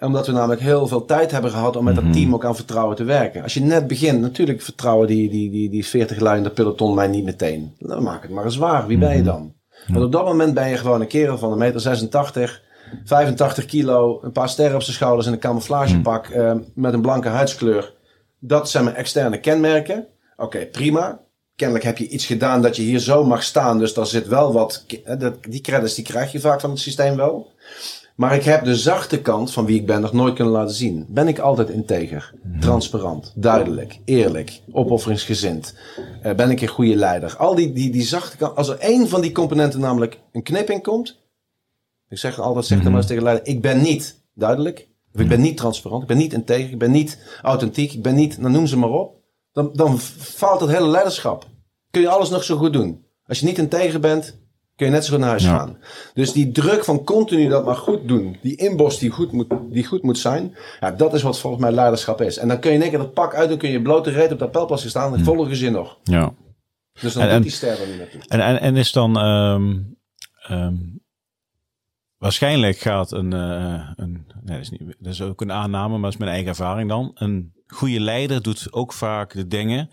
Omdat 0.00 0.26
we 0.26 0.32
namelijk 0.32 0.60
heel 0.60 0.86
veel 0.86 1.04
tijd 1.04 1.30
hebben 1.30 1.50
gehad 1.50 1.76
om 1.76 1.84
met 1.84 1.94
dat 1.94 2.12
team 2.12 2.34
ook 2.34 2.44
aan 2.44 2.56
vertrouwen 2.56 2.96
te 2.96 3.04
werken. 3.04 3.42
Als 3.42 3.54
je 3.54 3.60
net 3.60 3.86
begint, 3.86 4.20
natuurlijk 4.20 4.62
vertrouwen 4.62 5.06
die, 5.06 5.30
die, 5.30 5.50
die, 5.50 5.70
die 5.70 5.86
40 5.86 6.20
lui 6.20 6.36
in 6.36 6.42
de 6.42 6.50
peloton 6.50 6.94
mij 6.94 7.08
niet 7.08 7.24
meteen. 7.24 7.74
Dan 7.78 8.02
maak 8.02 8.22
het 8.22 8.30
maar 8.30 8.44
eens 8.44 8.56
waar. 8.56 8.86
Wie 8.86 8.98
ben 8.98 9.16
je 9.16 9.22
dan? 9.22 9.54
Want 9.86 10.04
op 10.04 10.12
dat 10.12 10.24
moment 10.24 10.54
ben 10.54 10.68
je 10.68 10.76
gewoon 10.76 11.00
een 11.00 11.06
kerel 11.06 11.38
van 11.38 11.52
een 11.52 11.58
meter 11.58 11.80
86, 11.80 12.62
85 13.04 13.64
kilo, 13.64 14.20
een 14.22 14.32
paar 14.32 14.48
sterren 14.48 14.74
op 14.74 14.82
zijn 14.82 14.96
schouders 14.96 15.26
en 15.26 15.32
een 15.32 15.38
camouflagepak 15.38 16.26
eh, 16.26 16.54
met 16.74 16.92
een 16.92 17.00
blanke 17.02 17.28
huidskleur. 17.28 17.92
Dat 18.40 18.70
zijn 18.70 18.84
mijn 18.84 18.96
externe 18.96 19.40
kenmerken. 19.40 20.06
Oké, 20.36 20.66
prima. 20.66 21.20
Kennelijk 21.56 21.84
heb 21.84 21.98
je 21.98 22.08
iets 22.08 22.26
gedaan 22.26 22.62
dat 22.62 22.76
je 22.76 22.82
hier 22.82 22.98
zo 22.98 23.24
mag 23.24 23.42
staan. 23.42 23.78
Dus 23.78 23.94
daar 23.94 24.06
zit 24.06 24.26
wel 24.26 24.52
wat. 24.52 24.84
Die 25.48 25.60
credits 25.60 25.94
die 25.94 26.04
krijg 26.04 26.32
je 26.32 26.40
vaak 26.40 26.60
van 26.60 26.70
het 26.70 26.78
systeem 26.78 27.16
wel. 27.16 27.52
Maar 28.20 28.34
ik 28.34 28.44
heb 28.44 28.64
de 28.64 28.76
zachte 28.76 29.20
kant 29.20 29.52
van 29.52 29.66
wie 29.66 29.80
ik 29.80 29.86
ben 29.86 30.00
nog 30.00 30.12
nooit 30.12 30.34
kunnen 30.34 30.52
laten 30.52 30.74
zien. 30.74 31.06
Ben 31.08 31.28
ik 31.28 31.38
altijd 31.38 31.70
integer, 31.70 32.34
transparant, 32.60 33.32
duidelijk, 33.36 33.98
eerlijk, 34.04 34.60
opofferingsgezind? 34.72 35.74
Eh, 36.22 36.34
ben 36.34 36.50
ik 36.50 36.60
een 36.60 36.68
goede 36.68 36.96
leider? 36.96 37.36
Al 37.36 37.54
die, 37.54 37.72
die, 37.72 37.90
die 37.90 38.02
zachte 38.02 38.36
kant. 38.36 38.56
Als 38.56 38.68
er 38.68 38.78
één 38.78 39.08
van 39.08 39.20
die 39.20 39.32
componenten 39.32 39.80
namelijk 39.80 40.18
een 40.32 40.42
knip 40.42 40.70
in 40.70 40.82
komt. 40.82 41.18
Ik 42.08 42.18
zeg 42.18 42.40
altijd, 42.40 42.66
zeg 42.66 42.82
dan 42.82 42.90
maar 42.90 43.00
eens 43.00 43.06
tegen 43.06 43.24
de 43.24 43.28
leider. 43.30 43.48
Ik 43.54 43.60
ben 43.60 43.82
niet 43.82 44.20
duidelijk. 44.34 44.88
Of 45.14 45.20
ik 45.20 45.28
ben 45.28 45.40
niet 45.40 45.56
transparant. 45.56 46.02
Ik 46.02 46.08
ben 46.08 46.16
niet 46.16 46.32
integer. 46.32 46.70
Ik 46.70 46.78
ben 46.78 46.90
niet 46.90 47.38
authentiek. 47.42 47.92
Ik 47.92 48.02
ben 48.02 48.14
niet, 48.14 48.42
dan 48.42 48.52
noem 48.52 48.66
ze 48.66 48.78
maar 48.78 48.90
op. 48.90 49.14
Dan, 49.52 49.70
dan 49.74 49.98
faalt 49.98 50.60
het 50.60 50.70
hele 50.70 50.86
leiderschap. 50.88 51.46
Kun 51.90 52.00
je 52.00 52.08
alles 52.08 52.28
nog 52.30 52.44
zo 52.44 52.56
goed 52.56 52.72
doen. 52.72 53.04
Als 53.26 53.40
je 53.40 53.46
niet 53.46 53.58
integer 53.58 54.00
bent, 54.00 54.38
kun 54.76 54.86
je 54.86 54.92
net 54.92 55.04
zo 55.04 55.10
goed 55.10 55.20
naar 55.20 55.28
huis 55.28 55.42
Ja. 55.42 55.58
gaan. 55.58 55.78
Dus 56.14 56.32
die 56.32 56.50
druk 56.52 56.84
van 56.84 57.04
continu 57.04 57.48
dat 57.48 57.64
maar 57.64 57.76
goed 57.76 58.08
doen. 58.08 58.36
Die 58.42 58.56
inborst 58.56 59.00
die 59.00 59.10
goed 59.10 59.32
moet, 59.32 59.46
die 59.70 59.84
goed 59.86 60.02
moet 60.02 60.18
zijn. 60.18 60.56
Ja, 60.80 60.90
dat 60.90 61.14
is 61.14 61.22
wat 61.22 61.38
volgens 61.38 61.62
mij 61.62 61.72
leiderschap 61.72 62.20
is. 62.20 62.36
En 62.38 62.48
dan 62.48 62.60
kun 62.60 62.70
je 62.70 62.76
in 62.76 62.82
één 62.82 62.90
keer 62.90 62.98
dat 63.00 63.14
pak 63.14 63.34
uit. 63.34 63.48
Dan 63.48 63.58
kun 63.58 63.70
je 63.70 63.82
blote 63.82 64.10
reet 64.10 64.32
op 64.32 64.52
dat 64.52 64.68
gaan 64.68 64.78
staan. 64.78 65.12
Het 65.12 65.22
volle 65.22 65.46
gezin 65.48 65.72
nog. 65.72 65.98
Ja. 66.04 66.32
Dus 67.00 67.12
dan 67.12 67.22
En- 67.22 67.28
doet 67.28 67.36
en- 67.36 67.42
die 67.42 67.50
ster 67.50 67.80
er 67.80 67.86
niet 67.88 67.98
naartoe. 67.98 68.20
En, 68.28 68.40
en, 68.40 68.60
en 68.60 68.76
is 68.76 68.92
dan. 68.92 69.18
ehm, 69.18 69.78
ehm, 70.42 70.76
waarschijnlijk 72.20 72.78
gaat 72.78 73.12
een. 73.12 73.32
eh, 73.32 73.90
een 73.96 74.26
nee, 74.42 74.56
dat, 74.56 74.60
is 74.60 74.70
niet, 74.70 74.96
dat 74.98 75.12
is 75.12 75.22
ook 75.22 75.40
een 75.40 75.52
aanname, 75.52 75.92
maar 75.92 76.02
dat 76.02 76.12
is 76.12 76.16
mijn 76.18 76.30
eigen 76.30 76.48
ervaring 76.48 76.88
dan. 76.88 77.10
Een 77.14 77.52
goede 77.66 78.00
leider 78.00 78.42
doet 78.42 78.72
ook 78.72 78.92
vaak 78.92 79.32
de 79.32 79.46
dingen. 79.46 79.90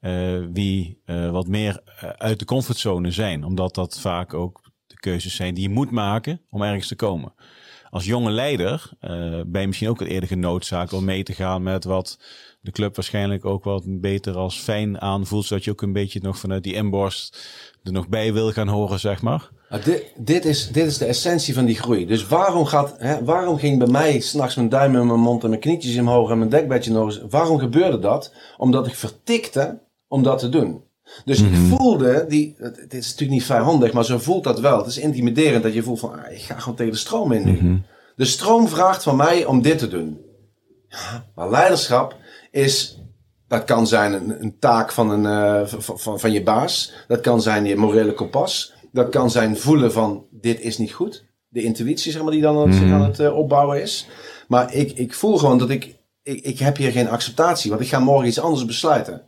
eh, 0.00 0.38
wie 0.52 1.00
eh, 1.04 1.30
wat 1.30 1.46
meer 1.48 1.80
uit 2.16 2.38
de 2.38 2.44
comfortzone 2.44 3.10
zijn. 3.10 3.44
Omdat 3.44 3.74
dat 3.74 4.00
vaak 4.00 4.34
ook 4.34 4.70
de 4.86 4.96
keuzes 4.96 5.34
zijn 5.36 5.54
die 5.54 5.62
je 5.68 5.74
moet 5.74 5.90
maken 5.90 6.40
om 6.50 6.62
ergens 6.62 6.88
te 6.88 6.96
komen. 6.96 7.34
Als 7.90 8.04
jonge 8.04 8.30
leider 8.30 8.90
ben 9.46 9.60
je 9.60 9.66
misschien 9.66 9.88
ook 9.88 9.98
wat 9.98 10.08
eerder 10.08 10.28
genoodzaakt 10.28 10.92
om 10.92 11.04
mee 11.04 11.22
te 11.22 11.32
gaan 11.34 11.62
met 11.62 11.84
wat 11.84 12.18
de 12.60 12.70
club 12.70 12.94
waarschijnlijk 12.96 13.44
ook 13.44 13.64
wat 13.64 13.84
beter 14.00 14.36
als 14.36 14.58
fijn 14.58 15.00
aanvoelt. 15.00 15.44
Zodat 15.46 15.64
je 15.64 15.70
ook 15.70 15.82
een 15.82 15.92
beetje 15.92 16.20
nog 16.22 16.38
vanuit 16.38 16.62
die 16.64 16.74
inborst 16.74 17.48
er 17.82 17.92
nog 17.92 18.08
bij 18.08 18.32
wil 18.32 18.52
gaan 18.52 18.68
horen, 18.68 19.00
zeg 19.00 19.22
maar. 19.22 19.50
Dit, 19.84 20.12
dit, 20.16 20.44
is, 20.44 20.68
dit 20.68 20.86
is 20.86 20.98
de 20.98 21.04
essentie 21.04 21.54
van 21.54 21.64
die 21.64 21.76
groei. 21.76 22.06
Dus 22.06 22.26
waarom, 22.26 22.64
gaat, 22.64 22.94
hè, 22.98 23.24
waarom 23.24 23.58
ging 23.58 23.78
bij 23.78 23.86
mij 23.86 24.20
s'nachts 24.20 24.54
mijn 24.54 24.68
duim 24.68 24.96
in 24.96 25.06
mijn 25.06 25.20
mond 25.20 25.42
en 25.42 25.48
mijn 25.48 25.60
knietjes 25.60 25.98
omhoog 25.98 26.30
en 26.30 26.38
mijn 26.38 26.50
dekbedje 26.50 26.92
nog 26.92 27.04
eens? 27.04 27.20
Waarom 27.30 27.58
gebeurde 27.58 27.98
dat? 27.98 28.32
Omdat 28.56 28.86
ik 28.86 28.94
vertikte 28.94 29.78
om 30.08 30.22
dat 30.22 30.38
te 30.38 30.48
doen. 30.48 30.84
Dus 31.24 31.40
ik 31.40 31.54
voelde, 31.54 32.24
die, 32.28 32.54
het, 32.58 32.94
is 32.94 33.10
natuurlijk 33.10 33.30
niet 33.30 33.44
vijandig, 33.44 33.92
maar 33.92 34.04
zo 34.04 34.18
voelt 34.18 34.44
dat 34.44 34.60
wel. 34.60 34.78
Het 34.78 34.86
is 34.86 34.98
intimiderend 34.98 35.62
dat 35.62 35.74
je 35.74 35.82
voelt 35.82 36.00
van, 36.00 36.12
ah, 36.12 36.32
ik 36.32 36.40
ga 36.40 36.58
gewoon 36.58 36.76
tegen 36.76 36.92
de 36.92 36.98
stroom 36.98 37.32
in 37.32 37.44
nu. 37.44 37.82
De 38.16 38.24
stroom 38.24 38.68
vraagt 38.68 39.02
van 39.02 39.16
mij 39.16 39.44
om 39.44 39.62
dit 39.62 39.78
te 39.78 39.88
doen. 39.88 40.20
Ja, 40.88 41.26
maar 41.34 41.50
leiderschap 41.50 42.16
is, 42.50 43.00
dat 43.48 43.64
kan 43.64 43.86
zijn 43.86 44.12
een, 44.12 44.42
een 44.42 44.58
taak 44.58 44.92
van, 44.92 45.10
een, 45.10 45.26
eh, 45.26 45.66
van, 45.66 45.98
van, 45.98 46.20
van 46.20 46.32
je 46.32 46.42
baas. 46.42 46.92
Dat 47.08 47.20
kan 47.20 47.42
zijn 47.42 47.64
je 47.64 47.76
morele 47.76 48.12
kompas. 48.12 48.74
Dat 48.96 49.08
kan 49.08 49.30
zijn 49.30 49.56
voelen 49.56 49.92
van, 49.92 50.26
dit 50.30 50.60
is 50.60 50.78
niet 50.78 50.92
goed. 50.92 51.24
De 51.48 51.62
intuïtie, 51.62 52.12
zeg 52.12 52.22
maar, 52.22 52.32
die 52.32 52.40
dan 52.40 52.56
aan 52.58 52.70
het, 52.70 52.92
aan 52.92 53.02
het 53.02 53.20
eh, 53.20 53.36
opbouwen 53.36 53.82
is. 53.82 54.08
Maar 54.48 54.74
ik, 54.74 54.92
ik 54.92 55.14
voel 55.14 55.38
gewoon 55.38 55.58
dat 55.58 55.70
ik, 55.70 55.96
ik, 56.22 56.44
ik 56.44 56.58
heb 56.58 56.76
hier 56.76 56.90
geen 56.90 57.08
acceptatie. 57.08 57.70
Want 57.70 57.82
ik 57.82 57.88
ga 57.88 57.98
morgen 57.98 58.26
iets 58.26 58.40
anders 58.40 58.64
besluiten. 58.64 59.22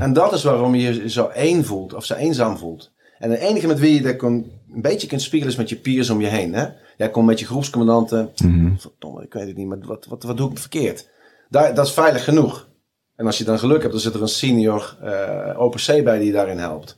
En 0.00 0.12
dat 0.12 0.32
is 0.32 0.44
waarom 0.44 0.74
je 0.74 0.94
je 0.94 1.08
zo 1.08 1.26
één 1.26 1.64
voelt. 1.64 1.94
Of 1.94 2.04
zo 2.04 2.14
eenzaam 2.14 2.58
voelt. 2.58 2.92
En 3.18 3.30
de 3.30 3.38
enige 3.38 3.66
met 3.66 3.78
wie 3.78 3.94
je 3.94 4.02
dat 4.02 4.16
kon, 4.16 4.50
een 4.74 4.82
beetje 4.82 5.06
kunt 5.06 5.22
spiegelen 5.22 5.52
is 5.52 5.58
met 5.58 5.68
je 5.68 5.76
peers 5.76 6.10
om 6.10 6.20
je 6.20 6.26
heen. 6.26 6.54
Hè? 6.54 6.66
Jij 6.96 7.10
komt 7.10 7.26
met 7.26 7.38
je 7.38 7.46
groepscommandanten. 7.46 8.30
Verdomme, 8.78 9.22
ik 9.22 9.32
weet 9.32 9.46
het 9.46 9.56
niet, 9.56 9.66
maar 9.66 9.78
wat, 9.80 10.06
wat, 10.06 10.22
wat 10.22 10.36
doe 10.36 10.50
ik 10.50 10.58
verkeerd? 10.58 11.10
Daar, 11.48 11.74
dat 11.74 11.86
is 11.86 11.92
veilig 11.92 12.24
genoeg. 12.24 12.68
En 13.16 13.26
als 13.26 13.38
je 13.38 13.44
dan 13.44 13.58
geluk 13.58 13.80
hebt, 13.80 13.92
dan 13.92 14.02
zit 14.02 14.14
er 14.14 14.22
een 14.22 14.28
senior 14.28 14.96
eh 15.02 15.60
OPC 15.60 15.86
bij 15.86 16.18
die 16.18 16.26
je 16.26 16.32
daarin 16.32 16.58
helpt. 16.58 16.96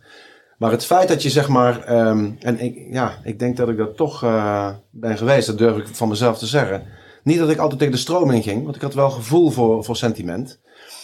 Maar 0.59 0.71
het 0.71 0.85
feit 0.85 1.09
dat 1.09 1.23
je 1.23 1.31
zeg 1.31 1.49
maar, 1.49 1.83
ehm, 1.85 2.31
en 2.41 2.61
ik, 2.61 2.87
ja, 2.91 3.19
ik 3.25 3.39
denk 3.39 3.57
dat 3.57 3.69
ik 3.69 3.77
dat 3.77 3.97
toch 3.97 4.23
eh, 4.23 4.69
ben 4.91 5.17
geweest, 5.17 5.47
dat 5.47 5.59
durf 5.59 5.77
ik 5.77 5.87
van 5.87 6.09
mezelf 6.09 6.39
te 6.39 6.47
zeggen. 6.47 6.85
Niet 7.23 7.39
dat 7.39 7.51
ik 7.51 7.59
altijd 7.59 7.79
tegen 7.79 7.95
de 7.95 8.01
stroom 8.01 8.31
in 8.31 8.43
ging, 8.43 8.65
want 8.65 8.77
ik 8.77 8.83
had 8.83 8.95
wel 8.95 9.11
gevoel 9.11 9.51
voor, 9.51 9.85
voor 9.85 9.97
sentiment. 9.97 10.61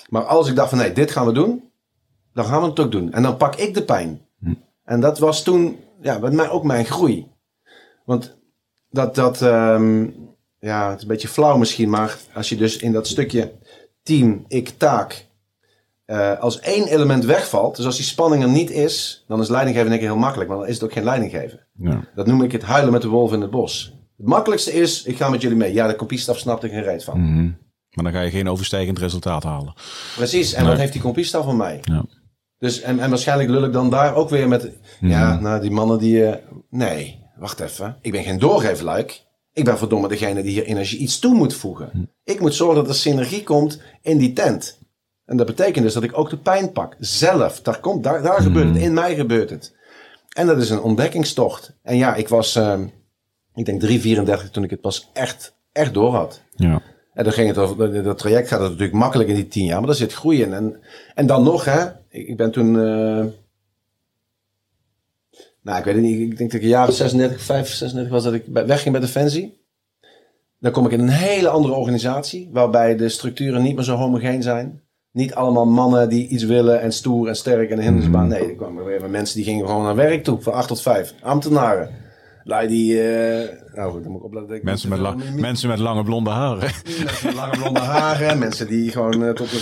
Maar 0.09 0.25
als 0.25 0.49
ik 0.49 0.57
dacht 0.57 0.69
van 0.69 0.79
nee, 0.79 0.93
dit 0.93 1.11
gaan 1.11 1.27
we 1.27 1.33
doen, 1.33 1.71
dan 2.33 2.45
gaan 2.45 2.61
we 2.61 2.69
het 2.69 2.81
ook 2.81 2.93
doen. 2.93 3.13
En 3.13 3.23
dan 3.23 3.37
pak 3.37 3.57
ik 3.57 3.75
de 3.75 3.85
pijn. 3.85 4.27
En 4.85 5.01
dat 5.01 5.19
was 5.19 5.43
toen, 5.43 5.79
ja, 6.01 6.19
met 6.19 6.33
mij 6.33 6.49
ook 6.49 6.65
mijn 6.65 6.85
groei. 6.85 7.31
Want 8.05 8.37
dat, 8.91 9.15
dat 9.15 9.43
ehm, 9.43 10.07
ja, 10.59 10.89
het 10.89 10.97
is 10.97 11.03
een 11.03 11.09
beetje 11.09 11.29
flauw 11.29 11.57
misschien, 11.57 11.91
maar 11.91 12.19
als 12.35 12.49
je 12.49 12.57
dus 12.57 12.77
in 12.77 12.93
dat 12.93 13.07
stukje 13.07 13.53
team, 14.03 14.45
ik, 14.49 14.69
taak, 14.69 15.27
eh, 16.13 16.39
als 16.41 16.61
één 16.61 16.87
element 16.87 17.25
wegvalt, 17.25 17.77
dus 17.77 17.85
als 17.87 17.97
die 17.97 18.05
spanning 18.05 18.43
er 18.43 18.49
niet 18.49 18.71
is, 18.71 19.25
dan 19.29 19.41
is 19.41 19.49
leidinggeven 19.49 19.89
denk 19.91 20.01
ik 20.03 20.07
heel 20.07 20.17
makkelijk, 20.17 20.49
maar 20.51 20.59
dan 20.59 20.67
is 20.69 20.75
het 20.75 20.85
ook 20.85 20.93
geen 20.93 21.05
leidinggeven. 21.05 21.67
Ja. 21.75 22.01
Dat 22.15 22.27
noem 22.27 22.43
ik 22.43 22.53
het 22.53 22.63
huilen 22.63 22.93
met 22.93 23.03
de 23.03 23.09
wolf 23.09 23.33
in 23.33 23.41
het 23.41 23.51
bos. 23.51 23.95
Het 24.17 24.27
makkelijkste 24.27 24.73
is, 24.73 25.03
ik 25.03 25.17
ga 25.17 25.29
met 25.29 25.41
jullie 25.43 25.57
mee. 25.57 25.73
Ja, 25.73 25.87
de 25.87 25.97
kopiestaf 25.97 26.39
snapt 26.39 26.63
er 26.63 26.69
geen 26.69 26.83
reet 26.83 27.05
van. 27.05 27.21
Mhm. 27.21 27.51
Maar 27.93 28.05
dan 28.05 28.13
ga 28.13 28.21
je 28.21 28.31
geen 28.31 28.49
overstijgend 28.49 28.99
resultaat 28.99 29.43
halen. 29.43 29.75
Precies, 30.17 30.53
en 30.53 30.61
Nee. 30.63 30.71
wat 30.71 30.81
heeft 30.81 30.93
die 30.93 31.03
kopiestaf 31.03 31.45
van 31.45 31.57
mij? 31.57 31.79
Ja. 31.83 32.05
Dus, 32.59 32.81
en, 32.81 32.99
en 33.01 33.09
waarschijnlijk 33.11 33.49
lul 33.51 33.65
ik 33.65 33.73
dan 33.73 33.91
daar 33.91 34.15
ook 34.15 34.29
weer 34.29 34.49
met... 34.49 34.71
Ja, 35.01 35.33
Mhm. 35.35 35.43
nou, 35.43 35.61
die 35.61 35.71
mannen 35.71 35.99
die... 35.99 36.25
eh, 36.27 36.37
nee, 36.71 37.19
wacht 37.39 37.61
even. 37.61 37.97
Ik 38.01 38.13
ben 38.13 38.23
geen 38.23 38.39
doorgeefluik. 38.39 39.25
Ik 39.53 39.65
ben 39.65 39.79
verdomme 39.79 40.09
degene 40.09 40.43
die 40.43 40.53
hier 40.53 40.65
energie 40.65 40.99
iets 40.99 41.19
toe 41.19 41.35
moet 41.35 41.55
voegen. 41.55 41.91
Mhm. 41.93 42.05
Ik 42.25 42.41
moet 42.41 42.55
zorgen 42.55 42.77
dat 42.77 42.89
er 42.89 42.95
synergie 42.95 43.43
komt 43.43 43.81
in 44.03 44.19
die 44.19 44.33
tent. 44.33 44.79
En 45.27 45.37
dat 45.37 45.47
betekent 45.47 45.85
dus 45.85 45.95
dat 45.95 46.03
ik 46.03 46.19
ook 46.19 46.31
de 46.31 46.37
pijn 46.39 46.73
pak. 46.73 46.97
Zelf. 46.99 47.61
Daar, 47.61 47.81
komt, 47.81 48.05
daar, 48.05 48.23
daar 48.23 48.41
gebeurt 48.41 48.69
het. 48.69 48.77
In 48.83 48.95
mij 48.95 49.15
gebeurt 49.15 49.51
het. 49.51 49.75
En 50.33 50.47
dat 50.47 50.59
is 50.59 50.71
een 50.71 50.81
ontdekkingstocht. 50.81 51.73
En 51.83 51.97
ja, 51.97 52.15
ik 52.15 52.29
was... 52.29 52.57
ehm, 52.57 52.87
ik 53.55 53.65
denk 53.65 53.81
3, 53.81 54.01
34 54.01 54.51
toen 54.51 54.65
ik 54.65 54.71
het 54.71 54.81
pas 54.81 55.11
echt, 55.13 55.55
echt 55.73 55.95
door 55.95 56.15
had. 56.15 56.43
Ja. 56.55 56.83
En 57.15 57.25
dan 57.25 57.33
ging 57.33 57.49
het 57.49 57.59
over, 57.59 58.03
dat- 58.03 58.19
traject 58.19 58.49
gaat 58.49 58.61
het 58.61 58.69
natuurlijk 58.71 58.99
makkelijk 58.99 59.29
in 59.29 59.35
die 59.35 59.49
tien 59.49 59.65
jaar, 59.65 59.79
maar 59.79 59.87
daar 59.87 59.97
zit 59.97 60.13
groei 60.13 60.43
in. 60.43 60.53
En, 60.53 60.81
en 61.15 61.27
dan 61.27 61.43
nog, 61.43 61.65
hè, 61.65 61.87
ik, 62.09 62.37
ben 62.37 62.51
toen, 62.51 62.77
eh, 62.77 63.25
nou, 65.63 65.79
ik 65.79 65.85
weet 65.85 65.95
het 65.95 66.03
niet, 66.03 66.21
ik 66.21 66.37
denk 66.39 66.51
dat 66.51 66.61
ik 66.61 66.63
een 66.63 66.73
jaar 66.73 66.89
of 66.89 66.95
36, 66.95 67.41
5, 67.43 67.69
36 67.69 68.13
was 68.13 68.25
dat 68.25 68.33
ik 68.33 68.45
wegging 68.53 68.93
bij 68.93 69.01
Defensie. 69.01 69.61
Dan 70.59 70.73
kom 70.73 70.87
ik 70.87 70.93
in 70.93 71.01
een 71.01 71.09
hele 71.09 71.49
andere 71.49 71.75
organisatie, 71.75 72.49
waarbij 72.53 72.97
de 72.97 73.09
structuren 73.09 73.63
niet 73.63 73.75
meer 73.75 73.85
zo 73.85 73.97
homogeen 73.97 74.43
zijn. 74.43 74.82
Niet 75.13 75.35
allemaal 75.35 75.67
mannen 75.67 76.09
die 76.09 76.29
iets 76.29 76.45
willen 76.45 76.81
en 76.81 76.93
stoer 76.93 77.29
en 77.29 77.37
sterk 77.37 77.71
en 77.71 77.77
een 77.77 77.83
hindernisbaan. 77.83 78.29
Nee, 78.29 78.49
er 78.49 78.55
kwamen 78.55 78.85
weer 78.85 79.11
mensen 79.11 79.37
die 79.37 79.45
gingen 79.45 79.67
gewoon 79.67 79.83
naar 79.83 79.95
werk 79.95 80.25
toe, 80.25 80.41
van 80.41 80.53
8 80.53 80.69
tot 80.69 80.83
5. 80.83 81.15
Ambtenaren. 81.23 81.91
Lui 82.45 82.69
die, 82.69 83.03
eh, 83.03 83.49
nou 83.75 83.93
goed, 83.93 84.03
dan 84.03 84.13
moet 84.13 84.21
ik 84.21 84.27
opletten. 84.27 84.57
ik 84.57 84.63
Mensen, 84.63 84.89
met 84.89 84.99
lang, 84.99 85.23
mensen 85.35 85.69
met 85.69 85.79
lange 85.79 86.03
blonde 86.05 86.31
haren. 86.31 86.59
Mensen 87.05 87.27
met 87.27 87.35
lange 87.35 87.57
blonde 87.59 87.81
haren. 87.81 88.39
mensen 88.39 88.67
die 88.67 88.91
gewoon 88.91 89.25
eh, 89.25 89.31
tot 89.31 89.51
de 89.51 89.59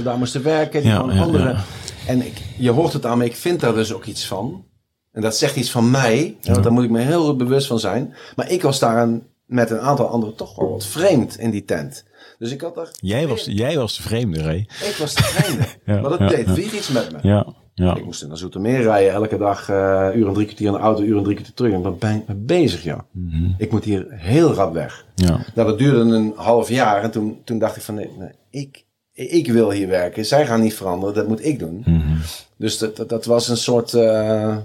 65ste 0.00 0.02
daar 0.02 0.18
moesten 0.18 0.42
werken. 0.42 0.80
Die 0.82 0.90
Ja, 0.90 0.96
gewoon 0.96 1.14
ja, 1.14 1.22
andere. 1.22 1.48
ja. 1.48 1.62
En 2.06 2.26
ik, 2.26 2.42
je 2.58 2.70
hoort 2.70 2.92
het 2.92 3.06
aan 3.06 3.18
me, 3.18 3.24
ik 3.24 3.36
vind 3.36 3.60
daar 3.60 3.74
dus 3.74 3.92
ook 3.92 4.04
iets 4.04 4.26
van. 4.26 4.64
En 5.12 5.22
dat 5.22 5.36
zegt 5.36 5.56
iets 5.56 5.70
van 5.70 5.90
mij. 5.90 6.36
Want 6.42 6.62
daar 6.62 6.72
moet 6.72 6.84
ik 6.84 6.90
me 6.90 7.00
heel 7.00 7.36
bewust 7.36 7.66
van 7.66 7.78
zijn. 7.78 8.14
Maar 8.36 8.50
ik 8.50 8.62
was 8.62 8.78
daar 8.78 9.02
een- 9.02 9.22
met 9.46 9.70
een 9.70 9.80
aantal 9.80 10.06
anderen 10.08 10.36
toch 10.36 10.56
wel 10.56 10.70
wat 10.70 10.86
vreemd 10.86 11.38
in 11.38 11.50
die 11.50 11.64
tent. 11.64 12.04
Dus 12.38 12.50
ik 12.52 12.60
had 12.60 12.74
daar... 12.74 12.88
Jij 13.00 13.28
was, 13.28 13.44
jij 13.44 13.76
was 13.76 13.96
de 13.96 14.02
vreemde, 14.02 14.42
Ray. 14.42 14.58
Ik 14.58 14.96
was 14.98 15.14
de 15.14 15.22
vreemde. 15.22 15.64
Ja, 15.86 16.00
maar 16.00 16.10
dat 16.10 16.18
ja, 16.18 16.28
deed 16.28 16.46
ja. 16.46 16.52
weer 16.52 16.74
iets 16.74 16.88
met 16.88 17.12
me. 17.12 17.18
Ja, 17.22 17.46
ja. 17.74 17.96
Ik 17.96 18.04
moest 18.04 18.26
naar 18.26 18.36
Zoetermeer 18.36 18.82
rijden. 18.82 19.12
Elke 19.12 19.38
dag 19.38 19.68
eh 19.68 20.08
uur 20.14 20.26
en 20.26 20.32
drie 20.32 20.46
kwartier 20.46 20.66
in 20.66 20.72
de 20.72 20.78
auto, 20.78 21.02
uur 21.02 21.16
en 21.16 21.22
drie 21.22 21.34
kwartier 21.34 21.54
terug. 21.54 21.72
En 21.72 21.82
daar 21.82 21.94
ben 21.94 22.14
ik 22.14 22.28
mee 22.28 22.36
bezig, 22.36 22.82
ja. 22.82 23.04
Mhm. 23.10 23.50
Ik 23.58 23.70
moet 23.70 23.84
hier 23.84 24.06
heel 24.10 24.52
rap 24.52 24.72
weg. 24.72 25.06
ja. 25.14 25.40
Nou, 25.54 25.68
dat 25.68 25.78
duurde 25.78 26.14
een 26.14 26.32
half 26.36 26.68
jaar 26.68 27.02
en 27.02 27.10
toen, 27.10 27.40
toen 27.44 27.58
dacht 27.58 27.76
ik 27.76 27.82
van 27.82 27.94
nee, 27.94 28.10
nee 28.18 28.30
ik, 28.62 28.84
ik 29.12 29.52
wil 29.52 29.70
hier 29.70 29.88
werken. 29.88 30.26
Zij 30.26 30.46
gaan 30.46 30.60
niet 30.60 30.74
veranderen, 30.74 31.14
dat 31.14 31.28
moet 31.28 31.44
ik 31.44 31.58
doen. 31.58 31.82
Mhm. 31.84 32.16
Dus 32.56 32.78
dat, 32.78 32.96
dat, 32.96 33.08
dat 33.08 33.24
was 33.24 33.48
een 33.48 33.56
soort, 33.56 33.94
eh, 33.94 34.56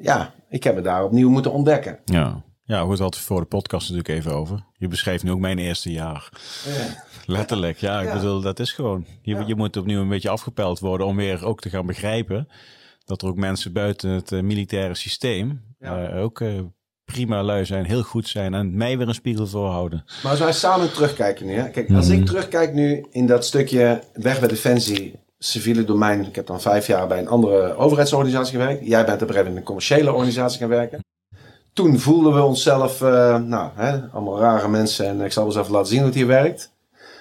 ja, 0.00 0.34
ik 0.48 0.64
heb 0.64 0.74
het 0.74 0.84
daar 0.84 1.04
opnieuw 1.04 1.30
moeten 1.30 1.52
ontdekken. 1.52 1.98
Ja. 2.04 2.42
Ja, 2.64 2.80
goed, 2.80 2.98
hadden 2.98 3.20
we 3.20 3.26
voor 3.26 3.40
de 3.40 3.46
podcast 3.46 3.90
natuurlijk 3.90 4.18
even 4.18 4.32
over. 4.32 4.64
Je 4.76 4.88
beschrijft 4.88 5.24
nu 5.24 5.30
ook 5.30 5.38
mijn 5.38 5.58
eerste 5.58 5.92
jaar. 5.92 6.28
Letterlijk, 7.30 7.78
ja. 7.78 8.00
Ik 8.00 8.08
Ja. 8.08 8.14
bedoel, 8.14 8.40
dat 8.40 8.58
is 8.60 8.72
gewoon. 8.72 9.06
Je, 9.22 9.34
Ja. 9.34 9.44
je 9.46 9.54
moet 9.54 9.76
opnieuw 9.76 10.00
een 10.00 10.08
beetje 10.08 10.28
afgepeld 10.28 10.78
worden 10.78 11.06
om 11.06 11.16
weer 11.16 11.44
ook 11.46 11.60
te 11.60 11.68
gaan 11.70 11.86
begrijpen 11.86 12.48
dat 13.04 13.22
er 13.22 13.28
ook 13.28 13.36
mensen 13.36 13.72
buiten 13.72 14.10
het 14.10 14.32
eh, 14.32 14.40
militaire 14.40 14.94
systeem 14.94 15.60
Ja. 15.78 16.04
eh, 16.08 16.22
ook 16.22 16.40
eh, 16.40 16.48
prima 17.04 17.42
lui 17.42 17.64
zijn, 17.64 17.84
heel 17.84 18.02
goed 18.02 18.28
zijn 18.28 18.54
en 18.54 18.76
mij 18.76 18.98
weer 18.98 19.08
een 19.08 19.14
spiegel 19.14 19.46
voorhouden. 19.46 20.04
Maar 20.22 20.30
als 20.30 20.40
wij 20.40 20.52
samen 20.52 20.92
terugkijken 20.92 21.46
nu, 21.46 21.52
hè? 21.54 21.68
kijk, 21.70 21.90
als 21.90 22.08
Mhm. 22.08 22.18
ik 22.20 22.26
terugkijk 22.26 22.72
nu 22.72 23.06
in 23.10 23.26
dat 23.26 23.44
stukje 23.44 24.02
weg 24.12 24.38
bij 24.38 24.48
Defensie, 24.48 25.14
civiele 25.38 25.84
domein. 25.84 26.26
Ik 26.26 26.34
heb 26.34 26.46
dan 26.46 26.60
vijf 26.60 26.86
jaar 26.86 27.06
bij 27.06 27.18
een 27.18 27.28
andere 27.28 27.74
overheidsorganisatie 27.76 28.58
gewerkt. 28.58 28.86
Jij 28.86 29.04
bent 29.04 29.22
op 29.22 29.30
een 29.34 29.46
in 29.46 29.56
een 29.56 29.62
commerciële 29.62 30.12
organisatie 30.12 30.58
gaan 30.60 30.68
werken. 30.68 31.04
Toen 31.72 31.98
voelden 31.98 32.34
we 32.34 32.42
onszelf, 32.42 33.00
nou, 33.00 33.70
hè, 33.74 34.08
allemaal 34.08 34.38
rare 34.40 34.68
mensen 34.68 35.06
en 35.06 35.20
ik 35.20 35.32
zal 35.32 35.42
wel 35.44 35.52
eens 35.52 35.60
even 35.62 35.72
laten 35.74 35.88
zien 35.88 35.98
hoe 35.98 36.06
het 36.06 36.16
hier 36.16 36.26
werkt. 36.26 36.72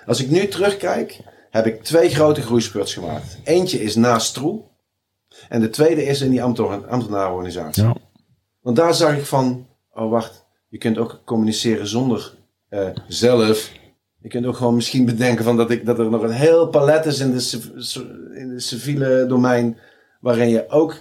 Als 0.05 0.21
ik 0.21 0.29
nu 0.29 0.47
terugkijk, 0.47 1.19
heb 1.49 1.65
ik 1.65 1.83
twee 1.83 2.09
grote 2.09 2.41
groeispurts 2.41 2.93
gemaakt. 2.93 3.37
Eentje 3.43 3.81
is 3.81 3.95
naast 3.95 4.27
Stroe 4.27 4.61
en 5.49 5.61
de 5.61 5.69
tweede 5.69 6.03
is 6.03 6.21
in 6.21 6.29
die 6.29 6.43
ambten- 6.43 6.89
ambtenarenorganisatie. 6.89 7.83
Ja. 7.83 7.95
Want 8.61 8.75
daar 8.75 8.93
zag 8.93 9.17
ik 9.17 9.25
van, 9.25 9.67
oh 9.93 10.09
wacht, 10.11 10.45
je 10.67 10.77
kunt 10.77 10.97
ook 10.97 11.21
communiceren 11.25 11.87
zonder 11.87 12.33
eh, 12.69 12.89
zelf. 13.07 13.71
Je 14.21 14.29
kunt 14.29 14.45
ook 14.45 14.55
gewoon 14.55 14.75
misschien 14.75 15.05
bedenken 15.05 15.43
van 15.43 15.57
dat, 15.57 15.71
ik, 15.71 15.85
dat 15.85 15.99
er 15.99 16.09
nog 16.09 16.21
een 16.21 16.31
heel 16.31 16.67
palet 16.67 17.05
is 17.05 17.19
in 17.19 17.31
de, 17.31 17.59
in 18.35 18.49
de 18.49 18.59
civiele 18.59 19.25
domein. 19.27 19.77
Waarin 20.21 20.49
je 20.49 20.69
ook, 20.69 20.95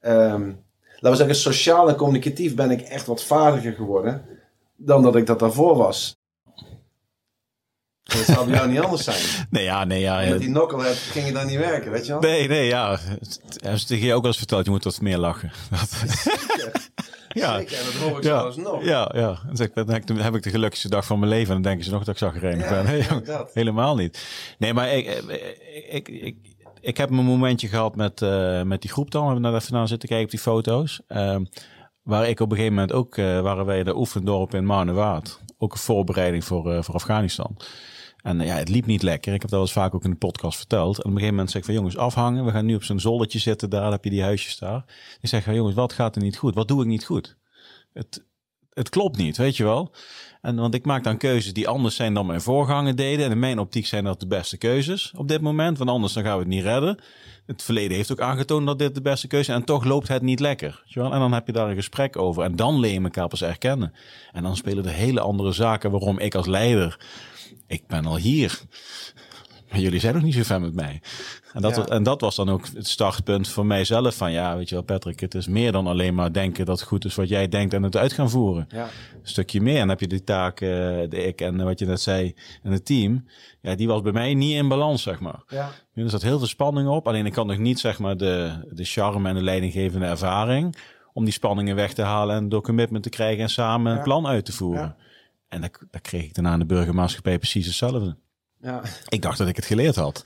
ehm, 0.00 0.52
laten 0.94 1.10
we 1.10 1.16
zeggen, 1.16 1.34
sociaal 1.36 1.88
en 1.88 1.96
communicatief 1.96 2.54
ben 2.54 2.70
ik 2.70 2.80
echt 2.80 3.06
wat 3.06 3.22
vaardiger 3.22 3.72
geworden. 3.72 4.22
Dan 4.76 5.02
dat 5.02 5.16
ik 5.16 5.26
dat 5.26 5.38
daarvoor 5.38 5.76
was. 5.76 6.16
Dat 8.02 8.16
zou 8.24 8.46
bij 8.46 8.54
jou 8.54 8.68
niet 8.70 8.80
anders 8.80 9.04
zijn. 9.04 9.46
Nee, 9.50 9.64
ja, 9.64 9.84
nee, 9.84 10.00
ja. 10.00 10.20
Met 10.28 10.38
die 10.38 10.48
knucklehead 10.48 10.96
ging 10.96 11.26
je 11.26 11.32
dan 11.32 11.46
niet 11.46 11.58
werken, 11.58 11.90
weet 11.90 12.06
je 12.06 12.12
wel? 12.12 12.20
Nee, 12.20 12.48
nee, 12.48 12.66
ja. 12.66 12.98
Is 13.62 13.84
tegen 13.84 14.06
je 14.06 14.14
ook 14.14 14.20
wel 14.20 14.30
eens 14.30 14.38
verteld, 14.38 14.64
je 14.64 14.70
moet 14.70 14.84
wat 14.84 15.00
meer 15.00 15.18
lachen. 15.18 15.50
Ja. 17.34 17.56
Zeker, 17.58 17.78
en 17.78 17.84
dat 17.84 17.94
hoor 17.94 18.18
ik 18.18 18.24
Ja, 18.24 18.40
zelfs 18.40 18.56
nog. 18.56 18.84
ja, 18.84 19.10
ja. 19.14 19.38
Dan 19.46 19.56
zeg 19.56 19.70
dan 19.72 19.88
heb 20.20 20.34
ik- 20.34 20.42
de 20.42 20.50
gelukkigste 20.50 20.88
dag 20.88 21.04
van 21.06 21.18
mijn 21.18 21.30
leven. 21.30 21.46
En 21.48 21.52
dan 21.54 21.62
denken 21.62 21.84
ze 21.84 21.90
nog 21.90 22.04
dat 22.04 22.14
ik 22.14 22.20
zagrijnig 22.20 22.70
Ja, 22.70 22.82
ben. 22.82 22.84
Nee, 22.92 23.04
helemaal 23.52 23.94
niet. 23.96 24.26
Nee, 24.58 24.74
maar 24.74 24.92
ik, 24.92 25.06
ik, 25.90 26.08
ik, 26.08 26.08
ik, 26.08 26.36
ik 26.80 26.96
heb 26.96 27.10
een 27.10 27.16
momentje 27.24 27.68
gehad 27.68 27.96
met, 27.96 28.22
eh, 28.22 28.62
met 28.62 28.80
die 28.82 28.90
groep 28.90 29.10
dan. 29.10 29.22
We 29.26 29.32
hebben 29.32 29.50
daar 29.50 29.60
even 29.60 29.72
naar 29.74 29.88
zitten 29.88 30.08
kijken 30.08 30.24
op 30.26 30.30
die 30.30 30.40
foto's. 30.40 31.00
Ehm, 31.06 31.44
waar 32.02 32.28
ik 32.28 32.40
op 32.40 32.50
een 32.50 32.56
gegeven 32.56 32.74
moment 32.76 32.92
ook, 32.92 33.16
eh, 33.16 33.40
waren 33.40 33.64
wij 33.64 33.82
de 33.84 33.96
oefendorp 33.96 34.54
in 34.54 34.64
Marnewaard. 34.64 35.40
Ook 35.58 35.72
een 35.72 35.78
voorbereiding 35.78 36.44
voor, 36.44 36.72
eh, 36.72 36.82
voor 36.82 36.94
Afghanistan. 36.94 37.56
En 38.22 38.40
eh, 38.40 38.46
ja, 38.46 38.54
het 38.54 38.68
liep 38.68 38.86
niet 38.86 39.02
lekker. 39.02 39.34
Ik 39.34 39.40
heb 39.40 39.50
dat 39.50 39.58
wel 39.58 39.60
eens 39.60 39.72
vaak 39.72 39.94
ook 39.94 40.04
in 40.04 40.10
de 40.10 40.16
podcast 40.16 40.58
verteld. 40.58 40.96
En 40.96 41.00
op 41.00 41.04
een 41.04 41.12
gegeven 41.12 41.34
moment 41.34 41.50
zeg 41.50 41.60
ik 41.60 41.66
van 41.66 41.74
jongens, 41.74 41.96
afhangen. 41.96 42.44
We 42.44 42.50
gaan 42.50 42.66
nu 42.66 42.74
op 42.74 42.84
zo'n 42.84 43.00
zoldertje 43.00 43.38
zitten. 43.38 43.70
Daar 43.70 43.90
heb 43.90 44.04
je 44.04 44.10
die 44.10 44.22
huisjes 44.22 44.58
daar. 44.58 44.84
Ik 45.20 45.28
zeg 45.28 45.44
van 45.44 45.54
jongens, 45.54 45.74
wat 45.74 45.92
gaat 45.92 46.16
er 46.16 46.22
niet 46.22 46.36
goed? 46.36 46.54
Wat 46.54 46.68
doe 46.68 46.80
ik 46.80 46.86
niet 46.86 47.04
goed? 47.04 47.36
Het, 47.92 48.24
het 48.74 48.88
klopt 48.88 49.16
niet, 49.16 49.36
weet 49.36 49.56
je 49.56 49.64
wel. 49.64 49.92
En, 50.40 50.56
want 50.56 50.74
ik 50.74 50.84
maak 50.84 51.04
dan 51.04 51.16
keuzes 51.16 51.52
die 51.52 51.68
anders 51.68 51.96
zijn 51.96 52.14
dan 52.14 52.26
mijn 52.26 52.40
voorganger 52.40 52.96
deden. 52.96 53.24
En 53.24 53.30
in 53.30 53.38
mijn 53.38 53.58
optiek 53.58 53.86
zijn 53.86 54.04
dat 54.04 54.20
de 54.20 54.26
beste 54.26 54.56
keuzes 54.56 55.12
op 55.16 55.28
dit 55.28 55.40
moment. 55.40 55.78
Want 55.78 55.90
anders 55.90 56.12
dan 56.12 56.22
gaan 56.22 56.32
we 56.32 56.38
het 56.38 56.48
niet 56.48 56.62
redden. 56.62 56.98
Het 57.46 57.62
verleden 57.62 57.96
heeft 57.96 58.12
ook 58.12 58.20
aangetoond 58.20 58.66
dat 58.66 58.78
dit 58.78 58.94
de 58.94 59.02
beste 59.02 59.26
keuze 59.26 59.50
is. 59.50 59.56
En 59.56 59.64
toch 59.64 59.84
loopt 59.84 60.08
het 60.08 60.22
niet 60.22 60.40
lekker. 60.40 60.80
weet 60.84 60.92
je 60.92 61.00
wel. 61.00 61.12
En 61.12 61.18
dan 61.18 61.32
heb 61.32 61.46
je 61.46 61.52
daar 61.52 61.68
een 61.68 61.74
gesprek 61.74 62.16
over. 62.16 62.42
En 62.42 62.56
dan 62.56 62.80
leer 62.80 62.92
je 62.92 63.00
elkaar 63.00 63.28
pas 63.28 63.42
erkennen. 63.42 63.92
En 64.32 64.42
dan 64.42 64.56
spelen 64.56 64.84
er 64.84 64.92
hele 64.92 65.20
andere 65.20 65.52
zaken 65.52 65.90
waarom 65.90 66.18
ik 66.18 66.34
als 66.34 66.46
leider... 66.46 66.98
Ik 67.66 67.86
ben 67.86 68.06
al 68.06 68.16
hier. 68.16 68.60
Maar 69.72 69.80
jullie 69.80 70.00
zijn 70.00 70.14
nog 70.14 70.22
niet 70.22 70.34
zo 70.34 70.42
ver 70.42 70.60
met 70.60 70.74
mij. 70.74 71.00
En 71.52 71.62
dat, 71.62 71.76
Ja. 71.76 71.84
en 71.84 72.02
dat 72.02 72.20
was 72.20 72.36
dan 72.36 72.48
ook 72.50 72.66
het 72.74 72.88
startpunt 72.88 73.48
voor 73.48 73.66
mijzelf. 73.66 74.16
Van 74.16 74.32
ja, 74.32 74.56
weet 74.56 74.68
je 74.68 74.74
wel, 74.74 74.84
Patrick, 74.84 75.20
het 75.20 75.34
is 75.34 75.46
meer 75.46 75.72
dan 75.72 75.86
alleen 75.86 76.14
maar 76.14 76.32
denken 76.32 76.66
dat 76.66 76.78
het 76.78 76.88
goed 76.88 77.04
is 77.04 77.14
wat 77.14 77.28
jij 77.28 77.48
denkt 77.48 77.74
en 77.74 77.82
het 77.82 77.96
uit 77.96 78.12
gaan 78.12 78.30
voeren. 78.30 78.66
Ja. 78.68 78.82
Een 78.84 78.88
stukje 79.22 79.60
meer. 79.60 79.74
En 79.74 79.80
dan 79.80 79.88
heb 79.88 80.00
je 80.00 80.06
die 80.06 80.24
taak, 80.24 80.60
eh, 80.60 80.68
de 80.68 81.24
ik 81.26 81.40
en 81.40 81.64
wat 81.64 81.78
je 81.78 81.86
net 81.86 82.00
zei, 82.00 82.34
en 82.62 82.72
het 82.72 82.84
team. 82.84 83.26
Ja, 83.60 83.74
die 83.74 83.86
was 83.88 84.00
bij 84.02 84.12
mij 84.12 84.34
niet 84.34 84.54
in 84.54 84.68
balans, 84.68 85.02
zeg 85.02 85.20
maar. 85.20 85.42
Ja. 85.48 85.70
Er 85.94 86.10
zat 86.10 86.22
heel 86.22 86.38
veel 86.38 86.46
spanning 86.46 86.88
op. 86.88 87.08
Alleen 87.08 87.26
ik 87.26 87.32
kan 87.32 87.46
nog 87.46 87.58
niet, 87.58 87.80
zeg 87.80 87.98
maar, 87.98 88.16
de, 88.16 88.52
de 88.70 88.84
charme 88.84 89.28
en 89.28 89.34
de 89.34 89.42
leidinggevende 89.42 90.06
ervaring. 90.06 90.76
om 91.14 91.24
die 91.24 91.32
spanningen 91.32 91.76
weg 91.76 91.92
te 91.92 92.02
halen 92.02 92.36
en 92.36 92.48
door 92.48 92.62
commitment 92.62 93.02
te 93.02 93.08
krijgen 93.10 93.42
en 93.42 93.50
samen 93.50 93.96
een 93.96 94.02
plan 94.02 94.26
uit 94.26 94.44
te 94.44 94.52
voeren. 94.52 94.96
En 95.48 95.60
dat, 95.60 95.78
dat 95.90 96.00
kreeg 96.00 96.22
ik 96.22 96.34
daarna 96.34 96.52
in 96.52 96.58
de 96.58 96.64
burgermaatschappij 96.64 97.38
precies 97.38 97.66
hetzelfde. 97.66 98.16
Ja. 98.62 98.82
Ik 99.08 99.22
dacht 99.22 99.38
dat 99.38 99.48
ik 99.48 99.56
het 99.56 99.64
geleerd 99.64 99.96
had. 99.96 100.24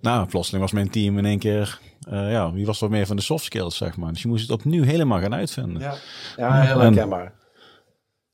Nou, 0.00 0.26
plotseling 0.26 0.62
was 0.62 0.72
mijn 0.72 0.90
team 0.90 1.18
in 1.18 1.24
één 1.24 1.38
keer... 1.38 1.78
eh, 2.08 2.30
ja, 2.30 2.52
wie 2.52 2.66
was 2.66 2.80
wat 2.80 2.90
meer 2.90 3.06
van 3.06 3.16
de 3.16 3.22
soft 3.22 3.44
skills, 3.44 3.76
zeg 3.76 3.96
maar. 3.96 4.12
Dus 4.12 4.22
je 4.22 4.28
moest 4.28 4.42
het 4.42 4.50
opnieuw 4.50 4.82
helemaal 4.82 5.20
gaan 5.20 5.34
uitvinden. 5.34 5.80
Ja. 5.82 5.94
ja, 6.36 6.60
heel 6.60 6.74
En- 6.74 6.80
herkenbaar. 6.80 7.34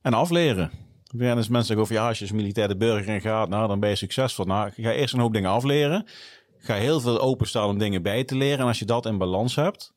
En 0.02 0.14
afleren. 0.14 0.70
Ja, 1.02 1.34
dus 1.34 1.48
mensen 1.48 1.66
zeggen 1.66 1.78
over, 1.84 1.94
ja, 1.94 2.08
als 2.08 2.18
je 2.18 2.24
als 2.24 2.34
militair 2.34 2.68
de 2.68 2.76
burger 2.76 3.14
in 3.14 3.20
gaat, 3.20 3.48
nou, 3.48 3.68
dan 3.68 3.80
ben 3.80 3.88
je 3.88 3.94
succesvol. 3.96 4.44
Nou, 4.44 4.70
ga 4.76 4.92
eerst 4.92 5.14
een 5.14 5.20
hoop 5.20 5.32
dingen 5.32 5.50
afleren. 5.50 6.06
Ga 6.58 6.74
heel 6.74 7.00
veel 7.00 7.20
openstaan 7.20 7.68
om 7.68 7.78
dingen 7.78 8.02
bij 8.02 8.24
te 8.24 8.36
leren. 8.36 8.58
En 8.58 8.66
als 8.66 8.78
je 8.78 8.84
dat 8.84 9.06
in 9.06 9.18
balans 9.18 9.54
hebt, 9.54 9.94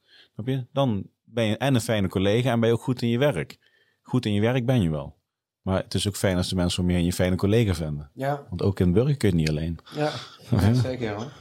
dan 0.71 1.03
ben 1.23 1.45
je 1.45 1.57
en 1.57 1.75
een 1.75 1.81
fijne 1.81 2.07
collega 2.07 2.51
en 2.51 2.59
ben 2.59 2.69
je 2.69 2.75
ook 2.75 2.81
goed 2.81 3.01
in 3.01 3.09
je 3.09 3.17
werk. 3.17 3.57
Goed 4.01 4.25
in 4.25 4.33
je 4.33 4.41
werk 4.41 4.65
ben 4.65 4.81
je 4.81 4.89
wel. 4.89 5.15
Maar 5.61 5.83
het 5.83 5.93
is 5.93 6.07
ook 6.07 6.15
fijn 6.15 6.37
als 6.37 6.49
de 6.49 6.55
mensen 6.55 6.83
om 6.83 6.89
je 6.89 6.95
heen 6.95 7.05
je 7.05 7.13
fijne 7.13 7.35
collega 7.35 7.73
vinden. 7.73 8.11
Ja, 8.13 8.45
Want 8.49 8.61
ook 8.61 8.79
in 8.79 8.93
burger 8.93 9.17
kun 9.17 9.29
je 9.29 9.35
het 9.35 9.43
niet 9.43 9.49
alleen. 9.49 9.79
ja. 9.95 10.11
zeker 10.73 11.13
hoor. 11.13 11.31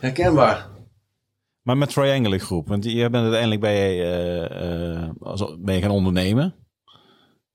Herkenbaar. 0.00 0.68
Maar 1.62 1.76
met 1.76 1.92
Triangle 1.92 2.38
Groep, 2.38 2.68
want 2.68 2.84
je 2.84 3.10
bent 3.10 3.22
uiteindelijk 3.22 3.60
bij, 3.60 4.00
eh, 4.00 4.94
eh, 5.02 5.10
als, 5.20 5.56
ben 5.58 5.74
je 5.74 5.80
gaan 5.80 5.90
ondernemen. 5.90 6.54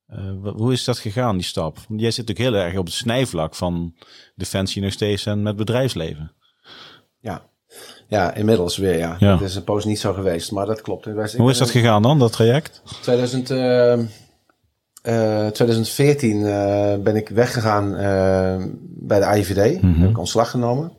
Eh, 0.07 0.31
hoe 0.55 0.73
is 0.73 0.83
dat 0.83 0.99
gegaan, 0.99 1.35
die 1.35 1.45
stap? 1.45 1.77
Want 1.87 2.01
jij 2.01 2.11
zit 2.11 2.27
natuurlijk 2.27 2.55
heel 2.55 2.65
erg 2.65 2.77
op 2.77 2.85
het 2.85 2.93
snijvlak 2.93 3.55
van 3.55 3.95
defensie 4.35 4.81
nog 4.81 4.91
steeds 4.91 5.25
en 5.25 5.41
met 5.41 5.55
bedrijfsleven. 5.55 6.31
Ja. 7.19 7.49
Ja, 8.07 8.33
inmiddels 8.33 8.77
weer, 8.77 8.97
ja. 8.97 9.15
Ja. 9.19 9.31
Het 9.31 9.41
is 9.41 9.55
een 9.55 9.63
poos 9.63 9.85
niet 9.85 9.99
zo 9.99 10.13
geweest, 10.13 10.51
maar 10.51 10.65
dat 10.65 10.81
klopt. 10.81 11.05
Hoe 11.37 11.49
is 11.49 11.57
dat 11.57 11.69
gegaan 11.69 12.01
dan, 12.01 12.19
dat 12.19 12.31
traject? 12.31 12.81
2000, 13.01 13.49
eh, 13.49 13.99
eh, 15.05 15.47
2014 15.47 16.45
eh, 16.45 16.95
ben 17.03 17.15
ik 17.15 17.29
weggegaan 17.29 17.95
eh, 17.95 18.65
bij 18.81 19.19
de 19.19 19.25
AIVD. 19.25 19.81
Mhm. 19.81 20.01
Heb 20.01 20.09
ik 20.09 20.17
ontslag 20.17 20.49
genomen. 20.49 20.91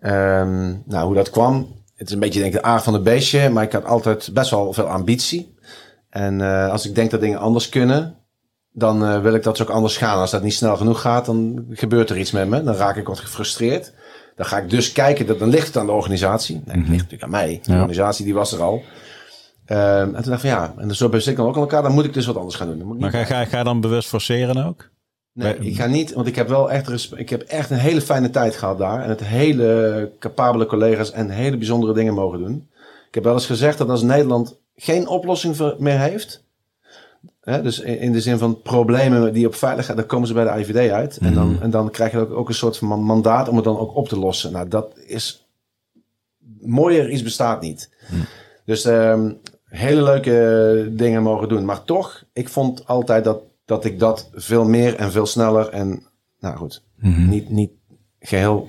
Ehm, 0.00 0.74
nou, 0.84 1.06
hoe 1.06 1.14
dat 1.14 1.30
kwam, 1.30 1.66
het 1.96 2.06
is 2.08 2.14
een 2.14 2.20
beetje 2.20 2.40
denk 2.40 2.54
ik 2.54 2.60
de 2.60 2.66
aard 2.66 2.82
van 2.82 2.92
het 2.92 3.02
beestje, 3.02 3.48
maar 3.48 3.62
ik 3.62 3.72
had 3.72 3.84
altijd 3.84 4.30
best 4.32 4.50
wel 4.50 4.72
veel 4.72 4.86
ambitie. 4.86 5.54
En 6.10 6.40
als 6.70 6.86
ik 6.86 6.94
denk 6.94 7.10
dat 7.10 7.20
dingen 7.20 7.38
anders 7.38 7.68
kunnen, 7.68 8.14
dan 8.72 9.22
wil 9.22 9.34
ik 9.34 9.42
dat 9.42 9.56
ze 9.56 9.62
ook 9.62 9.68
anders 9.70 9.96
gaan. 9.96 10.18
Als 10.18 10.30
dat 10.30 10.42
niet 10.42 10.54
snel 10.54 10.76
genoeg 10.76 11.00
gaat, 11.00 11.26
dan 11.26 11.64
gebeurt 11.70 12.10
er 12.10 12.18
iets 12.18 12.30
met 12.30 12.48
me. 12.48 12.62
Dan 12.62 12.74
raak 12.74 12.96
ik 12.96 13.06
wat 13.06 13.20
gefrustreerd. 13.20 13.92
Dan 14.36 14.46
ga 14.46 14.58
ik 14.58 14.70
dus 14.70 14.92
kijken, 14.92 15.26
dat, 15.26 15.38
dan 15.38 15.48
ligt 15.48 15.66
het 15.66 15.76
aan 15.76 15.86
de 15.86 15.92
organisatie. 15.92 16.62
Nee, 16.64 16.76
het 16.76 16.88
ligt 16.88 16.90
natuurlijk 17.02 17.22
aan 17.22 17.30
mij. 17.30 17.60
De 17.62 17.70
Ja. 17.72 17.76
organisatie 17.76 18.24
die 18.24 18.34
was 18.34 18.52
er 18.52 18.62
al. 18.62 18.82
Ehm, 19.72 20.14
en 20.14 20.22
toen 20.22 20.30
dacht 20.30 20.44
ik 20.44 20.50
van 20.50 20.60
ja, 20.60 20.74
en 20.76 20.94
zo 20.94 21.08
ben 21.08 21.28
ik 21.28 21.36
dan 21.36 21.46
ook 21.46 21.54
aan 21.54 21.60
elkaar. 21.60 21.82
Dan 21.82 21.92
moet 21.92 22.04
ik 22.04 22.14
dus 22.14 22.26
wat 22.26 22.36
anders 22.36 22.56
gaan 22.56 22.66
doen. 22.66 22.78
Dan 22.78 22.86
moet 22.86 22.96
ik 22.96 23.02
Maar 23.02 23.10
ga, 23.10 23.24
ga, 23.24 23.44
ga 23.44 23.58
je 23.58 23.64
dan 23.64 23.80
bewust 23.80 24.08
forceren 24.08 24.66
ook? 24.66 24.90
Nee, 25.32 25.58
ik 25.58 25.76
ga 25.76 25.86
niet, 25.86 26.12
want 26.12 26.26
ik 26.26 26.36
heb 26.36 26.48
wel 26.48 26.70
echt, 26.70 27.12
ik 27.16 27.30
heb 27.30 27.42
echt 27.42 27.70
een 27.70 27.76
hele 27.76 28.00
fijne 28.00 28.30
tijd 28.30 28.56
gehad 28.56 28.78
daar. 28.78 29.02
En 29.02 29.08
het 29.08 29.24
hele 29.24 30.10
capabele 30.18 30.66
collega's 30.66 31.10
en 31.10 31.30
hele 31.30 31.56
bijzondere 31.56 31.92
dingen 31.92 32.14
mogen 32.14 32.38
doen. 32.38 32.68
Ik 33.08 33.14
heb 33.14 33.24
wel 33.24 33.32
eens 33.32 33.46
gezegd 33.46 33.78
dat 33.78 33.88
als 33.88 34.02
Nederland 34.02 34.56
geen 34.76 35.08
oplossing 35.08 35.74
meer 35.78 35.98
heeft. 35.98 36.44
Dus 37.42 37.80
in, 37.80 38.12
de 38.12 38.20
zin 38.20 38.38
van 38.38 38.62
problemen 38.62 39.32
die 39.32 39.46
op 39.46 39.54
veiligheid, 39.54 39.98
dan 39.98 40.06
komen 40.06 40.28
ze 40.28 40.34
bij 40.34 40.44
de 40.44 40.60
IVD 40.60 40.90
uit. 40.90 41.18
En, 41.18 41.34
dan, 41.34 41.58
en 41.62 41.70
dan 41.70 41.90
krijg 41.90 42.12
je 42.12 42.18
ook, 42.18 42.30
ook 42.32 42.48
een 42.48 42.54
soort 42.54 42.78
van 42.78 42.88
man- 42.88 43.02
mandaat 43.02 43.48
om 43.48 43.56
het 43.56 43.64
dan 43.64 43.78
ook 43.78 43.96
op 43.96 44.08
te 44.08 44.18
lossen. 44.18 44.52
Nou, 44.52 44.68
dat 44.68 44.92
is 45.06 45.46
mooier 46.60 47.10
iets 47.10 47.22
bestaat 47.22 47.60
niet. 47.60 47.90
Dus 48.64 48.84
ehm, 48.84 49.32
hele 49.72 50.02
leuke 50.02 50.88
dingen 50.92 51.22
mogen 51.22 51.48
doen. 51.48 51.64
Maar 51.64 51.84
toch, 51.84 52.24
ik 52.32 52.48
vond 52.48 52.86
altijd 52.86 53.24
dat, 53.24 53.42
dat 53.64 53.84
ik 53.84 53.98
dat 53.98 54.30
veel 54.34 54.64
meer 54.64 54.96
en 54.96 55.12
veel 55.12 55.26
sneller 55.26 55.68
en, 55.68 56.02
nou 56.38 56.56
goed, 56.56 56.82
niet, 57.00 57.50
niet 57.50 57.70
geheel 58.20 58.68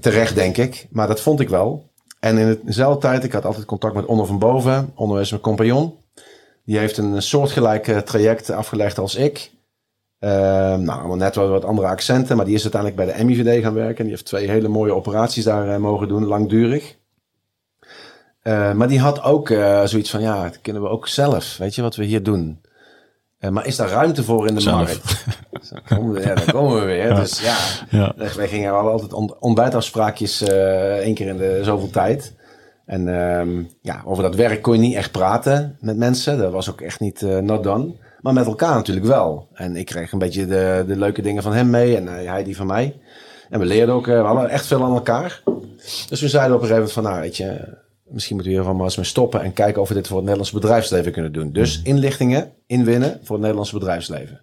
terecht 0.00 0.34
denk 0.34 0.56
ik. 0.56 0.86
Maar 0.90 1.06
dat 1.06 1.20
vond 1.20 1.40
ik 1.40 1.48
wel. 1.48 1.90
En 2.20 2.38
in 2.38 2.60
dezelfde 2.64 3.00
tijd, 3.00 3.24
ik 3.24 3.32
had 3.32 3.44
altijd 3.44 3.64
contact 3.64 3.94
met 3.94 4.04
Onno 4.04 4.24
van 4.24 4.38
Boven. 4.38 4.92
Is 5.20 5.30
mijn 5.30 5.42
compagnon. 5.42 5.94
Die 6.64 6.78
heeft 6.78 6.96
een 6.96 7.22
soortgelijk 7.22 7.88
eh, 7.88 7.98
traject 7.98 8.50
afgelegd 8.50 8.98
als 8.98 9.14
ik. 9.14 9.50
Ehm, 10.18 10.82
nou, 10.82 10.98
allemaal 10.98 11.16
net 11.16 11.34
wel 11.34 11.48
wat 11.48 11.64
andere 11.64 11.88
accenten. 11.88 12.36
Maar 12.36 12.44
die 12.44 12.54
is 12.54 12.62
uiteindelijk 12.62 13.04
bij 13.04 13.16
de 13.16 13.24
MIVD 13.24 13.62
gaan 13.62 13.74
werken. 13.74 14.04
Die 14.04 14.12
heeft 14.12 14.24
twee 14.24 14.50
hele 14.50 14.68
mooie 14.68 14.94
operaties 14.94 15.44
daar 15.44 15.68
eh, 15.68 15.76
mogen 15.76 16.08
doen, 16.08 16.24
langdurig. 16.24 16.96
Eh, 18.42 18.72
maar 18.72 18.88
die 18.88 19.00
had 19.00 19.22
ook 19.22 19.50
eh, 19.50 19.84
zoiets 19.84 20.10
van, 20.10 20.20
ja, 20.20 20.42
dat 20.42 20.60
kunnen 20.60 20.82
we 20.82 20.88
ook 20.88 21.08
zelf. 21.08 21.56
Weet 21.56 21.74
je 21.74 21.82
wat 21.82 21.96
we 21.96 22.04
hier 22.04 22.22
doen? 22.22 22.60
Eh, 23.38 23.50
maar 23.50 23.66
is 23.66 23.76
daar 23.76 23.88
ruimte 23.88 24.22
voor 24.24 24.46
in 24.46 24.54
de 24.54 24.60
Zelf. 24.60 24.76
markt? 24.76 25.24
Komen 25.88 26.12
we, 26.14 26.20
ja, 26.20 26.34
daar 26.34 26.52
komen 26.52 26.80
we 26.80 26.84
weer. 26.86 27.14
Dus 27.14 27.40
ja, 27.40 27.56
Ja. 27.90 28.14
wij 28.36 28.48
gingen 28.48 28.72
wel 28.72 28.90
altijd 28.90 29.12
ont 29.12 29.38
ontbijtafspraakjes 29.38 30.42
één 30.42 31.14
keer 31.14 31.26
in 31.26 31.36
de 31.36 31.60
zoveel 31.62 31.90
tijd. 31.90 32.34
En 32.86 33.08
ehm, 33.08 33.62
ja, 33.80 34.02
over 34.04 34.22
dat 34.22 34.34
werk 34.34 34.62
kon 34.62 34.74
je 34.74 34.80
niet 34.80 34.94
echt 34.96 35.10
praten 35.10 35.76
met 35.80 35.96
mensen. 35.96 36.38
Dat 36.38 36.52
was 36.52 36.70
ook 36.70 36.80
echt 36.80 37.00
niet 37.00 37.20
not 37.40 37.62
done. 37.62 37.92
Maar 38.20 38.32
met 38.32 38.46
elkaar 38.46 38.74
natuurlijk 38.74 39.06
wel. 39.06 39.48
En 39.54 39.76
ik 39.76 39.86
kreeg 39.86 40.12
een 40.12 40.18
beetje 40.18 40.46
de, 40.46 40.84
de 40.86 40.96
leuke 40.96 41.22
dingen 41.22 41.42
van 41.42 41.52
hem 41.52 41.70
mee 41.70 41.96
en 41.96 42.06
hij 42.06 42.44
die 42.44 42.56
van 42.56 42.66
mij. 42.66 43.00
En 43.50 43.58
we 43.58 43.64
leerden 43.66 43.94
ook, 43.94 44.06
we 44.06 44.12
hadden 44.12 44.48
echt 44.48 44.66
veel 44.66 44.84
aan 44.84 44.94
elkaar. 44.94 45.42
Dus 46.08 46.20
we 46.20 46.28
zeiden 46.28 46.56
op 46.56 46.62
een 46.62 46.68
gegeven 46.68 46.74
moment 46.74 46.92
van, 46.92 47.02
nou 47.02 47.20
weet 47.20 47.36
je, 47.36 47.80
misschien 48.12 48.34
moeten 48.34 48.52
we 48.52 48.58
hier 48.58 48.68
van 48.68 48.76
maar 48.76 48.84
eens 48.84 48.96
mee 48.96 49.04
stoppen 49.06 49.42
en 49.42 49.52
kijken 49.52 49.82
of 49.82 49.88
we 49.88 49.94
dit 49.94 50.06
voor 50.06 50.16
het 50.16 50.24
Nederlandse 50.24 50.58
bedrijfsleven 50.60 51.12
kunnen 51.12 51.32
doen. 51.32 51.52
Dus 51.52 51.80
inlichtingen 51.82 52.50
inwinnen 52.66 53.10
voor 53.22 53.30
het 53.30 53.40
Nederlandse 53.40 53.74
bedrijfsleven. 53.78 54.40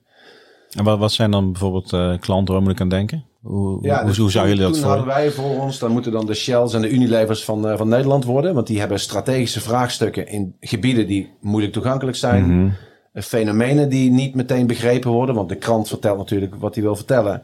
En 0.78 0.84
wat, 0.84 1.00
wat 1.00 1.12
zijn 1.12 1.32
dan 1.32 1.52
bijvoorbeeld 1.52 1.94
eh, 1.94 2.14
klanten 2.20 2.54
waar 2.54 2.64
moet 2.64 2.72
ik 2.72 2.82
aan 2.82 2.90
denken? 2.90 3.24
Hoe, 3.42 3.70
hoe, 3.70 3.82
dus 4.06 4.18
hoe 4.18 4.32
zou 4.32 4.46
toen- 4.48 4.56
jullie 4.56 4.62
dat 4.64 4.74
Toen 4.74 4.82
voor? 4.82 4.90
hadden 4.92 5.08
wij 5.08 5.32
voor 5.32 5.60
ons, 5.60 5.80
dan 5.80 5.92
moeten 5.92 6.12
dan 6.12 6.26
de 6.26 6.34
Shells 6.34 6.74
en 6.74 6.82
de 6.82 6.90
Unilevers 6.90 7.44
van, 7.44 7.68
eh, 7.68 7.78
van 7.78 7.88
Nederland 7.88 8.24
worden. 8.24 8.54
Want 8.54 8.68
die 8.68 8.80
hebben 8.80 9.00
strategische 9.00 9.62
vraagstukken 9.62 10.28
in 10.28 10.56
gebieden 10.60 11.08
die 11.08 11.30
moeilijk 11.42 11.74
toegankelijk 11.74 12.18
zijn. 12.18 12.44
Mhm. 12.58 12.70
Eh, 13.14 13.24
Fenomenen 13.24 13.90
die 13.90 14.12
niet 14.12 14.36
meteen 14.36 14.68
begrepen 14.68 15.12
worden. 15.12 15.36
Want 15.36 15.50
de 15.50 15.56
krant 15.56 15.88
vertelt 15.88 16.18
natuurlijk 16.18 16.56
wat 16.56 16.76
hij 16.76 16.84
wil 16.84 16.96
vertellen. 16.96 17.44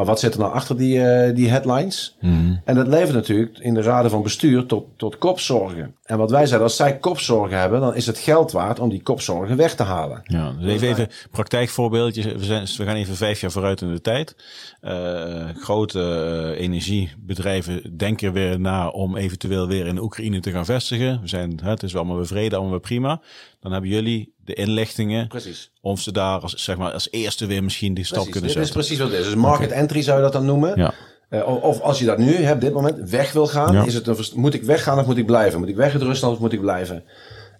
Maar 0.00 0.08
wat 0.08 0.20
zit 0.20 0.34
er 0.34 0.40
nou 0.40 0.52
achter 0.52 0.76
die, 0.76 1.02
eh, 1.02 1.34
die 1.34 1.48
headlines? 1.48 2.16
Mhm. 2.20 2.54
En 2.64 2.74
dat 2.74 2.86
levert 2.86 3.12
natuurlijk 3.12 3.58
in 3.58 3.74
de 3.74 3.82
raden 3.82 4.10
van 4.10 4.22
bestuur 4.22 4.66
tot, 4.66 4.86
tot 4.96 5.18
kopzorgen. 5.18 5.94
En 6.04 6.18
wat 6.18 6.30
wij 6.30 6.46
zeiden, 6.46 6.62
als 6.62 6.76
zij 6.76 6.98
kopzorgen 6.98 7.58
hebben, 7.58 7.80
dan 7.80 7.94
is 7.94 8.06
het 8.06 8.18
geld 8.18 8.52
waard 8.52 8.78
om 8.78 8.88
die 8.88 9.02
kopzorgen 9.02 9.56
weg 9.56 9.74
te 9.74 9.82
halen. 9.82 10.20
Ja, 10.24 10.52
dus 10.52 10.72
even, 10.72 10.88
even 10.88 11.08
praktijkvoorbeeldjes. 11.30 12.24
We, 12.24 12.44
zijn, 12.44 12.66
we 12.76 12.84
gaan 12.84 12.96
even 12.96 13.16
vijf 13.16 13.40
jaar 13.40 13.50
vooruit 13.50 13.80
in 13.80 13.92
de 13.92 14.00
tijd. 14.00 14.36
Eh, 14.80 15.48
grote 15.54 16.00
eh, 16.00 16.62
energiebedrijven 16.62 17.96
denken 17.96 18.32
weer 18.32 18.60
na 18.60 18.88
om 18.88 19.16
eventueel 19.16 19.66
weer 19.66 19.86
in 19.86 19.98
Oekraïne 19.98 20.40
te 20.40 20.50
gaan 20.50 20.64
vestigen. 20.64 21.20
We 21.20 21.28
zijn, 21.28 21.60
het 21.62 21.82
is 21.82 21.92
wel 21.92 22.00
allemaal 22.00 22.18
weer 22.18 22.26
vrede, 22.26 22.54
allemaal 22.54 22.72
weer 22.72 22.80
prima. 22.80 23.20
Dan 23.60 23.72
hebben 23.72 23.90
jullie 23.90 24.34
de 24.50 24.62
inlichtingen 24.62 25.28
Precies. 25.28 25.70
om 25.80 25.96
ze 25.96 26.12
daar 26.12 26.40
als, 26.40 26.54
zeg 26.54 26.76
maar, 26.76 26.92
als 26.92 27.08
eerste 27.10 27.46
weer 27.46 27.64
misschien 27.64 27.94
die 27.94 28.04
stap 28.04 28.16
Precies, 28.16 28.32
kunnen 28.32 28.50
dit 28.50 28.60
is 28.60 28.66
zetten. 28.66 28.86
precies 28.86 29.02
wat 29.04 29.10
het 29.10 29.20
is. 29.20 29.32
Dus 29.32 29.42
market 29.42 29.70
entry 29.70 30.02
zou 30.02 30.16
je 30.16 30.22
dat 30.22 30.32
dan 30.32 30.44
noemen. 30.44 30.72
Ja. 30.76 30.92
Eh, 31.28 31.62
of, 31.64 31.80
als 31.80 31.98
je 31.98 32.04
dat 32.04 32.18
nu 32.18 32.34
hebt, 32.34 32.54
op 32.54 32.60
dit 32.60 32.72
moment, 32.72 33.10
weg 33.10 33.32
wil 33.32 33.46
gaan, 33.46 33.72
Ja. 33.74 33.84
is 33.84 33.94
het 33.94 34.06
een, 34.06 34.16
moet 34.34 34.54
ik 34.54 34.62
weggaan 34.62 34.98
of 34.98 35.06
moet 35.06 35.16
ik 35.16 35.26
blijven? 35.26 35.58
Moet 35.60 35.68
ik 35.68 35.76
weg 35.76 35.92
uit 35.92 36.02
Rusland 36.02 36.34
of 36.34 36.40
moet 36.40 36.52
ik 36.52 36.60
blijven? 36.60 37.04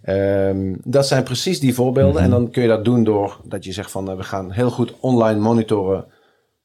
Ehm, 0.02 0.74
dat 0.84 1.06
zijn 1.06 1.22
precies 1.22 1.60
die 1.60 1.74
voorbeelden. 1.74 2.14
Mhm. 2.14 2.24
En 2.24 2.30
dan 2.30 2.50
kun 2.50 2.62
je 2.62 2.68
dat 2.68 2.84
doen 2.84 3.04
door 3.04 3.40
dat 3.44 3.64
je 3.64 3.72
zegt 3.72 3.90
van 3.90 4.10
eh, 4.10 4.16
we 4.16 4.22
gaan 4.22 4.50
heel 4.50 4.70
goed 4.70 4.92
online 5.00 5.40
monitoren. 5.40 6.04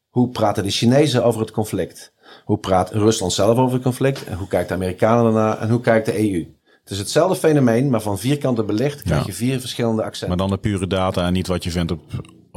Hoe 0.10 0.30
praten 0.30 0.64
de 0.64 0.70
Chinezen 0.70 1.24
over 1.24 1.42
het 1.42 1.52
conflict? 1.52 2.14
Hoe 2.46 2.58
praat 2.58 2.92
Rusland 2.92 3.34
zelf 3.34 3.58
over 3.58 3.74
het 3.74 3.84
conflict? 3.84 4.24
En 4.24 4.38
hoe 4.38 4.48
kijkt 4.48 4.68
de 4.68 4.74
Amerikanen 4.74 5.24
daarna? 5.24 5.58
En 5.60 5.70
hoe 5.70 5.82
kijkt 5.82 6.06
de 6.06 6.32
EU? 6.32 6.46
Het 6.86 6.94
is 6.94 7.00
hetzelfde 7.00 7.36
fenomeen, 7.36 7.90
maar 7.90 8.02
van 8.02 8.20
vier 8.20 8.38
kanten 8.38 8.66
belicht 8.66 9.02
krijg 9.02 9.20
Ja. 9.20 9.26
je 9.26 9.34
vier 9.34 9.60
verschillende 9.60 10.04
accenten. 10.04 10.28
Maar 10.28 10.48
dan 10.48 10.50
de 10.50 10.58
pure 10.70 10.88
data 10.88 11.26
en 11.26 11.34
niet 11.34 11.48
wat 11.48 11.64
je 11.64 11.72
vindt 11.72 11.92
op, 11.92 12.02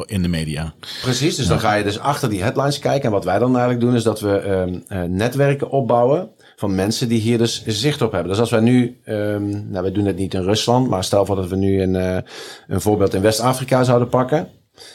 in 0.06 0.22
de 0.22 0.28
media. 0.28 0.74
Precies, 1.02 1.36
dus 1.36 1.46
dan 1.46 1.60
ga 1.60 1.74
je 1.74 1.84
dus 1.84 1.98
achter 1.98 2.28
die 2.30 2.42
headlines 2.42 2.78
kijken. 2.78 3.04
En 3.04 3.10
wat 3.10 3.24
wij 3.24 3.38
dan 3.38 3.50
eigenlijk 3.50 3.80
doen, 3.80 3.94
is 3.94 4.02
dat 4.02 4.20
we 4.20 4.38
ehm, 4.38 4.78
eh, 4.88 5.02
netwerken 5.02 5.70
opbouwen 5.70 6.30
van 6.56 6.74
mensen 6.74 7.08
die 7.08 7.20
hier 7.20 7.38
dus 7.38 7.64
zicht 7.66 8.02
op 8.02 8.12
hebben. 8.12 8.30
Dus 8.30 8.40
als 8.40 8.50
wij 8.50 8.60
nu, 8.60 9.00
ehm, 9.04 9.70
nou 9.70 9.84
we 9.84 9.92
doen 9.92 10.06
het 10.06 10.16
niet 10.16 10.34
in 10.34 10.42
Rusland, 10.42 10.88
maar 10.88 11.04
stel 11.04 11.26
voor 11.26 11.36
dat 11.36 11.48
we 11.48 11.56
nu 11.56 11.82
een, 11.82 11.96
eh, 11.96 12.18
een 12.66 12.80
voorbeeld 12.80 13.14
in 13.14 13.22
West-Afrika 13.22 13.84
zouden 13.84 14.08
pakken. 14.08 14.48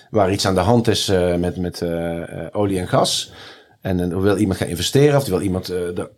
Waar 0.10 0.32
iets 0.32 0.48
aan 0.48 0.56
de 0.56 0.60
hand 0.62 0.88
is 0.88 1.08
eh, 1.10 1.36
met, 1.36 1.58
met 1.58 1.86
olie 2.52 2.80
en 2.80 2.88
gas. 2.88 3.32
En 3.82 3.98
dan 3.98 4.22
wil 4.22 4.38
iemand 4.38 4.58
gaan 4.58 4.68
investeren 4.68 5.18
of 5.20 5.28
wil 5.28 5.42
iemand 5.42 5.68
er 5.68 6.10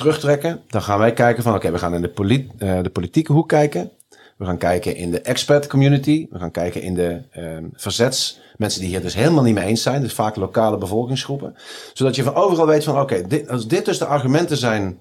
terugtrekken. 0.00 0.60
Dan 0.68 0.82
gaan 0.82 0.98
wij 0.98 1.12
kijken 1.12 1.42
van 1.42 1.54
oké, 1.54 1.70
we 1.70 1.78
gaan 1.78 1.94
in 1.94 2.02
de, 2.02 2.46
eh, 2.58 2.82
de 2.82 2.90
politieke 2.90 3.32
hoek 3.32 3.48
kijken. 3.48 3.90
We 4.36 4.44
gaan 4.44 4.58
kijken 4.58 4.96
in 4.96 5.10
de 5.10 5.20
expert 5.20 5.66
community. 5.66 6.26
We 6.30 6.38
gaan 6.38 6.50
kijken 6.50 6.82
in 6.82 6.94
de 6.94 7.22
ehm, 7.30 7.64
verzets. 7.72 8.40
Mensen 8.56 8.80
die 8.80 8.88
hier 8.88 9.00
dus 9.00 9.14
helemaal 9.14 9.42
niet 9.42 9.54
mee 9.54 9.66
eens 9.66 9.82
zijn. 9.82 10.02
Dus 10.02 10.12
vaak 10.12 10.36
lokale 10.36 10.78
bevolkingsgroepen. 10.78 11.54
Zodat 11.92 12.16
je 12.16 12.22
van 12.22 12.34
overal 12.34 12.66
weet 12.66 12.84
van 12.84 13.00
oké, 13.00 13.44
als 13.48 13.68
dit 13.68 13.84
dus 13.84 13.98
de 13.98 14.04
argumenten 14.04 14.56
zijn 14.56 14.98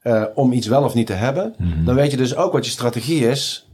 eh, 0.00 0.24
om 0.34 0.52
iets 0.52 0.66
wel 0.66 0.84
of 0.84 0.94
niet 0.94 1.06
te 1.06 1.12
hebben. 1.12 1.54
Dan 1.84 1.94
weet 1.94 2.10
je 2.10 2.16
dus 2.16 2.36
ook 2.36 2.52
wat 2.52 2.64
je 2.64 2.70
strategie 2.70 3.28
is 3.28 3.71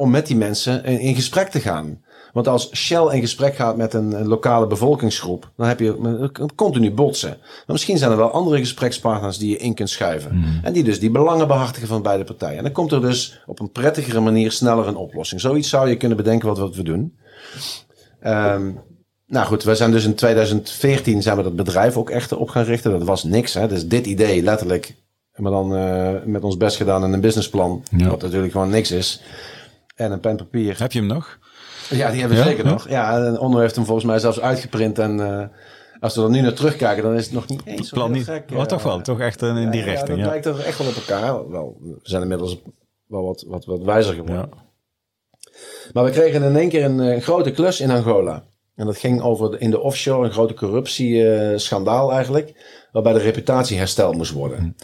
om 0.00 0.10
met 0.10 0.26
die 0.26 0.36
mensen 0.36 0.84
in, 0.84 1.00
in 1.00 1.14
gesprek 1.14 1.48
te 1.48 1.60
gaan. 1.60 2.02
Want 2.32 2.48
als 2.48 2.76
Shell 2.76 3.14
in 3.14 3.20
gesprek 3.20 3.54
gaat 3.54 3.76
met 3.76 3.94
een, 3.94 4.12
een 4.12 4.26
lokale 4.26 4.66
bevolkingsgroep, 4.66 5.50
dan 5.56 5.66
heb 5.66 5.80
je 5.80 5.96
een 6.32 6.54
continu 6.54 6.92
botsen. 6.92 7.36
Maar 7.40 7.64
misschien 7.66 7.98
zijn 7.98 8.10
er 8.10 8.16
wel 8.16 8.30
andere 8.30 8.58
gesprekspartners 8.58 9.38
die 9.38 9.50
je 9.50 9.56
in 9.56 9.74
kunt 9.74 9.90
schuiven. 9.90 10.60
En 10.62 10.72
die 10.72 10.84
dus 10.84 11.00
die 11.00 11.10
belangen 11.10 11.46
behartigen 11.48 11.88
van 11.88 12.02
beide 12.02 12.24
partijen. 12.24 12.56
En 12.56 12.62
dan 12.62 12.72
komt 12.72 12.92
er 12.92 13.00
dus 13.00 13.42
op 13.46 13.60
een 13.60 13.70
prettigere 13.70 14.20
manier 14.20 14.52
sneller 14.52 14.88
een 14.88 14.96
oplossing. 14.96 15.40
Zoiets 15.40 15.68
zou 15.68 15.88
je 15.88 15.96
kunnen 15.96 16.16
bedenken 16.16 16.48
wat, 16.48 16.58
wat 16.58 16.76
we 16.76 16.82
doen. 16.82 17.18
Ehm, 18.20 18.72
nou 19.26 19.46
goed, 19.46 19.62
we 19.62 19.74
zijn 19.74 19.90
dus 19.90 20.04
in 20.04 20.14
2014 20.14 21.22
zijn 21.22 21.36
we 21.36 21.42
dat 21.42 21.56
bedrijf 21.56 21.96
ook 21.96 22.10
echt 22.10 22.32
op 22.32 22.48
gaan 22.48 22.64
richten. 22.64 22.90
Dat 22.90 23.02
was 23.02 23.24
niks. 23.24 23.54
Hè? 23.54 23.68
Dus 23.68 23.86
dit 23.86 24.06
idee 24.06 24.42
letterlijk, 24.42 24.94
maar 25.36 25.52
dan 25.52 25.76
eh, 25.76 26.12
met 26.24 26.44
ons 26.44 26.56
best 26.56 26.76
gedaan 26.76 27.04
en 27.04 27.12
een 27.12 27.20
businessplan. 27.20 27.82
Ja. 27.96 28.08
Wat 28.08 28.22
natuurlijk 28.22 28.52
gewoon 28.52 28.70
niks 28.70 28.90
is. 28.90 29.22
En 30.00 30.12
een 30.12 30.20
pen 30.20 30.36
papier. 30.36 30.78
Heb 30.78 30.92
je 30.92 30.98
hem 30.98 31.08
nog? 31.08 31.38
Ja, 31.90 32.10
die 32.10 32.20
hebben 32.20 32.38
we 32.38 32.44
Ja? 32.44 32.48
zeker 32.50 32.64
Ja? 32.64 32.70
nog. 32.70 32.88
Ja, 32.88 33.24
en 33.24 33.38
Onno 33.38 33.58
heeft 33.58 33.74
hem 33.76 33.84
volgens 33.84 34.06
mij 34.06 34.18
zelfs 34.18 34.40
uitgeprint. 34.40 34.98
En 34.98 35.20
eh, 35.40 35.46
als 36.00 36.14
we 36.16 36.22
er 36.22 36.30
nu 36.30 36.40
naar 36.40 36.52
terugkijken, 36.52 37.02
dan 37.02 37.14
is 37.14 37.24
het 37.24 37.34
nog 37.34 37.46
niet 37.48 37.62
eens 37.64 37.88
zo 37.88 37.94
Plan 37.94 38.12
niet. 38.12 38.24
gek. 38.24 38.50
oh, 38.52 38.58
eh. 38.60 38.64
toch 38.66 38.82
wel. 38.82 39.00
Toch 39.00 39.20
echt 39.20 39.42
in 39.42 39.70
die 39.70 39.82
richting. 39.82 40.08
Ja, 40.08 40.14
Ja, 40.16 40.22
dat 40.22 40.30
lijkt 40.30 40.46
er 40.46 40.60
echt 40.66 40.78
wel 40.78 40.86
op 40.88 40.94
elkaar. 40.94 41.50
Wel, 41.50 41.76
we 41.80 41.98
zijn 42.02 42.22
inmiddels 42.22 42.58
wel 43.06 43.22
wat, 43.24 43.44
wat, 43.48 43.64
wat 43.64 43.82
wijzer 43.82 44.14
geworden. 44.14 44.48
Ja. 44.52 44.68
Maar 45.92 46.04
we 46.04 46.10
kregen 46.10 46.42
in 46.42 46.56
één 46.56 46.68
keer 46.68 46.84
een, 46.84 47.00
eh, 47.00 47.22
grote 47.22 47.50
klus 47.50 47.80
in 47.80 47.90
Angola. 47.90 48.44
En 48.74 48.86
dat 48.86 48.96
ging 48.98 49.20
over 49.22 49.50
de- 49.50 49.58
in 49.58 49.70
de 49.70 49.80
offshore 49.80 50.24
een 50.26 50.32
grote 50.32 50.54
corruptieschandaal 50.54 52.12
eigenlijk. 52.12 52.52
Waarbij 52.92 53.12
de 53.12 53.18
reputatie 53.18 53.78
hersteld 53.78 54.16
moest 54.16 54.32
worden. 54.32 54.76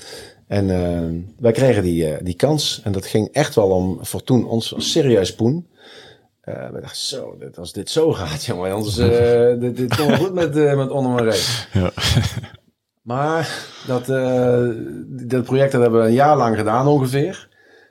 En 0.46 0.70
eh, 0.70 1.32
wij 1.38 1.52
kregen 1.52 1.82
die, 1.82 2.10
eh, 2.10 2.24
die 2.24 2.34
kans. 2.34 2.80
En 2.84 2.92
dat 2.92 3.06
ging 3.06 3.28
echt 3.32 3.54
wel 3.54 3.70
om, 3.70 3.98
voor 4.00 4.22
toen, 4.22 4.46
ons 4.46 4.74
serieus 4.76 5.34
poen. 5.34 5.66
Eh, 6.40 6.70
we 6.70 6.80
dachten, 6.80 7.00
zo, 7.00 7.36
dit, 7.38 7.58
als 7.58 7.72
dit 7.72 7.90
zo 7.90 8.12
gaat, 8.12 8.44
jongen. 8.46 8.72
Anders, 8.72 8.94
dit, 9.60 9.76
dit 9.76 9.96
komt 9.96 10.14
goed 10.16 10.34
met, 10.34 10.54
met 10.54 10.90
Onder 10.90 11.12
mijn 11.12 11.24
reet. 11.24 11.68
Ja. 11.72 11.90
Maar 13.06 13.66
dat, 13.86 14.06
dat 15.06 15.44
project 15.44 15.72
dat 15.72 15.80
hebben 15.80 16.00
we 16.00 16.06
een 16.06 16.12
jaar 16.12 16.36
lang 16.36 16.56
gedaan 16.56 16.86
ongeveer. 16.86 17.48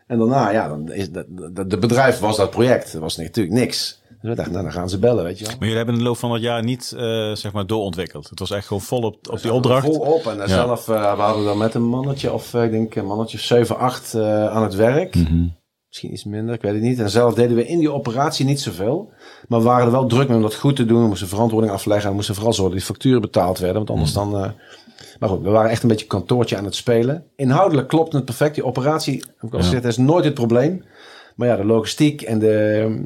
En 0.08 0.18
daarna, 0.18 0.49
ja, 0.49 0.68
dan 0.68 0.91
is 0.91 1.12
dat, 1.12 1.26
dat, 1.30 1.70
de 1.70 1.78
bedrijf 1.78 2.20
was 2.20 2.38
dat 2.38 2.49
project. 2.49 2.93
Er 2.93 2.99
was 2.99 3.18
natuurlijk 3.18 3.56
niks. 3.56 4.01
Dus 4.26 4.34
we 4.34 4.36
dachten, 4.36 4.54
nou, 4.54 4.66
dan 4.66 4.80
gaan 4.82 4.90
ze 4.90 5.00
bellen, 5.00 5.24
weet 5.24 5.38
je 5.40 5.44
wel. 5.46 5.54
Maar 5.54 5.62
jullie 5.62 5.78
hebben 5.78 5.94
in 5.96 6.02
de 6.02 6.08
loop 6.08 6.18
van 6.18 6.32
het 6.34 6.42
jaar 6.42 6.64
niet 6.64 6.94
eh, 6.98 7.32
zeg 7.34 7.52
maar 7.54 7.66
doorontwikkeld. 7.68 8.30
Het 8.30 8.40
was 8.40 8.52
echt 8.52 8.68
gewoon 8.68 8.82
vol 8.82 9.02
op, 9.02 9.30
op 9.30 9.42
die 9.42 9.54
opdracht. 9.54 9.86
Vol 9.86 10.00
op. 10.00 10.26
En 10.28 10.38
dan 10.38 10.48
Ja. 10.48 10.54
zelf, 10.54 10.88
eh, 10.90 11.16
we 11.16 11.22
hadden 11.22 11.46
dan 11.46 11.58
met 11.58 11.74
een 11.74 11.84
mannetje 11.84 12.34
of, 12.34 12.54
eh, 12.54 12.64
ik 12.64 12.72
denk 12.72 12.96
een 12.96 13.06
mannetje 13.06 13.38
of 13.38 13.44
7, 13.44 13.78
8 13.78 14.14
eh, 14.14 14.48
aan 14.48 14.64
het 14.64 14.76
werk. 14.76 15.16
Mhm. 15.16 15.46
Misschien 15.88 16.14
iets 16.14 16.24
minder, 16.24 16.56
ik 16.56 16.62
weet 16.62 16.74
het 16.74 16.82
niet. 16.82 17.00
En 17.00 17.10
zelf 17.10 17.34
deden 17.34 17.56
we 17.56 17.68
in 17.68 17.80
die 17.80 17.92
operatie 17.92 18.46
niet 18.46 18.62
zoveel. 18.62 19.12
Maar 19.48 19.60
we 19.60 19.66
waren 19.66 19.86
er 19.86 19.92
wel 19.92 20.06
druk 20.06 20.28
mee 20.28 20.38
om 20.38 20.44
dat 20.44 20.56
goed 20.56 20.76
te 20.76 20.86
doen. 20.86 21.02
We 21.02 21.08
moesten 21.08 21.28
verantwoording 21.28 21.74
afleggen. 21.74 22.04
En 22.04 22.10
we 22.10 22.16
moesten 22.16 22.36
vooral 22.36 22.54
zorgen 22.54 22.74
dat 22.76 22.84
die 22.84 22.94
facturen 22.94 23.22
betaald 23.22 23.58
werden. 23.60 23.78
Want 23.78 23.90
anders 23.90 24.14
dan... 24.14 24.36
eh, 24.36 24.50
maar 25.20 25.30
goed, 25.30 25.42
we 25.42 25.50
waren 25.50 25.72
echt 25.72 25.84
een 25.84 25.90
beetje 25.90 26.06
kantoortje 26.06 26.58
aan 26.58 26.66
het 26.66 26.76
spelen. 26.76 27.26
Inhoudelijk 27.36 27.88
klopt 27.88 28.14
het 28.14 28.26
perfect. 28.26 28.56
Die 28.56 28.66
operatie, 28.66 29.24
heb 29.38 29.54
ik 29.54 29.54
al 29.54 29.72
Ja. 29.72 29.82
is 29.82 29.98
nooit 29.98 30.26
het 30.26 30.34
probleem. 30.34 30.84
Maar 31.36 31.48
ja, 31.48 31.56
de 31.56 31.66
logistiek 31.66 32.22
en 32.22 32.40
de, 32.40 33.04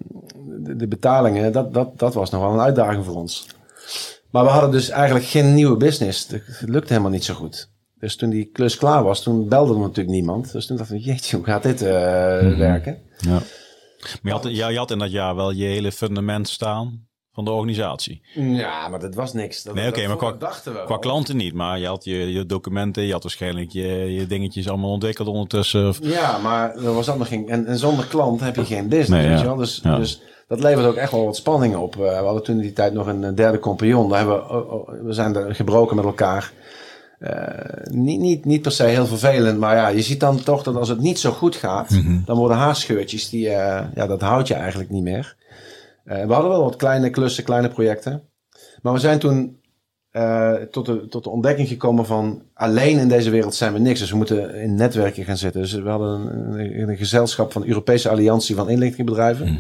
de, 0.60 0.76
de 0.76 0.88
betalingen, 0.88 1.52
dat, 1.52 1.74
dat, 1.74 2.00
dat 2.00 2.14
was 2.14 2.30
nog 2.30 2.42
wel 2.42 2.54
een 2.54 2.60
uitdaging 2.60 3.06
voor 3.06 3.16
ons. 3.16 3.48
Maar 4.30 4.44
we 4.44 4.50
hadden 4.50 4.72
dus 4.72 4.90
eigenlijk 4.90 5.26
geen 5.26 5.54
nieuwe 5.54 5.78
business. 5.78 6.28
Het 6.28 6.62
lukte 6.66 6.94
helemaal 6.94 7.12
niet 7.12 7.24
zo 7.24 7.34
goed. 7.34 7.70
Dus 8.00 8.16
toen 8.16 8.30
die 8.30 8.46
klus 8.46 8.78
klaar 8.78 9.04
was, 9.04 9.24
toen 9.24 9.48
belde 9.48 9.74
er 9.74 9.80
natuurlijk 9.80 10.10
niemand. 10.10 10.52
Dus 10.52 10.66
toen 10.66 10.78
dachten 10.78 10.96
we, 10.96 11.02
jeetje, 11.02 11.36
hoe 11.36 11.46
gaat 11.46 11.64
dit 11.64 11.82
eh, 11.82 11.90
werken? 12.58 12.98
Ja. 13.18 13.42
Maar 14.00 14.20
je 14.22 14.32
had, 14.32 14.56
je 14.72 14.78
had 14.78 14.92
in 14.92 15.00
dat 15.00 15.12
jaar 15.12 15.36
wel 15.36 15.52
je 15.52 15.66
hele 15.66 15.92
fundament 15.92 16.48
staan 16.48 17.09
van 17.44 17.54
de 17.54 17.60
organisatie. 17.60 18.22
Ja, 18.36 18.88
maar 18.88 19.00
dat 19.00 19.16
was 19.16 19.34
niks. 19.34 19.64
Dat, 19.64 19.74
Nee, 19.76 19.88
oké, 19.88 20.00
dat- 20.08 20.08
maar 20.08 20.86
qua- 20.86 20.98
klanten 20.98 21.38
niet, 21.38 21.54
maar 21.54 21.80
je 21.80 21.88
had 21.88 22.04
je, 22.04 22.32
je 22.34 22.46
documenten, 22.46 23.04
je 23.04 23.12
had 23.12 23.24
waarschijnlijk 23.24 23.70
je, 23.72 23.88
je 24.14 24.28
dingetjes 24.28 24.70
allemaal 24.70 24.92
ontwikkeld 24.92 25.28
ondertussen. 25.28 25.88
Of- 25.88 26.00
Ja, 26.02 26.38
maar 26.38 26.76
er 26.76 26.94
was 26.94 27.08
allemaal 27.10 27.28
geen... 27.28 27.50
En, 27.50 27.66
en 27.66 27.78
zonder 27.78 28.06
klant 28.06 28.40
heb 28.40 28.56
je 28.56 28.66
geen 28.66 28.88
business, 28.90 29.10
Nee, 29.10 29.28
weet 29.30 29.40
je 29.40 29.46
wel? 29.46 29.56
Dus, 29.56 29.80
Ja. 29.84 29.96
dus 29.98 30.22
dat 30.48 30.60
levert 30.60 30.86
ook 30.86 30.96
echt 30.96 31.12
wel 31.12 31.26
wat 31.26 31.36
spanning 31.36 31.76
op. 31.76 31.94
Eh, 31.96 32.00
we 32.02 32.26
hadden 32.26 32.44
toen 32.44 32.56
in 32.56 32.62
die 32.62 32.74
tijd 32.74 32.94
nog 32.94 33.08
een 33.08 33.24
eh, 33.24 33.36
derde 33.36 33.60
compagnon. 33.60 34.10
Daar 34.10 34.18
hebben 34.18 34.36
we, 34.38 34.50
oh, 34.54 34.74
oh, 34.74 34.90
we 35.04 35.14
zijn 35.14 35.36
er 35.36 35.56
gebroken 35.56 35.96
met 35.96 36.06
elkaar. 36.06 36.52
Eh, 37.20 37.34
niet, 37.92 38.20
niet, 38.20 38.46
niet 38.46 38.62
per 38.62 38.72
se 38.72 38.84
heel 38.84 39.06
vervelend, 39.06 39.60
maar 39.60 39.76
ja, 39.76 39.88
je 39.88 40.02
ziet 40.02 40.20
dan 40.20 40.44
toch 40.44 40.64
dat 40.64 40.76
als 40.76 40.90
het 40.90 41.00
niet 41.00 41.20
zo 41.20 41.32
goed 41.32 41.56
gaat, 41.56 41.90
Mhm. 41.90 42.18
dan 42.26 42.38
worden 42.38 42.58
haarscheurtjes, 42.58 43.30
die, 43.30 43.42
ja, 43.50 43.90
dat 43.96 44.22
houd 44.22 44.48
je 44.48 44.54
eigenlijk 44.54 44.90
niet 44.90 45.04
meer. 45.04 45.36
Eh, 46.10 46.26
we 46.26 46.34
hadden 46.34 46.52
wel 46.52 46.64
wat 46.64 46.76
kleine 46.76 47.10
klussen, 47.10 47.44
kleine 47.44 47.70
projecten. 47.70 48.22
Maar 48.82 48.94
we 48.94 49.00
zijn 49.00 49.20
toen 49.20 49.62
eh, 50.12 50.54
tot, 50.54 50.86
de, 50.86 51.08
tot 51.08 51.24
de 51.24 51.30
ontdekking 51.30 51.68
gekomen 51.68 52.06
van 52.06 52.44
alleen 52.54 52.98
in 52.98 53.08
deze 53.08 53.30
wereld 53.30 53.56
zijn 53.56 53.74
we 53.74 53.80
niks. 53.80 54.00
Dus 54.00 54.12
we 54.12 54.18
moeten 54.18 54.56
in 54.56 54.76
netwerken 54.76 55.26
gaan 55.26 55.38
zitten. 55.38 55.62
Dus 55.62 55.74
we 55.74 55.90
hadden 55.90 56.10
een, 56.10 56.60
een, 56.60 56.90
een 56.90 56.98
gezelschap 56.98 57.52
van 57.52 57.66
Europese 57.66 58.10
Alliantie 58.10 58.56
van 58.56 58.70
inlichtingbedrijven. 58.70 59.58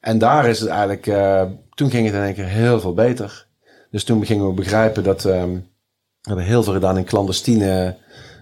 En 0.00 0.18
daar 0.18 0.48
is 0.48 0.60
het 0.60 0.68
eigenlijk, 0.68 1.06
eh, 1.06 1.42
toen 1.74 1.90
ging 1.90 2.06
het 2.06 2.14
in 2.14 2.22
één 2.22 2.34
keer 2.34 2.46
heel 2.46 2.80
veel 2.80 2.94
beter. 2.94 3.46
Dus 3.90 4.04
toen 4.04 4.26
gingen 4.26 4.46
we 4.46 4.52
begrijpen 4.52 5.04
dat 5.04 5.24
ehm, 5.24 5.50
we 6.20 6.28
hebben 6.28 6.44
heel 6.44 6.62
veel 6.62 6.72
gedaan 6.72 6.98
in 6.98 7.04
clandestine 7.04 7.96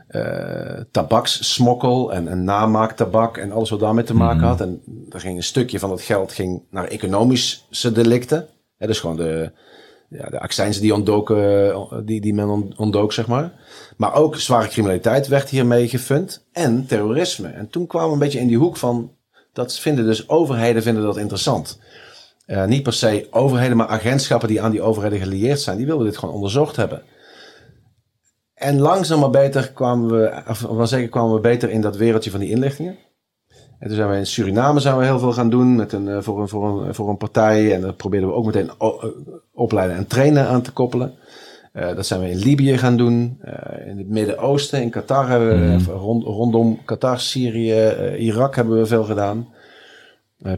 eh 0.07 0.81
tabakssmokkel 0.91 2.13
en, 2.13 2.29
en 2.29 2.45
namaaktabak 2.45 3.37
en 3.37 3.53
alles 3.53 3.71
wat 3.71 3.81
daarmee 3.81 4.05
te 4.05 4.15
maken 4.15 4.47
had. 4.47 4.61
En 4.61 4.83
er 5.11 5.21
ging 5.21 5.37
een 5.37 5.43
stukje 5.43 5.79
van 5.79 5.91
het 5.91 6.01
geld 6.01 6.33
ging 6.33 6.63
naar 6.71 6.85
economische 6.85 7.93
delicten. 7.93 8.47
Hè, 8.77 8.87
dus 8.87 9.01
gewoon 9.01 9.17
de, 9.17 9.51
ja, 10.09 10.29
de 10.31 10.41
accijnzen 10.41 10.83
die 10.83 10.95
ontdoken, 10.95 12.05
die, 12.05 12.21
die 12.21 12.35
men 12.35 12.49
on- 12.49 12.75
ontdook, 12.77 13.13
zeg 13.13 13.27
maar. 13.27 13.53
Maar 13.97 14.15
ook 14.15 14.37
zware 14.37 14.69
criminaliteit 14.69 15.29
werd 15.29 15.49
hiermee 15.49 15.89
gefund. 15.89 16.47
En 16.53 16.87
terrorisme. 16.87 17.49
En 17.49 17.69
toen 17.69 17.87
kwamen 17.87 18.09
we 18.09 18.15
een 18.15 18.19
beetje 18.21 18.39
in 18.41 18.47
die 18.47 18.59
hoek 18.59 18.77
van, 18.77 19.11
dat 19.53 19.79
vinden 19.79 20.05
dus 20.05 20.29
overheden 20.29 20.83
vinden 20.83 21.03
dat 21.03 21.17
interessant. 21.17 21.79
Eh, 22.47 22.65
niet 22.65 22.83
per 22.83 22.93
se 22.93 23.27
overheden, 23.31 23.77
maar 23.77 23.87
agentschappen 23.87 24.49
die 24.49 24.61
aan 24.63 24.71
die 24.71 24.83
overheden 24.83 25.19
gelieerd 25.19 25.61
zijn. 25.61 25.77
Die 25.77 25.87
wilden 25.87 26.07
dit 26.07 26.17
gewoon 26.19 26.35
onderzocht 26.35 26.77
hebben. 26.77 27.03
En 28.57 28.79
langzaam 28.81 29.21
maar 29.21 29.31
beter 29.31 29.73
kwamen 29.73 30.11
we, 30.11 30.43
of 30.49 30.61
wel 30.61 30.87
zeker 30.87 31.09
kwamen 31.09 31.35
we 31.35 31.41
beter 31.41 31.71
in 31.71 31.81
dat 31.81 31.97
wereldje 31.97 32.31
van 32.31 32.41
die 32.41 32.51
inlichtingen. 32.51 32.97
En 33.79 33.89
toen 33.89 33.97
zijn 33.97 34.11
we 34.11 34.17
in 34.17 34.27
Suriname 34.27 34.81
zijn 34.81 34.97
we 34.99 35.05
heel 35.05 35.19
veel 35.19 35.33
gaan 35.33 35.51
doen 35.51 35.75
met 35.77 35.93
een, 35.93 36.09
eh, 36.09 36.19
voor, 36.21 36.41
een, 36.41 36.49
voor, 36.49 36.83
een, 36.87 36.95
voor 36.95 37.09
een 37.09 37.17
partij. 37.17 37.75
En 37.75 37.81
dat 37.81 37.97
probeerden 37.97 38.29
we 38.29 38.35
ook 38.35 38.45
meteen 38.45 38.71
eh, 38.79 39.05
opleiden 39.53 39.97
en 39.97 40.07
trainen 40.07 40.47
aan 40.47 40.63
te 40.63 40.73
koppelen. 40.73 41.15
Eh, 41.73 41.95
dat 41.97 42.07
zijn 42.07 42.21
we 42.21 42.31
in 42.31 42.37
Libië 42.37 42.79
gaan 42.79 42.97
doen. 42.97 43.41
In 43.87 43.99
het 43.99 44.09
Midden-Oosten, 44.09 44.83
in 44.83 44.91
Qatar 44.91 45.29
hebben 45.29 45.49
we, 45.61 45.77
Mhm. 45.77 45.91
rond, 45.91 46.25
rondom 46.25 46.85
Qatar, 46.85 47.21
Syrië, 47.21 47.95
Irak 48.19 48.57
hebben 48.57 48.79
we 48.79 48.87
veel 48.87 49.05
gedaan. 49.05 49.49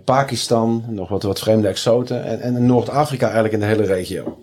Pakistan, 0.04 0.84
nog 0.88 1.08
wat, 1.08 1.22
wat 1.22 1.38
vreemde 1.38 1.68
exoten. 1.68 2.24
En, 2.24 2.40
en 2.40 2.66
Noord-Afrika 2.66 3.24
eigenlijk 3.24 3.54
in 3.54 3.60
de 3.60 3.66
hele 3.74 3.94
regio. 3.94 4.38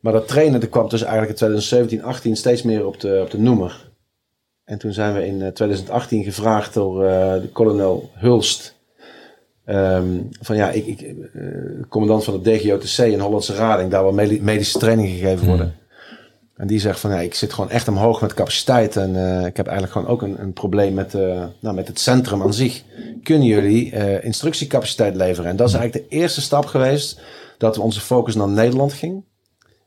Maar 0.00 0.12
dat 0.12 0.28
trainen 0.28 0.60
dat 0.60 0.68
kwam 0.68 0.88
dus 0.88 1.00
eigenlijk 1.02 1.30
in 1.30 1.36
2017, 1.36 2.02
18 2.02 2.36
steeds 2.36 2.62
meer 2.62 2.86
op 2.86 3.00
de, 3.00 3.20
op 3.22 3.30
de 3.30 3.38
noemer. 3.38 3.88
En 4.64 4.78
toen 4.78 4.92
zijn 4.92 5.14
we 5.14 5.26
in 5.26 5.42
eh, 5.42 5.48
2018 5.48 6.24
gevraagd 6.24 6.74
door 6.74 7.04
eh, 7.04 7.32
de 7.40 7.48
kolonel 7.52 8.10
Hulst. 8.14 8.78
ehm, 9.64 10.06
van 10.40 10.56
ja, 10.56 10.70
ik, 10.70 10.86
ik, 10.86 11.00
eh, 11.00 11.42
commandant 11.88 12.24
van 12.24 12.42
de 12.42 12.50
DGOTC 12.50 12.98
in 12.98 13.20
Hollandse 13.20 13.54
Rading, 13.54 13.90
daar 13.90 14.02
waar 14.04 14.14
medi- 14.14 14.40
medische 14.42 14.78
training 14.78 15.08
gegeven 15.08 15.46
worden. 15.46 15.74
En 16.56 16.66
die 16.66 16.78
zegt 16.80 17.00
van 17.00 17.10
ja, 17.10 17.20
ik 17.20 17.34
zit 17.34 17.52
gewoon 17.52 17.70
echt 17.70 17.88
omhoog 17.88 18.20
met 18.20 18.34
capaciteit. 18.34 18.96
En 18.96 19.16
eh, 19.16 19.46
ik 19.46 19.56
heb 19.56 19.66
eigenlijk 19.66 19.96
gewoon 19.98 20.08
ook 20.08 20.22
een, 20.22 20.40
een 20.42 20.52
probleem 20.52 20.94
met, 20.94 21.14
eh, 21.14 21.44
nou, 21.60 21.74
met 21.74 21.88
het 21.88 22.00
centrum 22.00 22.42
aan 22.42 22.54
zich. 22.54 22.82
Kunnen 23.22 23.46
jullie 23.46 23.92
eh, 23.92 24.24
instructiecapaciteit 24.24 25.14
leveren? 25.14 25.50
En 25.50 25.56
dat 25.56 25.68
is 25.68 25.74
eigenlijk 25.74 26.10
de 26.10 26.16
eerste 26.16 26.40
stap 26.40 26.64
geweest 26.66 27.20
dat 27.58 27.76
we 27.76 27.82
onze 27.82 28.00
focus 28.00 28.34
naar 28.34 28.48
Nederland 28.48 28.92
ging. 28.92 29.24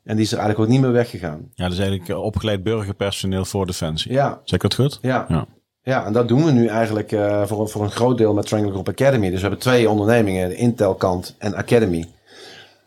En 0.04 0.16
die 0.16 0.26
is 0.26 0.32
er 0.32 0.38
eigenlijk 0.38 0.68
ook 0.70 0.74
niet 0.76 0.84
meer 0.84 0.92
weggegaan. 0.92 1.50
Ja, 1.54 1.70
dus 1.70 1.78
eigenlijk 1.80 2.10
eh, 2.10 2.24
opgeleid 2.24 2.64
burgerpersoneel 2.64 3.46
voor 3.46 3.66
Defensie. 3.66 4.12
Ja, 4.12 4.40
Zeg 4.44 4.56
ik 4.56 4.62
dat 4.62 4.74
goed? 4.74 5.00
ja. 5.02 5.26
Ja. 5.30 5.46
Ja, 5.86 6.06
en 6.06 6.14
dat 6.14 6.28
doen 6.28 6.46
we 6.46 6.52
nu 6.52 6.68
eigenlijk 6.68 7.12
eh, 7.12 7.46
voor, 7.46 7.62
een- 7.62 7.68
voor 7.68 7.84
een 7.84 7.92
groot 7.92 8.18
deel 8.18 8.34
met 8.34 8.46
Triangle 8.46 8.72
Group 8.72 8.90
Academy. 8.90 9.26
Dus 9.30 9.36
we 9.36 9.42
hebben 9.42 9.60
twee 9.60 9.90
ondernemingen, 9.90 10.50
de 10.50 10.56
Intel 10.56 10.96
kant 10.96 11.36
en 11.38 11.56
Academy. 11.56 12.06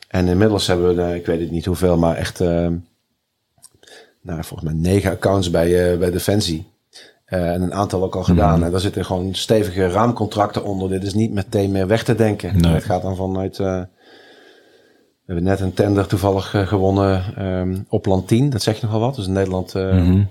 En 0.08 0.28
inmiddels 0.28 0.66
hebben 0.66 0.96
we, 0.96 1.14
ik 1.14 1.26
weet 1.26 1.40
het 1.40 1.50
niet 1.50 1.64
hoeveel, 1.64 1.96
maar 1.96 2.16
echt, 2.16 2.38
nou, 2.38 2.82
volgens 4.44 4.62
mij 4.62 4.72
negen 4.72 5.10
accounts 5.10 5.50
bij, 5.50 5.98
bij 5.98 6.10
Defensie. 6.10 6.66
En 7.24 7.62
een 7.62 7.74
aantal 7.74 8.02
ook 8.04 8.16
al 8.16 8.24
gedaan. 8.24 8.64
En 8.64 8.70
daar 8.70 8.80
zitten 8.80 9.04
gewoon 9.04 9.34
stevige 9.34 9.88
raamcontracten 9.88 10.64
onder. 10.64 10.88
Dit 10.88 11.02
is 11.02 11.14
niet 11.14 11.32
meteen 11.32 11.72
meer 11.72 11.86
weg 11.86 12.04
te 12.04 12.14
denken. 12.14 12.60
Nee. 12.60 12.72
Het 12.72 12.84
gaat 12.84 13.02
dan 13.02 13.16
vanuit... 13.16 13.60
we 15.26 15.32
hebben 15.32 15.44
net 15.44 15.60
een 15.60 15.74
tender 15.74 16.06
toevallig 16.06 16.54
eh, 16.54 16.66
gewonnen 16.66 17.36
ehm, 17.36 17.78
op 17.88 18.06
land 18.06 18.28
10. 18.28 18.50
Dat 18.50 18.62
zeg 18.62 18.80
je 18.80 18.86
nogal 18.86 19.00
wat. 19.00 19.14
Dus 19.14 19.26
in 19.26 19.32
Nederland... 19.32 19.74
eh, 19.74 19.92
Mhm. 19.92 20.22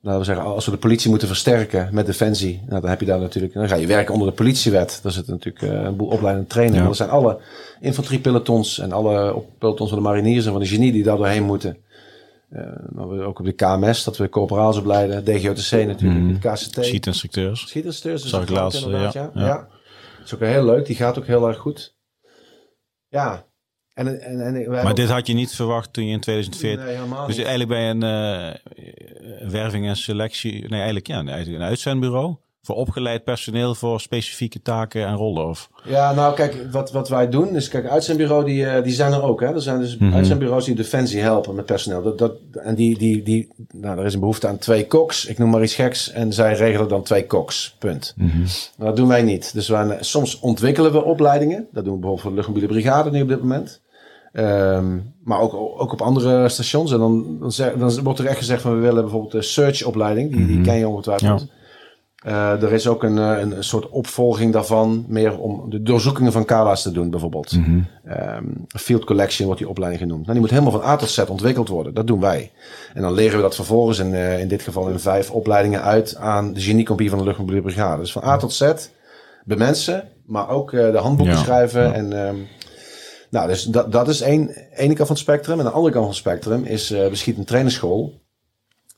Laten 0.00 0.20
we 0.20 0.26
zeggen, 0.26 0.44
als 0.44 0.64
we 0.64 0.70
de 0.70 0.76
politie 0.76 1.10
moeten 1.10 1.28
versterken 1.28 1.88
met 1.92 2.06
defensie, 2.06 2.62
nou, 2.68 2.80
dan 2.80 2.90
heb 2.90 3.00
je 3.00 3.06
daar 3.06 3.18
natuurlijk, 3.20 3.54
dan 3.54 3.68
ga 3.68 3.74
je 3.74 3.86
werken 3.86 4.12
onder 4.12 4.28
de 4.28 4.34
politiewet. 4.34 5.00
Daar 5.02 5.12
zit 5.12 5.26
natuurlijk 5.26 5.64
eh, 5.64 5.82
een 5.82 5.96
boel 5.96 6.08
opleidende 6.08 6.48
trainen. 6.48 6.82
Ja. 6.82 6.88
Er 6.88 6.94
zijn 6.94 7.10
alle 7.10 7.38
infanteriepelotons 7.80 8.78
en 8.78 8.92
alle 8.92 9.42
pelotons 9.58 9.88
van 9.90 9.98
de 9.98 10.04
mariniers 10.04 10.46
en 10.46 10.52
van 10.52 10.60
de 10.60 10.66
genie 10.66 10.92
die 10.92 11.02
daar 11.02 11.16
doorheen 11.16 11.42
moeten. 11.42 11.76
Maar 12.88 13.08
we 13.08 13.22
ook 13.22 13.38
op 13.38 13.44
de 13.44 13.52
KMS, 13.52 14.04
dat 14.04 14.16
we 14.16 14.28
corporaals 14.28 14.76
opleiden, 14.76 15.24
DGOTC 15.24 15.86
natuurlijk, 15.86 16.42
het 16.44 16.52
KCT. 16.52 16.84
Schietinstructeurs. 16.84 17.60
Schietinstructeurs. 17.60 18.24
is 18.24 18.30
Zag 18.30 18.42
ik 18.42 18.50
laatst, 18.50 18.84
ja. 18.86 19.10
Ja. 19.12 19.30
ja. 19.34 19.56
Dat 20.18 20.24
is 20.24 20.34
ook 20.34 20.40
heel 20.40 20.64
leuk, 20.64 20.86
die 20.86 20.96
gaat 20.96 21.18
ook 21.18 21.26
heel 21.26 21.48
erg 21.48 21.58
goed. 21.58 21.94
Ja. 23.08 23.44
En, 23.94 24.20
en, 24.22 24.40
en, 24.40 24.70
Maar 24.70 24.88
ook- 24.90 24.96
dit 24.96 25.08
had 25.08 25.26
je 25.26 25.34
niet 25.34 25.54
verwacht 25.54 25.92
toen 25.92 26.06
je 26.06 26.12
in 26.12 26.20
2014... 26.20 26.84
Nee, 26.84 26.94
helemaal 26.94 27.26
Dus 27.26 27.36
niet. 27.36 27.46
eigenlijk 27.46 27.78
bij 27.78 27.90
een 27.90 28.02
eh, 28.02 29.50
werving 29.50 29.86
en 29.86 29.96
selectie... 29.96 30.52
Nee, 30.60 30.70
eigenlijk 30.76 31.06
ja, 31.06 31.24
eigenlijk 31.26 31.62
een 31.62 31.68
uitzendbureau. 31.68 32.34
voor 32.62 32.76
opgeleid 32.76 33.24
personeel 33.24 33.74
voor 33.74 34.00
specifieke 34.00 34.62
taken 34.62 35.06
en 35.06 35.14
rollen? 35.14 35.48
Of? 35.48 35.70
Ja, 35.84 36.12
nou 36.14 36.34
kijk, 36.34 36.66
wat, 36.70 36.92
wat 36.92 37.08
wij 37.08 37.28
doen 37.28 37.56
is, 37.56 37.68
kijk, 37.68 37.86
uitzendbureau 37.88 38.44
die, 38.44 38.66
eh, 38.66 38.82
die 38.82 38.92
zijn 38.92 39.12
er 39.12 39.22
ook. 39.22 39.40
Hè? 39.40 39.54
Er 39.54 39.60
zijn 39.62 39.80
dus 39.80 39.96
uitzendbureaus 40.12 40.64
die 40.64 40.74
Defensie 40.74 41.20
helpen 41.20 41.54
met 41.54 41.66
personeel. 41.66 42.02
Dat, 42.02 42.18
dat, 42.18 42.32
en 42.52 42.74
die, 42.74 42.98
die, 42.98 43.22
die, 43.22 43.48
nou, 43.72 43.98
er 43.98 44.04
is 44.04 44.14
een 44.14 44.20
behoefte 44.20 44.48
aan 44.48 44.58
twee 44.58 44.86
koks. 44.86 45.26
Ik 45.26 45.38
noem 45.38 45.50
maar 45.50 45.62
iets 45.62 45.74
geks. 45.74 46.10
En 46.10 46.32
zij 46.32 46.54
regelen 46.54 46.88
dan 46.88 47.02
twee 47.02 47.26
koks. 47.26 47.76
Punt. 47.78 48.14
Dat 48.76 48.96
doen 48.96 49.08
wij 49.08 49.22
niet. 49.22 49.52
Dus 49.54 49.68
wij, 49.68 49.96
soms 50.00 50.38
ontwikkelen 50.40 50.92
we 50.92 51.04
opleidingen. 51.04 51.66
Dat 51.72 51.84
doen 51.84 51.94
we 51.94 52.00
bijvoorbeeld 52.00 52.20
voor 52.20 52.30
de 52.30 52.36
luchtmobiele 52.36 52.68
brigade 52.68 53.10
nu 53.10 53.22
op 53.22 53.28
dit 53.28 53.40
moment. 53.40 53.82
Ehm, 54.34 54.96
maar 55.24 55.40
ook, 55.40 55.54
ook 55.54 55.92
op 55.92 56.00
andere 56.02 56.48
stations. 56.48 56.92
En 56.92 56.98
dan, 56.98 57.36
dan, 57.40 57.52
zeg- 57.52 57.74
dan 57.76 58.02
wordt 58.02 58.18
er 58.18 58.26
echt 58.26 58.38
gezegd 58.38 58.62
van 58.62 58.74
we 58.74 58.80
willen 58.80 59.02
bijvoorbeeld 59.02 59.32
de 59.32 59.42
search-opleiding. 59.42 60.32
Die, 60.32 60.46
die 60.46 60.60
ken 60.60 60.76
je 60.78 60.88
ongetwijfeld. 60.88 61.46
Eh, 62.24 62.62
er 62.62 62.72
is 62.72 62.88
ook 62.88 63.02
een, 63.02 63.18
eh, 63.18 63.38
een, 63.40 63.56
een 63.56 63.64
soort 63.64 63.88
opvolging 63.88 64.52
daarvan. 64.52 65.04
Meer 65.08 65.38
om 65.38 65.70
de 65.70 65.82
doorzoekingen 65.82 66.32
van 66.32 66.44
KALA's 66.44 66.82
te 66.82 66.90
doen 66.92 67.10
bijvoorbeeld. 67.10 67.52
Ehm, 68.04 68.44
field 68.78 69.04
collection 69.04 69.46
wordt 69.46 69.60
die 69.60 69.70
opleiding 69.70 70.02
genoemd. 70.02 70.20
Nou, 70.20 70.32
die 70.32 70.40
moet 70.40 70.50
helemaal 70.50 70.80
van 70.80 70.90
A 70.90 70.96
tot 70.96 71.08
Z 71.08 71.18
ontwikkeld 71.28 71.68
worden. 71.68 71.94
Dat 71.94 72.06
doen 72.06 72.20
wij. 72.20 72.50
En 72.94 73.02
dan 73.02 73.12
leren 73.12 73.36
we 73.36 73.42
dat 73.42 73.54
vervolgens 73.54 73.98
in, 73.98 74.14
eh, 74.14 74.40
in 74.40 74.48
dit 74.48 74.62
geval 74.62 74.88
in 74.88 74.98
vijf 74.98 75.30
opleidingen 75.30 75.82
uit 75.82 76.16
aan 76.16 76.52
de 76.52 76.60
geniecompie 76.60 77.08
van 77.10 77.18
de 77.18 77.24
luchtmobiele 77.24 77.62
brigade. 77.62 78.00
Dus 78.00 78.12
van 78.12 78.24
A 78.24 78.36
tot 78.36 78.52
Z 78.52 78.72
bemensen, 79.44 80.08
maar 80.26 80.48
ook 80.48 80.70
de 80.70 80.98
handboeken 80.98 81.36
Ja, 81.36 81.42
schrijven. 81.42 81.94
En, 81.94 82.26
ehm, 82.26 82.34
nou, 83.34 83.48
dus 83.48 83.64
dat, 83.64 83.92
dat 83.92 84.08
is 84.08 84.20
één, 84.20 84.48
ene 84.74 84.94
kant 84.94 85.06
van 85.06 85.16
het 85.16 85.18
spectrum. 85.18 85.58
En 85.58 85.64
de 85.64 85.70
andere 85.70 85.92
kant 85.92 86.04
van 86.04 86.14
het 86.14 86.22
spectrum 86.22 86.64
is 86.64 86.90
eh 86.90 87.08
beschiet 87.08 87.36
een 87.36 87.44
trainerschool. 87.44 88.20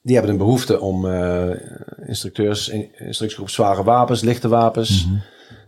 Die 0.03 0.15
hebben 0.15 0.33
een 0.33 0.39
behoefte 0.39 0.81
om 0.81 1.11
eh, 1.11 1.51
instructeurs, 2.07 2.69
in, 2.69 2.95
instructiegroep 2.99 3.51
zware 3.51 3.83
wapens, 3.83 4.21
lichte 4.21 4.49
wapens, 4.49 5.07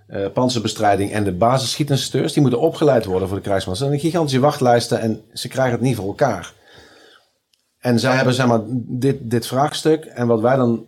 eh, 0.07 0.27
panzerbestrijding 0.33 1.13
en 1.13 1.25
de 1.25 1.33
basisschietenssteurs. 1.33 2.33
Die 2.33 2.43
moeten 2.43 2.61
opgeleid 2.61 3.05
worden 3.05 3.29
voor 3.29 3.37
de 3.37 3.43
krijgsmacht. 3.43 3.79
Er 3.79 3.85
zijn 3.85 3.97
een 3.97 4.05
gigantische 4.05 4.41
wachtlijsten 4.41 5.01
en 5.01 5.23
ze 5.33 5.49
krijgen 5.49 5.73
het 5.73 5.81
niet 5.81 5.97
voor 5.97 6.07
elkaar. 6.07 6.53
En 7.79 7.99
zij 7.99 8.15
hebben 8.15 8.35
zeg 8.35 8.47
maar 8.47 8.61
dit, 8.87 9.17
dit 9.21 9.47
vraagstuk. 9.47 10.05
En 10.05 10.27
wat 10.27 10.41
wij 10.41 10.57
dan 10.57 10.87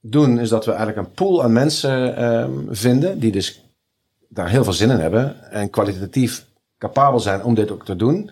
doen 0.00 0.38
is 0.38 0.48
dat 0.48 0.64
we 0.64 0.72
eigenlijk 0.72 1.08
een 1.08 1.14
pool 1.14 1.42
aan 1.42 1.52
mensen 1.52 2.16
ehm, 2.16 2.50
vinden 2.68 3.18
die 3.18 3.32
dus 3.32 3.64
daar 4.28 4.48
heel 4.48 4.64
veel 4.64 4.72
zin 4.72 4.90
in 4.90 4.98
hebben 4.98 5.50
en 5.50 5.70
kwalitatief 5.70 6.46
capabel 6.78 7.20
zijn 7.20 7.44
om 7.44 7.54
dit 7.54 7.70
ook 7.70 7.84
te 7.84 7.96
doen. 7.96 8.30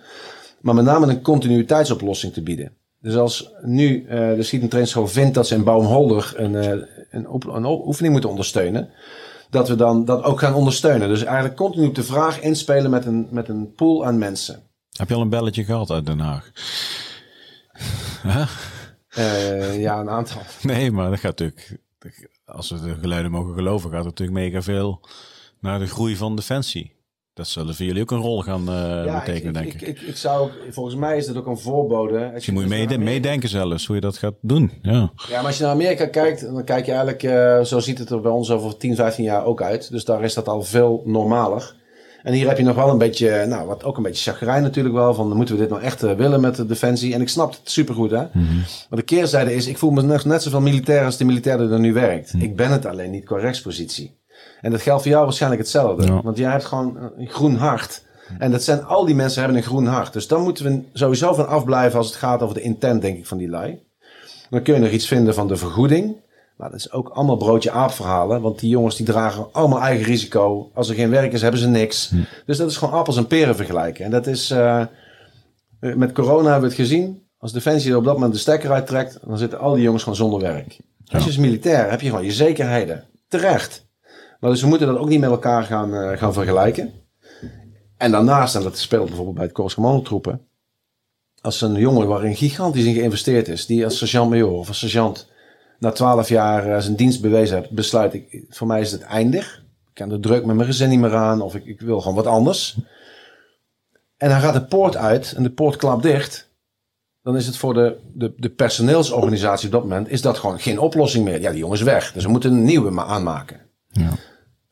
Maar 0.60 0.74
met 0.74 0.84
name 0.84 1.06
een 1.06 1.22
continuïteitsoplossing 1.22 2.32
te 2.32 2.42
bieden. 2.42 2.72
Dus 3.00 3.16
als 3.16 3.50
nu 3.62 4.04
eh, 4.08 4.34
de 4.34 4.42
Schiet- 4.42 4.62
en 4.62 4.68
Trainschool 4.68 5.08
vindt 5.08 5.34
dat 5.34 5.46
ze 5.46 5.54
in 5.54 5.64
Baumholder 5.64 6.32
een, 6.36 6.56
eh, 6.56 6.86
een, 7.10 7.28
op, 7.28 7.46
een 7.46 7.64
oefening 7.64 8.12
moeten 8.12 8.30
ondersteunen, 8.30 8.90
dat 9.50 9.68
we 9.68 9.74
dan 9.74 10.04
dat 10.04 10.22
ook 10.22 10.38
gaan 10.38 10.54
ondersteunen. 10.54 11.08
Dus 11.08 11.24
eigenlijk 11.24 11.56
continu 11.56 11.86
op 11.86 11.94
de 11.94 12.02
vraag 12.02 12.40
inspelen 12.40 12.90
met 12.90 13.06
een, 13.06 13.28
met 13.30 13.48
een 13.48 13.72
pool 13.74 14.06
aan 14.06 14.18
mensen. 14.18 14.62
Heb 14.96 15.08
je 15.08 15.14
al 15.14 15.20
een 15.20 15.28
belletje 15.28 15.64
gehad 15.64 15.90
uit 15.90 16.06
Den 16.06 16.18
Haag? 16.18 16.50
Eh, 19.16 19.80
ja, 19.80 20.00
een 20.00 20.10
aantal. 20.10 20.42
Nee, 20.62 20.90
maar 20.90 21.10
dat 21.10 21.18
gaat 21.18 21.38
natuurlijk, 21.38 21.78
als 22.44 22.70
we 22.70 22.80
de 22.80 22.94
geluiden 23.00 23.30
mogen 23.30 23.54
geloven, 23.54 23.90
gaat 23.90 24.04
het 24.04 24.18
natuurlijk 24.18 24.38
mega 24.38 24.62
veel 24.62 25.00
naar 25.60 25.78
de 25.78 25.86
groei 25.86 26.16
van 26.16 26.36
Defensie. 26.36 26.95
Dat 27.36 27.48
zullen 27.48 27.74
voor 27.74 27.84
jullie 27.86 28.02
ook 28.02 28.10
een 28.10 28.20
rol 28.20 28.40
gaan 28.42 28.68
eh, 28.68 29.04
Ja, 29.04 29.18
betekenen, 29.18 29.52
denk 29.52 29.66
ik. 29.66 29.80
ik, 29.80 29.88
ik, 29.88 30.00
ik 30.00 30.16
zou 30.16 30.50
volgens 30.70 30.96
mij 30.96 31.16
is 31.16 31.26
dat 31.26 31.36
ook 31.36 31.46
een 31.46 31.58
voorbode. 31.58 32.30
Dus 32.34 32.46
je 32.46 32.52
moet 32.52 32.68
mede- 32.68 32.98
meedenken 32.98 33.48
zelfs 33.48 33.86
hoe 33.86 33.94
je 33.94 34.00
dat 34.00 34.16
gaat 34.18 34.34
doen. 34.40 34.72
Ja. 34.82 34.92
Ja, 35.28 35.36
maar 35.36 35.46
als 35.46 35.56
je 35.56 35.62
naar 35.62 35.72
Amerika 35.72 36.06
kijkt, 36.06 36.40
dan 36.40 36.64
kijk 36.64 36.86
je 36.86 36.92
eigenlijk, 36.92 37.22
eh, 37.22 37.60
zo 37.62 37.78
ziet 37.80 37.98
het 37.98 38.10
er 38.10 38.20
bij 38.20 38.30
ons 38.30 38.50
over 38.50 38.76
10, 38.76 38.94
15 38.94 39.24
jaar 39.24 39.44
ook 39.44 39.62
uit. 39.62 39.90
Dus 39.90 40.04
daar 40.04 40.22
is 40.24 40.34
dat 40.34 40.48
al 40.48 40.62
veel 40.62 41.02
normaler. 41.04 41.74
En 42.22 42.32
hier 42.32 42.48
heb 42.48 42.56
je 42.58 42.64
nog 42.64 42.76
wel 42.76 42.90
een 42.90 42.98
beetje, 42.98 43.46
nou, 43.46 43.66
wat 43.66 43.84
ook 43.84 43.96
een 43.96 44.02
beetje 44.02 44.30
chagrijn 44.32 44.62
natuurlijk 44.62 44.94
wel, 44.94 45.14
van 45.14 45.36
moeten 45.36 45.54
we 45.54 45.60
dit 45.60 45.70
nou 45.70 45.82
echt 45.82 46.02
eh, 46.02 46.12
willen 46.12 46.40
met 46.40 46.56
de 46.56 46.66
defensie? 46.66 47.14
En 47.14 47.20
ik 47.20 47.28
snap 47.28 47.50
het 47.50 47.60
supergoed, 47.70 48.10
hè. 48.10 48.16
Maar 48.88 48.98
de 48.98 49.02
keerzijde 49.02 49.54
is, 49.54 49.66
ik 49.66 49.78
voel 49.78 49.90
me 49.90 50.02
net, 50.02 50.24
net 50.24 50.42
zoveel 50.42 50.60
militair 50.60 51.04
als 51.04 51.16
de 51.16 51.24
militair 51.24 51.58
die 51.58 51.68
er 51.68 51.80
nu 51.80 51.92
werkt. 51.92 52.32
Ik 52.38 52.56
ben 52.56 52.70
het 52.70 52.86
alleen 52.86 53.10
niet 53.10 53.24
qua 53.24 53.38
rechtspositie. 53.38 54.15
En 54.66 54.72
dat 54.72 54.82
geldt 54.82 55.02
voor 55.02 55.10
jou 55.10 55.24
waarschijnlijk 55.24 55.62
hetzelfde. 55.62 56.06
Ja. 56.06 56.22
Want 56.22 56.36
jij 56.38 56.50
hebt 56.50 56.64
gewoon 56.64 56.98
een 57.16 57.28
groen 57.28 57.56
hart. 57.56 58.04
En 58.38 58.50
dat 58.50 58.62
zijn, 58.62 58.84
al 58.84 59.04
die 59.04 59.14
mensen 59.14 59.40
hebben 59.42 59.58
een 59.58 59.66
groen 59.66 59.86
hart. 59.86 60.12
Dus 60.12 60.26
dan 60.26 60.42
moeten 60.42 60.64
we 60.64 60.82
sowieso 60.92 61.34
van 61.34 61.48
afblijven 61.48 61.98
als 61.98 62.06
het 62.06 62.16
gaat 62.16 62.42
over 62.42 62.54
de 62.54 62.60
intent, 62.60 63.02
denk 63.02 63.18
ik, 63.18 63.26
van 63.26 63.38
die 63.38 63.48
lui. 63.48 63.82
Dan 64.50 64.62
kun 64.62 64.74
je 64.74 64.80
nog 64.80 64.90
iets 64.90 65.06
vinden 65.06 65.34
van 65.34 65.48
de 65.48 65.56
vergoeding. 65.56 66.16
Maar 66.56 66.70
dat 66.70 66.78
is 66.78 66.92
ook 66.92 67.08
allemaal 67.08 67.36
broodje 67.36 67.70
aap 67.70 67.90
verhalen. 67.90 68.40
Want 68.40 68.58
die 68.58 68.70
jongens 68.70 68.96
die 68.96 69.06
dragen 69.06 69.46
allemaal 69.52 69.80
eigen 69.80 70.04
risico. 70.04 70.70
Als 70.74 70.88
er 70.88 70.94
geen 70.94 71.10
werk 71.10 71.32
is, 71.32 71.42
hebben 71.42 71.60
ze 71.60 71.68
niks. 71.68 72.12
Dus 72.46 72.56
dat 72.56 72.70
is 72.70 72.76
gewoon 72.76 72.94
appels 72.94 73.16
en 73.16 73.26
peren 73.26 73.56
vergelijken. 73.56 74.04
En 74.04 74.10
dat 74.10 74.26
is... 74.26 74.50
eh, 74.50 74.82
met 75.80 76.12
corona 76.12 76.50
hebben 76.50 76.70
we 76.70 76.76
het 76.76 76.86
gezien. 76.86 77.22
Als 77.38 77.52
Defensie 77.52 77.90
er 77.90 77.96
op 77.96 78.04
dat 78.04 78.14
moment 78.14 78.32
de 78.32 78.38
stekker 78.38 78.72
uittrekt... 78.72 79.18
dan 79.24 79.38
zitten 79.38 79.58
al 79.58 79.74
die 79.74 79.82
jongens 79.82 80.02
gewoon 80.02 80.18
zonder 80.18 80.40
werk. 80.40 80.76
Als 81.06 81.24
je 81.24 81.30
is 81.30 81.38
militair, 81.38 81.90
heb 81.90 82.00
je 82.00 82.08
gewoon 82.08 82.24
je 82.24 82.32
zekerheden. 82.32 83.04
Terecht. 83.28 83.85
Dus 84.50 84.60
we 84.60 84.68
moeten 84.68 84.86
dat 84.86 84.98
ook 84.98 85.08
niet 85.08 85.20
met 85.20 85.30
elkaar 85.30 85.62
gaan, 85.62 85.94
eh, 85.94 86.18
gaan 86.18 86.32
vergelijken. 86.32 86.92
En 87.96 88.10
daarnaast, 88.10 88.54
en 88.54 88.62
dat 88.62 88.78
speelt 88.78 89.06
bijvoorbeeld 89.06 89.36
bij 89.36 89.44
het 89.44 89.54
Korps 89.54 89.74
Commandotroepen... 89.74 90.40
als 91.40 91.60
een 91.60 91.74
jongen 91.74 92.06
waarin 92.06 92.36
gigantisch 92.36 92.84
in 92.84 92.94
geïnvesteerd 92.94 93.48
is... 93.48 93.66
die 93.66 93.84
als 93.84 93.98
sergeant-major 93.98 94.50
of 94.50 94.68
als 94.68 94.78
sergeant 94.78 95.28
na 95.78 95.90
twaalf 95.90 96.28
jaar 96.28 96.72
eh, 96.72 96.80
zijn 96.80 96.96
dienst 96.96 97.20
bewezen 97.20 97.56
hebt, 97.56 97.70
besluit 97.70 98.14
ik, 98.14 98.44
voor 98.48 98.66
mij 98.66 98.80
is 98.80 98.92
het 98.92 99.02
eindig. 99.02 99.64
Ik 99.88 99.94
kan 99.94 100.08
de 100.08 100.20
druk 100.20 100.44
met 100.44 100.56
mijn 100.56 100.68
gezin 100.68 100.88
niet 100.88 100.98
meer 100.98 101.14
aan 101.14 101.40
of 101.40 101.54
ik, 101.54 101.64
ik 101.64 101.80
wil 101.80 102.00
gewoon 102.00 102.16
wat 102.16 102.26
anders. 102.26 102.76
En 104.16 104.28
dan 104.28 104.40
gaat 104.40 104.54
de 104.54 104.64
poort 104.64 104.96
uit 104.96 105.32
en 105.36 105.42
de 105.42 105.50
poort 105.50 105.76
klapt 105.76 106.02
dicht. 106.02 106.48
Dan 107.22 107.36
is 107.36 107.46
het 107.46 107.56
voor 107.56 107.74
de, 107.74 107.96
de, 108.12 108.32
de 108.36 108.48
personeelsorganisatie 108.48 109.66
op 109.66 109.72
dat 109.72 109.82
moment 109.82 110.10
is 110.10 110.22
dat 110.22 110.38
gewoon 110.38 110.58
geen 110.58 110.78
oplossing 110.78 111.24
meer. 111.24 111.40
Ja, 111.40 111.50
die 111.50 111.58
jongen 111.58 111.76
is 111.76 111.82
weg. 111.82 112.12
Dus 112.12 112.24
we 112.24 112.30
moeten 112.30 112.52
een 112.52 112.64
nieuwe 112.64 112.90
ma- 112.90 113.04
aanmaken. 113.04 113.60
Ja. 113.90 114.10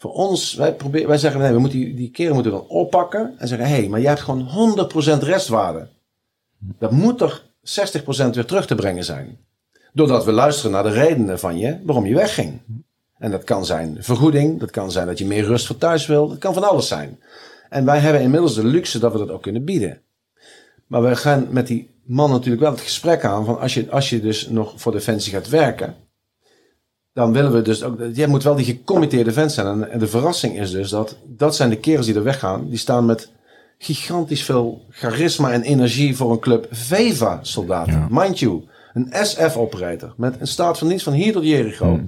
Voor 0.04 0.12
ons, 0.12 0.54
wij, 0.54 0.74
proberen, 0.74 1.08
wij 1.08 1.18
zeggen 1.18 1.40
nee, 1.40 1.52
we 1.52 1.58
moeten 1.58 1.78
die, 1.78 1.94
die 1.94 2.10
keren 2.10 2.34
moeten 2.34 2.52
we 2.52 2.58
dan 2.58 2.66
oppakken 2.68 3.34
en 3.38 3.48
zeggen: 3.48 3.68
hé, 3.68 3.74
hey, 3.74 3.88
maar 3.88 4.00
jij 4.00 4.08
hebt 4.08 4.22
gewoon 4.22 4.48
100% 5.20 5.22
restwaarde. 5.22 5.88
Dat 6.78 6.90
moet 6.90 7.18
toch 7.18 7.44
60% 7.44 7.44
weer 8.06 8.44
terug 8.44 8.66
te 8.66 8.74
brengen 8.74 9.04
zijn. 9.04 9.38
Doordat 9.92 10.24
we 10.24 10.32
luisteren 10.32 10.70
naar 10.70 10.82
de 10.82 10.90
redenen 10.90 11.38
van 11.38 11.58
je 11.58 11.78
waarom 11.84 12.06
je 12.06 12.14
wegging. 12.14 12.60
En 13.18 13.30
dat 13.30 13.44
kan 13.44 13.66
zijn 13.66 13.96
vergoeding, 14.00 14.60
dat 14.60 14.70
kan 14.70 14.90
zijn 14.90 15.06
dat 15.06 15.18
je 15.18 15.26
meer 15.26 15.44
rust 15.44 15.66
voor 15.66 15.78
thuis 15.78 16.06
wil, 16.06 16.28
dat 16.28 16.38
kan 16.38 16.54
van 16.54 16.68
alles 16.68 16.88
zijn. 16.88 17.20
En 17.68 17.84
wij 17.84 17.98
hebben 17.98 18.22
inmiddels 18.22 18.54
de 18.54 18.64
luxe 18.64 18.98
dat 18.98 19.12
we 19.12 19.18
dat 19.18 19.30
ook 19.30 19.42
kunnen 19.42 19.64
bieden. 19.64 20.00
Maar 20.86 21.02
we 21.02 21.16
gaan 21.16 21.46
met 21.50 21.66
die 21.66 21.90
man 22.02 22.30
natuurlijk 22.30 22.62
wel 22.62 22.72
het 22.72 22.80
gesprek 22.80 23.24
aan 23.24 23.44
van 23.44 23.60
als 23.60 23.74
je, 23.74 23.90
als 23.90 24.10
je 24.10 24.20
dus 24.20 24.48
nog 24.48 24.72
voor 24.76 24.92
Defensie 24.92 25.32
gaat 25.32 25.48
werken, 25.48 25.94
dan 27.14 27.32
willen 27.32 27.52
we 27.52 27.62
dus 27.62 27.82
ook, 27.82 27.98
jij 28.12 28.26
moet 28.26 28.42
wel 28.42 28.54
die 28.54 28.64
gecommitteerde 28.64 29.32
vent 29.32 29.52
zijn. 29.52 29.66
En, 29.66 29.90
en 29.90 29.98
de 29.98 30.06
verrassing 30.06 30.58
is 30.58 30.70
dus 30.70 30.90
dat 30.90 31.16
dat 31.26 31.56
zijn 31.56 31.70
de 31.70 31.78
kerels 31.78 32.06
die 32.06 32.14
er 32.14 32.22
weggaan, 32.22 32.68
die 32.68 32.78
staan 32.78 33.04
met 33.04 33.30
gigantisch 33.78 34.44
veel 34.44 34.82
charisma 34.90 35.50
en 35.52 35.62
energie 35.62 36.16
voor 36.16 36.30
een 36.30 36.38
club 36.38 36.66
VEVA-soldaten. 36.70 37.92
Ja. 37.92 38.06
Mind 38.10 38.38
you, 38.38 38.64
een 38.92 39.08
SF-operator 39.22 40.14
met 40.16 40.40
een 40.40 40.46
staat 40.46 40.78
van 40.78 40.88
dienst 40.88 41.04
van 41.04 41.12
hier 41.12 41.32
tot 41.32 41.44
Jericho. 41.44 42.00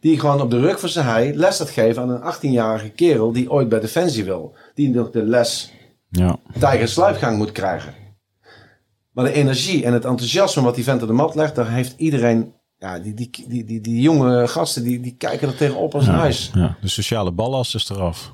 Die 0.00 0.20
gewoon 0.20 0.40
op 0.40 0.50
de 0.50 0.60
rug 0.60 0.80
van 0.80 0.88
zijn 0.88 1.06
hei 1.06 1.36
les 1.36 1.56
gaat 1.56 1.70
geven 1.70 2.02
aan 2.02 2.10
een 2.10 2.34
18-jarige 2.34 2.88
kerel 2.88 3.32
die 3.32 3.50
ooit 3.50 3.68
bij 3.68 3.80
Defensie 3.80 4.24
wil. 4.24 4.54
Die 4.74 4.90
nog 4.90 5.10
de 5.10 5.22
les 5.22 5.72
Ja. 6.08 6.38
tijger 6.58 6.88
sluipgang 6.88 7.36
moet 7.36 7.52
krijgen. 7.52 7.94
Maar 9.12 9.24
de 9.24 9.32
energie 9.32 9.84
en 9.84 9.92
het 9.92 10.04
enthousiasme 10.04 10.62
wat 10.62 10.74
die 10.74 10.84
vent 10.84 11.02
op 11.02 11.08
de 11.08 11.14
mat 11.14 11.34
legt, 11.34 11.54
daar 11.54 11.70
heeft 11.70 11.94
iedereen... 11.96 12.54
Ja, 12.86 12.98
die, 12.98 13.14
die, 13.14 13.30
die, 13.48 13.64
die, 13.64 13.80
die 13.80 14.00
jonge 14.00 14.48
gasten, 14.48 14.82
die, 14.82 15.00
die 15.00 15.14
kijken 15.18 15.48
er 15.48 15.56
tegenop 15.56 15.94
als 15.94 16.06
een 16.06 16.12
Ja. 16.12 16.18
huis. 16.18 16.50
ja. 16.54 16.76
De 16.80 16.88
sociale 16.88 17.30
ballast 17.32 17.74
is 17.74 17.88
eraf 17.90 18.32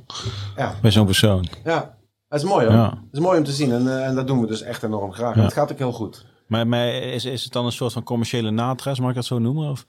Ja, 0.56 0.74
bij 0.82 0.90
zo'n 0.90 1.06
persoon. 1.06 1.46
ja. 1.64 1.94
Dat 2.28 2.42
is 2.42 2.46
mooi 2.48 2.66
hoor. 2.66 2.74
Ja. 2.74 2.88
Dat 2.88 2.98
is 3.12 3.18
mooi 3.20 3.38
om 3.38 3.44
te 3.44 3.52
zien 3.52 3.72
en, 3.72 3.88
eh, 3.88 4.06
en 4.06 4.14
dat 4.14 4.26
doen 4.26 4.40
we 4.40 4.46
dus 4.46 4.62
echt 4.62 4.82
enorm 4.82 5.12
graag. 5.12 5.34
Het 5.34 5.52
gaat 5.52 5.72
ook 5.72 5.78
heel 5.78 5.92
goed. 5.92 6.24
Maar, 6.46 6.66
maar 6.66 6.88
is, 6.88 7.24
is 7.24 7.44
het 7.44 7.52
dan 7.52 7.64
een 7.66 7.72
soort 7.72 7.92
van 7.92 8.02
commerciële 8.02 8.50
natres, 8.50 9.00
mag 9.00 9.08
ik 9.08 9.14
dat 9.14 9.24
zo 9.24 9.38
noemen? 9.38 9.70
Of? 9.70 9.86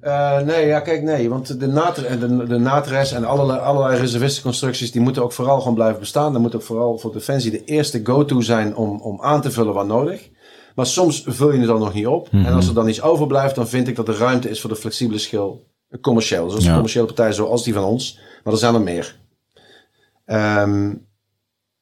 Eh, 0.00 0.40
nee, 0.40 0.66
ja, 0.66 0.80
kijk, 0.80 1.02
nee. 1.02 1.28
Want 1.28 1.60
de, 1.60 1.66
nater, 1.66 2.04
en 2.04 2.18
de, 2.20 2.46
de 2.46 2.58
natres 2.58 3.12
en 3.12 3.24
allerlei, 3.24 3.58
allerlei 3.60 4.00
reservistenconstructies... 4.00 4.92
die 4.92 5.00
moeten 5.00 5.22
ook 5.22 5.32
vooral 5.32 5.58
gewoon 5.58 5.74
blijven 5.74 6.00
bestaan. 6.00 6.32
Dat 6.32 6.40
moet 6.42 6.54
ook 6.54 6.62
vooral 6.62 6.98
voor 6.98 7.12
Defensie 7.12 7.50
de 7.50 7.64
eerste 7.64 8.00
go-to 8.04 8.40
zijn... 8.40 8.76
Om, 8.76 9.00
om 9.00 9.20
aan 9.22 9.40
te 9.40 9.50
vullen 9.50 9.74
wat 9.74 9.86
nodig. 9.86 10.28
Maar 10.78 10.86
soms 10.86 11.22
vul 11.26 11.52
je 11.52 11.58
het 11.58 11.66
dan 11.66 11.78
nog 11.78 11.94
niet 11.94 12.06
op. 12.06 12.28
En 12.30 12.52
als 12.52 12.68
er 12.68 12.74
dan 12.74 12.88
iets 12.88 13.02
overblijft... 13.02 13.54
dan 13.54 13.68
vind 13.68 13.88
ik 13.88 13.96
dat 13.96 14.08
er 14.08 14.16
ruimte 14.16 14.50
is 14.50 14.60
voor 14.60 14.70
de 14.70 14.76
flexibele 14.76 15.18
schil 15.18 15.66
commercieel. 16.00 16.48
Zoals 16.50 16.64
Ja. 16.64 16.72
commerciële 16.72 17.06
partijen 17.06 17.34
zoals 17.34 17.64
die 17.64 17.74
van 17.74 17.84
ons. 17.84 18.18
Maar 18.44 18.52
er 18.52 18.58
zijn 18.58 18.74
er 18.74 18.80
meer. 18.80 19.18
Ehm, 20.24 20.94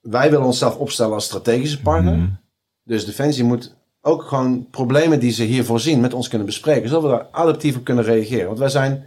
wij 0.00 0.30
willen 0.30 0.46
onszelf 0.46 0.76
opstellen 0.76 1.14
als 1.14 1.24
strategische 1.24 1.80
partner. 1.80 2.40
Dus 2.84 3.04
Defensie 3.06 3.44
moet 3.44 3.74
ook 4.00 4.22
gewoon 4.22 4.66
problemen 4.70 5.20
die 5.20 5.30
ze 5.32 5.42
hier 5.42 5.64
voorzien 5.64 6.00
met 6.00 6.14
ons 6.14 6.28
kunnen 6.28 6.46
bespreken. 6.46 6.88
Zodat 6.88 7.02
we 7.02 7.08
daar 7.16 7.28
adaptief 7.30 7.76
op 7.76 7.84
kunnen 7.84 8.04
reageren. 8.04 8.46
Want 8.46 8.58
wij 8.58 8.68
zijn 8.68 9.04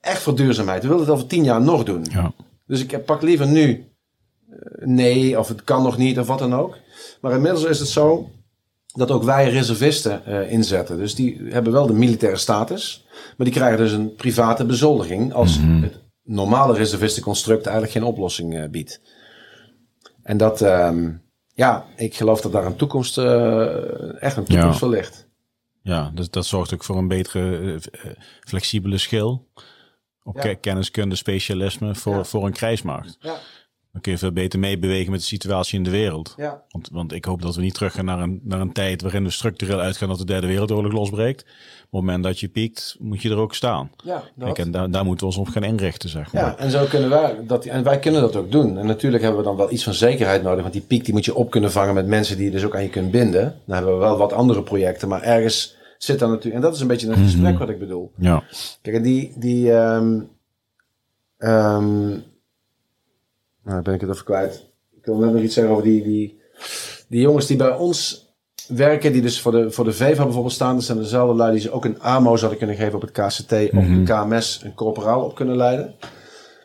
echt 0.00 0.22
voor 0.22 0.36
duurzaamheid. 0.36 0.82
We 0.82 0.88
willen 0.88 1.02
het 1.04 1.12
over 1.12 1.26
tien 1.26 1.44
jaar 1.44 1.62
nog 1.62 1.84
doen. 1.84 2.06
Ja. 2.10 2.32
Dus 2.66 2.80
ik 2.80 3.04
pak 3.04 3.22
liever 3.22 3.46
nu 3.46 3.90
eh, 4.50 4.56
nee, 4.86 5.38
of 5.38 5.48
het 5.48 5.64
kan 5.64 5.82
nog 5.82 5.96
niet, 5.96 6.18
of 6.18 6.26
wat 6.26 6.38
dan 6.38 6.54
ook. 6.54 6.76
Maar 7.20 7.32
inmiddels 7.32 7.64
is 7.64 7.78
het 7.78 7.88
zo 7.88 8.30
dat 8.92 9.10
ook 9.10 9.22
wij 9.22 9.50
reservisten 9.50 10.24
eh, 10.24 10.52
inzetten. 10.52 10.96
Dus 10.98 11.14
die 11.14 11.40
hebben 11.48 11.72
wel 11.72 11.86
de 11.86 11.92
militaire 11.92 12.38
status, 12.38 13.06
maar 13.36 13.46
die 13.46 13.54
krijgen 13.54 13.78
dus 13.78 13.92
een 13.92 14.14
private 14.14 14.64
bezoldiging 14.64 15.32
als 15.32 15.56
het 15.60 16.00
normale 16.22 16.74
reservistenconstruct 16.74 17.62
eigenlijk 17.64 17.92
geen 17.96 18.04
oplossing 18.04 18.58
eh, 18.58 18.68
biedt. 18.68 19.00
En 20.22 20.36
dat, 20.36 20.60
ehm, 20.60 21.10
ja, 21.54 21.84
ik 21.96 22.14
geloof 22.16 22.40
dat 22.40 22.52
daar 22.52 22.66
een 22.66 22.76
toekomst, 22.76 23.18
eh, 23.18 24.22
echt 24.22 24.36
een 24.36 24.44
toekomst 24.44 24.72
Ja. 24.72 24.78
voor 24.78 24.88
ligt. 24.88 25.28
Ja, 25.82 26.10
dus 26.14 26.30
dat 26.30 26.46
zorgt 26.46 26.74
ook 26.74 26.84
voor 26.84 26.96
een 26.96 27.08
betere 27.08 27.78
flexibele 28.40 28.98
schil. 28.98 29.48
Op 30.22 30.34
Ja. 30.36 30.40
ke- 30.42 30.54
kenniskunde, 30.54 31.16
specialisme 31.16 31.94
voor, 31.94 32.14
Ja. 32.16 32.24
voor 32.24 32.46
een 32.46 32.52
krijgsmacht. 32.52 33.16
Ja, 33.20 33.36
Dan 33.92 34.00
kun 34.00 34.12
je 34.12 34.18
veel 34.18 34.32
beter 34.32 34.58
meebewegen 34.58 35.10
met 35.10 35.20
de 35.20 35.26
situatie 35.26 35.78
in 35.78 35.84
de 35.84 35.90
wereld. 35.90 36.34
ja. 36.36 36.62
Want, 36.68 36.88
want 36.92 37.12
ik 37.12 37.24
hoop 37.24 37.42
dat 37.42 37.54
we 37.54 37.62
niet 37.62 37.74
terug 37.74 37.92
gaan 37.92 38.04
naar 38.04 38.20
een, 38.20 38.40
naar 38.42 38.60
een 38.60 38.72
tijd 38.72 39.02
waarin 39.02 39.24
we 39.24 39.30
structureel 39.30 39.80
uitgaan 39.80 40.08
dat 40.08 40.18
de 40.18 40.24
derde 40.24 40.46
wereldoorlog 40.46 40.92
losbreekt. 40.92 41.40
Op 41.42 41.46
het 41.80 41.90
moment 41.90 42.24
dat 42.24 42.40
je 42.40 42.48
piekt, 42.48 42.96
moet 42.98 43.22
je 43.22 43.30
er 43.30 43.36
ook 43.36 43.54
staan. 43.54 43.90
ja. 44.04 44.22
Kijk, 44.38 44.58
en 44.58 44.70
daar, 44.70 44.90
daar 44.90 45.04
moeten 45.04 45.26
we 45.26 45.32
ons 45.32 45.48
op 45.48 45.52
gaan 45.54 45.64
inrichten, 45.64 46.08
zeg 46.08 46.32
maar. 46.32 46.42
Ja, 46.42 46.56
en 46.56 46.70
zo 46.70 46.84
kunnen 46.84 47.10
wij 47.10 47.36
dat, 47.46 47.64
en 47.64 47.82
wij 47.82 47.98
kunnen 47.98 48.20
dat 48.20 48.36
ook 48.36 48.50
doen. 48.52 48.78
En 48.78 48.86
natuurlijk 48.86 49.22
hebben 49.22 49.40
we 49.40 49.46
dan 49.46 49.56
wel 49.56 49.72
iets 49.72 49.84
van 49.84 49.94
zekerheid 49.94 50.42
nodig, 50.42 50.60
want 50.60 50.72
die 50.72 50.82
piek 50.82 51.04
die 51.04 51.14
moet 51.14 51.24
je 51.24 51.34
op 51.34 51.50
kunnen 51.50 51.72
vangen 51.72 51.94
met 51.94 52.06
mensen 52.06 52.36
die 52.36 52.44
je 52.44 52.50
dus 52.50 52.64
ook 52.64 52.74
aan 52.76 52.82
je 52.82 52.88
kunt 52.90 53.10
binden. 53.10 53.60
Dan 53.64 53.76
hebben 53.76 53.92
we 53.92 53.98
wel 54.00 54.16
wat 54.16 54.32
andere 54.32 54.62
projecten, 54.62 55.08
maar 55.08 55.22
ergens 55.22 55.76
zit 55.98 56.18
dan 56.18 56.28
natuurlijk, 56.28 56.54
en 56.54 56.60
dat 56.62 56.74
is 56.74 56.80
een 56.80 56.86
beetje 56.86 57.08
het 57.10 57.18
gesprek 57.18 57.58
wat 57.58 57.68
ik 57.68 57.78
bedoel. 57.78 58.12
Ja, 58.16 58.42
Kijk, 58.82 58.96
en 58.96 59.02
die, 59.02 59.32
die, 59.36 59.72
ehm 59.72 60.20
ehm, 61.38 62.18
nou 63.70 63.82
ben 63.82 63.94
ik 63.94 64.00
het 64.00 64.10
even 64.10 64.24
kwijt. 64.24 64.66
Ik 64.96 65.04
wil 65.04 65.16
net 65.16 65.32
nog 65.32 65.42
iets 65.42 65.54
zeggen 65.54 65.72
over 65.72 65.84
die, 65.84 66.02
die, 66.02 66.40
die 67.08 67.20
jongens 67.20 67.46
die 67.46 67.56
bij 67.56 67.74
ons 67.76 68.28
werken, 68.66 69.12
die 69.12 69.22
dus 69.22 69.40
voor 69.40 69.52
de, 69.52 69.70
voor 69.70 69.84
de 69.84 69.92
VEVA 69.92 70.24
bijvoorbeeld 70.24 70.54
staan. 70.54 70.74
Dat 70.74 70.84
zijn 70.84 70.98
dezelfde 70.98 71.36
lui 71.36 71.52
die 71.52 71.60
ze 71.60 71.70
ook 71.70 71.84
een 71.84 72.00
AMO 72.00 72.36
zouden 72.36 72.58
kunnen 72.58 72.76
geven 72.76 72.94
op 72.94 73.00
het 73.00 73.10
KCT 73.10 73.52
of 73.52 73.84
de 73.84 74.02
KMS 74.04 74.60
een 74.64 74.74
corporaal 74.74 75.24
op 75.24 75.34
kunnen 75.34 75.56
leiden. 75.56 75.94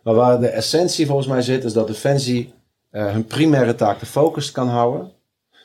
Maar 0.03 0.14
waar 0.14 0.40
de 0.40 0.48
essentie 0.48 1.06
volgens 1.06 1.27
mij 1.27 1.41
zit, 1.41 1.64
is 1.64 1.73
dat 1.73 1.88
Defensie 1.88 2.53
eh, 2.90 3.11
hun 3.11 3.26
primaire 3.26 3.76
taak 3.76 3.99
de 3.99 4.06
focus 4.06 4.52
kan 4.52 4.68
houden. 4.68 5.11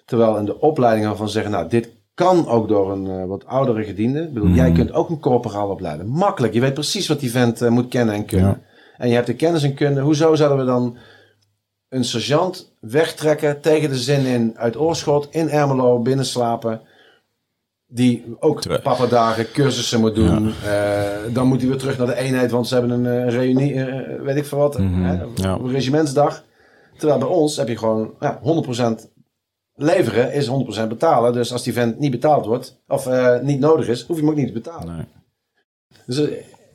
Terwijl 0.04 0.36
in 0.36 0.44
de 0.44 0.60
opleiding 0.60 1.06
al 1.06 1.16
van 1.16 1.28
zeggen, 1.28 1.52
nou, 1.52 1.68
dit 1.68 1.88
kan 2.14 2.48
ook 2.48 2.68
door 2.68 2.92
een 2.92 3.06
eh, 3.06 3.24
wat 3.24 3.46
oudere 3.46 3.84
gediende. 3.84 4.22
Ik 4.22 4.32
bedoel, 4.32 4.48
jij 4.48 4.72
kunt 4.72 4.92
ook 4.92 5.08
een 5.08 5.20
corporaal 5.20 5.68
opleiden. 5.68 6.06
Makkelijk. 6.06 6.52
Je 6.52 6.60
weet 6.60 6.74
precies 6.74 7.08
wat 7.08 7.20
die 7.20 7.30
vent 7.30 7.62
eh, 7.62 7.68
moet 7.68 7.88
kennen 7.88 8.14
en 8.14 8.24
kunnen. 8.24 8.48
Ja. 8.48 8.60
En 8.98 9.08
je 9.08 9.14
hebt 9.14 9.26
de 9.26 9.34
kennis 9.34 9.62
en 9.62 9.74
kunde. 9.74 10.00
Hoezo 10.00 10.34
zouden 10.34 10.58
we 10.58 10.64
dan 10.64 10.96
een 11.90 12.04
sergeant 12.04 12.72
wegtrekken 12.80 13.60
tegen 13.60 13.88
de 13.88 13.98
zin 13.98 14.24
in 14.24 14.58
uit 14.58 14.76
Oorschot, 14.76 15.28
in 15.30 15.48
Ermelo, 15.48 15.98
binnenslapen. 15.98 16.80
Die 17.92 18.36
ook 18.40 18.60
Terwijl- 18.60 18.82
papadagen, 18.82 19.50
cursussen 19.52 20.00
moet 20.00 20.14
doen. 20.14 20.52
Eh, 20.64 21.08
dan 21.32 21.46
moet 21.46 21.60
hij 21.60 21.68
weer 21.68 21.78
terug 21.78 21.98
naar 21.98 22.06
de 22.06 22.14
eenheid, 22.16 22.50
want 22.50 22.68
ze 22.68 22.74
hebben 22.74 23.04
een 23.04 23.26
eh, 23.26 23.32
reunie, 23.34 23.84
eh, 23.84 24.20
weet 24.22 24.36
ik 24.36 24.44
veel 24.44 24.58
wat. 24.58 24.78
Mhm, 24.78 25.02
hè, 25.02 25.12
ja. 25.34 25.52
Een 25.54 25.70
regimentsdag. 25.70 26.44
Terwijl 26.98 27.18
bij 27.18 27.28
ons 27.28 27.56
heb 27.56 27.68
je 27.68 27.76
gewoon 27.76 28.14
ja, 28.20 28.40
100% 28.42 29.08
leveren 29.74 30.32
is 30.32 30.46
100% 30.46 30.88
betalen. 30.88 31.32
Dus 31.32 31.52
als 31.52 31.62
die 31.62 31.72
vent 31.72 31.98
niet 31.98 32.10
betaald 32.10 32.46
wordt, 32.46 32.80
of 32.88 33.08
niet 33.42 33.60
nodig 33.60 33.88
is, 33.88 34.02
hoef 34.02 34.16
je 34.16 34.22
hem 34.22 34.30
ook 34.30 34.38
niet 34.38 34.46
te 34.46 34.52
betalen. 34.52 34.96
nee. 34.96 35.06
Dus 36.06 36.16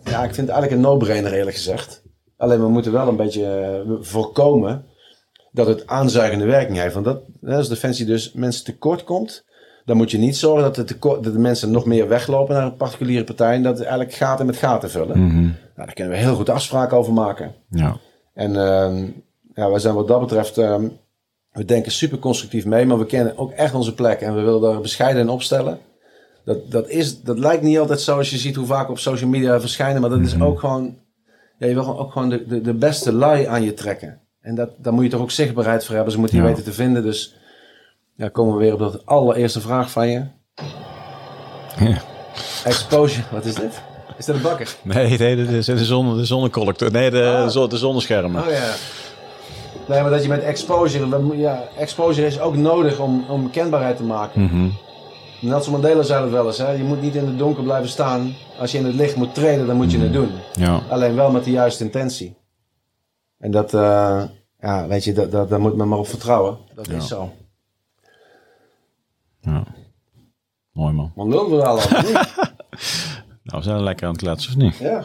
ja, 0.04 0.24
ik 0.24 0.34
vind 0.34 0.48
het 0.48 0.50
eigenlijk 0.50 0.72
een 0.72 0.80
no-brainer 0.82 1.34
eerlijk 1.34 1.56
gezegd. 1.56 2.04
Alleen 2.38 2.60
we 2.60 2.68
moeten 2.68 2.92
wel 2.92 3.08
een 3.08 3.16
beetje 3.16 3.98
voorkomen 4.02 4.86
dat 5.56 5.68
het 5.68 5.88
aanzuigende 5.88 6.46
werking 6.46 6.78
heeft. 6.78 6.94
Want 6.94 7.06
dat, 7.06 7.22
als 7.48 7.70
Defensie 7.70 8.06
dus 8.06 8.32
mensen 8.34 8.66
tekort 8.66 9.04
komt, 9.04 9.46
dan 9.86 9.98
moet 9.98 10.12
je 10.12 10.18
niet 10.18 10.38
zorgen 10.38 10.64
dat 10.64 10.76
de, 10.76 10.84
tekort, 10.84 11.24
dat 11.24 11.34
de 11.34 11.40
mensen 11.40 11.72
nog 11.72 11.86
meer 11.86 12.08
weglopen 12.08 12.56
naar 12.56 12.66
een 12.66 12.76
particuliere 12.76 13.24
partij 13.24 13.54
en 13.54 13.64
dat 13.64 13.80
eigenlijk 13.80 14.14
gaten 14.14 14.46
met 14.46 14.56
gaten 14.56 14.90
vullen. 14.90 15.20
Mhm. 15.20 15.42
Nou, 15.42 15.54
daar 15.76 15.94
kunnen 15.94 16.14
we 16.14 16.20
heel 16.20 16.36
goed 16.36 16.50
afspraken 16.50 16.98
over 16.98 17.14
maken. 17.14 17.54
Ja. 17.70 17.98
En 18.34 18.56
ehm, 18.56 19.08
ja, 19.54 19.70
wij 19.70 19.80
zijn 19.80 19.96
wat 19.96 20.08
dat 20.08 20.20
betreft, 20.20 20.58
ehm, 20.58 20.88
we 21.52 21.66
denken 21.66 21.92
super 21.92 22.20
constructief 22.20 22.66
mee, 22.66 22.86
maar 22.86 23.00
we 23.00 23.06
kennen 23.06 23.38
ook 23.38 23.52
echt 23.52 23.74
onze 23.74 23.94
plek 23.94 24.22
en 24.22 24.36
we 24.36 24.42
willen 24.42 24.62
daar 24.62 24.82
bescheiden 24.82 25.22
in 25.22 25.30
opstellen. 25.30 25.80
Dat, 26.46 26.72
dat, 26.72 26.90
is, 26.90 27.22
dat 27.22 27.40
lijkt 27.40 27.64
niet 27.64 27.80
altijd 27.80 28.02
zo 28.02 28.18
als 28.18 28.30
je 28.30 28.38
ziet 28.38 28.56
hoe 28.56 28.66
vaak 28.66 28.90
op 28.90 29.00
social 29.00 29.30
media 29.30 29.60
verschijnen, 29.60 30.02
maar 30.02 30.10
dat 30.10 30.20
is 30.20 30.42
ook 30.42 30.60
gewoon, 30.60 30.98
ja, 31.58 31.68
je 31.68 31.74
wil 31.74 31.84
gewoon 31.84 32.00
ook 32.00 32.12
gewoon 32.12 32.30
de, 32.30 32.46
de, 32.46 32.62
de 32.62 32.74
beste 32.74 33.14
lui 33.14 33.46
aan 33.46 33.64
je 33.64 33.74
trekken. 33.74 34.20
En 34.46 34.56
dat, 34.56 34.70
daar 34.78 34.94
moet 34.94 35.04
je 35.04 35.10
toch 35.10 35.22
ook 35.22 35.32
zichtbaarheid 35.32 35.86
voor 35.86 35.96
hebben, 35.96 36.14
ze 36.14 36.20
moeten 36.20 36.38
je 36.38 36.44
Ja. 36.44 36.50
weten 36.50 36.64
te 36.64 36.72
vinden. 36.74 37.04
Dus 37.04 37.36
ja, 38.16 38.28
komen 38.30 38.54
we 38.54 38.60
weer 38.60 38.74
op 38.74 38.80
dat 38.80 39.06
allereerste 39.06 39.62
vraag 39.62 39.92
van 39.92 40.08
je. 40.10 40.24
Ja. 41.80 41.98
Exposure, 42.64 43.24
wat 43.32 43.46
is 43.46 43.54
dit? 43.56 43.82
Is 44.18 44.26
dat 44.26 44.36
een 44.36 44.42
bakker? 44.42 44.76
Nee, 44.82 45.18
nee, 45.18 45.36
dit 45.36 45.50
is 45.50 45.66
de, 45.66 45.86
zon, 45.86 46.18
de 46.18 46.26
zonnecollector. 46.26 46.92
Nee, 46.92 47.12
de, 47.12 47.24
Ah. 47.38 47.44
de, 47.44 47.50
zon- 47.50 47.70
de 47.70 47.78
zonneschermen. 47.78 48.42
Oh 48.44 48.50
ja. 48.50 48.74
Nee, 49.88 50.02
maar 50.02 50.12
dat 50.12 50.24
je 50.24 50.30
met 50.30 50.44
exposure, 50.44 51.38
ja, 51.38 51.64
exposure 51.78 52.28
is 52.28 52.40
ook 52.40 52.56
nodig 52.56 53.00
om, 53.00 53.26
om 53.30 53.50
kenbaarheid 53.50 53.98
te 53.98 54.04
maken. 54.04 54.42
Mhm. 54.42 54.68
Nelson 55.42 55.72
Mandela 55.72 56.02
zei 56.04 56.22
het 56.24 56.32
wel 56.32 56.46
eens, 56.48 56.58
hè? 56.58 56.72
je 56.72 56.84
moet 56.84 57.02
niet 57.02 57.16
in 57.16 57.26
het 57.26 57.38
donker 57.38 57.64
blijven 57.64 57.90
staan. 57.90 58.34
Als 58.60 58.72
je 58.72 58.78
in 58.78 58.86
het 58.86 58.96
licht 58.96 59.16
moet 59.16 59.34
treden, 59.34 59.68
dan 59.68 59.76
moet 59.76 59.92
je 59.92 60.00
het 60.00 60.14
doen. 60.14 60.30
Ja. 60.54 60.80
Alleen 60.90 61.16
wel 61.16 61.32
met 61.32 61.44
de 61.44 61.52
juiste 61.52 61.84
intentie. 61.84 62.36
En 63.46 63.52
dat, 63.52 63.74
eh, 63.74 64.24
ja, 64.60 64.88
weet 64.88 65.04
je, 65.04 65.14
dat, 65.14 65.32
dat, 65.32 65.50
daar 65.50 65.60
moet 65.60 65.76
men 65.76 65.88
maar 65.88 65.98
op 66.00 66.08
vertrouwen. 66.08 66.58
Dat 66.76 66.88
Ja. 66.88 66.96
is 66.96 67.08
zo. 67.08 67.34
ja. 69.42 69.64
Mooi 70.72 70.94
man. 70.94 71.12
Maar 71.16 71.26
lullen 71.26 71.50
we 71.50 72.02
niet? 72.04 72.14
Nou, 73.44 73.58
we 73.58 73.62
zijn 73.64 73.76
er 73.78 73.84
lekker 73.84 74.06
aan 74.08 74.12
het 74.14 74.22
kletsen, 74.22 74.52
of 74.52 74.58
niet? 74.58 74.78
Ja. 74.78 75.00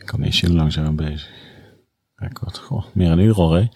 Ik 0.00 0.06
kan 0.06 0.20
niet 0.20 0.40
hoe 0.40 0.50
lang 0.56 0.72
zijn 0.72 0.96
bezig. 0.96 1.30
Record. 2.14 2.58
Goh, 2.58 2.84
meer 2.92 3.10
een 3.10 3.18
uur 3.18 3.34
al, 3.34 3.50
hè? 3.52 3.68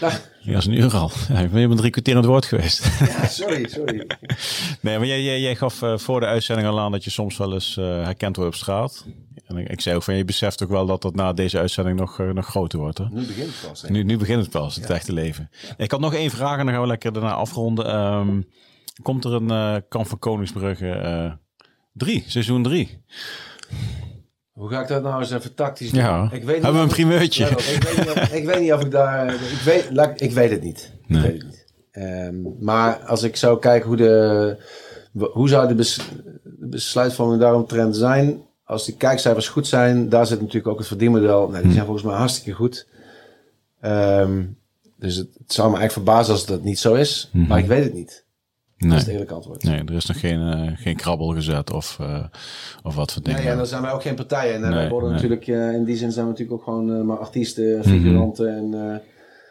Nou, 0.00 0.12
Ja, 0.42 0.52
dat 0.52 0.60
is 0.60 0.66
een 0.66 0.78
uur 0.78 0.94
al. 0.96 1.10
Ja, 1.28 1.38
ik 1.38 1.50
ben 1.50 1.76
drie 1.76 1.90
kwartier 1.90 2.14
aan 2.14 2.20
het 2.20 2.30
woord 2.30 2.44
geweest. 2.44 2.98
ja, 2.98 3.26
sorry, 3.26 3.68
sorry. 3.68 4.06
Nee, 4.80 4.98
maar 4.98 5.06
jij, 5.06 5.22
jij, 5.22 5.40
jij 5.40 5.56
gaf 5.56 5.82
eh, 5.82 5.98
voor 5.98 6.20
de 6.20 6.26
uitzending 6.26 6.68
al 6.68 6.80
aan 6.80 6.92
dat 6.92 7.04
je 7.04 7.10
soms 7.10 7.36
wel 7.36 7.52
eens 7.52 7.76
eh, 7.76 7.84
herkend 7.84 8.36
wordt 8.36 8.50
op 8.54 8.60
straat. 8.60 9.06
En 9.46 9.56
ik, 9.56 9.68
ik 9.68 9.80
zei 9.80 9.96
ook 9.96 10.02
van, 10.02 10.14
je 10.14 10.24
beseft 10.24 10.62
ook 10.62 10.68
wel 10.70 10.86
dat 10.86 11.02
dat 11.02 11.14
na 11.14 11.32
deze 11.32 11.58
uitzending 11.58 11.98
nog, 11.98 12.20
eh, 12.20 12.30
nog 12.30 12.46
groter 12.46 12.78
wordt. 12.78 12.98
Hè? 12.98 13.04
Nu 13.10 13.26
begint 13.26 13.46
het 13.46 13.68
pas. 13.68 13.82
hè? 13.82 13.90
Nu, 13.90 14.02
nu 14.02 14.16
begint 14.16 14.40
het 14.42 14.50
pas, 14.50 14.76
het 14.76 14.90
echte 14.90 15.12
leven. 15.12 15.50
Ik 15.76 15.90
had 15.90 16.00
nog 16.00 16.14
één 16.14 16.30
vraag 16.30 16.58
en 16.58 16.64
dan 16.64 16.74
gaan 16.74 16.82
we 16.82 16.88
lekker 16.88 17.12
daarna 17.12 17.32
afronden. 17.32 17.86
Ehm, 17.86 18.40
komt 19.02 19.24
er 19.24 19.32
een 19.32 19.82
Kamp 19.88 20.06
van 20.06 20.18
Koningsbrugge 20.18 20.90
eh, 20.90 21.32
drie, 21.92 22.24
seizoen 22.26 22.62
drie? 22.62 23.02
Hoe 24.60 24.68
ga 24.68 24.80
ik 24.80 24.88
dat 24.88 25.02
nou 25.02 25.20
eens 25.20 25.30
even 25.30 25.54
tactisch 25.54 25.90
doen? 25.90 26.00
Ja, 26.00 26.22
ik 26.22 26.30
weet 26.30 26.54
niet 26.54 26.64
hebben 26.64 26.72
we 26.72 26.78
een 26.78 26.84
ik- 26.84 26.94
primeurtje. 26.94 27.46
Ik, 27.46 27.82
weet 27.82 27.96
niet 27.96 28.08
of, 28.10 28.32
ik 28.32 28.44
weet 28.44 28.60
niet 28.60 28.72
of 28.72 28.80
ik 28.80 28.90
daar... 28.90 29.34
Ik 29.34 29.60
weet, 29.64 29.88
laat, 29.90 30.20
ik 30.20 30.32
weet 30.32 30.50
het 30.50 30.62
niet. 30.62 30.92
Nee. 31.06 31.22
Ik 31.22 31.30
weet 31.30 31.42
het 31.42 31.50
niet. 31.50 31.64
Ehm, 31.90 32.34
maar 32.64 32.96
als 32.98 33.22
ik 33.22 33.36
zou 33.36 33.58
kijken 33.58 33.88
hoe 33.88 33.96
de... 33.96 34.56
Hoe 35.32 35.48
zou 35.48 35.68
de, 35.68 35.74
bes, 35.74 35.96
de 36.44 36.66
besluitvorming 36.66 37.40
daaromtrend 37.40 37.96
zijn... 37.96 38.42
Als 38.64 38.84
die 38.84 38.96
kijkcijfers 38.96 39.48
goed 39.48 39.66
zijn... 39.66 40.08
Daar 40.08 40.26
zit 40.26 40.40
natuurlijk 40.40 40.68
ook 40.68 40.78
het 40.78 40.86
verdienmodel. 40.86 41.48
Nou, 41.48 41.62
die 41.62 41.72
zijn 41.72 41.84
volgens 41.84 42.06
mij 42.06 42.16
hartstikke 42.16 42.52
goed. 42.52 42.86
Ehm, 43.80 44.44
dus 44.96 45.16
het, 45.16 45.28
het 45.38 45.52
zou 45.52 45.70
me 45.70 45.76
eigenlijk 45.78 46.06
verbazen 46.06 46.32
als 46.32 46.46
dat 46.46 46.62
niet 46.62 46.78
zo 46.78 46.94
is. 46.94 47.30
Maar 47.32 47.58
ik 47.58 47.66
weet 47.66 47.84
het 47.84 47.94
niet. 47.94 48.24
Dat 48.88 48.90
is 48.90 48.96
het 48.96 49.04
Nee, 49.06 49.12
eerlijke 49.14 49.34
antwoord. 49.34 49.62
nee 49.62 49.82
er 49.84 49.94
is 49.94 50.06
nog 50.06 50.20
geen, 50.20 50.40
eh, 50.52 50.70
geen 50.74 50.96
krabbel 50.96 51.26
gezet 51.28 51.72
of, 51.72 51.96
eh, 52.00 52.24
of 52.82 52.94
wat 52.94 53.12
voor 53.12 53.22
dingen. 53.22 53.40
Nee, 53.40 53.50
en 53.50 53.56
dan 53.56 53.66
zijn 53.66 53.82
wij 53.82 53.92
ook 53.92 54.02
geen 54.02 54.14
partijen. 54.14 54.54
En 54.54 54.62
eh, 54.62 54.68
Nee, 54.68 54.78
wij 54.78 54.88
worden 54.88 55.10
nee. 55.10 55.28
natuurlijk, 55.28 55.46
in 55.76 55.84
die 55.84 55.96
zin 55.96 56.12
zijn 56.12 56.24
we 56.24 56.30
natuurlijk 56.30 56.58
ook 56.58 56.64
gewoon 56.64 57.06
maar 57.06 57.18
artiesten, 57.18 57.84
figuranten. 57.84 58.56
En 58.56 58.90
eh, 58.90 58.96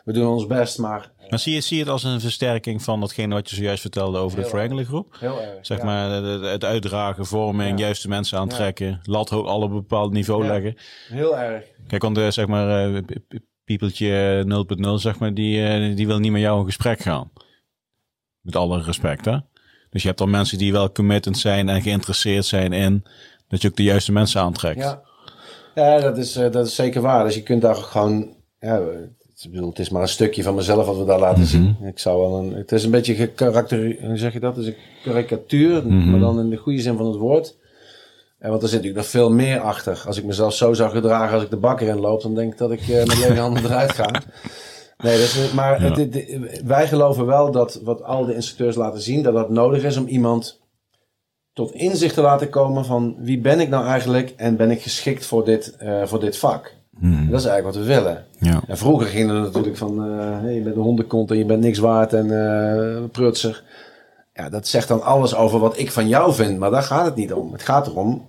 we 0.05 0.13
doen 0.13 0.27
ons 0.27 0.45
best, 0.47 0.77
maar 0.77 1.11
Maar 1.29 1.39
zie 1.39 1.53
je, 1.53 1.61
zie 1.61 1.77
je 1.77 1.83
het 1.83 1.91
als 1.91 2.03
een 2.03 2.19
versterking 2.21 2.81
van 2.83 2.99
datgene 2.99 3.33
wat 3.33 3.49
je 3.49 3.55
zojuist 3.55 3.81
vertelde 3.81 4.17
over 4.17 4.41
de 4.43 4.49
Wrangler 4.49 4.85
groep? 4.85 5.15
heel 5.19 5.41
erg. 5.41 5.65
Zeg 5.65 5.77
ja. 5.77 5.83
maar 5.83 6.09
het 6.43 6.63
uitdragen, 6.63 7.25
vorming, 7.25 7.79
Ja. 7.79 7.85
juiste 7.85 8.07
mensen 8.07 8.37
aantrekken, 8.39 8.99
lat 9.03 9.29
hoog 9.29 9.45
al 9.47 9.61
op 9.61 9.69
een 9.69 9.75
bepaald 9.75 10.11
niveau 10.13 10.43
Ja. 10.43 10.51
leggen. 10.51 10.75
Heel 11.07 11.37
erg. 11.37 11.65
Kijk, 11.87 12.01
want 12.01 12.33
zeg 12.33 12.47
maar, 12.47 13.01
Piepeltje 13.63 14.43
0.0, 14.45 14.89
zeg 14.99 15.19
maar, 15.19 15.33
die, 15.33 15.93
die 15.93 16.07
wil 16.07 16.19
niet 16.19 16.31
met 16.31 16.41
jou 16.41 16.59
in 16.59 16.65
gesprek 16.65 16.99
gaan. 16.99 17.31
Met 18.41 18.55
alle 18.55 18.81
respect, 18.81 19.25
hè? 19.25 19.37
Dus 19.89 20.01
je 20.01 20.07
hebt 20.07 20.19
dan 20.19 20.29
mensen 20.29 20.57
die 20.57 20.71
wel 20.71 20.91
committed 20.91 21.37
zijn 21.37 21.69
en 21.69 21.81
geïnteresseerd 21.81 22.45
zijn 22.45 22.73
in 22.73 23.03
dat 23.47 23.61
je 23.61 23.67
ook 23.67 23.75
de 23.75 23.83
juiste 23.83 24.11
mensen 24.11 24.41
aantrekt. 24.41 24.79
Ja, 24.79 25.01
ja 25.75 25.99
dat, 25.99 26.17
is, 26.17 26.35
eh, 26.35 26.51
dat 26.51 26.67
is 26.67 26.75
zeker 26.75 27.01
waar. 27.01 27.23
Dus 27.23 27.35
je 27.35 27.43
kunt 27.43 27.61
daar 27.61 27.75
gewoon... 27.75 28.29
Ja, 28.59 28.81
het, 28.81 29.43
ik 29.43 29.51
bedoel, 29.51 29.69
het 29.69 29.79
is 29.79 29.89
maar 29.89 30.01
een 30.01 30.07
stukje 30.07 30.43
van 30.43 30.55
mezelf 30.55 30.85
wat 30.85 30.97
we 30.97 31.05
daar 31.05 31.19
laten 31.19 31.45
zien. 31.45 31.77
Ik 31.83 31.99
zou 31.99 32.19
wel 32.19 32.39
een, 32.39 32.53
het 32.53 32.71
is 32.71 32.83
een 32.83 32.91
beetje 32.91 33.15
gekarakter... 33.15 33.97
Hoe 34.01 34.17
zeg 34.17 34.33
je 34.33 34.39
dat? 34.39 34.55
Het 34.55 34.65
is 34.65 34.71
een 34.71 34.79
karikatuur, 35.03 35.87
maar 35.87 36.19
dan 36.19 36.39
in 36.39 36.49
de 36.49 36.57
goede 36.57 36.81
zin 36.81 36.97
van 36.97 37.05
het 37.05 37.15
woord. 37.15 37.57
En 38.39 38.49
want 38.49 38.61
er 38.61 38.67
zit 38.67 38.77
natuurlijk 38.77 39.05
nog 39.05 39.11
veel 39.11 39.31
meer 39.31 39.59
achter. 39.59 40.03
Als 40.05 40.17
ik 40.17 40.23
mezelf 40.23 40.53
zo 40.53 40.73
zou 40.73 40.91
gedragen 40.91 41.33
als 41.33 41.43
ik 41.43 41.49
de 41.49 41.57
bakker 41.57 41.87
in 41.87 41.99
loop, 41.99 42.21
dan 42.21 42.35
denk 42.35 42.51
ik 42.51 42.57
dat 42.57 42.71
ik 42.71 42.87
uh, 42.87 42.97
met 42.97 43.17
lege 43.17 43.39
handen 43.39 43.63
eruit 43.63 43.91
ga. 43.91 44.09
Nee, 45.03 45.27
maar 45.55 45.83
Ja. 45.83 45.89
het- 45.91 46.13
het- 46.13 46.61
wij 46.65 46.87
geloven 46.87 47.25
wel 47.25 47.51
dat 47.51 47.79
wat 47.83 48.03
al 48.03 48.25
de 48.25 48.35
instructeurs 48.35 48.75
laten 48.75 49.01
zien, 49.01 49.23
dat 49.23 49.33
dat 49.33 49.49
nodig 49.49 49.83
is 49.83 49.97
om 49.97 50.07
iemand 50.07 50.59
tot 51.53 51.71
inzicht 51.73 52.13
te 52.13 52.21
laten 52.21 52.49
komen 52.49 52.85
van 52.85 53.15
wie 53.19 53.39
ben 53.39 53.59
ik 53.59 53.69
nou 53.69 53.85
eigenlijk 53.85 54.33
en 54.35 54.55
ben 54.55 54.71
ik 54.71 54.81
geschikt 54.81 55.25
voor 55.25 55.45
dit, 55.45 55.75
eh, 55.77 56.01
voor 56.05 56.19
dit 56.19 56.37
vak. 56.37 56.77
En 57.01 57.29
dat 57.29 57.39
is 57.39 57.45
eigenlijk 57.45 57.63
wat 57.63 57.75
we 57.85 57.93
willen. 57.93 58.25
Ja. 58.39 58.61
En 58.67 58.77
vroeger 58.77 59.07
ging 59.07 59.29
het 59.31 59.39
natuurlijk 59.41 59.77
van, 59.77 60.03
eh, 60.05 60.41
hey, 60.41 60.53
je 60.53 60.61
bent 60.61 60.75
een 60.75 60.81
hondenkont 60.81 61.31
en 61.31 61.37
je 61.37 61.45
bent 61.45 61.61
niks 61.61 61.77
waard 61.79 62.13
en 62.13 62.31
eh 62.31 63.03
prutser. 63.11 63.63
Ja, 64.33 64.49
dat 64.49 64.67
zegt 64.67 64.87
dan 64.87 65.03
alles 65.03 65.35
over 65.35 65.59
wat 65.59 65.77
ik 65.79 65.91
van 65.91 66.07
jou 66.07 66.33
vind, 66.33 66.59
maar 66.59 66.71
daar 66.71 66.83
gaat 66.83 67.05
het 67.05 67.15
niet 67.15 67.33
om. 67.33 67.51
Het 67.51 67.61
gaat 67.61 67.87
erom, 67.87 68.25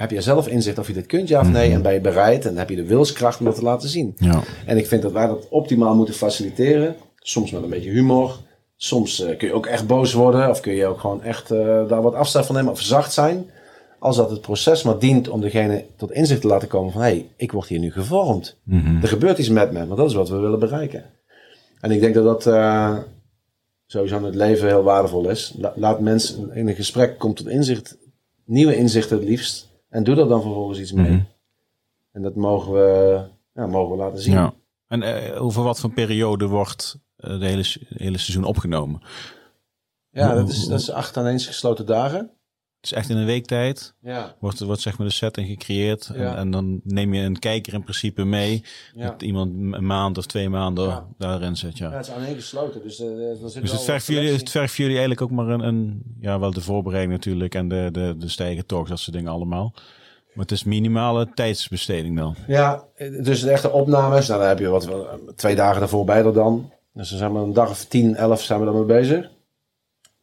heb 0.00 0.10
je 0.10 0.20
zelf 0.20 0.48
inzicht 0.48 0.78
of 0.78 0.86
je 0.86 0.92
dit 0.92 1.06
kunt, 1.06 1.28
ja 1.28 1.40
of 1.40 1.50
nee? 1.50 1.72
En 1.72 1.82
ben 1.82 1.92
je 1.92 2.00
bereid 2.00 2.46
en 2.46 2.56
heb 2.56 2.68
je 2.68 2.76
de 2.76 2.84
wilskracht 2.84 3.38
om 3.38 3.44
dat 3.44 3.54
te 3.54 3.62
laten 3.62 3.88
zien? 3.88 4.14
Ja. 4.18 4.42
En 4.66 4.76
ik 4.76 4.86
vind 4.86 5.02
dat 5.02 5.12
wij 5.12 5.26
dat 5.26 5.46
optimaal 5.48 5.94
moeten 5.94 6.14
faciliteren. 6.14 6.96
Soms 7.16 7.50
met 7.50 7.62
een 7.62 7.68
beetje 7.70 7.90
humor. 7.90 8.36
Soms 8.76 9.20
eh, 9.20 9.36
kun 9.38 9.48
je 9.48 9.54
ook 9.54 9.66
echt 9.66 9.86
boos 9.86 10.12
worden. 10.12 10.48
Of 10.50 10.60
kun 10.60 10.72
je 10.72 10.86
ook 10.86 11.00
gewoon 11.00 11.22
echt 11.22 11.50
eh, 11.50 11.88
daar 11.88 12.02
wat 12.02 12.14
afstand 12.14 12.46
van 12.46 12.54
nemen. 12.54 12.72
Of 12.72 12.80
zacht 12.80 13.12
zijn. 13.12 13.50
Als 13.98 14.16
dat 14.16 14.30
het 14.30 14.40
proces 14.40 14.82
maar 14.82 14.98
dient 14.98 15.28
om 15.28 15.40
degene 15.40 15.84
tot 15.96 16.12
inzicht 16.12 16.40
te 16.40 16.46
laten 16.46 16.68
komen 16.68 16.92
van... 16.92 17.00
hé, 17.00 17.08
hey, 17.08 17.28
ik 17.36 17.52
word 17.52 17.68
hier 17.68 17.78
nu 17.78 17.92
gevormd. 17.92 18.56
Mhm. 18.64 19.02
Er 19.02 19.08
gebeurt 19.08 19.38
iets 19.38 19.48
met 19.48 19.72
me. 19.72 19.86
Want 19.86 19.96
dat 19.96 20.08
is 20.08 20.14
wat 20.14 20.28
we 20.28 20.36
willen 20.36 20.58
bereiken. 20.58 21.04
En 21.80 21.90
ik 21.90 22.00
denk 22.00 22.14
dat 22.14 22.24
dat 22.24 22.46
eh, 22.46 22.96
sowieso 23.86 24.16
in 24.16 24.24
het 24.24 24.34
leven 24.34 24.68
heel 24.68 24.82
waardevol 24.82 25.28
is. 25.28 25.54
La- 25.58 25.72
laat 25.76 26.00
mensen 26.00 26.50
in 26.54 26.68
een 26.68 26.74
gesprek 26.74 27.18
komt 27.18 27.36
tot 27.36 27.48
inzicht. 27.48 27.96
Nieuwe 28.44 28.76
inzichten 28.76 29.16
het 29.18 29.28
liefst. 29.28 29.69
En 29.90 30.04
doe 30.04 30.16
er 30.16 30.28
dan 30.28 30.42
vervolgens 30.42 30.78
iets 30.78 30.92
mee. 30.92 31.10
Mhm. 31.10 31.22
En 32.12 32.22
dat 32.22 32.34
mogen 32.34 32.72
we, 32.72 33.20
ja, 33.54 33.66
mogen 33.66 33.96
we 33.96 34.02
laten 34.02 34.22
zien. 34.22 34.32
Ja. 34.32 34.54
En 34.86 35.02
eh, 35.02 35.42
over 35.42 35.62
wat 35.62 35.80
voor 35.80 35.90
periode 35.92 36.46
wordt 36.46 36.98
eh, 37.16 37.38
de 37.38 37.46
hele, 37.46 37.64
hele 37.88 38.18
seizoen 38.18 38.44
opgenomen? 38.44 39.02
Ja, 40.10 40.34
dat 40.34 40.48
is, 40.48 40.66
dat 40.66 40.80
is 40.80 40.90
acht 40.90 41.16
aan 41.16 41.26
eens 41.26 41.46
gesloten 41.46 41.86
dagen. 41.86 42.30
Is 42.80 42.92
echt 42.92 43.08
in 43.08 43.16
een 43.16 43.26
week 43.26 43.46
tijd. 43.46 43.94
Ja. 44.02 44.34
Wordt, 44.38 44.60
wordt 44.60 44.80
zeg 44.80 44.98
maar 44.98 45.06
de 45.06 45.12
setting 45.12 45.48
gecreëerd. 45.48 46.10
En, 46.14 46.20
Ja. 46.20 46.36
en 46.36 46.50
dan 46.50 46.80
neem 46.84 47.14
je 47.14 47.22
een 47.22 47.38
kijker 47.38 47.74
in 47.74 47.82
principe 47.82 48.24
mee. 48.24 48.64
Ja. 48.94 49.06
Dat 49.10 49.22
iemand 49.22 49.50
een 49.74 49.86
maand 49.86 50.18
of 50.18 50.26
twee 50.26 50.48
maanden 50.48 51.04
daarin 51.18 51.56
zit. 51.56 51.78
Ja. 51.78 51.88
ja, 51.90 51.96
het 51.96 52.06
is 52.06 52.12
aan 52.12 52.34
gesloten. 52.34 52.82
Dus, 52.82 53.00
eh, 53.00 53.06
er 53.06 53.50
zit 53.50 53.62
Dus 53.62 53.72
het 53.72 53.82
vergt, 53.82 54.04
voor 54.04 54.14
jullie, 54.14 54.32
het 54.32 54.50
vergt 54.50 54.74
voor 54.74 54.84
jullie 54.84 54.98
eigenlijk 54.98 55.30
ook 55.30 55.36
maar 55.36 55.48
een, 55.48 55.60
een 55.60 56.02
ja, 56.20 56.38
wel 56.38 56.50
de 56.52 56.60
voorbereiding 56.60 57.12
natuurlijk 57.14 57.54
en 57.54 57.68
de, 57.68 57.88
de, 57.92 58.14
de 58.18 58.28
stijgen 58.28 58.66
toch, 58.66 58.88
dat 58.88 58.98
soort 58.98 59.16
dingen 59.16 59.32
allemaal. 59.32 59.72
Maar 60.34 60.44
het 60.44 60.52
is 60.52 60.64
minimale 60.64 61.28
tijdsbesteding 61.34 62.16
dan. 62.16 62.34
Ja, 62.46 62.84
dus 63.22 63.40
de 63.40 63.50
echte 63.50 63.70
opnames. 63.70 64.26
Nou, 64.28 64.40
dan 64.40 64.48
heb 64.48 64.58
je 64.58 64.68
wat, 64.68 64.88
eh, 64.88 64.94
twee 65.36 65.54
dagen 65.54 65.80
daarvoor 65.80 66.04
bij 66.04 66.24
er 66.24 66.32
dan. 66.32 66.70
Dus 66.92 67.08
dan 67.08 67.18
zijn 67.18 67.32
we 67.32 67.38
een 67.38 67.52
dag 67.52 67.70
of 67.70 67.84
10, 67.84 68.16
11 68.16 68.42
zijn 68.42 68.58
we 68.58 68.64
dan 68.64 68.74
mee 68.74 68.84
bezig. 68.84 69.30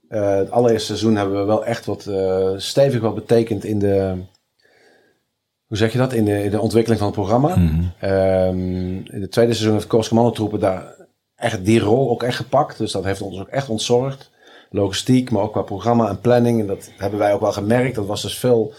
Eh, 0.07 0.35
het 0.35 0.51
allereerste 0.51 0.85
seizoen 0.85 1.15
hebben 1.15 1.39
we 1.39 1.45
wel 1.45 1.65
echt 1.65 1.85
wat 1.85 2.05
eh, 2.05 2.53
stevig 2.57 3.01
wat 3.01 3.15
betekend 3.15 3.63
in 3.63 3.79
de... 3.79 4.15
Hoe 5.65 5.77
zeg 5.77 5.91
je 5.91 5.97
dat? 5.97 6.13
In 6.13 6.25
de, 6.25 6.43
in 6.43 6.51
de 6.51 6.61
ontwikkeling 6.61 6.99
van 6.99 7.11
het 7.11 7.17
programma. 7.17 7.49
Ehm, 7.99 8.95
in 8.95 9.21
het 9.21 9.31
tweede 9.31 9.53
seizoen 9.53 9.73
heeft 9.73 9.87
Koos 9.87 10.07
Commandotroepen 10.07 10.59
daar 10.59 10.95
echt 11.35 11.65
die 11.65 11.79
rol 11.79 12.09
ook 12.09 12.23
echt 12.23 12.35
gepakt. 12.35 12.77
Dus 12.77 12.91
dat 12.91 13.03
heeft 13.03 13.21
ons 13.21 13.39
ook 13.39 13.47
echt 13.47 13.69
ontzorgd. 13.69 14.31
Logistiek, 14.69 15.31
maar 15.31 15.41
ook 15.41 15.51
qua 15.51 15.61
programma 15.61 16.09
en 16.09 16.21
planning. 16.21 16.59
En 16.59 16.67
dat 16.67 16.91
hebben 16.97 17.19
wij 17.19 17.33
ook 17.33 17.41
wel 17.41 17.51
gemerkt. 17.51 17.95
Dat 17.95 18.05
was 18.05 18.21
dus 18.21 18.37
veel 18.37 18.73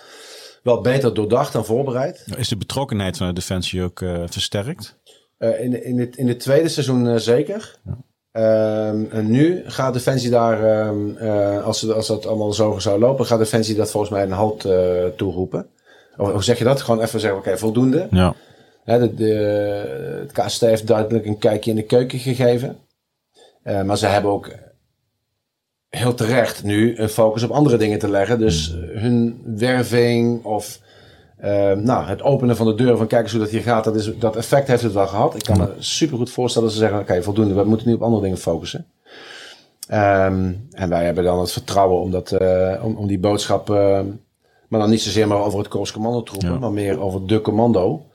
wel 0.62 0.80
beter 0.80 1.14
doordacht 1.14 1.54
en 1.54 1.64
voorbereid. 1.64 2.24
Is 2.36 2.48
de 2.48 2.56
betrokkenheid 2.56 3.16
van 3.16 3.26
de 3.26 3.32
Defensie 3.32 3.82
ook 3.82 4.00
eh, 4.00 4.22
versterkt? 4.26 4.98
In, 5.38 5.84
in, 5.84 5.98
het, 5.98 6.16
in 6.16 6.28
het 6.28 6.40
tweede 6.40 6.68
seizoen 6.68 7.20
zeker. 7.20 7.78
Ehm, 8.32 9.04
en 9.10 9.30
nu 9.30 9.62
gaat 9.66 9.92
Defensie 9.92 10.30
daar, 10.30 10.64
ehm, 10.64 11.16
eh, 11.16 11.64
als, 11.64 11.78
ze- 11.78 11.94
als 11.94 12.06
dat 12.06 12.26
allemaal 12.26 12.52
zo 12.52 12.78
zou 12.78 12.98
lopen, 12.98 13.26
gaat 13.26 13.38
Defensie 13.38 13.74
dat 13.74 13.90
volgens 13.90 14.12
mij 14.12 14.22
een 14.22 14.30
halt 14.30 14.64
eh, 14.64 15.04
toeroepen. 15.16 15.66
Of, 16.16 16.32
hoe 16.32 16.44
zeg 16.44 16.58
je 16.58 16.64
dat? 16.64 16.80
Gewoon 16.82 17.02
even 17.02 17.20
zeggen, 17.20 17.38
oké, 17.38 17.58
voldoende. 17.58 18.06
Ja. 18.10 18.34
De, 18.84 19.14
de, 19.14 19.24
het 20.20 20.32
KST 20.32 20.60
heeft 20.60 20.86
duidelijk 20.86 21.26
een 21.26 21.38
kijkje 21.38 21.70
in 21.70 21.76
de 21.76 21.82
keuken 21.84 22.18
gegeven. 22.18 22.76
Eh, 23.62 23.82
maar 23.82 23.98
ze 23.98 24.06
hebben 24.06 24.30
ook 24.30 24.50
heel 25.88 26.14
terecht 26.14 26.62
nu 26.62 26.98
een 26.98 27.08
focus 27.08 27.42
op 27.42 27.50
andere 27.50 27.76
dingen 27.76 27.98
te 27.98 28.10
leggen. 28.10 28.38
Dus 28.38 28.74
eh, 28.74 29.00
hun 29.00 29.42
werving 29.44 30.44
of 30.44 30.80
eh, 31.38 31.72
nou, 31.72 32.06
het 32.06 32.22
openen 32.22 32.56
van 32.56 32.66
de 32.66 32.74
deur 32.74 32.96
van 32.96 33.06
kijk 33.06 33.22
eens 33.22 33.32
hoe 33.32 33.40
dat 33.40 33.50
hier 33.50 33.62
gaat. 33.62 33.84
Dat, 33.84 33.94
is, 33.94 34.18
dat 34.18 34.36
effect 34.36 34.68
heeft 34.68 34.82
het 34.82 34.92
wel 34.92 35.06
gehad. 35.06 35.34
Ik 35.34 35.42
kan 35.42 35.58
me 35.58 35.72
super 35.78 36.16
goed 36.16 36.30
voorstellen 36.30 36.68
dat 36.68 36.76
ze 36.76 36.82
zeggen, 36.82 37.00
oké, 37.00 37.22
voldoende. 37.22 37.54
We 37.54 37.64
moeten 37.64 37.88
nu 37.88 37.94
op 37.94 38.02
andere 38.02 38.22
dingen 38.22 38.38
focussen. 38.38 38.86
Ehm, 39.88 40.52
en 40.70 40.88
wij 40.88 41.04
hebben 41.04 41.24
dan 41.24 41.40
het 41.40 41.52
vertrouwen 41.52 42.00
om, 42.00 42.10
dat, 42.10 42.32
eh, 42.32 42.80
om, 42.84 42.96
om 42.96 43.06
die 43.06 43.18
boodschap, 43.18 43.70
eh, 43.70 44.00
maar 44.68 44.80
dan 44.80 44.90
niet 44.90 45.02
zozeer 45.02 45.28
maar 45.28 45.38
over 45.38 45.58
het 45.58 45.68
Korps 45.68 45.92
Commando 45.92 46.22
troepen, 46.22 46.48
Ja. 46.52 46.58
maar 46.58 46.72
meer 46.72 47.00
over 47.00 47.26
de 47.26 47.40
commando, 47.40 48.06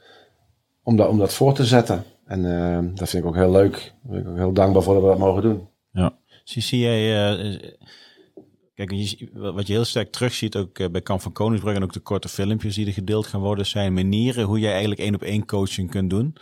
om, 0.83 0.95
dat 0.95 1.07
om 1.09 1.17
dat 1.17 1.33
voor 1.33 1.53
te 1.53 1.65
zetten. 1.65 2.03
En 2.25 2.41
dat 2.95 3.09
vind 3.09 3.23
ik 3.23 3.29
ook 3.29 3.35
heel 3.35 3.51
leuk. 3.51 3.93
Daar 4.03 4.11
ben 4.11 4.21
ik 4.21 4.27
ook 4.27 4.37
heel 4.37 4.53
dankbaar 4.53 4.83
voor 4.83 4.93
dat 4.93 5.03
we 5.03 5.09
dat 5.09 5.17
mogen 5.17 5.41
doen. 5.41 5.67
Ja. 5.91 6.13
Zie, 6.43 6.61
zie 6.61 6.79
jij, 6.79 7.29
eh, 7.29 7.59
kijk, 8.75 8.91
wat 9.33 9.67
je 9.67 9.73
heel 9.73 9.85
sterk 9.85 10.11
terugziet 10.11 10.55
ook 10.55 10.79
eh, 10.79 10.89
bij 10.89 11.01
Kamp 11.01 11.21
van 11.21 11.31
Koningsbrug 11.31 11.75
en 11.75 11.83
ook 11.83 11.93
de 11.93 11.99
korte 11.99 12.27
filmpjes 12.29 12.75
die 12.75 12.85
er 12.85 12.93
gedeeld 12.93 13.27
gaan 13.27 13.41
worden, 13.41 13.65
zijn 13.65 13.93
manieren 13.93 14.45
hoe 14.45 14.59
jij 14.59 14.71
eigenlijk 14.71 15.01
één 15.01 15.15
op 15.15 15.21
één 15.21 15.45
coaching 15.45 15.89
kunt 15.89 16.09
doen. 16.09 16.35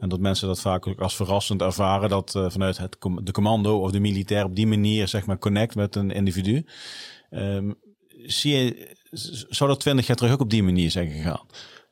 En 0.00 0.08
dat 0.08 0.20
mensen 0.20 0.48
dat 0.48 0.60
vaak 0.60 0.86
ook 0.86 1.00
als 1.00 1.16
verrassend 1.16 1.62
ervaren, 1.62 2.08
dat 2.08 2.34
eh, 2.34 2.50
vanuit 2.50 2.78
het, 2.78 2.98
com- 2.98 3.24
de 3.24 3.32
commando 3.32 3.80
of 3.80 3.90
de 3.90 4.00
militair 4.00 4.44
op 4.44 4.56
die 4.56 4.66
manier 4.66 5.08
zeg 5.08 5.26
maar 5.26 5.38
connect 5.38 5.74
met 5.74 5.96
een 5.96 6.10
individu. 6.10 6.64
Ehm, 7.30 7.70
zie 8.26 8.56
je, 8.56 8.88
zou 9.48 9.70
dat 9.70 9.80
twintig 9.80 10.06
jaar 10.06 10.16
terug 10.16 10.32
ook 10.32 10.40
op 10.40 10.50
die 10.50 10.62
manier 10.62 10.90
zijn 10.90 11.10
gegaan? 11.10 11.40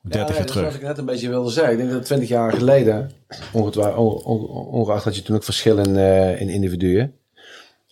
Of 0.05 0.11
30 0.11 0.21
Ja, 0.21 0.27
jaar 0.27 0.27
dat 0.37 0.45
is 0.47 0.53
terug? 0.53 0.65
wat 0.67 0.75
ik 0.75 0.83
net 0.87 0.99
een 0.99 1.05
beetje 1.07 1.29
wilde 1.29 1.51
zeggen. 1.51 1.73
Ik 1.73 1.79
denk 1.79 1.91
dat 1.91 2.05
20 2.05 2.29
jaar 2.29 2.53
geleden, 2.53 3.11
ongeacht 3.53 5.05
dat 5.05 5.17
je 5.17 5.23
toen 5.23 5.37
ook 5.37 5.45
verschil 5.45 5.79
in, 5.79 5.97
eh, 5.97 6.41
in 6.41 6.49
individuen, 6.49 7.15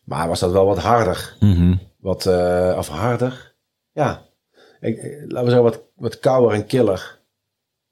maar 0.04 0.28
was 0.28 0.40
dat 0.40 0.52
wel 0.52 0.66
wat 0.66 0.78
harder. 0.78 1.36
Mhm. 1.40 1.74
Wat, 1.98 2.26
eh, 2.26 2.74
of 2.78 2.88
harder. 2.88 3.54
Ja, 3.92 4.22
ik, 4.80 4.96
eh, 4.96 5.20
laten 5.20 5.44
we 5.44 5.50
zeggen 5.50 5.62
wat, 5.62 5.82
wat 5.94 6.18
kouder 6.18 6.52
en 6.52 6.66
killer. 6.66 7.18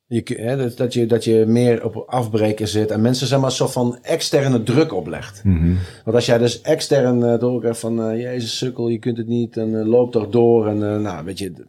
Je, 0.06 0.22
hè, 0.36 0.56
dat, 0.56 0.76
dat, 0.76 0.92
je, 0.92 1.06
dat 1.06 1.24
je 1.24 1.44
meer 1.46 1.84
op 1.84 1.96
afbreken 2.06 2.68
zit 2.68 2.90
en 2.90 3.00
mensen 3.00 3.26
zeg 3.26 3.38
maar 3.38 3.48
een 3.48 3.54
soort 3.54 3.72
van 3.72 3.98
externe 4.02 4.62
druk 4.62 4.92
oplegt. 4.92 5.44
Mhm. 5.44 5.74
Want 6.04 6.16
als 6.16 6.26
jij 6.26 6.38
dus 6.38 6.60
extern 6.60 7.20
uh, 7.20 7.38
doorkrijgt 7.38 7.80
van, 7.80 8.02
eh, 8.02 8.20
jezus 8.20 8.58
sukkel, 8.58 8.88
je 8.88 8.98
kunt 8.98 9.16
het 9.16 9.26
niet 9.26 9.56
en 9.56 9.80
eh, 9.80 9.86
loop 9.86 10.12
toch 10.12 10.28
door 10.28 10.68
en 10.68 11.02
nou, 11.02 11.24
weet 11.24 11.38
je, 11.38 11.66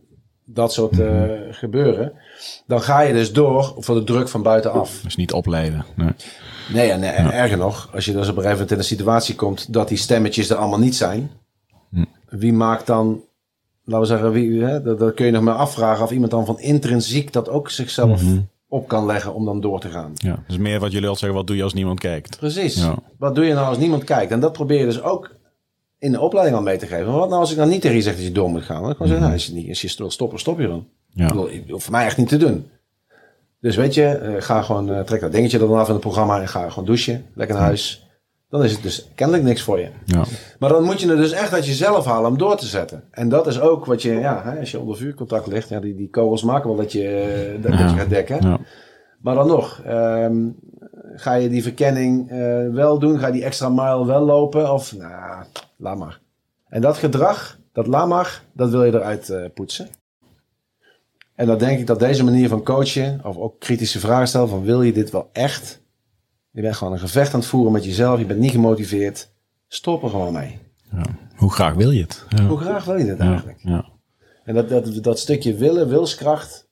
dat 0.53 0.73
soort 0.73 0.99
eh, 0.99 1.29
gebeuren. 1.51 2.13
Dan 2.67 2.81
ga 2.81 3.01
je 3.01 3.13
dus 3.13 3.33
door 3.33 3.75
voor 3.77 3.95
de 3.95 4.03
druk 4.03 4.29
van 4.29 4.43
buitenaf. 4.43 5.01
Dus 5.03 5.15
niet 5.15 5.33
opleiden. 5.33 5.85
Nee. 5.95 6.09
Nee, 6.73 6.91
en 6.91 7.03
erger 7.33 7.57
nog, 7.57 7.89
als 7.93 8.05
je 8.05 8.11
dus 8.11 8.21
op 8.29 8.35
een 8.35 8.41
gegeven 8.43 8.51
moment 8.51 8.71
in 8.71 8.77
een 8.77 8.83
situatie 8.83 9.35
komt 9.35 9.73
dat 9.73 9.87
die 9.87 9.97
stemmetjes 9.97 10.49
er 10.49 10.55
allemaal 10.55 10.79
niet 10.79 10.95
zijn. 10.95 11.31
Hm. 11.91 12.03
Wie 12.29 12.53
maakt 12.53 12.87
dan, 12.87 13.21
laten 13.83 13.99
we 14.01 14.05
zeggen, 14.05 14.31
wie, 14.31 14.63
hè, 14.63 14.81
dat, 14.81 14.99
dat 14.99 15.13
kun 15.13 15.25
je 15.25 15.31
nog 15.31 15.41
maar 15.43 15.55
afvragen 15.55 16.03
of 16.03 16.11
iemand 16.11 16.31
dan 16.31 16.45
van 16.45 16.59
intrinsiek 16.59 17.33
dat 17.33 17.49
ook 17.49 17.69
zichzelf 17.69 18.23
Mhm. 18.23 18.39
op 18.67 18.87
kan 18.87 19.05
leggen 19.05 19.33
om 19.33 19.45
dan 19.45 19.61
door 19.61 19.79
te 19.79 19.89
gaan. 19.89 20.11
Ja, 20.13 20.43
dus 20.47 20.57
meer 20.57 20.79
wat 20.79 20.91
jullie 20.91 21.07
al 21.07 21.15
zeggen, 21.15 21.37
wat 21.37 21.47
doe 21.47 21.55
je 21.55 21.63
als 21.63 21.73
niemand 21.73 21.99
kijkt? 21.99 22.37
Precies. 22.37 22.75
Ja. 22.75 22.95
Wat 23.17 23.35
doe 23.35 23.45
je 23.45 23.53
nou 23.53 23.67
als 23.67 23.77
niemand 23.77 24.03
kijkt? 24.03 24.31
En 24.31 24.39
dat 24.39 24.51
probeer 24.51 24.79
je 24.79 24.85
dus 24.85 25.01
ook 25.01 25.35
in 25.99 26.11
de 26.11 26.19
opleiding 26.19 26.57
al 26.57 26.63
mee 26.63 26.77
te 26.77 26.85
geven. 26.87 27.05
Maar 27.05 27.15
wat 27.19 27.29
nou 27.29 27.41
als 27.41 27.51
ik 27.51 27.57
dan 27.57 27.69
niet 27.69 27.81
tegen 27.81 27.97
je 27.97 28.03
zeg 28.03 28.15
dat 28.15 28.23
je 28.23 28.31
door 28.31 28.49
moet 28.49 28.63
gaan? 28.63 28.75
Dan 28.75 28.81
kan 28.83 28.91
ik 28.91 28.95
gewoon 28.97 29.07
zeggen, 29.11 29.25
nou, 29.27 29.37
als 29.39 29.45
je, 29.45 29.53
niet, 29.53 29.69
als 29.69 29.81
je 29.81 29.93
wil 29.97 30.11
stoppen, 30.11 30.39
stop 30.39 30.59
je 30.59 30.67
dan. 30.67 30.87
Ja. 31.09 31.25
Ik 31.25 31.65
bedoel, 31.65 31.79
voor 31.79 31.91
mij 31.91 32.05
echt 32.05 32.17
niet 32.17 32.27
te 32.27 32.37
doen. 32.37 32.65
Dus 33.59 33.75
weet 33.75 33.93
je, 33.93 34.05
eh, 34.05 34.41
ga 34.41 34.61
gewoon, 34.61 34.93
eh, 34.93 34.99
trek 34.99 35.21
dat 35.21 35.31
dingetje 35.31 35.59
er 35.59 35.67
dan 35.67 35.77
af 35.77 35.87
in 35.87 35.93
het 35.93 36.01
programma 36.01 36.41
en 36.41 36.47
ga 36.47 36.69
gewoon 36.69 36.85
douchen. 36.85 37.25
Lekker 37.33 37.55
naar 37.55 37.65
huis. 37.65 38.07
Dan 38.49 38.63
is 38.63 38.71
het 38.71 38.81
dus 38.81 39.07
kennelijk 39.15 39.43
niks 39.45 39.61
voor 39.61 39.79
je. 39.79 39.89
Ja. 40.05 40.23
Maar 40.59 40.69
dan 40.69 40.83
moet 40.83 41.01
je 41.01 41.09
het 41.09 41.17
dus 41.17 41.31
echt 41.31 41.53
uit 41.53 41.65
jezelf 41.65 42.05
halen 42.05 42.31
om 42.31 42.37
door 42.37 42.57
te 42.57 42.65
zetten. 42.65 43.03
En 43.11 43.29
dat 43.29 43.47
is 43.47 43.59
ook 43.59 43.85
wat 43.85 44.01
je, 44.01 44.13
ja, 44.13 44.41
hè, 44.43 44.59
als 44.59 44.71
je 44.71 44.79
onder 44.79 44.97
vuurcontact 44.97 45.47
ligt, 45.47 45.69
ja, 45.69 45.79
die, 45.79 45.95
die 45.95 46.09
kogels 46.09 46.43
maken 46.43 46.67
wel 46.67 46.77
dat 46.77 46.91
je, 46.91 47.07
eh, 47.07 47.63
dat, 47.63 47.71
dat 47.71 47.89
je 47.89 47.97
gaat 47.97 48.09
dekken. 48.09 48.41
Ja. 48.41 48.59
Maar 49.21 49.35
dan 49.35 49.47
nog, 49.47 49.81
ehm, 49.85 50.49
ga 51.15 51.33
je 51.33 51.49
die 51.49 51.63
verkenning 51.63 52.29
wel 52.73 52.99
doen? 52.99 53.19
Ga 53.19 53.27
je 53.27 53.33
die 53.33 53.43
extra 53.43 53.69
mile 53.69 54.05
wel 54.05 54.21
lopen? 54.21 54.73
Of, 54.73 54.95
nou, 54.95 55.43
laat 55.77 55.97
maar. 55.97 56.19
En 56.67 56.81
dat 56.81 56.97
gedrag, 56.97 57.57
dat 57.73 57.87
laat 57.87 58.07
maar, 58.07 58.43
dat 58.53 58.69
wil 58.69 58.83
je 58.83 58.93
eruit 58.93 59.33
poetsen. 59.53 59.89
En 61.39 61.45
dan 61.45 61.57
denk 61.57 61.79
ik 61.79 61.87
dat 61.87 61.99
deze 61.99 62.23
manier 62.23 62.49
van 62.49 62.63
coachen, 62.63 63.21
of 63.23 63.37
ook 63.37 63.59
kritische 63.59 63.99
vragen 63.99 64.27
stellen 64.27 64.49
van 64.49 64.63
wil 64.63 64.81
je 64.81 64.93
dit 64.93 65.09
wel 65.11 65.29
echt? 65.31 65.81
Je 66.51 66.61
bent 66.61 66.75
gewoon 66.75 66.93
een 66.93 66.99
gevecht 66.99 67.33
aan 67.33 67.39
het 67.39 67.49
voeren 67.49 67.71
met 67.71 67.85
jezelf, 67.85 68.19
je 68.19 68.25
bent 68.25 68.39
niet 68.39 68.51
gemotiveerd. 68.51 69.31
Stop 69.67 70.03
er 70.03 70.09
gewoon 70.09 70.33
mee. 70.33 70.57
Ja. 70.91 71.01
Hoe 71.35 71.51
graag 71.51 71.73
wil 71.73 71.91
je 71.91 72.01
het? 72.01 72.25
Ja. 72.29 72.45
Hoe 72.47 72.57
graag 72.57 72.85
wil 72.85 72.95
je 72.97 73.05
Ja. 73.05 73.17
eigenlijk? 73.17 73.59
Ja. 73.61 73.85
En 74.43 74.55
dat, 74.55 74.69
dat, 74.69 75.03
dat 75.03 75.19
stukje 75.19 75.53
willen, 75.55 75.89
wilskracht. 75.89 76.67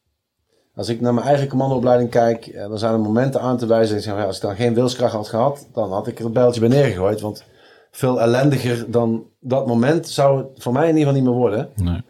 Als 0.75 0.89
ik 0.89 1.01
naar 1.01 1.13
mijn 1.13 1.27
eigen 1.27 1.47
commandoopleiding 1.47 2.09
kijk, 2.09 2.47
eh, 2.47 2.67
dan 2.69 2.79
zijn 2.79 2.93
er 2.93 2.99
momenten 2.99 3.41
aan 3.41 3.57
te 3.57 3.65
wijzen. 3.65 3.91
En 3.95 3.97
ik 4.01 4.07
zeg, 4.07 4.25
als 4.25 4.35
ik 4.35 4.41
dan 4.41 4.55
geen 4.55 4.73
wilskracht 4.73 5.13
had 5.13 5.27
gehad, 5.27 5.67
dan 5.73 5.91
had 5.91 6.07
ik 6.07 6.17
er 6.17 6.23
het 6.23 6.33
bijltje 6.33 6.59
bij 6.59 6.69
neergegooid. 6.69 7.21
Want 7.21 7.43
veel 7.91 8.21
ellendiger 8.21 8.91
dan 8.91 9.23
dat 9.39 9.67
moment 9.67 10.07
zou 10.07 10.37
het 10.37 10.63
voor 10.63 10.73
mij 10.73 10.89
in 10.89 10.97
ieder 10.97 11.07
geval 11.07 11.15
niet 11.21 11.29
meer 11.29 11.39
worden. 11.39 11.69
Nee. 11.75 12.01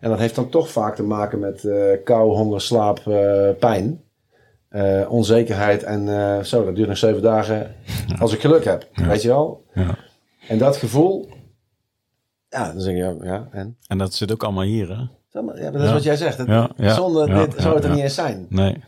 En 0.00 0.10
dat 0.10 0.18
heeft 0.18 0.34
dan 0.34 0.48
toch 0.48 0.70
vaak 0.70 0.94
te 0.96 1.02
maken 1.02 1.38
met 1.38 1.64
eh, 1.64 2.04
kou, 2.04 2.32
honger, 2.36 2.60
slaap, 2.60 2.98
eh, 3.06 3.48
pijn. 3.58 4.02
Eh, 4.68 5.06
onzekerheid 5.08 5.82
en 5.82 6.46
zo, 6.46 6.64
dat 6.64 6.76
duurt 6.76 6.88
nog 6.88 6.98
zeven 6.98 7.22
dagen 7.22 7.74
als 8.18 8.32
ik 8.32 8.40
geluk 8.40 8.64
heb. 8.64 8.88
Weet 8.94 9.22
je 9.22 9.28
wel? 9.28 9.64
Ja. 9.74 9.98
En 10.48 10.58
dat 10.58 10.76
gevoel, 10.76 11.28
ja, 12.48 12.72
dan 12.72 12.80
zeg 12.80 12.94
je, 12.94 12.98
ja, 12.98 13.16
ja 13.22 13.48
en? 13.50 13.76
En 13.86 13.98
dat 13.98 14.14
zit 14.14 14.32
ook 14.32 14.42
allemaal 14.42 14.64
hier, 14.64 14.88
hè? 14.88 15.02
Ja, 15.32 15.70
dat 15.70 15.80
is 15.80 15.86
Ja. 15.86 15.92
wat 15.92 16.02
jij 16.02 16.16
zegt. 16.16 16.46
Ja, 16.46 16.70
Zonder 16.76 17.26
dit 17.34 17.54
zou 17.62 17.74
het 17.74 17.84
er 17.84 17.90
niet 17.90 18.02
eens 18.02 18.14
zijn. 18.14 18.46
Nee. 18.48 18.82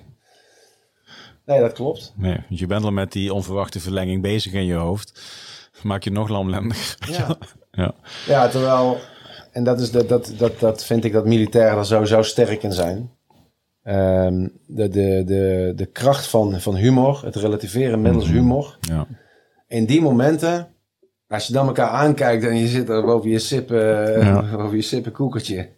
Nee, 1.47 1.61
dat 1.61 1.73
klopt. 1.73 2.13
Nee, 2.17 2.41
want 2.49 2.59
je 2.59 2.67
bent 2.67 2.85
al 2.85 2.91
met 2.91 3.13
die 3.13 3.35
onverwachte 3.35 3.81
verlenging 3.81 4.23
bezig 4.23 4.53
in 4.53 4.65
je 4.65 4.75
hoofd. 4.75 5.23
Maak 5.83 6.03
je 6.05 6.11
nog 6.11 6.29
lamlendiger. 6.29 6.97
Ja. 7.13 7.37
Ja. 7.75 7.95
Ja, 8.27 8.49
terwijl, 8.49 8.99
en 9.53 9.65
dat, 9.65 9.81
is 9.81 9.91
de, 9.91 10.07
dat, 10.07 10.33
dat, 10.39 10.61
dat 10.61 10.85
vind 10.85 11.05
ik 11.05 11.13
dat 11.13 11.25
militairen 11.27 11.79
er 11.79 11.87
sowieso 11.87 12.23
sterk 12.23 12.63
in 12.63 12.73
zijn. 12.73 13.11
Ehm, 13.83 14.49
de, 14.67 14.89
de, 14.89 15.23
de, 15.27 15.73
de 15.77 15.87
kracht 15.87 16.27
van, 16.27 16.61
van 16.61 16.77
humor, 16.77 17.21
het 17.25 17.37
relativeren 17.37 18.03
middels 18.03 18.27
Mhm. 18.27 18.35
humor. 18.35 18.79
Ja. 18.81 19.07
In 19.69 19.87
die 19.87 20.01
momenten, 20.01 20.69
als 21.29 21.47
je 21.47 21.53
dan 21.53 21.67
elkaar 21.67 21.89
aankijkt 21.89 22.45
en 22.45 22.57
je 22.57 22.67
zit 22.67 22.89
er 22.89 23.05
boven 23.05 23.31
je 23.31 23.39
sippen, 23.39 24.11
Ja. 24.25 24.45
boven 24.57 24.77
je 24.77 24.83
sippen 24.83 25.13
koekertje. 25.13 25.69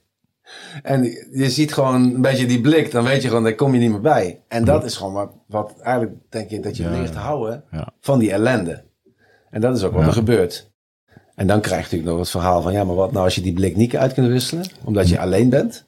En 0.83 1.03
je 1.33 1.51
ziet 1.51 1.73
gewoon 1.73 1.95
een 2.15 2.21
beetje 2.21 2.47
die 2.47 2.61
blik, 2.61 2.91
dan 2.91 3.05
weet 3.05 3.23
je 3.23 3.29
gewoon, 3.29 3.43
daar 3.43 3.55
kom 3.55 3.73
je 3.75 3.81
niet 3.81 3.91
meer 3.91 4.01
bij. 4.01 4.43
En 4.49 4.65
dat 4.65 4.85
is 4.85 4.97
gewoon 4.97 5.13
wat, 5.13 5.33
wat 5.47 5.75
eigenlijk 5.81 6.17
denk 6.29 6.51
ik 6.51 6.63
dat 6.63 6.77
je 6.77 6.91
leert 6.91 7.15
houden 7.15 7.65
van 8.01 8.19
die 8.19 8.33
ellende. 8.33 8.85
En 9.51 9.61
dat 9.61 9.77
is 9.77 9.85
ook 9.85 9.93
wat 9.93 10.07
er 10.07 10.13
gebeurt. 10.13 10.73
En 11.35 11.47
dan 11.47 11.61
krijg 11.61 11.77
je 11.77 11.83
natuurlijk 11.83 12.11
nog 12.11 12.19
het 12.19 12.31
verhaal 12.31 12.63
van, 12.63 12.73
ja, 12.73 12.85
maar 12.85 12.97
wat 12.97 13.13
nou 13.13 13.25
als 13.25 13.35
je 13.35 13.41
die 13.41 13.53
blik 13.53 13.77
niet 13.77 13.97
uit 13.97 14.13
kunt 14.13 14.29
wisselen, 14.29 14.67
omdat 14.85 15.09
je 15.09 15.19
alleen 15.19 15.49
bent. 15.49 15.85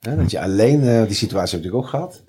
Hè, 0.00 0.16
dat 0.16 0.30
je 0.30 0.40
alleen, 0.40 0.88
eh, 0.88 1.06
die 1.06 1.16
situatie 1.16 1.58
heb 1.58 1.66
ik 1.66 1.74
ook 1.74 1.86
gehad. 1.86 2.22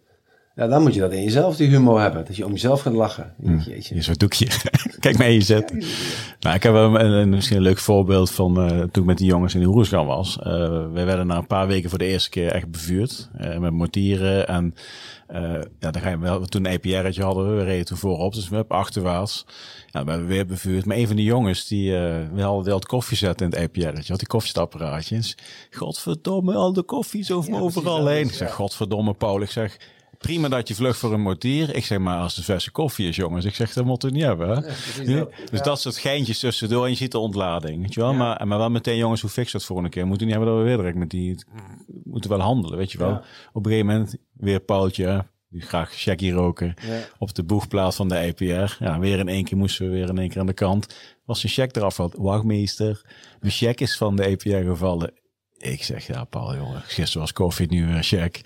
Ja, 0.56 0.68
dan 0.68 0.82
moet 0.82 0.94
je 0.94 1.00
dat 1.00 1.12
in 1.12 1.24
jezelf, 1.24 1.56
die 1.56 1.68
humor 1.68 2.02
hebben. 2.02 2.26
Dat 2.26 2.36
je 2.36 2.46
om 2.46 2.52
jezelf 2.52 2.82
gaat 2.82 2.94
lachen. 2.94 3.34
Jeetje. 3.44 3.94
Hier 3.94 3.98
is 3.98 4.08
wat 4.08 4.20
doekje. 4.20 4.48
Kijk 5.00 5.18
mee 5.18 5.34
je 5.34 5.42
zit. 5.42 5.72
Nou, 6.40 6.56
ik 6.56 6.64
heb 6.64 6.74
een, 6.74 7.06
een, 7.06 7.30
misschien 7.30 7.58
een 7.58 7.64
leuk 7.64 7.78
voorbeeld 7.78 8.32
van 8.32 8.62
eh, 8.62 8.68
toen 8.68 9.04
ik 9.04 9.06
met 9.06 9.18
die 9.18 9.28
jongens 9.28 9.54
in 9.54 9.60
de 9.60 9.68
Oersgan 9.68 10.06
was. 10.06 10.38
Uh, 10.40 10.46
wij 10.92 11.06
werden 11.06 11.28
na 11.28 11.38
een 11.38 11.48
paar 11.48 11.68
weken 11.68 11.90
voor 11.90 12.00
de 12.00 12.06
eerste 12.06 12.30
keer 12.30 12.52
echt 12.52 12.72
bevuurd. 12.72 13.30
Uh, 13.42 13.58
met 13.58 13.72
mortieren. 13.72 14.48
En 14.48 14.74
ja, 15.80 15.92
dan 15.92 16.02
ga 16.02 16.10
je 16.10 16.20
wel, 16.20 16.46
toen 16.46 16.66
een 16.66 16.72
EPR'tje 16.72 17.24
hadden 17.24 17.50
we, 17.50 17.56
we 17.56 17.64
reden 17.64 17.86
toen 17.86 17.98
voorop. 17.98 18.34
Dus 18.34 18.50
we 18.50 18.56
hebben 18.56 18.78
achterwaarts. 18.78 19.46
Ja, 19.88 20.04
we 20.04 20.10
hebben 20.10 20.28
weer 20.28 20.46
bevuurd. 20.46 20.86
Maar 20.86 20.98
een 20.98 21.08
van 21.08 21.16
die 21.16 21.26
jongens, 21.26 21.68
die 21.68 21.92
we 21.92 22.42
hadden 22.42 22.64
wel 22.64 22.76
het 22.76 22.86
koffie 22.86 23.18
zetten 23.18 23.46
in 23.46 23.52
het 23.52 23.62
EPR'tje. 23.62 24.12
Had 24.12 24.20
die 24.20 24.28
koffiestapparaatjes. 24.28 25.38
Godverdomme, 25.70 26.54
al 26.54 26.74
de 26.74 26.84
koffie 26.84 27.26
ja, 27.28 27.60
overal 27.60 28.08
heen. 28.08 28.26
Ik 28.26 28.34
zeg, 28.34 28.54
godverdomme 28.54 29.14
Paul. 29.14 29.42
Ik 29.42 29.52
zeg, 29.52 29.78
prima 30.26 30.48
dat 30.48 30.68
je 30.68 30.76
vlucht 30.76 31.00
voor 31.00 31.14
een 31.14 31.22
mortier. 31.22 31.76
Ik 31.76 31.86
zeg 31.86 32.00
maar, 32.00 32.20
als 32.20 32.36
het 32.36 32.46
verse 32.46 32.72
koffie 32.72 33.08
is, 33.08 33.16
jongens. 33.16 33.46
Ik 33.46 33.56
zeg, 33.56 33.74
dat 33.74 33.86
moet 33.86 34.02
het 34.02 34.14
niet 34.14 34.24
hebben. 34.24 34.50
Hè? 34.50 34.54
Ja? 35.04 35.18
Dat. 35.18 35.32
Dus 35.52 35.62
dat 35.62 35.82
soort 35.82 35.98
geintjes 35.98 36.40
tussendoor 36.40 36.84
en 36.84 36.90
je 36.90 36.96
ziet 36.96 37.12
de 37.12 37.18
ontlading. 37.18 37.82
Weet 37.82 37.94
je 37.94 38.00
wel? 38.00 38.14
Maar, 38.14 38.48
maar 38.48 38.58
wel 38.58 38.70
meteen, 38.70 38.98
jongens, 38.98 39.22
hoe 39.22 39.30
fix 39.30 39.52
dat 39.52 39.64
voor 39.64 39.84
een 39.84 39.90
keer? 39.90 40.08
Moeten 40.08 40.28
niet 40.28 40.36
hebben 40.36 40.54
dat 40.54 40.64
we 40.64 40.68
weer 40.68 40.78
direct 40.78 40.98
met 40.98 41.10
die... 41.10 41.46
Moeten 42.04 42.30
wel 42.30 42.40
handelen, 42.40 42.78
weet 42.78 42.92
je 42.92 42.98
wel? 42.98 43.22
Op 43.54 43.66
een 43.66 43.72
gegeven 43.72 43.86
moment 43.86 44.16
weer 44.34 44.60
Paultje, 44.60 45.26
die 45.50 45.62
graag 45.62 45.94
shaggy 45.94 46.32
roken. 46.32 46.74
Op 47.18 47.36
de 47.36 47.44
boegplaats 47.44 47.96
van 47.96 48.08
de 48.08 48.16
EPR. 48.16 48.76
Ja, 48.80 49.00
weer 49.00 49.20
in 49.20 49.28
één 49.28 49.44
keer 49.44 49.58
moesten 49.58 49.86
we 49.86 49.92
weer 49.92 50.10
in 50.10 50.18
één 50.18 50.30
keer 50.30 50.40
aan 50.40 50.46
de 50.46 50.54
kant. 50.54 50.96
Was 51.26 51.44
een 51.44 51.50
check 51.50 51.76
eraf 51.76 51.98
had. 51.98 52.16
Wachtmeester, 52.18 53.02
de 53.40 53.50
check 53.50 53.82
is 53.82 53.98
van 53.98 54.16
de 54.16 54.26
EPR 54.26 54.70
gevallen. 54.70 55.14
Ik 55.58 55.84
zeg, 55.84 56.08
ja 56.08 56.24
Paul, 56.24 56.56
jongen, 56.56 56.82
gisteren 56.82 57.22
was 57.22 57.32
koffie, 57.34 57.68
nu 57.68 57.88
weer 57.88 58.04
check. 58.04 58.38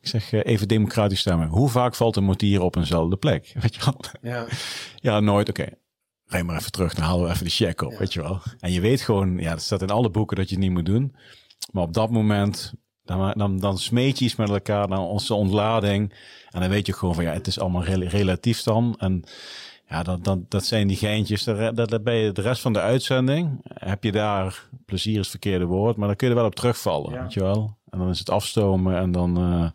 Ik 0.00 0.08
zeg, 0.08 0.32
uh, 0.32 0.40
even 0.44 0.68
democratisch 0.68 1.20
stemmen. 1.20 1.48
Hoe 1.48 1.68
vaak 1.68 1.94
valt 1.94 2.16
een 2.16 2.24
mortier 2.24 2.60
op 2.60 2.76
eenzelfde 2.76 3.16
plek? 3.16 3.52
Weet 3.60 3.74
je 3.74 3.80
wel? 3.84 4.00
Ja, 4.22 4.46
ja 4.96 5.20
nooit. 5.20 5.48
Oké, 5.48 5.60
okay. 5.60 5.74
rij 6.26 6.44
maar 6.44 6.56
even 6.56 6.72
terug. 6.72 6.94
Dan 6.94 7.04
halen 7.04 7.26
we 7.26 7.32
even 7.32 7.44
de 7.44 7.50
check 7.50 7.82
op, 7.82 7.92
ja. 7.92 7.98
weet 7.98 8.12
je 8.12 8.22
wel. 8.22 8.40
En 8.60 8.72
je 8.72 8.80
weet 8.80 9.00
gewoon, 9.00 9.38
ja, 9.38 9.50
het 9.50 9.62
staat 9.62 9.82
in 9.82 9.90
alle 9.90 10.10
boeken 10.10 10.36
dat 10.36 10.48
je 10.48 10.54
het 10.54 10.64
niet 10.64 10.72
moet 10.72 10.86
doen. 10.86 11.14
Maar 11.72 11.82
op 11.82 11.94
dat 11.94 12.10
moment, 12.10 12.72
dan, 13.04 13.32
dan, 13.36 13.58
dan 13.58 13.78
smeet 13.78 14.18
je 14.18 14.24
iets 14.24 14.36
met 14.36 14.48
elkaar 14.48 14.88
naar 14.88 15.00
onze 15.00 15.34
ontlading. 15.34 16.14
En 16.50 16.60
dan 16.60 16.70
weet 16.70 16.86
je 16.86 16.92
gewoon 16.92 17.14
van, 17.14 17.24
ja, 17.24 17.32
het 17.32 17.46
is 17.46 17.58
allemaal 17.58 17.84
rel 17.84 18.02
relatief 18.02 18.62
dan. 18.62 18.94
En 18.98 19.24
ja, 19.88 20.02
dat, 20.02 20.24
dat, 20.24 20.50
dat 20.50 20.64
zijn 20.64 20.88
die 20.88 20.96
geintjes. 20.96 21.44
Dat, 21.44 22.02
ben 22.02 22.14
je 22.14 22.32
de 22.32 22.42
rest 22.42 22.60
van 22.60 22.72
de 22.72 22.80
uitzending. 22.80 23.60
Heb 23.74 24.04
je 24.04 24.12
daar, 24.12 24.68
plezier 24.86 25.12
is 25.12 25.18
het 25.18 25.28
verkeerde 25.28 25.64
woord, 25.64 25.96
maar 25.96 26.06
dan 26.06 26.16
kun 26.16 26.26
je 26.28 26.34
er 26.34 26.40
wel 26.40 26.48
op 26.48 26.54
terugvallen, 26.54 27.12
ja. 27.12 27.22
weet 27.22 27.32
je 27.32 27.40
wel. 27.40 27.76
En 27.90 27.98
dan 27.98 28.08
is 28.08 28.18
het 28.18 28.30
afstomen 28.30 28.96
en 28.96 29.12
dan... 29.12 29.40
Uh... 29.52 29.68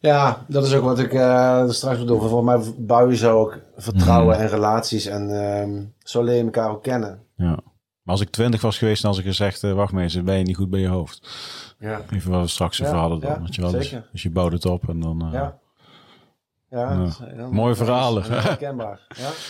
Ja, 0.00 0.44
dat 0.48 0.66
is 0.66 0.74
ook 0.74 0.84
wat 0.84 0.98
ik 0.98 1.12
uh, 1.12 1.68
straks 1.68 1.98
bedoel. 1.98 2.20
Volgens 2.20 2.64
mij 2.64 2.74
bouw 2.78 3.10
je 3.10 3.16
zo 3.16 3.38
ook 3.38 3.58
vertrouwen 3.76 4.36
mm. 4.36 4.42
en 4.42 4.48
relaties. 4.48 5.06
En 5.06 5.28
uh, 5.28 5.80
zo 5.98 6.22
leer 6.22 6.36
je 6.36 6.42
elkaar 6.42 6.70
ook 6.70 6.82
kennen. 6.82 7.22
Ja. 7.36 7.46
Maar 8.02 8.14
als 8.14 8.20
ik 8.20 8.30
twintig 8.30 8.60
was 8.60 8.78
geweest 8.78 9.02
en 9.02 9.08
als 9.08 9.18
ik 9.18 9.24
gezegd... 9.24 9.62
Uh, 9.62 9.72
wacht 9.72 9.92
maar 9.92 10.12
ben 10.24 10.38
je 10.38 10.44
niet 10.44 10.56
goed 10.56 10.70
bij 10.70 10.80
je 10.80 10.88
hoofd. 10.88 11.28
Ja. 11.78 12.00
Even 12.10 12.30
wat 12.30 12.40
we 12.40 12.46
straks 12.46 12.76
ja, 12.76 12.86
verhalen 12.86 13.20
dan. 13.20 13.30
Ja, 13.30 13.40
weet 13.40 13.54
je 13.54 13.62
wel? 13.62 13.70
Dus, 13.70 13.94
dus 14.12 14.22
je 14.22 14.30
bouwt 14.30 14.52
het 14.52 14.66
op 14.66 14.88
en 14.88 15.00
dan... 15.00 15.28
ja. 15.32 15.58
Ja, 16.72 17.06
ja. 17.36 17.48
mooie 17.48 17.74
verhalen. 17.74 18.22
Herkenbaar. 18.22 19.00
Ja. 19.16 19.30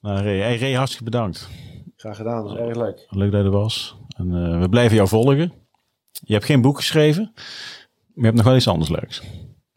Nou, 0.00 0.22
Ray, 0.22 0.38
hey, 0.38 0.58
Ray, 0.58 0.72
hartstikke 0.72 1.04
bedankt. 1.04 1.48
Graag 1.96 2.16
gedaan, 2.16 2.44
dat 2.44 2.52
is 2.52 2.58
erg 2.58 2.76
leuk. 2.76 3.06
Leuk 3.08 3.32
dat 3.32 3.40
je 3.40 3.46
er 3.46 3.52
was. 3.52 3.96
En 4.16 4.32
uh, 4.32 4.60
we 4.60 4.68
blijven 4.68 4.96
jou 4.96 5.08
volgen. 5.08 5.52
Je 6.10 6.32
hebt 6.32 6.44
geen 6.44 6.60
boek 6.60 6.76
geschreven, 6.76 7.32
maar 7.34 8.14
je 8.14 8.22
hebt 8.22 8.36
nog 8.36 8.44
wel 8.44 8.56
iets 8.56 8.68
anders 8.68 8.90
leuks. 8.90 9.22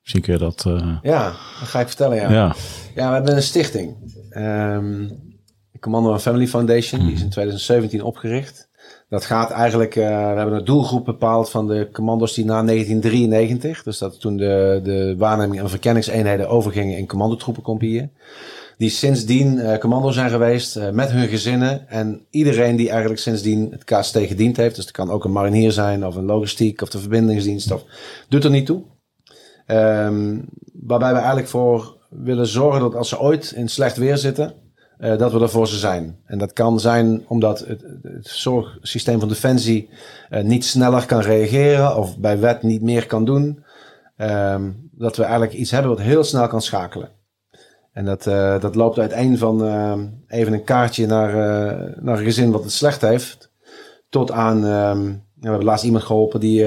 Misschien 0.01 0.21
kun 0.21 0.33
je 0.33 0.39
dat... 0.39 0.65
Uh... 0.67 0.97
Ja, 1.01 1.23
dat 1.59 1.67
ga 1.67 1.79
ik 1.79 1.87
vertellen, 1.87 2.17
ja. 2.17 2.31
Ja, 2.31 2.55
ja 2.95 3.07
we 3.07 3.13
hebben 3.13 3.35
een 3.35 3.41
stichting. 3.41 3.97
Um, 4.37 5.33
Commando 5.79 6.11
and 6.11 6.21
Family 6.21 6.47
Foundation, 6.47 7.05
die 7.05 7.13
is 7.13 7.21
in 7.21 7.29
2017 7.29 8.01
opgericht. 8.01 8.69
Dat 9.13 9.25
gaat 9.25 9.51
eigenlijk, 9.51 9.95
uh, 9.95 10.05
we 10.05 10.37
hebben 10.37 10.53
een 10.53 10.65
doelgroep 10.65 11.05
bepaald 11.05 11.49
van 11.49 11.67
de 11.67 11.89
commando's 11.91 12.33
die 12.33 12.45
na 12.45 12.63
1993, 12.63 13.83
dus 13.83 13.97
dat 13.97 14.19
toen 14.19 14.37
de, 14.37 14.79
de 14.83 15.15
waarneming 15.17 15.61
en 15.61 15.69
verkenningseenheden 15.69 16.49
overgingen 16.49 16.97
in 16.97 17.07
commandotroepencompagnieën, 17.07 18.11
die 18.77 18.89
sindsdien 18.89 19.57
uh, 19.57 19.77
commando 19.77 20.11
zijn 20.11 20.29
geweest 20.29 20.77
uh, 20.77 20.89
met 20.89 21.11
hun 21.11 21.27
gezinnen 21.27 21.89
en 21.89 22.25
iedereen 22.29 22.75
die 22.75 22.89
eigenlijk 22.89 23.19
sindsdien 23.19 23.71
het 23.71 23.83
KST 23.83 24.17
gediend 24.17 24.57
heeft, 24.57 24.75
dus 24.75 24.83
het 24.85 24.93
kan 24.93 25.09
ook 25.09 25.23
een 25.23 25.31
marinier 25.31 25.71
zijn 25.71 26.05
of 26.05 26.15
een 26.15 26.25
logistiek 26.25 26.81
of 26.81 26.89
de 26.89 26.99
verbindingsdienst, 26.99 27.71
of, 27.71 27.83
doet 28.29 28.43
er 28.43 28.49
niet 28.49 28.65
toe. 28.65 28.81
Um, 29.67 30.45
waarbij 30.73 31.11
we 31.11 31.17
eigenlijk 31.17 31.47
voor 31.47 31.97
willen 32.09 32.47
zorgen 32.47 32.81
dat 32.81 32.95
als 32.95 33.09
ze 33.09 33.19
ooit 33.19 33.53
in 33.55 33.69
slecht 33.69 33.97
weer 33.97 34.17
zitten, 34.17 34.53
uh, 35.03 35.17
dat 35.17 35.31
we 35.31 35.39
er 35.39 35.49
voor 35.49 35.67
ze 35.67 35.77
zijn. 35.77 36.17
En 36.25 36.37
dat 36.37 36.53
kan 36.53 36.79
zijn 36.79 37.23
omdat 37.27 37.59
het, 37.59 37.81
het 38.01 38.27
zorgsysteem 38.27 39.19
van 39.19 39.27
Defensie 39.27 39.89
uh, 40.29 40.43
niet 40.43 40.65
sneller 40.65 41.05
kan 41.05 41.21
reageren 41.21 41.97
of 41.97 42.17
bij 42.17 42.39
wet 42.39 42.63
niet 42.63 42.81
meer 42.81 43.07
kan 43.07 43.25
doen. 43.25 43.63
Um, 44.17 44.89
dat 44.91 45.15
we 45.15 45.23
eigenlijk 45.23 45.53
iets 45.53 45.71
hebben 45.71 45.91
wat 45.91 45.99
heel 45.99 46.23
snel 46.23 46.47
kan 46.47 46.61
schakelen. 46.61 47.09
En 47.91 48.05
dat, 48.05 48.25
uh, 48.25 48.59
dat 48.59 48.75
loopt 48.75 48.99
uiteen 48.99 49.37
van 49.37 49.61
even 50.27 50.53
een 50.53 50.63
kaartje 50.63 51.05
naar, 51.05 51.31
naar 52.01 52.17
een 52.17 52.23
gezin 52.23 52.51
wat 52.51 52.63
het 52.63 52.71
slecht 52.71 53.01
heeft, 53.01 53.51
tot 54.09 54.31
aan, 54.31 54.63
um, 54.63 55.23
we 55.35 55.47
hebben 55.47 55.63
laatst 55.63 55.85
iemand 55.85 56.03
geholpen 56.03 56.39
die, 56.39 56.65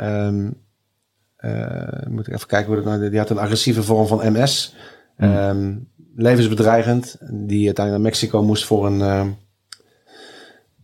um, 0.00 0.62
moet 2.08 2.26
ik 2.26 2.34
even 2.34 2.46
kijken 2.46 2.66
hoe 2.66 2.82
dat 2.82 2.84
nou, 2.84 3.10
die 3.10 3.18
had 3.18 3.30
een 3.30 3.38
agressieve 3.38 3.82
vorm 3.82 4.06
van 4.06 4.32
MS. 4.32 4.74
Hmm 5.16 5.92
levensbedreigend. 6.16 7.16
Die 7.20 7.66
uiteindelijk 7.66 7.90
naar 7.90 8.00
Mexico 8.00 8.42
moest 8.42 8.64
voor 8.64 8.86
een, 8.86 8.98
uh, 8.98 9.26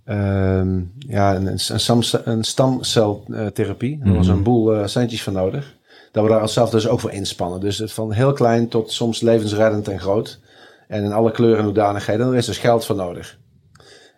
uh, 0.07 0.83
ja, 0.99 1.37
een, 1.37 1.47
een, 1.47 2.03
een 2.25 2.45
stamceltherapie. 2.45 3.95
Mm 3.95 4.01
-hmm. 4.01 4.09
Daar 4.09 4.17
was 4.17 4.29
een 4.29 4.43
boel 4.43 4.75
uh, 4.75 4.87
centjes 4.87 5.23
voor 5.23 5.33
nodig. 5.33 5.77
Dat 6.13 6.25
we 6.25 6.31
daar 6.31 6.49
zelf 6.49 6.71
dus 6.71 6.89
ook 6.89 7.01
voor 7.01 7.13
inspannen. 7.13 7.61
Dus 7.61 7.83
van 7.85 8.13
heel 8.13 8.33
klein 8.33 8.69
tot 8.69 8.93
soms 8.93 9.21
levensreddend 9.21 9.89
en 9.89 10.01
groot. 10.01 10.41
En 10.89 11.05
in 11.05 11.13
alle 11.13 11.31
kleuren 11.31 11.59
en 11.59 11.65
hoedanigheden. 11.65 12.27
Er 12.27 12.37
is 12.37 12.47
dus 12.47 12.59
geld 12.59 12.85
voor 12.85 12.97
nodig. 12.97 13.39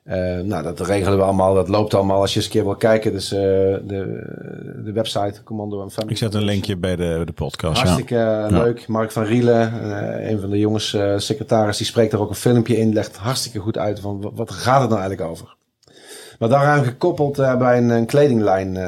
Uh, 0.04 0.40
nou, 0.40 0.62
dat 0.62 0.80
regelen 0.80 1.18
we 1.18 1.24
allemaal. 1.24 1.54
Dat 1.54 1.68
loopt 1.68 1.94
allemaal 1.94 2.20
als 2.20 2.30
je 2.30 2.36
eens 2.36 2.46
een 2.46 2.52
keer 2.52 2.64
wil 2.64 2.74
kijken. 2.74 3.12
Dus 3.12 3.32
uh, 3.32 3.38
de, 3.38 4.22
de 4.84 4.92
website 4.92 5.42
Commando 5.44 5.82
en 5.82 5.90
Family. 5.90 6.12
Ik 6.12 6.18
zet 6.18 6.34
een 6.34 6.42
linkje 6.42 6.76
bij 6.76 6.96
de, 6.96 7.22
de 7.24 7.32
podcast. 7.32 7.82
Hartstikke 7.82 8.14
ja. 8.14 8.46
leuk. 8.46 8.78
Ja. 8.78 8.84
Mark 8.88 9.10
van 9.10 9.24
Rielen, 9.24 9.72
uh, 9.84 10.30
een 10.30 10.40
van 10.40 10.50
de 10.50 10.58
jongens, 10.58 10.96
secretaris, 11.16 11.76
die 11.76 11.86
spreekt 11.86 12.12
er 12.12 12.20
ook 12.20 12.28
een 12.28 12.34
filmpje 12.34 12.76
in. 12.78 12.92
Legt 12.92 13.16
hartstikke 13.16 13.58
goed 13.58 13.78
uit 13.78 14.00
van 14.00 14.30
wat 14.34 14.50
gaat 14.50 14.80
het 14.80 14.90
nou 14.90 15.00
eigenlijk 15.00 15.30
over. 15.30 15.56
Maar 16.38 16.48
daaraan 16.48 16.84
gekoppeld 16.84 17.36
hebben 17.36 17.66
wij 17.66 17.78
een, 17.78 17.90
een 17.90 18.06
kledinglijn 18.06 18.78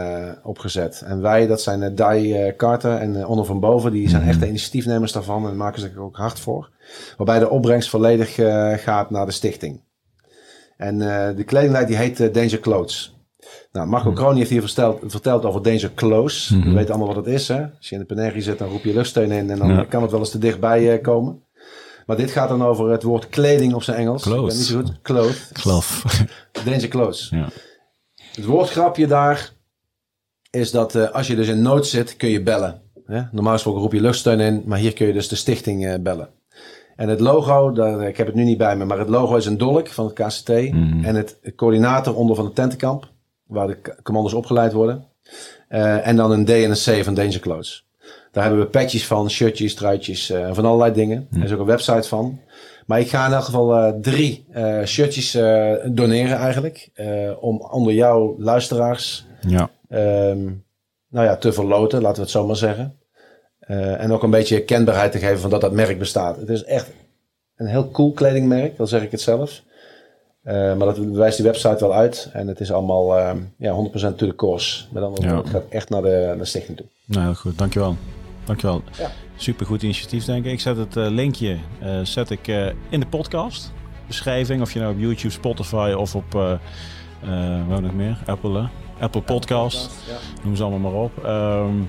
opgezet. 0.42 1.02
En 1.06 1.20
wij, 1.20 1.46
dat 1.46 1.60
zijn 1.60 1.94
Dai 1.94 2.52
Carter 2.56 2.96
en 2.96 3.26
Onno 3.26 3.44
van 3.44 3.60
Boven, 3.60 3.92
die 3.92 4.08
zijn 4.08 4.22
echt 4.22 4.40
de 4.40 4.48
initiatiefnemers 4.48 5.12
daarvan 5.12 5.48
en 5.48 5.56
maken 5.56 5.80
zich 5.80 5.96
ook 5.96 6.16
hard 6.16 6.40
voor. 6.40 6.70
Waarbij 7.16 7.38
de 7.38 7.50
opbrengst 7.50 7.88
volledig 7.88 8.34
gaat 8.82 9.10
naar 9.10 9.26
de 9.26 9.32
stichting. 9.32 9.80
En 10.76 10.98
de 11.36 11.44
kledinglijn 11.44 11.86
die 11.86 11.96
heet 11.96 12.34
Danger 12.34 12.60
Clothes. 12.60 13.14
Nou, 13.72 13.88
Marco 13.88 14.08
mm. 14.08 14.14
Kroon 14.14 14.36
heeft 14.36 14.50
hier 14.50 14.60
verteld, 14.60 15.00
verteld 15.06 15.44
over 15.44 15.62
Danger 15.62 15.90
Close. 15.94 16.54
Mm-hmm. 16.54 16.70
We 16.70 16.76
weten 16.76 16.94
allemaal 16.94 17.14
wat 17.14 17.24
het 17.24 17.34
is. 17.34 17.48
Hè? 17.48 17.62
Als 17.62 17.88
je 17.88 17.94
in 17.94 18.00
de 18.00 18.06
Penergie 18.06 18.42
zit, 18.42 18.58
dan 18.58 18.68
roep 18.68 18.84
je 18.84 18.92
luchtsteun 18.92 19.30
in 19.30 19.50
en 19.50 19.58
dan 19.58 19.88
kan 19.88 20.02
het 20.02 20.10
wel 20.10 20.20
eens 20.20 20.30
te 20.30 20.38
dichtbij 20.38 20.98
komen. 20.98 21.42
Maar 22.06 22.16
dit 22.16 22.30
gaat 22.30 22.48
dan 22.48 22.64
over 22.64 22.90
het 22.90 23.02
woord 23.02 23.28
kleding 23.28 23.74
op 23.74 23.82
zijn 23.82 23.96
Engels. 23.96 24.22
Clothes. 24.22 24.56
niet 24.56 24.66
zo 24.66 24.76
goed. 24.76 25.00
Cloth. 25.02 25.50
Cloth. 25.52 26.02
Danger 26.64 26.88
clothes. 26.88 27.28
Ja. 27.30 27.48
Het 28.34 28.44
woordgrapje 28.44 29.06
daar 29.06 29.52
is 30.50 30.70
dat 30.70 30.94
uh, 30.94 31.10
als 31.10 31.26
je 31.26 31.36
dus 31.36 31.48
in 31.48 31.62
nood 31.62 31.86
zit, 31.86 32.16
kun 32.16 32.28
je 32.28 32.42
bellen. 32.42 32.82
Hè? 33.06 33.22
Normaal 33.32 33.52
gesproken 33.52 33.80
roep 33.80 33.92
je 33.92 34.00
luchtsteun 34.00 34.40
in, 34.40 34.62
maar 34.66 34.78
hier 34.78 34.92
kun 34.92 35.06
je 35.06 35.12
dus 35.12 35.28
de 35.28 35.36
stichting 35.36 35.84
uh, 35.84 35.94
bellen. 36.00 36.28
En 36.96 37.08
het 37.08 37.20
logo, 37.20 37.72
daar, 37.72 38.08
ik 38.08 38.16
heb 38.16 38.26
het 38.26 38.36
nu 38.36 38.44
niet 38.44 38.58
bij 38.58 38.76
me, 38.76 38.84
maar 38.84 38.98
het 38.98 39.08
logo 39.08 39.36
is 39.36 39.46
een 39.46 39.58
dolk 39.58 39.88
van 39.88 40.04
het 40.04 40.14
KCT. 40.14 40.48
Mm. 40.48 41.04
En 41.04 41.14
het 41.14 41.36
coördinator 41.56 42.16
onder 42.16 42.36
van 42.36 42.44
het 42.44 42.54
tentenkamp, 42.54 43.08
waar 43.46 43.66
de 43.66 43.78
commando's 44.02 44.34
opgeleid 44.34 44.72
worden. 44.72 45.04
Uh, 45.68 46.06
en 46.06 46.16
dan 46.16 46.30
een 46.30 46.44
D 46.44 46.50
en 46.50 46.70
een 46.70 47.00
C 47.00 47.04
van 47.04 47.14
Danger 47.14 47.40
Clothes. 47.40 47.86
Daar 48.32 48.44
hebben 48.44 48.62
we 48.62 48.68
patches 48.68 49.06
van, 49.06 49.30
shirtjes, 49.30 49.74
truitjes, 49.74 50.30
uh, 50.30 50.48
van 50.52 50.64
allerlei 50.64 50.92
dingen. 50.92 51.28
Er 51.32 51.44
is 51.44 51.52
ook 51.52 51.60
een 51.60 51.66
website 51.66 52.08
van. 52.08 52.40
Maar 52.86 53.00
ik 53.00 53.08
ga 53.08 53.26
in 53.26 53.32
elk 53.32 53.44
geval 53.44 53.76
uh, 53.76 53.92
drie 54.00 54.46
shirtjes 54.84 55.32
doneren 55.84 56.36
eigenlijk. 56.36 56.90
om 57.40 57.60
onder 57.60 57.94
jouw 57.94 58.34
luisteraars 58.38 59.26
ja. 59.40 59.70
Um, 59.88 60.64
nou 61.08 61.26
ja, 61.26 61.36
te 61.36 61.52
verloten, 61.52 62.00
laten 62.00 62.16
we 62.16 62.22
het 62.22 62.30
zo 62.30 62.46
maar 62.46 62.56
zeggen. 62.56 62.98
En 63.66 64.12
ook 64.12 64.22
een 64.22 64.30
beetje 64.30 64.62
kenbaarheid 64.62 65.12
te 65.12 65.18
geven 65.18 65.38
van 65.38 65.50
dat 65.50 65.60
dat 65.60 65.72
merk 65.72 65.98
bestaat. 65.98 66.36
Het 66.36 66.48
is 66.48 66.64
echt 66.64 66.90
een 67.56 67.66
heel 67.66 67.90
cool 67.90 68.12
kledingmerk, 68.12 68.76
dan 68.76 68.88
zeg 68.88 69.02
ik 69.02 69.10
het 69.10 69.20
zelf. 69.20 69.62
maar 70.42 70.78
dat 70.78 70.98
wijst 70.98 71.36
die 71.36 71.46
website 71.46 71.76
wel 71.80 71.94
uit. 71.94 72.30
En 72.32 72.48
het 72.48 72.60
is 72.60 72.72
allemaal 72.72 73.18
uh, 73.18 73.32
ja, 73.58 73.88
100% 73.88 73.90
to 73.92 74.26
the 74.26 74.34
course. 74.36 74.84
Met 74.90 75.02
andere 75.02 75.26
woorden, 75.26 75.44
het 75.44 75.54
gaat 75.54 75.68
echt 75.68 75.88
naar 75.88 76.02
de, 76.02 76.22
naar 76.26 76.38
de 76.38 76.44
stichting 76.44 76.76
toe. 76.76 76.86
Nou, 77.04 77.24
heel 77.24 77.34
goed. 77.34 77.58
Dankjewel. 77.58 77.96
Dankjewel. 78.44 78.82
Ja. 78.98 79.10
Super 79.36 79.66
goed 79.66 79.82
initiatief, 79.82 80.24
denk 80.24 80.44
ik. 80.44 80.52
Ik 80.52 80.60
zet 80.60 80.76
het 80.76 80.96
uh, 80.96 81.06
linkje 81.08 81.56
zet 82.02 82.30
ik, 82.30 82.46
in 82.88 83.00
de 83.00 83.06
podcast 83.06 83.72
beschrijving. 84.06 84.62
Of 84.62 84.72
je 84.72 84.80
nou 84.80 84.92
op 84.92 85.00
YouTube, 85.00 85.32
Spotify 85.32 85.94
of 85.96 86.14
op 86.14 86.58
wat 87.68 87.80
nog 87.80 87.94
meer? 87.94 88.18
Apple, 88.26 88.68
Apple 89.00 89.22
Podcast. 89.22 89.90
Ja. 90.06 90.44
Noem 90.44 90.56
ze 90.56 90.62
allemaal 90.62 90.90
maar 90.90 91.00
op. 91.00 91.24
Um, 91.24 91.88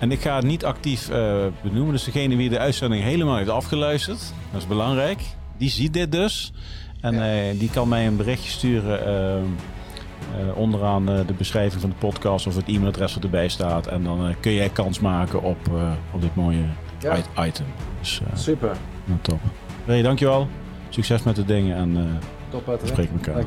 en 0.00 0.12
ik 0.12 0.20
ga 0.20 0.36
het 0.36 0.44
niet 0.44 0.64
actief 0.64 1.08
benoemen. 1.62 1.92
Dus 1.92 2.04
degene 2.04 2.36
wie 2.36 2.48
de 2.48 2.58
uitzending 2.58 3.02
helemaal 3.02 3.36
heeft 3.36 3.48
afgeluisterd, 3.48 4.32
dat 4.52 4.60
is 4.60 4.66
belangrijk. 4.66 5.22
Die 5.56 5.70
ziet 5.70 5.92
dit 5.92 6.12
dus. 6.12 6.52
En 7.00 7.14
ja. 7.14 7.52
die 7.52 7.70
kan 7.70 7.88
mij 7.88 8.06
een 8.06 8.16
berichtje 8.16 8.50
sturen 8.50 9.06
uh, 9.06 10.56
onderaan 10.56 11.06
de 11.06 11.34
beschrijving 11.36 11.80
van 11.80 11.90
de 11.90 11.96
podcast 11.96 12.46
of 12.46 12.56
het 12.56 12.68
e-mailadres 12.68 13.14
wat 13.14 13.24
erbij 13.24 13.48
staat. 13.48 13.86
En 13.86 14.04
dan 14.04 14.34
kun 14.40 14.52
jij 14.52 14.68
kans 14.68 15.00
maken 15.00 15.42
op, 15.42 15.70
op 16.12 16.20
dit 16.20 16.34
mooie 16.34 16.64
ja. 16.98 17.16
item. 17.46 17.66
Dus, 17.98 18.20
Super. 18.34 18.76
Nou, 19.04 19.18
top. 19.22 19.40
Ray, 19.86 20.02
dankjewel. 20.02 20.48
Succes 20.88 21.22
met 21.22 21.36
de 21.36 21.44
dingen 21.44 21.76
en 21.76 22.18
top, 22.50 22.66
we 22.66 22.86
spreken 22.86 23.12
elkaar. 23.12 23.44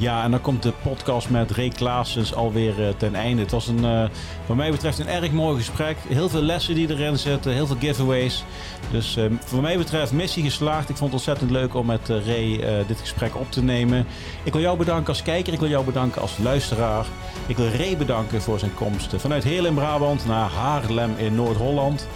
Ja, 0.00 0.22
en 0.22 0.30
dan 0.30 0.40
komt 0.40 0.62
de 0.62 0.72
podcast 0.82 1.30
met 1.30 1.50
Ray 1.50 1.68
Klaasens 1.68 2.34
alweer 2.34 2.80
uh, 2.80 2.88
ten 2.96 3.14
einde. 3.14 3.42
Het 3.42 3.50
was 3.50 3.68
een, 3.68 3.84
uh, 3.84 4.04
wat 4.46 4.56
mij 4.56 4.70
betreft 4.70 4.98
een 4.98 5.08
erg 5.08 5.32
mooi 5.32 5.56
gesprek. 5.56 5.96
Heel 6.08 6.28
veel 6.28 6.42
lessen 6.42 6.74
die 6.74 6.90
erin 6.90 7.18
zitten, 7.18 7.52
heel 7.52 7.66
veel 7.66 7.76
giveaways. 7.80 8.44
Dus 8.90 9.16
uh, 9.16 9.24
voor 9.44 9.60
mij 9.60 9.76
betreft 9.76 10.12
missie 10.12 10.42
geslaagd. 10.42 10.88
Ik 10.88 10.96
vond 10.96 11.12
het 11.12 11.12
ontzettend 11.12 11.50
leuk 11.50 11.74
om 11.74 11.86
met 11.86 12.08
Ray 12.08 12.60
dit 12.86 13.00
gesprek 13.00 13.36
op 13.36 13.52
te 13.52 13.62
nemen. 13.62 14.06
Ik 14.42 14.52
wil 14.52 14.62
jou 14.62 14.78
bedanken 14.78 15.08
als 15.08 15.22
kijker, 15.22 15.52
ik 15.52 15.60
wil 15.60 15.68
jou 15.68 15.84
bedanken 15.84 16.22
als 16.22 16.38
luisteraar. 16.38 17.06
Ik 17.46 17.56
wil 17.56 17.68
Ray 17.68 17.96
bedanken 17.96 18.42
voor 18.42 18.58
zijn 18.58 18.74
komst 18.74 19.14
vanuit 19.16 19.44
Heel 19.44 19.64
in 19.64 19.74
Brabant 19.74 20.26
naar 20.26 20.50
Haarlem 20.50 21.14
in 21.16 21.34
Noord-Holland. 21.34 22.08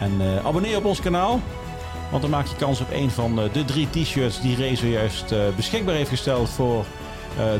En 0.00 0.12
abonneer 0.44 0.76
op 0.76 0.84
ons 0.84 1.00
kanaal. 1.00 1.40
Want 2.10 2.22
dan 2.22 2.30
maak 2.30 2.46
je 2.46 2.56
kans 2.56 2.80
op 2.80 2.90
een 2.92 3.10
van 3.10 3.36
de 3.52 3.64
drie 3.64 3.90
t-shirts 3.90 4.40
die 4.40 4.56
Ray 4.56 4.76
zojuist 4.76 5.34
beschikbaar 5.56 5.94
heeft 5.94 6.10
gesteld 6.10 6.48
voor 6.48 6.78
uh, 6.78 7.01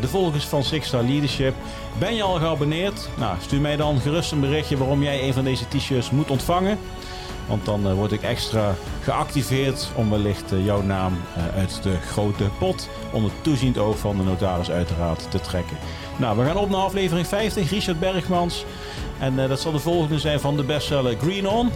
de 0.00 0.08
volgers 0.08 0.44
van 0.44 0.64
Six 0.64 0.86
Star 0.86 1.02
Leadership. 1.02 1.54
Ben 1.98 2.14
je 2.14 2.22
al 2.22 2.34
geabonneerd? 2.34 3.08
Nou, 3.18 3.36
stuur 3.40 3.60
mij 3.60 3.76
dan 3.76 4.00
gerust 4.00 4.32
een 4.32 4.40
berichtje 4.40 4.76
waarom 4.76 5.02
jij 5.02 5.22
een 5.22 5.32
van 5.32 5.44
deze 5.44 5.68
t-shirts 5.68 6.10
moet 6.10 6.30
ontvangen. 6.30 6.78
Want 7.46 7.64
dan 7.64 7.86
uh, 7.86 7.94
word 7.94 8.12
ik 8.12 8.22
extra 8.22 8.74
geactiveerd 9.02 9.90
om 9.94 10.10
wellicht 10.10 10.52
uh, 10.52 10.64
jouw 10.64 10.82
naam 10.82 11.20
uit 11.56 11.82
de 11.82 11.96
grote 12.10 12.44
pot 12.58 12.88
onder 13.12 13.30
toeziend 13.40 13.78
oog 13.78 13.98
van 13.98 14.16
de 14.16 14.22
notaris 14.22 14.70
uiteraard 14.70 15.30
te 15.30 15.40
trekken. 15.40 15.76
Nou, 16.16 16.38
we 16.38 16.44
gaan 16.44 16.56
op 16.56 16.70
naar 16.70 16.80
aflevering 16.80 17.26
50, 17.26 17.70
Richard 17.70 18.00
Bergmans. 18.00 18.64
En 19.18 19.36
dat 19.36 19.60
zal 19.60 19.72
de 19.72 19.78
volgende 19.78 20.18
zijn 20.18 20.40
van 20.40 20.56
de 20.56 20.62
bestseller 20.62 21.16
Green 21.18 21.48
On. 21.48 21.70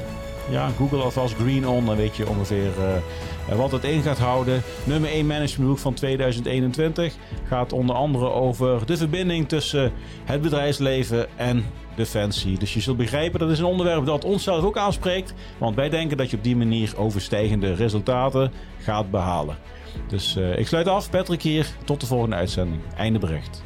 Ja, 0.51 0.69
Google 0.77 1.03
alvast 1.03 1.35
Green 1.35 1.69
On, 1.69 1.87
dan 1.87 1.97
weet 1.97 2.17
je 2.17 2.29
ongeveer 2.29 2.71
wat 3.55 3.73
het 3.73 3.85
in 3.85 4.03
gaat 4.03 4.19
houden. 4.19 4.63
Nummer 4.85 5.11
1 5.11 5.27
managementboek 5.27 5.79
van 5.79 5.95
2021 5.95 7.15
gaat 7.49 7.73
onder 7.73 7.97
andere 7.97 8.31
over 8.31 8.87
de 8.87 8.97
verbinding 8.97 9.49
tussen 9.49 9.93
het 10.25 10.43
bedrijfsleven 10.43 11.27
en 11.37 11.65
defensie. 11.97 12.59
Dus 12.59 12.75
je 12.75 12.81
zult 12.81 12.97
begrijpen 12.97 13.41
dat 13.41 13.51
is 13.51 13.59
een 13.59 13.65
onderwerp 13.65 14.07
dat 14.07 14.25
ons 14.25 14.43
zelf 14.43 14.65
ook 14.65 14.77
aanspreekt. 14.77 15.35
Want 15.59 15.77
wij 15.77 15.89
denken 15.89 16.17
dat 16.17 16.31
je 16.31 16.37
op 16.37 16.45
die 16.45 16.57
manier 16.57 16.93
overstijgende 16.97 17.75
resultaten 17.75 18.53
gaat 18.79 19.11
behalen. 19.11 19.57
Dus 20.09 20.37
uh, 20.37 20.59
ik 20.59 20.67
sluit 20.67 20.89
af, 20.89 21.11
Patrick 21.11 21.43
hier. 21.43 21.67
Tot 21.85 22.01
de 22.01 22.07
volgende 22.07 22.37
uitzending. 22.37 22.81
Einde 22.97 23.19
bericht. 23.19 23.66